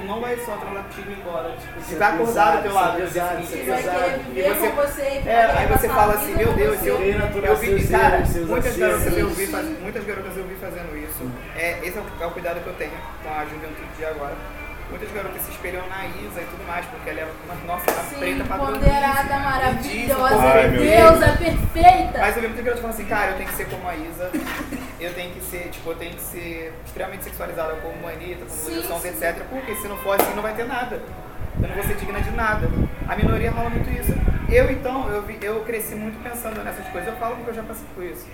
não 0.00 0.20
vai 0.20 0.36
só 0.38 0.56
transar 0.56 0.82
contigo 0.84 1.10
e 1.10 1.12
ir 1.14 1.18
embora, 1.18 1.50
tipo, 1.56 1.82
Ser 1.82 1.96
vai 1.96 2.14
acordar 2.14 2.56
do 2.56 2.62
teu 2.62 2.72
lado. 2.74 2.96
Que 2.96 3.18
vai 3.18 3.82
querer 3.82 4.20
E 4.20 4.32
viver 4.34 4.54
você- 4.54 4.68
com 4.70 4.76
você. 4.76 5.02
que 5.22 5.28
É, 5.28 5.44
aí 5.44 5.66
você 5.66 5.88
fala 5.88 6.14
assim, 6.14 6.34
meu 6.36 6.52
Deus, 6.52 6.78
você. 6.78 6.90
eu, 6.90 6.96
Querer 6.98 7.22
aturar 7.22 7.50
eu 7.50 7.56
vi, 7.56 7.88
cara, 7.88 8.18
muitas 8.46 8.76
garotas 8.76 9.16
eu 9.16 9.28
vi, 9.30 9.46
muitas 9.80 10.04
garotas 10.04 10.36
eu 10.36 10.44
vi 10.44 10.54
fazendo 10.56 10.96
isso. 10.96 11.30
É, 11.56 11.78
esse 11.82 11.96
é 11.98 12.00
o, 12.00 12.22
é 12.22 12.26
o 12.26 12.30
cuidado 12.30 12.60
que 12.60 12.66
eu 12.66 12.74
tenho 12.74 12.92
com 13.22 13.28
a 13.30 13.44
juventude 13.44 13.88
de 13.96 14.04
agora. 14.04 14.34
Muitas 14.94 15.10
garotas 15.12 15.42
se 15.42 15.50
espelham 15.50 15.82
na 15.88 16.06
Isa 16.06 16.40
e 16.40 16.44
tudo 16.44 16.64
mais, 16.68 16.86
porque 16.86 17.10
ela 17.10 17.20
é 17.20 17.24
uma, 17.24 17.54
nossa, 17.66 17.90
uma 17.90 18.02
Sim, 18.04 18.16
preta 18.20 18.44
padrão. 18.44 18.66
ponderada, 18.74 19.38
maravilhosa, 19.40 20.36
Ai, 20.38 20.68
deusa 20.70 21.36
perfeita. 21.36 22.18
Mas 22.20 22.36
eu 22.36 22.42
vi 22.42 22.48
muita 22.48 22.62
garotas 22.62 22.80
falando 22.80 22.94
assim, 22.94 23.04
cara, 23.06 23.30
eu 23.32 23.36
tenho 23.38 23.48
que 23.48 23.54
ser 23.56 23.66
como 23.68 23.88
a 23.88 23.96
Isa, 23.96 24.30
eu 25.00 25.12
tenho 25.14 25.32
que 25.32 25.40
ser, 25.40 25.68
tipo, 25.70 25.90
eu 25.90 25.96
tenho 25.96 26.14
que 26.14 26.20
ser 26.22 26.72
extremamente 26.86 27.24
sexualizada 27.24 27.74
como 27.82 28.06
a 28.06 28.10
Anitta, 28.12 28.44
como 28.46 28.62
Luísa 28.70 28.86
Sons, 28.86 29.04
etc. 29.04 29.42
Porque 29.50 29.74
se 29.74 29.88
não 29.88 29.96
for 29.98 30.20
assim, 30.20 30.32
não 30.34 30.42
vai 30.42 30.54
ter 30.54 30.64
nada. 30.64 31.02
Eu 31.60 31.68
não 31.68 31.74
vou 31.74 31.84
ser 31.84 31.96
digna 31.96 32.20
de 32.20 32.30
nada. 32.30 32.68
A 33.08 33.16
minoria 33.16 33.50
rola 33.50 33.70
muito 33.70 33.90
isso. 33.90 34.12
Eu, 34.48 34.70
então, 34.70 35.08
eu, 35.08 35.22
vi- 35.22 35.38
eu 35.42 35.60
cresci 35.64 35.96
muito 35.96 36.22
pensando 36.22 36.62
nessas 36.62 36.86
coisas. 36.88 37.08
Eu 37.12 37.16
falo 37.16 37.34
porque 37.36 37.50
eu 37.50 37.54
já 37.54 37.62
passei 37.64 37.86
por 37.94 38.04
isso, 38.04 38.26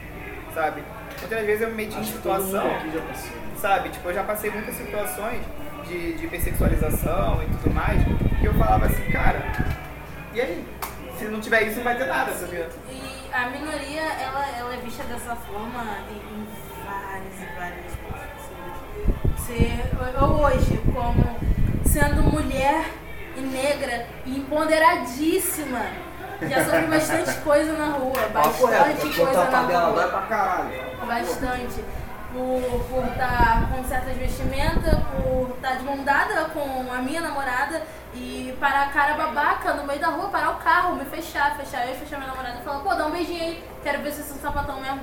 sabe? 0.54 0.82
Muitas 1.20 1.46
vezes 1.46 1.62
eu 1.62 1.68
me 1.68 1.74
meti 1.74 1.96
em 1.96 2.00
Acho 2.00 2.12
que 2.12 2.18
todo 2.18 2.42
situação 2.42 2.64
mundo 2.68 2.76
aqui 2.76 2.90
já 2.92 3.00
passou. 3.00 3.30
sabe? 3.60 3.88
Tipo, 3.90 4.08
eu 4.10 4.14
já 4.14 4.24
passei 4.24 4.50
muitas 4.50 4.74
situações 4.74 5.40
de, 5.90 6.12
de 6.12 6.24
hipersexualização 6.26 7.42
e 7.42 7.46
tudo 7.46 7.74
mais, 7.74 8.00
que 8.40 8.44
eu 8.44 8.54
falava 8.54 8.86
assim, 8.86 9.10
cara, 9.10 9.42
e 10.32 10.40
aí? 10.40 10.64
Se 11.18 11.24
não 11.26 11.40
tiver 11.40 11.64
isso, 11.64 11.76
não 11.78 11.84
vai 11.84 11.98
ter 11.98 12.06
nada, 12.06 12.32
sabia? 12.32 12.68
E 12.88 13.30
a 13.32 13.50
minoria, 13.50 14.00
ela, 14.00 14.46
ela 14.56 14.74
é 14.74 14.78
vista 14.78 15.02
dessa 15.04 15.36
forma 15.36 15.98
em, 16.08 16.48
várias 16.84 17.34
e 17.34 17.58
várias 17.58 17.92
coisas. 18.06 18.30
Você, 19.36 20.18
eu 20.18 20.26
hoje, 20.26 20.80
como 20.94 21.38
sendo 21.84 22.22
mulher 22.22 22.86
e 23.36 23.40
negra 23.40 24.06
e 24.24 24.38
empoderadíssima, 24.38 25.82
já 26.48 26.64
sofri 26.64 26.86
bastante 26.86 27.36
coisa 27.44 27.72
na 27.74 27.88
rua, 27.88 28.28
bastante 28.32 29.14
coisa 29.14 29.44
na 29.50 29.60
rua. 29.60 30.26
Bastante. 31.06 31.84
Por 32.32 33.04
estar 33.06 33.68
com 33.70 33.82
certas 33.84 34.16
vestimentas, 34.16 34.94
por 35.16 35.50
estar 35.56 35.74
de 35.76 35.84
mão 35.84 36.04
dada 36.04 36.44
com 36.46 36.92
a 36.92 37.02
minha 37.02 37.20
namorada 37.20 37.82
e 38.14 38.56
parar 38.60 38.82
a 38.82 38.90
cara 38.90 39.14
babaca 39.14 39.74
no 39.74 39.84
meio 39.84 40.00
da 40.00 40.08
rua, 40.08 40.28
parar 40.28 40.50
o 40.50 40.56
carro, 40.56 40.94
me 40.94 41.04
fechar, 41.04 41.56
fechar 41.56 41.88
eu, 41.88 41.94
fechar 41.96 42.18
minha 42.18 42.30
namorada 42.30 42.60
e 42.60 42.64
falar, 42.64 42.80
pô, 42.80 42.94
dá 42.94 43.06
um 43.06 43.10
beijinho 43.10 43.42
aí, 43.42 43.64
quero 43.82 44.02
ver 44.02 44.12
se 44.12 44.22
você 44.22 44.32
é 44.32 44.36
um 44.36 44.40
sapatão 44.40 44.80
mesmo. 44.80 45.00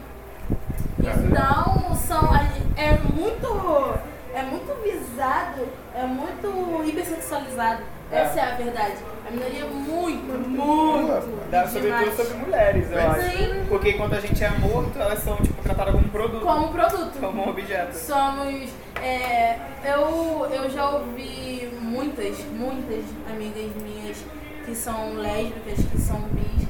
Então, 1.00 1.96
são, 1.96 2.36
é 2.76 2.94
muito, 3.14 4.00
é 4.34 4.42
muito 4.44 4.82
visado, 4.82 5.68
é 5.94 6.04
muito 6.04 6.84
hipersexualizado. 6.86 7.84
Essa 8.12 8.40
é 8.40 8.44
a 8.44 8.56
verdade. 8.56 8.96
A 9.28 9.32
minoria 9.32 9.64
é 9.64 9.66
muito, 9.66 10.24
muito 10.50 11.50
Dá 11.52 11.68
sobretudo 11.68 12.16
sobre 12.16 12.34
mulheres, 12.38 12.90
eu 12.92 13.00
acho. 13.00 13.22
Sim. 13.22 13.66
Porque 13.68 13.90
enquanto 13.92 14.14
a 14.14 14.20
gente 14.22 14.42
é 14.44 14.50
morto, 14.52 14.98
elas 14.98 15.20
são 15.20 15.36
tipo, 15.38 15.62
tratadas 15.62 15.94
como 15.94 16.08
produto, 16.10 16.42
Como 16.46 16.68
produto. 16.70 17.20
como 17.20 17.46
um 17.46 17.50
objeto. 17.50 17.94
Somos. 17.94 18.70
é, 19.04 19.58
eu, 19.84 20.48
eu 20.52 20.70
já 20.70 20.90
ouvi 20.92 21.70
muitas, 21.82 22.38
muitas 22.54 23.04
amigas 23.30 23.72
minhas 23.82 24.18
que 24.66 24.74
são 24.74 25.16
lésbicas, 25.16 25.86
que 25.92 26.00
são 26.00 26.22
bis, 26.32 26.68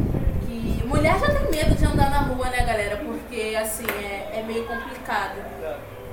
que. 0.47 0.83
Mulher 0.87 1.19
já 1.19 1.27
tem 1.27 1.51
medo 1.51 1.75
de 1.75 1.85
andar 1.85 2.09
na 2.09 2.19
rua, 2.21 2.49
né, 2.49 2.63
galera? 2.65 2.97
Porque 2.97 3.55
assim, 3.61 3.85
é, 4.01 4.39
é 4.39 4.43
meio 4.47 4.65
complicado. 4.65 5.35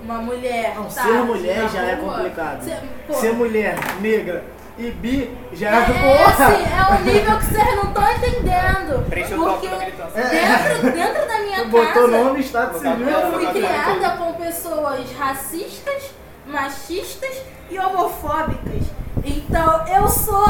Uma 0.02 0.18
mulher. 0.18 0.74
Não, 0.74 0.84
tá 0.84 0.90
ser 1.02 1.12
mulher 1.22 1.68
já 1.70 1.82
é 1.82 1.94
rua, 1.94 2.14
complicado. 2.16 2.62
ser- 2.62 2.80
pô, 3.06 3.14
Ser 3.14 3.32
mulher, 3.32 3.74
negra 4.02 4.44
e 4.76 4.90
bi 4.90 5.36
já 5.52 5.68
é, 5.70 5.72
é, 5.72 5.78
é 5.78 5.84
porra. 5.84 6.46
assim, 6.46 6.64
é 6.64 6.92
um 6.94 7.04
nível 7.04 7.38
que 7.38 7.44
vocês 7.44 7.76
não 7.76 7.84
estão 7.84 8.12
entendendo. 8.12 9.08
Preenche 9.08 9.34
o 9.34 9.36
topo 9.38 9.50
Porque 9.52 9.68
da 9.68 9.76
militância. 9.78 10.22
dentro, 10.24 10.92
dentro 10.92 11.28
da 11.28 11.38
minha 11.38 11.58
Tu 11.58 11.68
botou 11.68 11.92
casa. 11.92 12.08
nome 12.24 12.40
Estado 12.40 12.78
Civil. 12.78 13.08
Eu 13.08 13.32
fui 13.32 13.46
criada 13.52 14.10
com 14.16 14.32
pessoas 14.34 15.12
racistas, 15.18 16.10
machistas 16.46 17.42
e 17.70 17.78
homofóbicas. 17.78 18.82
Então 19.24 19.86
eu 19.86 20.08
sou 20.08 20.44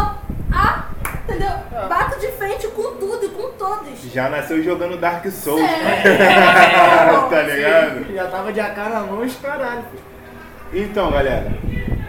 a. 0.53 0.85
Entendeu? 1.27 1.51
Bato 1.89 2.19
de 2.21 2.29
frente 2.33 2.67
com 2.69 2.97
tudo 2.97 3.25
e 3.25 3.29
com 3.29 3.51
todos. 3.53 3.99
Já 4.13 4.29
nasceu 4.29 4.63
jogando 4.63 4.99
Dark 4.99 5.25
Souls. 5.31 5.61
Sério? 5.61 6.19
tá 7.31 7.43
ligado? 7.43 8.15
Já 8.15 8.27
tava 8.27 8.53
de 8.53 8.61
AK 8.61 8.77
na 8.77 9.01
mão 9.01 9.23
e 9.25 9.27
os 9.27 9.37
caralho. 9.37 9.83
filho. 9.91 10.14
Então, 10.75 11.11
galera, 11.11 11.47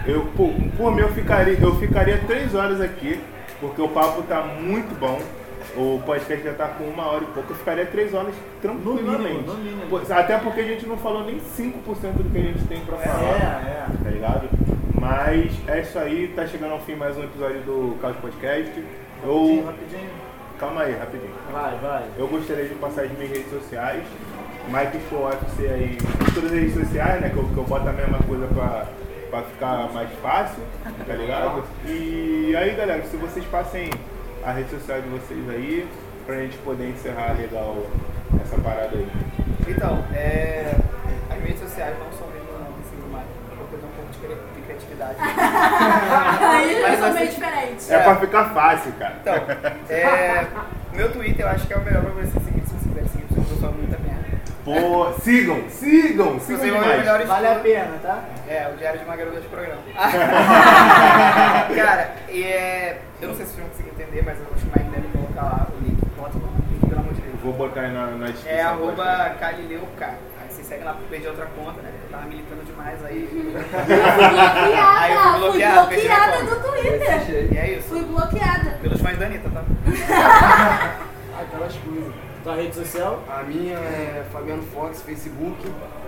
eu 0.07 0.25
por, 0.35 0.51
por 0.77 0.91
mim 0.95 1.01
eu 1.01 1.09
ficaria, 1.09 1.57
eu 1.59 1.75
ficaria 1.75 2.17
três 2.25 2.53
horas 2.55 2.81
aqui, 2.81 3.19
porque 3.59 3.81
o 3.81 3.89
papo 3.89 4.21
tá 4.23 4.41
muito 4.41 4.97
bom. 4.99 5.19
O 5.75 6.01
podcast 6.05 6.43
já 6.43 6.53
tá 6.53 6.67
com 6.69 6.85
uma 6.85 7.05
hora 7.07 7.23
e 7.23 7.27
pouco, 7.27 7.51
eu 7.51 7.55
ficaria 7.55 7.85
três 7.85 8.13
horas 8.13 8.33
tranquilamente. 8.61 9.03
No 9.03 9.19
mínimo, 9.19 9.53
no 9.53 9.57
mínimo. 9.57 10.01
Até 10.09 10.37
porque 10.37 10.61
a 10.61 10.63
gente 10.63 10.85
não 10.85 10.97
falou 10.97 11.25
nem 11.25 11.37
5% 11.37 11.73
do 12.13 12.31
que 12.31 12.37
a 12.37 12.41
gente 12.41 12.63
tem 12.65 12.79
pra 12.81 12.97
falar. 12.97 13.25
É, 13.35 13.85
Tá 14.03 14.09
ligado? 14.09 14.49
Mas 14.99 15.51
é 15.67 15.81
isso 15.81 15.99
aí, 15.99 16.31
tá 16.35 16.47
chegando 16.47 16.71
ao 16.71 16.79
fim 16.79 16.95
mais 16.95 17.17
um 17.17 17.23
episódio 17.23 17.59
do 17.61 17.97
Caos 18.01 18.15
Podcast. 18.17 18.71
Rapidinho, 18.71 19.59
Eu. 19.59 19.65
rapidinho. 19.65 20.09
Calma 20.57 20.83
aí, 20.83 20.93
rapidinho. 20.93 21.33
Vai, 21.51 21.75
vai. 21.81 22.03
Eu 22.17 22.27
gostaria 22.27 22.65
de 22.65 22.75
passar 22.75 23.01
as 23.03 23.11
minhas 23.11 23.29
redes 23.31 23.49
sociais. 23.49 24.03
Mike 24.67 24.99
Show 25.09 25.25
UFC 25.27 25.67
aí, 25.67 25.97
em 25.97 26.31
todas 26.33 26.51
as 26.51 26.57
redes 26.59 26.73
sociais, 26.73 27.21
né? 27.21 27.29
Que 27.29 27.37
eu, 27.37 27.43
que 27.45 27.57
eu 27.57 27.63
boto 27.63 27.87
a 27.89 27.93
mesma 27.93 28.17
coisa 28.19 28.47
pra, 28.47 28.85
pra 29.29 29.41
ficar 29.43 29.89
mais 29.93 30.09
fácil, 30.21 30.63
tá 31.07 31.13
ligado? 31.13 31.63
E 31.85 32.55
aí, 32.57 32.75
galera, 32.75 33.03
se 33.03 33.15
vocês 33.17 33.45
passem 33.45 33.89
a 34.43 34.51
rede 34.51 34.69
social 34.69 35.01
de 35.01 35.07
vocês 35.09 35.49
aí, 35.49 35.87
pra 36.25 36.35
gente 36.37 36.57
poder 36.59 36.89
encerrar 36.89 37.33
legal 37.37 37.85
essa 38.41 38.57
parada 38.57 38.89
aí. 38.93 39.07
Então, 39.67 40.03
é, 40.13 40.73
as 41.29 41.41
redes 41.43 41.59
sociais 41.59 41.95
não 41.99 42.11
são 42.17 42.27
mesmo 42.27 42.51
não, 42.59 42.71
me 42.77 42.83
sigam 42.89 43.09
mais, 43.11 43.25
porque 43.57 43.75
eu 43.75 43.79
tenho 43.79 43.91
um 43.91 43.95
pouco 43.95 44.11
de 44.11 44.17
cri- 44.19 44.55
de 44.55 44.61
criatividade. 44.61 45.15
Aí 45.19 46.81
Mas 46.81 46.91
eu 46.93 46.97
sou 46.99 47.07
assim- 47.07 47.19
meio 47.19 47.31
diferente. 47.31 47.93
É 47.93 47.99
pra 47.99 48.15
ficar 48.17 48.45
fácil, 48.53 48.91
cara. 48.93 49.15
Então, 49.21 49.33
é, 49.89 50.47
meu 50.93 51.11
Twitter 51.11 51.45
eu 51.45 51.49
acho 51.49 51.67
que 51.67 51.73
é 51.73 51.77
o 51.77 51.81
melhor 51.81 52.01
pra 52.03 52.11
você 52.11 52.39
seguir, 52.39 52.61
se 52.67 52.73
você 52.73 52.89
quiser 52.89 53.07
seguir, 53.09 53.25
porque 53.27 53.39
eu 53.41 53.45
tô 53.45 53.55
falando 53.61 53.77
muita 53.77 53.97
merda. 53.99 54.25
Pô, 54.65 55.13
sigam, 55.21 55.69
sigam, 55.69 56.39
sigam 56.39 56.57
você 56.57 56.71
demais. 56.71 56.97
melhores 56.97 57.27
Vale 57.27 57.47
a 57.47 57.55
pena, 57.59 57.99
tá? 58.01 58.23
É, 58.47 58.67
o 58.73 58.77
Diário 58.77 58.99
de 58.99 59.05
uma 59.05 59.15
Garota 59.15 59.39
de 59.39 59.47
Programa. 59.47 59.83
Cara, 61.75 62.15
e 62.29 62.43
é, 62.43 62.99
eu 63.21 63.27
não 63.27 63.35
sei 63.35 63.45
se 63.45 63.51
vocês 63.51 63.61
vão 63.61 63.69
conseguir 63.69 63.89
entender, 63.89 64.23
mas 64.25 64.39
eu 64.39 64.45
vou 64.45 64.57
chamar 64.57 64.79
ele 64.79 64.89
deve 64.89 65.07
colocar 65.09 65.43
lá 65.43 65.67
o 65.69 65.83
link. 65.83 66.03
Bota 66.17 66.37
o 66.39 66.41
link, 66.41 66.89
pelo 66.89 66.99
amor 66.99 67.13
de 67.13 67.21
Deus. 67.21 67.35
Vou 67.43 67.53
botar 67.53 67.81
aí 67.81 67.93
na, 67.93 68.07
na 68.07 68.25
descrição. 68.25 68.57
É 68.57 68.61
arroba 68.63 69.35
Galileu 69.39 69.87
K. 69.99 70.05
Aí 70.07 70.49
você 70.49 70.63
segue 70.63 70.83
lá 70.83 70.93
pra 70.93 71.07
perder 71.11 71.27
outra 71.27 71.45
conta, 71.45 71.81
né? 71.83 71.91
Eu 72.03 72.09
tava 72.09 72.25
militando 72.25 72.63
demais 72.63 73.05
aí. 73.05 73.29
Aí 74.97 75.13
eu 75.13 75.21
fui 75.21 75.39
bloqueada, 75.41 75.85
fui 75.85 76.01
bloqueada 76.01 76.43
do 76.43 76.55
Twitter. 76.63 77.53
E 77.53 77.57
é 77.59 77.77
isso. 77.77 77.89
Fui 77.89 78.03
bloqueada. 78.03 78.79
Pelos 78.81 78.99
fãs 78.99 79.15
da 79.19 79.27
Anitta, 79.27 79.47
tá? 79.47 79.63
Aquelas 81.39 81.75
coisas. 81.75 82.24
Tua 82.45 82.53
rede 82.53 82.75
social? 82.75 83.23
A 83.27 83.41
minha 83.41 83.73
é 83.73 84.23
Fabiano 84.31 84.61
Fox, 84.61 85.01
Facebook. 85.01 85.57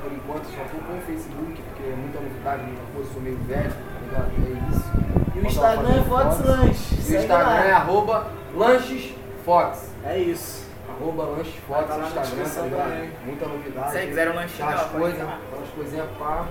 Por 0.03 0.11
enquanto 0.14 0.45
só 0.45 0.64
tô 0.65 0.77
com 0.85 0.95
o 0.95 1.01
Facebook, 1.01 1.64
porque 1.64 1.84
é 1.84 1.95
muita 1.95 2.19
novidade, 2.19 2.61
muita 2.61 2.81
coisa, 2.93 3.11
sou 3.11 3.22
meio 3.23 3.38
velho, 3.38 3.72
tá 3.72 3.99
ligado? 4.03 4.31
É 4.45 4.69
isso. 4.69 4.91
E 5.35 5.39
o 5.39 5.47
Instagram 5.47 5.89
é 5.89 5.93
Fabiano 5.93 6.05
Fox 6.05 6.45
Lanche. 6.45 6.95
E 6.95 7.15
o 7.15 7.18
Instagram 7.18 7.55
é 7.55 7.72
arroba 7.72 8.27
Lanches 8.53 9.15
Fox. 9.43 9.89
É 10.05 10.19
isso. 10.19 10.68
Arroba 10.88 11.23
Lanches 11.23 11.55
Fox 11.68 11.88
tá 11.88 11.97
no 11.97 12.05
Instagram, 12.05 12.49
tá 12.53 12.61
ligado? 12.61 13.26
Muita 13.26 13.45
novidade. 13.47 13.91
Se 13.91 14.05
quiser 14.05 14.27
um 14.30 14.39
Aquelas 14.39 14.76
ó, 14.76 14.84
pode 14.84 14.99
coisas, 14.99 15.22
aquelas 15.22 15.69
coisinhas 15.76 16.07
pá. 16.19 16.45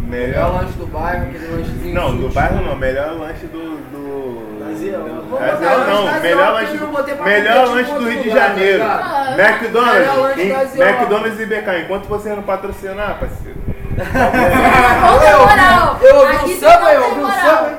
Melhor 0.00 0.52
lanche 0.54 0.72
do 0.78 0.86
bairro, 0.86 1.22
aquele 1.24 1.46
lanchezinho. 1.56 1.94
Não, 1.94 2.06
do 2.10 2.16
sutil. 2.22 2.28
bairro 2.30 2.62
não, 2.64 2.76
melhor 2.76 3.12
lanche 3.18 3.46
do. 3.46 3.58
do... 3.90 4.58
Brasil. 4.58 4.92
do- 4.92 5.86
não, 5.86 6.20
melhor 6.20 6.52
lanche 6.52 6.74
eu 6.74 6.86
do. 6.86 7.24
Melhor 7.24 7.68
lanche 7.68 7.90
com 7.90 7.98
do 7.98 8.08
Rio 8.08 8.22
de 8.22 8.30
tá 8.30 8.36
Janeiro. 8.36 8.84
Melhor 8.84 9.38
McDonald's. 9.38 10.74
McDonald's 10.76 11.40
e 11.40 11.46
BK. 11.46 11.78
Enquanto 11.84 12.04
você 12.06 12.28
não 12.30 12.42
patrocinar, 12.42 13.18
parceiro. 13.18 13.58
Moral. 13.98 15.98
Eu 16.00 16.16
ouvi 16.16 16.36
um 16.36 16.38
você 16.38 16.54
samba, 16.60 16.92
eu 16.92 17.02
ouvi 17.02 17.20
um 17.20 17.22
moral. 17.22 17.40
samba. 17.40 17.78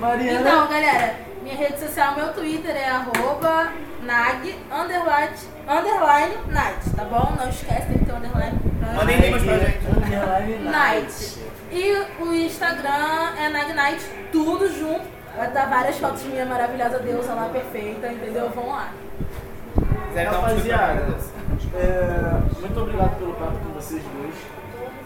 Mariana. 0.00 0.40
Então, 0.40 0.68
galera, 0.68 1.14
minha 1.42 1.56
rede 1.56 1.78
social, 1.78 2.14
meu 2.16 2.28
Twitter 2.28 2.74
é 2.74 2.88
arroba 2.88 3.68
nag, 4.02 4.54
underline, 4.72 5.32
underline, 5.68 6.34
night, 6.48 6.90
tá 6.96 7.04
bom? 7.04 7.34
Não 7.38 7.48
esquece, 7.48 7.86
tem 7.86 7.98
que 7.98 8.04
ter 8.04 8.12
underline. 8.12 8.58
Mandem 8.96 9.16
rimas 9.16 9.42
pra 9.42 9.58
gente. 9.58 9.78
Underline 9.86 10.64
Night. 10.70 11.38
E 11.70 12.22
o 12.22 12.34
Instagram 12.34 13.32
é 13.38 13.48
Nag 13.48 13.72
Night, 13.72 14.04
tudo 14.30 14.68
junto. 14.68 15.04
Vai 15.36 15.50
dar 15.50 15.66
várias 15.70 15.96
fotos 15.98 16.22
de 16.22 16.28
minha 16.28 16.44
maravilhosa 16.44 16.98
deusa 16.98 17.32
lá, 17.32 17.48
perfeita, 17.48 18.08
entendeu? 18.08 18.50
Vão 18.50 18.68
lá. 18.68 18.92
Rapaziada, 20.14 21.16
é, 21.74 22.60
muito 22.60 22.80
obrigado 22.80 23.16
pelo 23.18 23.32
papo 23.34 23.56
com 23.58 23.72
vocês 23.72 24.02
dois. 24.02 24.34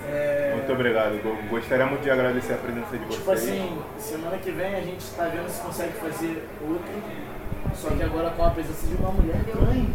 É, 0.08 0.52
Muito 0.56 0.72
obrigado. 0.72 1.20
Go- 1.22 1.36
Gostaria 1.48 1.86
muito 1.86 2.02
de 2.02 2.10
agradecer 2.10 2.54
a 2.54 2.56
presença 2.58 2.96
de 2.96 3.04
vocês. 3.04 3.18
Tipo 3.18 3.30
assim, 3.32 3.78
semana 3.98 4.36
que 4.38 4.50
vem 4.52 4.74
a 4.76 4.80
gente 4.80 5.04
tá 5.16 5.24
vendo 5.24 5.48
se 5.48 5.60
consegue 5.60 5.92
fazer 5.94 6.48
outro. 6.62 6.92
Só 7.74 7.90
que 7.90 8.02
agora 8.02 8.30
com 8.30 8.44
a 8.44 8.50
presença 8.50 8.86
de 8.86 8.94
uma 8.96 9.10
mulher 9.10 9.36
trans. 9.44 9.88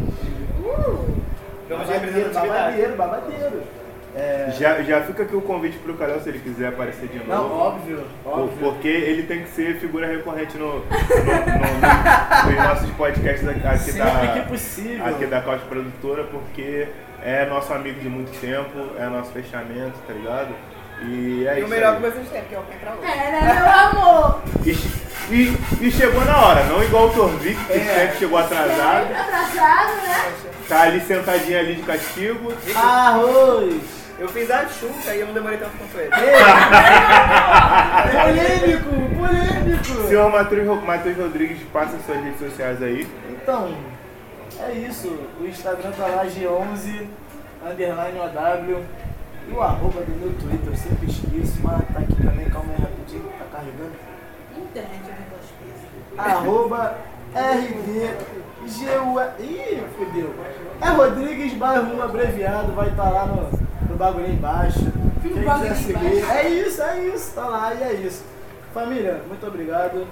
Uh! 0.64 1.22
De 1.68 1.74
Babadeiro, 1.74 2.34
babadeiro, 2.34 2.96
babadeiro. 2.96 3.62
É, 4.14 4.52
Já, 4.58 4.82
já 4.82 5.00
fica 5.00 5.22
aqui 5.22 5.34
o 5.34 5.40
convite 5.40 5.78
pro 5.78 5.94
Calel 5.94 6.20
se 6.20 6.28
ele 6.28 6.38
quiser 6.40 6.68
aparecer 6.68 7.08
de 7.08 7.18
não, 7.26 7.48
novo. 7.48 7.54
óbvio, 7.54 8.04
Por- 8.22 8.40
óbvio. 8.40 8.58
Porque 8.60 8.86
ele 8.88 9.22
tem 9.22 9.42
que 9.42 9.48
ser 9.48 9.76
figura 9.78 10.06
recorrente 10.06 10.58
no, 10.58 10.66
no- 10.66 10.80
no- 10.80 10.84
no- 10.84 12.50
nos 12.52 12.64
nossos 12.68 12.90
podcasts 12.90 13.48
aqui, 13.48 13.78
Sempre 13.78 14.02
da, 14.02 14.32
que 14.34 14.48
possível. 14.50 15.06
aqui 15.06 15.24
da 15.26 15.40
Caos 15.40 15.62
Produtora, 15.62 16.24
porque 16.24 16.88
é 17.22 17.46
nosso 17.46 17.72
amigo 17.72 18.00
de 18.00 18.08
muito 18.10 18.38
tempo, 18.38 18.90
é 18.98 19.06
nosso 19.06 19.32
fechamento, 19.32 19.94
tá 20.06 20.12
ligado? 20.12 20.50
E 21.04 21.46
é 21.46 21.54
E 21.54 21.58
isso. 21.58 21.66
o 21.66 21.70
melhor 21.70 21.96
que 21.96 22.02
vocês 22.02 22.28
têm, 22.28 22.42
que 22.44 22.54
é 22.54 22.58
o 22.58 22.62
quem 22.62 22.78
pra 22.78 22.92
hoje. 22.92 23.06
É, 23.06 23.30
né, 23.30 23.54
meu 23.54 24.00
amor? 24.02 24.42
E, 24.64 24.70
e- 25.34 25.58
e 25.86 25.90
chegou 25.90 26.24
na 26.24 26.36
hora, 26.46 26.64
não 26.64 26.82
igual 26.82 27.06
o 27.08 27.10
Torvik, 27.10 27.56
que 27.64 27.72
sempre 27.80 28.18
chegou 28.18 28.38
atrasado, 28.38 29.00
Sempre 29.08 29.16
atrasado, 29.20 29.92
né? 30.02 30.32
tá 30.68 30.82
ali 30.82 31.00
sentadinho 31.00 31.58
ali 31.58 31.74
de 31.76 31.82
castigo. 31.82 32.52
Arroz! 32.76 34.02
Eu 34.18 34.28
fiz 34.28 34.48
a 34.50 34.66
chuca 34.68 35.14
e 35.14 35.20
eu 35.20 35.26
não 35.26 35.34
demorei 35.34 35.58
tanto 35.58 35.72
quanto 35.78 35.98
ele. 35.98 36.10
Polêmico, 38.12 38.90
polêmico! 39.18 40.08
Senhor 40.08 40.30
Matheus 40.30 40.82
Matheus 40.84 41.16
Rodrigues, 41.16 41.58
passa 41.72 41.96
suas 42.06 42.22
redes 42.22 42.38
sociais 42.38 42.82
aí. 42.82 43.06
Então, 43.30 43.74
É 44.60 44.72
isso, 44.72 45.08
o 45.40 45.46
Instagram 45.46 45.90
tá 45.92 46.06
lá, 46.06 46.24
G11, 46.26 47.06
underline 47.68 48.18
OW. 48.20 48.84
E 49.48 49.52
o 49.52 49.60
arroba 49.60 50.00
do 50.00 50.12
meu 50.18 50.32
Twitter, 50.34 50.68
eu 50.68 50.76
sempre 50.76 51.10
esqueço, 51.10 51.60
mas 51.62 51.86
tá 51.88 52.00
aqui 52.00 52.14
também, 52.22 52.48
calma 52.48 52.72
aí 52.72 52.82
rapidinho, 52.82 53.24
tá 53.38 53.44
carregando. 53.52 53.92
Internet 54.56 55.02
é 55.08 55.16
duas 55.30 55.50
coisas. 55.58 56.36
arroba 56.36 56.98
RDGU. 57.34 59.20
Ih, 59.40 59.82
fodeu. 59.96 60.34
É 60.80 60.88
Rodrigues 60.88 61.54
Bairro 61.54 61.96
1 61.96 62.02
abreviado, 62.02 62.72
vai 62.72 62.88
estar 62.88 63.10
lá 63.10 63.26
no, 63.26 63.50
no 63.88 63.96
bagulho 63.96 64.26
aí 64.26 64.32
embaixo. 64.32 64.92
Quem 65.22 65.32
quiser 65.32 65.74
seguir. 65.76 66.30
É 66.30 66.48
isso, 66.48 66.82
é 66.82 67.06
isso, 67.06 67.34
tá 67.34 67.46
lá 67.46 67.74
e 67.74 67.82
é 67.82 67.92
isso. 67.94 68.24
Família, 68.72 69.22
muito 69.28 69.46
obrigado. 69.46 70.06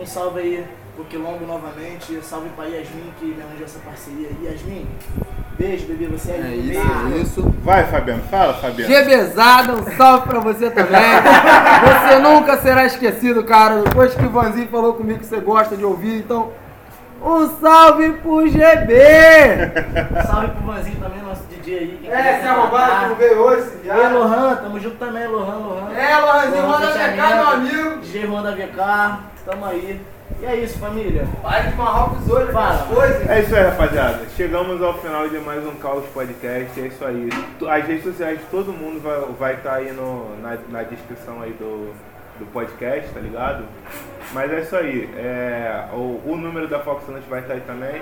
Um 0.00 0.06
salve 0.06 0.40
aí 0.40 0.66
pro 1.00 1.04
Quilombo 1.04 1.46
novamente. 1.46 2.20
Salve 2.22 2.48
pra 2.50 2.64
Yasmin 2.66 3.12
que 3.18 3.26
me 3.26 3.42
arranjou 3.42 3.64
essa 3.64 3.78
parceria. 3.80 4.28
Yasmin, 4.42 4.86
beijo, 5.58 5.86
bebê, 5.86 6.06
você 6.06 6.32
é, 6.32 6.36
É 6.36 6.54
isso, 6.54 6.80
Beijo. 6.80 7.14
é 7.14 7.18
isso. 7.18 7.54
Vai, 7.62 7.84
Fabiano, 7.86 8.22
fala, 8.30 8.54
Fabiano. 8.54 8.92
Gebezada, 8.92 9.72
um 9.74 9.96
salve 9.96 10.28
pra 10.28 10.40
você 10.40 10.70
também. 10.70 11.00
Você 12.10 12.18
nunca 12.18 12.56
será 12.58 12.84
esquecido, 12.84 13.44
cara. 13.44 13.82
Depois 13.82 14.14
que 14.14 14.24
o 14.24 14.30
Vanzinho 14.30 14.68
falou 14.68 14.94
comigo 14.94 15.20
que 15.20 15.26
você 15.26 15.40
gosta 15.40 15.76
de 15.76 15.84
ouvir, 15.84 16.18
então. 16.18 16.52
Um 17.22 17.46
salve 17.60 18.12
pro 18.14 18.48
GB! 18.48 18.94
Salve 20.26 20.48
pro 20.48 20.66
Vanzinho 20.72 20.96
também, 20.96 21.22
nosso 21.22 21.42
DJ 21.44 21.78
aí. 21.78 21.98
quem 22.00 22.10
É, 22.10 22.40
se 22.40 22.46
arrombado 22.46 23.00
que 23.00 23.08
não 23.10 23.14
veio 23.16 23.38
hoje, 23.38 23.60
esse 23.60 23.76
E 23.76 23.80
viado. 23.82 24.14
Lohan, 24.14 24.56
tamo 24.56 24.80
junto 24.80 24.96
também, 24.96 25.26
Lohan, 25.26 25.56
Lohan. 25.56 25.92
É, 25.94 26.16
Lohanzinho, 26.16 26.62
Lohan 26.66 26.78
manda 26.80 26.86
fechamento, 26.92 27.20
VK, 27.22 27.34
meu 27.34 27.48
amigo. 27.48 27.98
DJ 28.00 28.26
Juan 28.26 28.42
da 28.42 28.50
VK, 28.52 29.18
tamo 29.44 29.64
aí. 29.66 30.00
E 30.40 30.46
é 30.46 30.56
isso, 30.56 30.78
família. 30.78 31.26
Para 31.42 31.60
de 31.60 31.76
marrar 31.76 32.12
os 32.12 32.30
olhos 32.30 32.54
das 32.54 32.82
coisas. 32.86 33.28
É 33.28 33.40
isso 33.40 33.54
aí, 33.54 33.64
rapaziada. 33.64 34.26
Chegamos 34.36 34.82
ao 34.82 34.94
final 34.98 35.28
de 35.28 35.38
mais 35.38 35.66
um 35.66 35.74
Caos 35.76 36.04
Podcast. 36.14 36.80
É 36.80 36.86
isso 36.86 37.04
aí. 37.04 37.28
As 37.68 37.86
redes 37.86 38.04
sociais 38.04 38.38
de 38.38 38.44
todo 38.46 38.72
mundo 38.72 39.00
vai 39.00 39.18
estar 39.20 39.32
vai 39.38 39.56
tá 39.56 39.74
aí 39.74 39.92
no, 39.92 40.36
na, 40.40 40.56
na 40.68 40.82
descrição 40.82 41.42
aí 41.42 41.52
do, 41.52 41.92
do 42.40 42.46
podcast, 42.46 43.08
tá 43.12 43.20
ligado? 43.20 43.64
Mas 44.32 44.52
é 44.52 44.60
isso 44.60 44.76
aí. 44.76 45.08
É, 45.16 45.84
o, 45.92 46.20
o 46.24 46.36
número 46.36 46.66
da 46.68 46.78
Fox 46.80 47.06
Lunch 47.08 47.24
vai 47.28 47.40
estar 47.40 47.54
aí 47.54 47.60
também. 47.62 48.00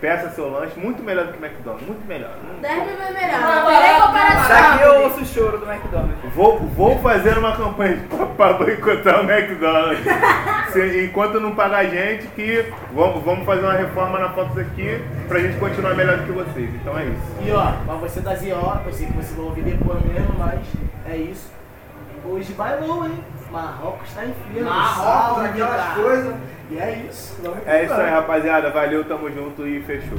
Peça 0.00 0.30
seu 0.30 0.50
lanche, 0.50 0.78
muito 0.80 1.02
melhor 1.02 1.26
do 1.26 1.32
que 1.34 1.44
McDonald's, 1.44 1.86
muito 1.86 2.06
melhor. 2.06 2.30
Não- 2.46 2.60
10 2.60 2.74
mil 2.74 3.02
é 3.02 3.10
melhor. 3.12 3.40
Não 3.40 3.66
tem 3.66 3.82
nem 3.82 4.00
comparação. 4.00 4.48
Daqui 4.48 4.82
eu 4.84 5.02
ouço 5.02 5.20
o 5.20 5.26
choro 5.26 5.58
do 5.58 5.70
McDonald's. 5.70 6.34
Vou, 6.34 6.58
vou 6.58 6.98
fazer 7.00 7.36
uma 7.36 7.54
campanha 7.56 7.98
para 8.36 8.52
boicotar 8.54 9.20
o 9.20 9.30
McDonald's. 9.30 10.00
Se- 10.72 11.04
enquanto 11.04 11.38
não 11.40 11.54
pagar 11.54 11.78
a 11.78 11.84
gente, 11.84 12.26
que 12.28 12.72
vamos, 12.92 13.22
vamos 13.24 13.44
fazer 13.44 13.62
uma 13.62 13.72
reforma 13.74 14.18
na 14.18 14.30
Fox 14.30 14.56
aqui 14.56 15.02
pra 15.28 15.38
gente 15.40 15.58
continuar 15.58 15.94
melhor 15.94 16.16
do 16.18 16.24
que 16.24 16.32
vocês. 16.32 16.70
Então 16.76 16.98
é 16.98 17.04
isso. 17.04 17.22
E 17.46 17.50
ó, 17.52 17.72
pra 17.84 17.94
você 17.96 18.20
da 18.20 18.34
ZO, 18.36 18.46
eu 18.86 18.92
sei 18.92 19.06
que 19.06 19.12
você 19.14 19.34
vai 19.34 19.44
ouvir 19.46 19.62
depois 19.62 20.02
mesmo, 20.04 20.34
mas 20.38 20.60
é 21.10 21.16
isso. 21.16 21.50
Hoje 22.24 22.52
bailou, 22.52 23.06
hein? 23.06 23.18
Marrocos 23.50 24.12
tá 24.12 24.24
em 24.24 24.34
firma. 24.52 24.70
Marrocos, 24.70 25.44
aquelas 25.44 25.94
coisas. 25.94 26.34
E 26.70 26.78
é 26.78 27.06
isso. 27.08 27.36
Vamos 27.42 27.66
É 27.66 27.84
isso 27.84 27.94
aí, 27.94 28.10
rapaziada. 28.10 28.70
Valeu, 28.70 29.04
tamo 29.04 29.30
junto 29.30 29.66
e 29.66 29.82
fechou. 29.82 30.18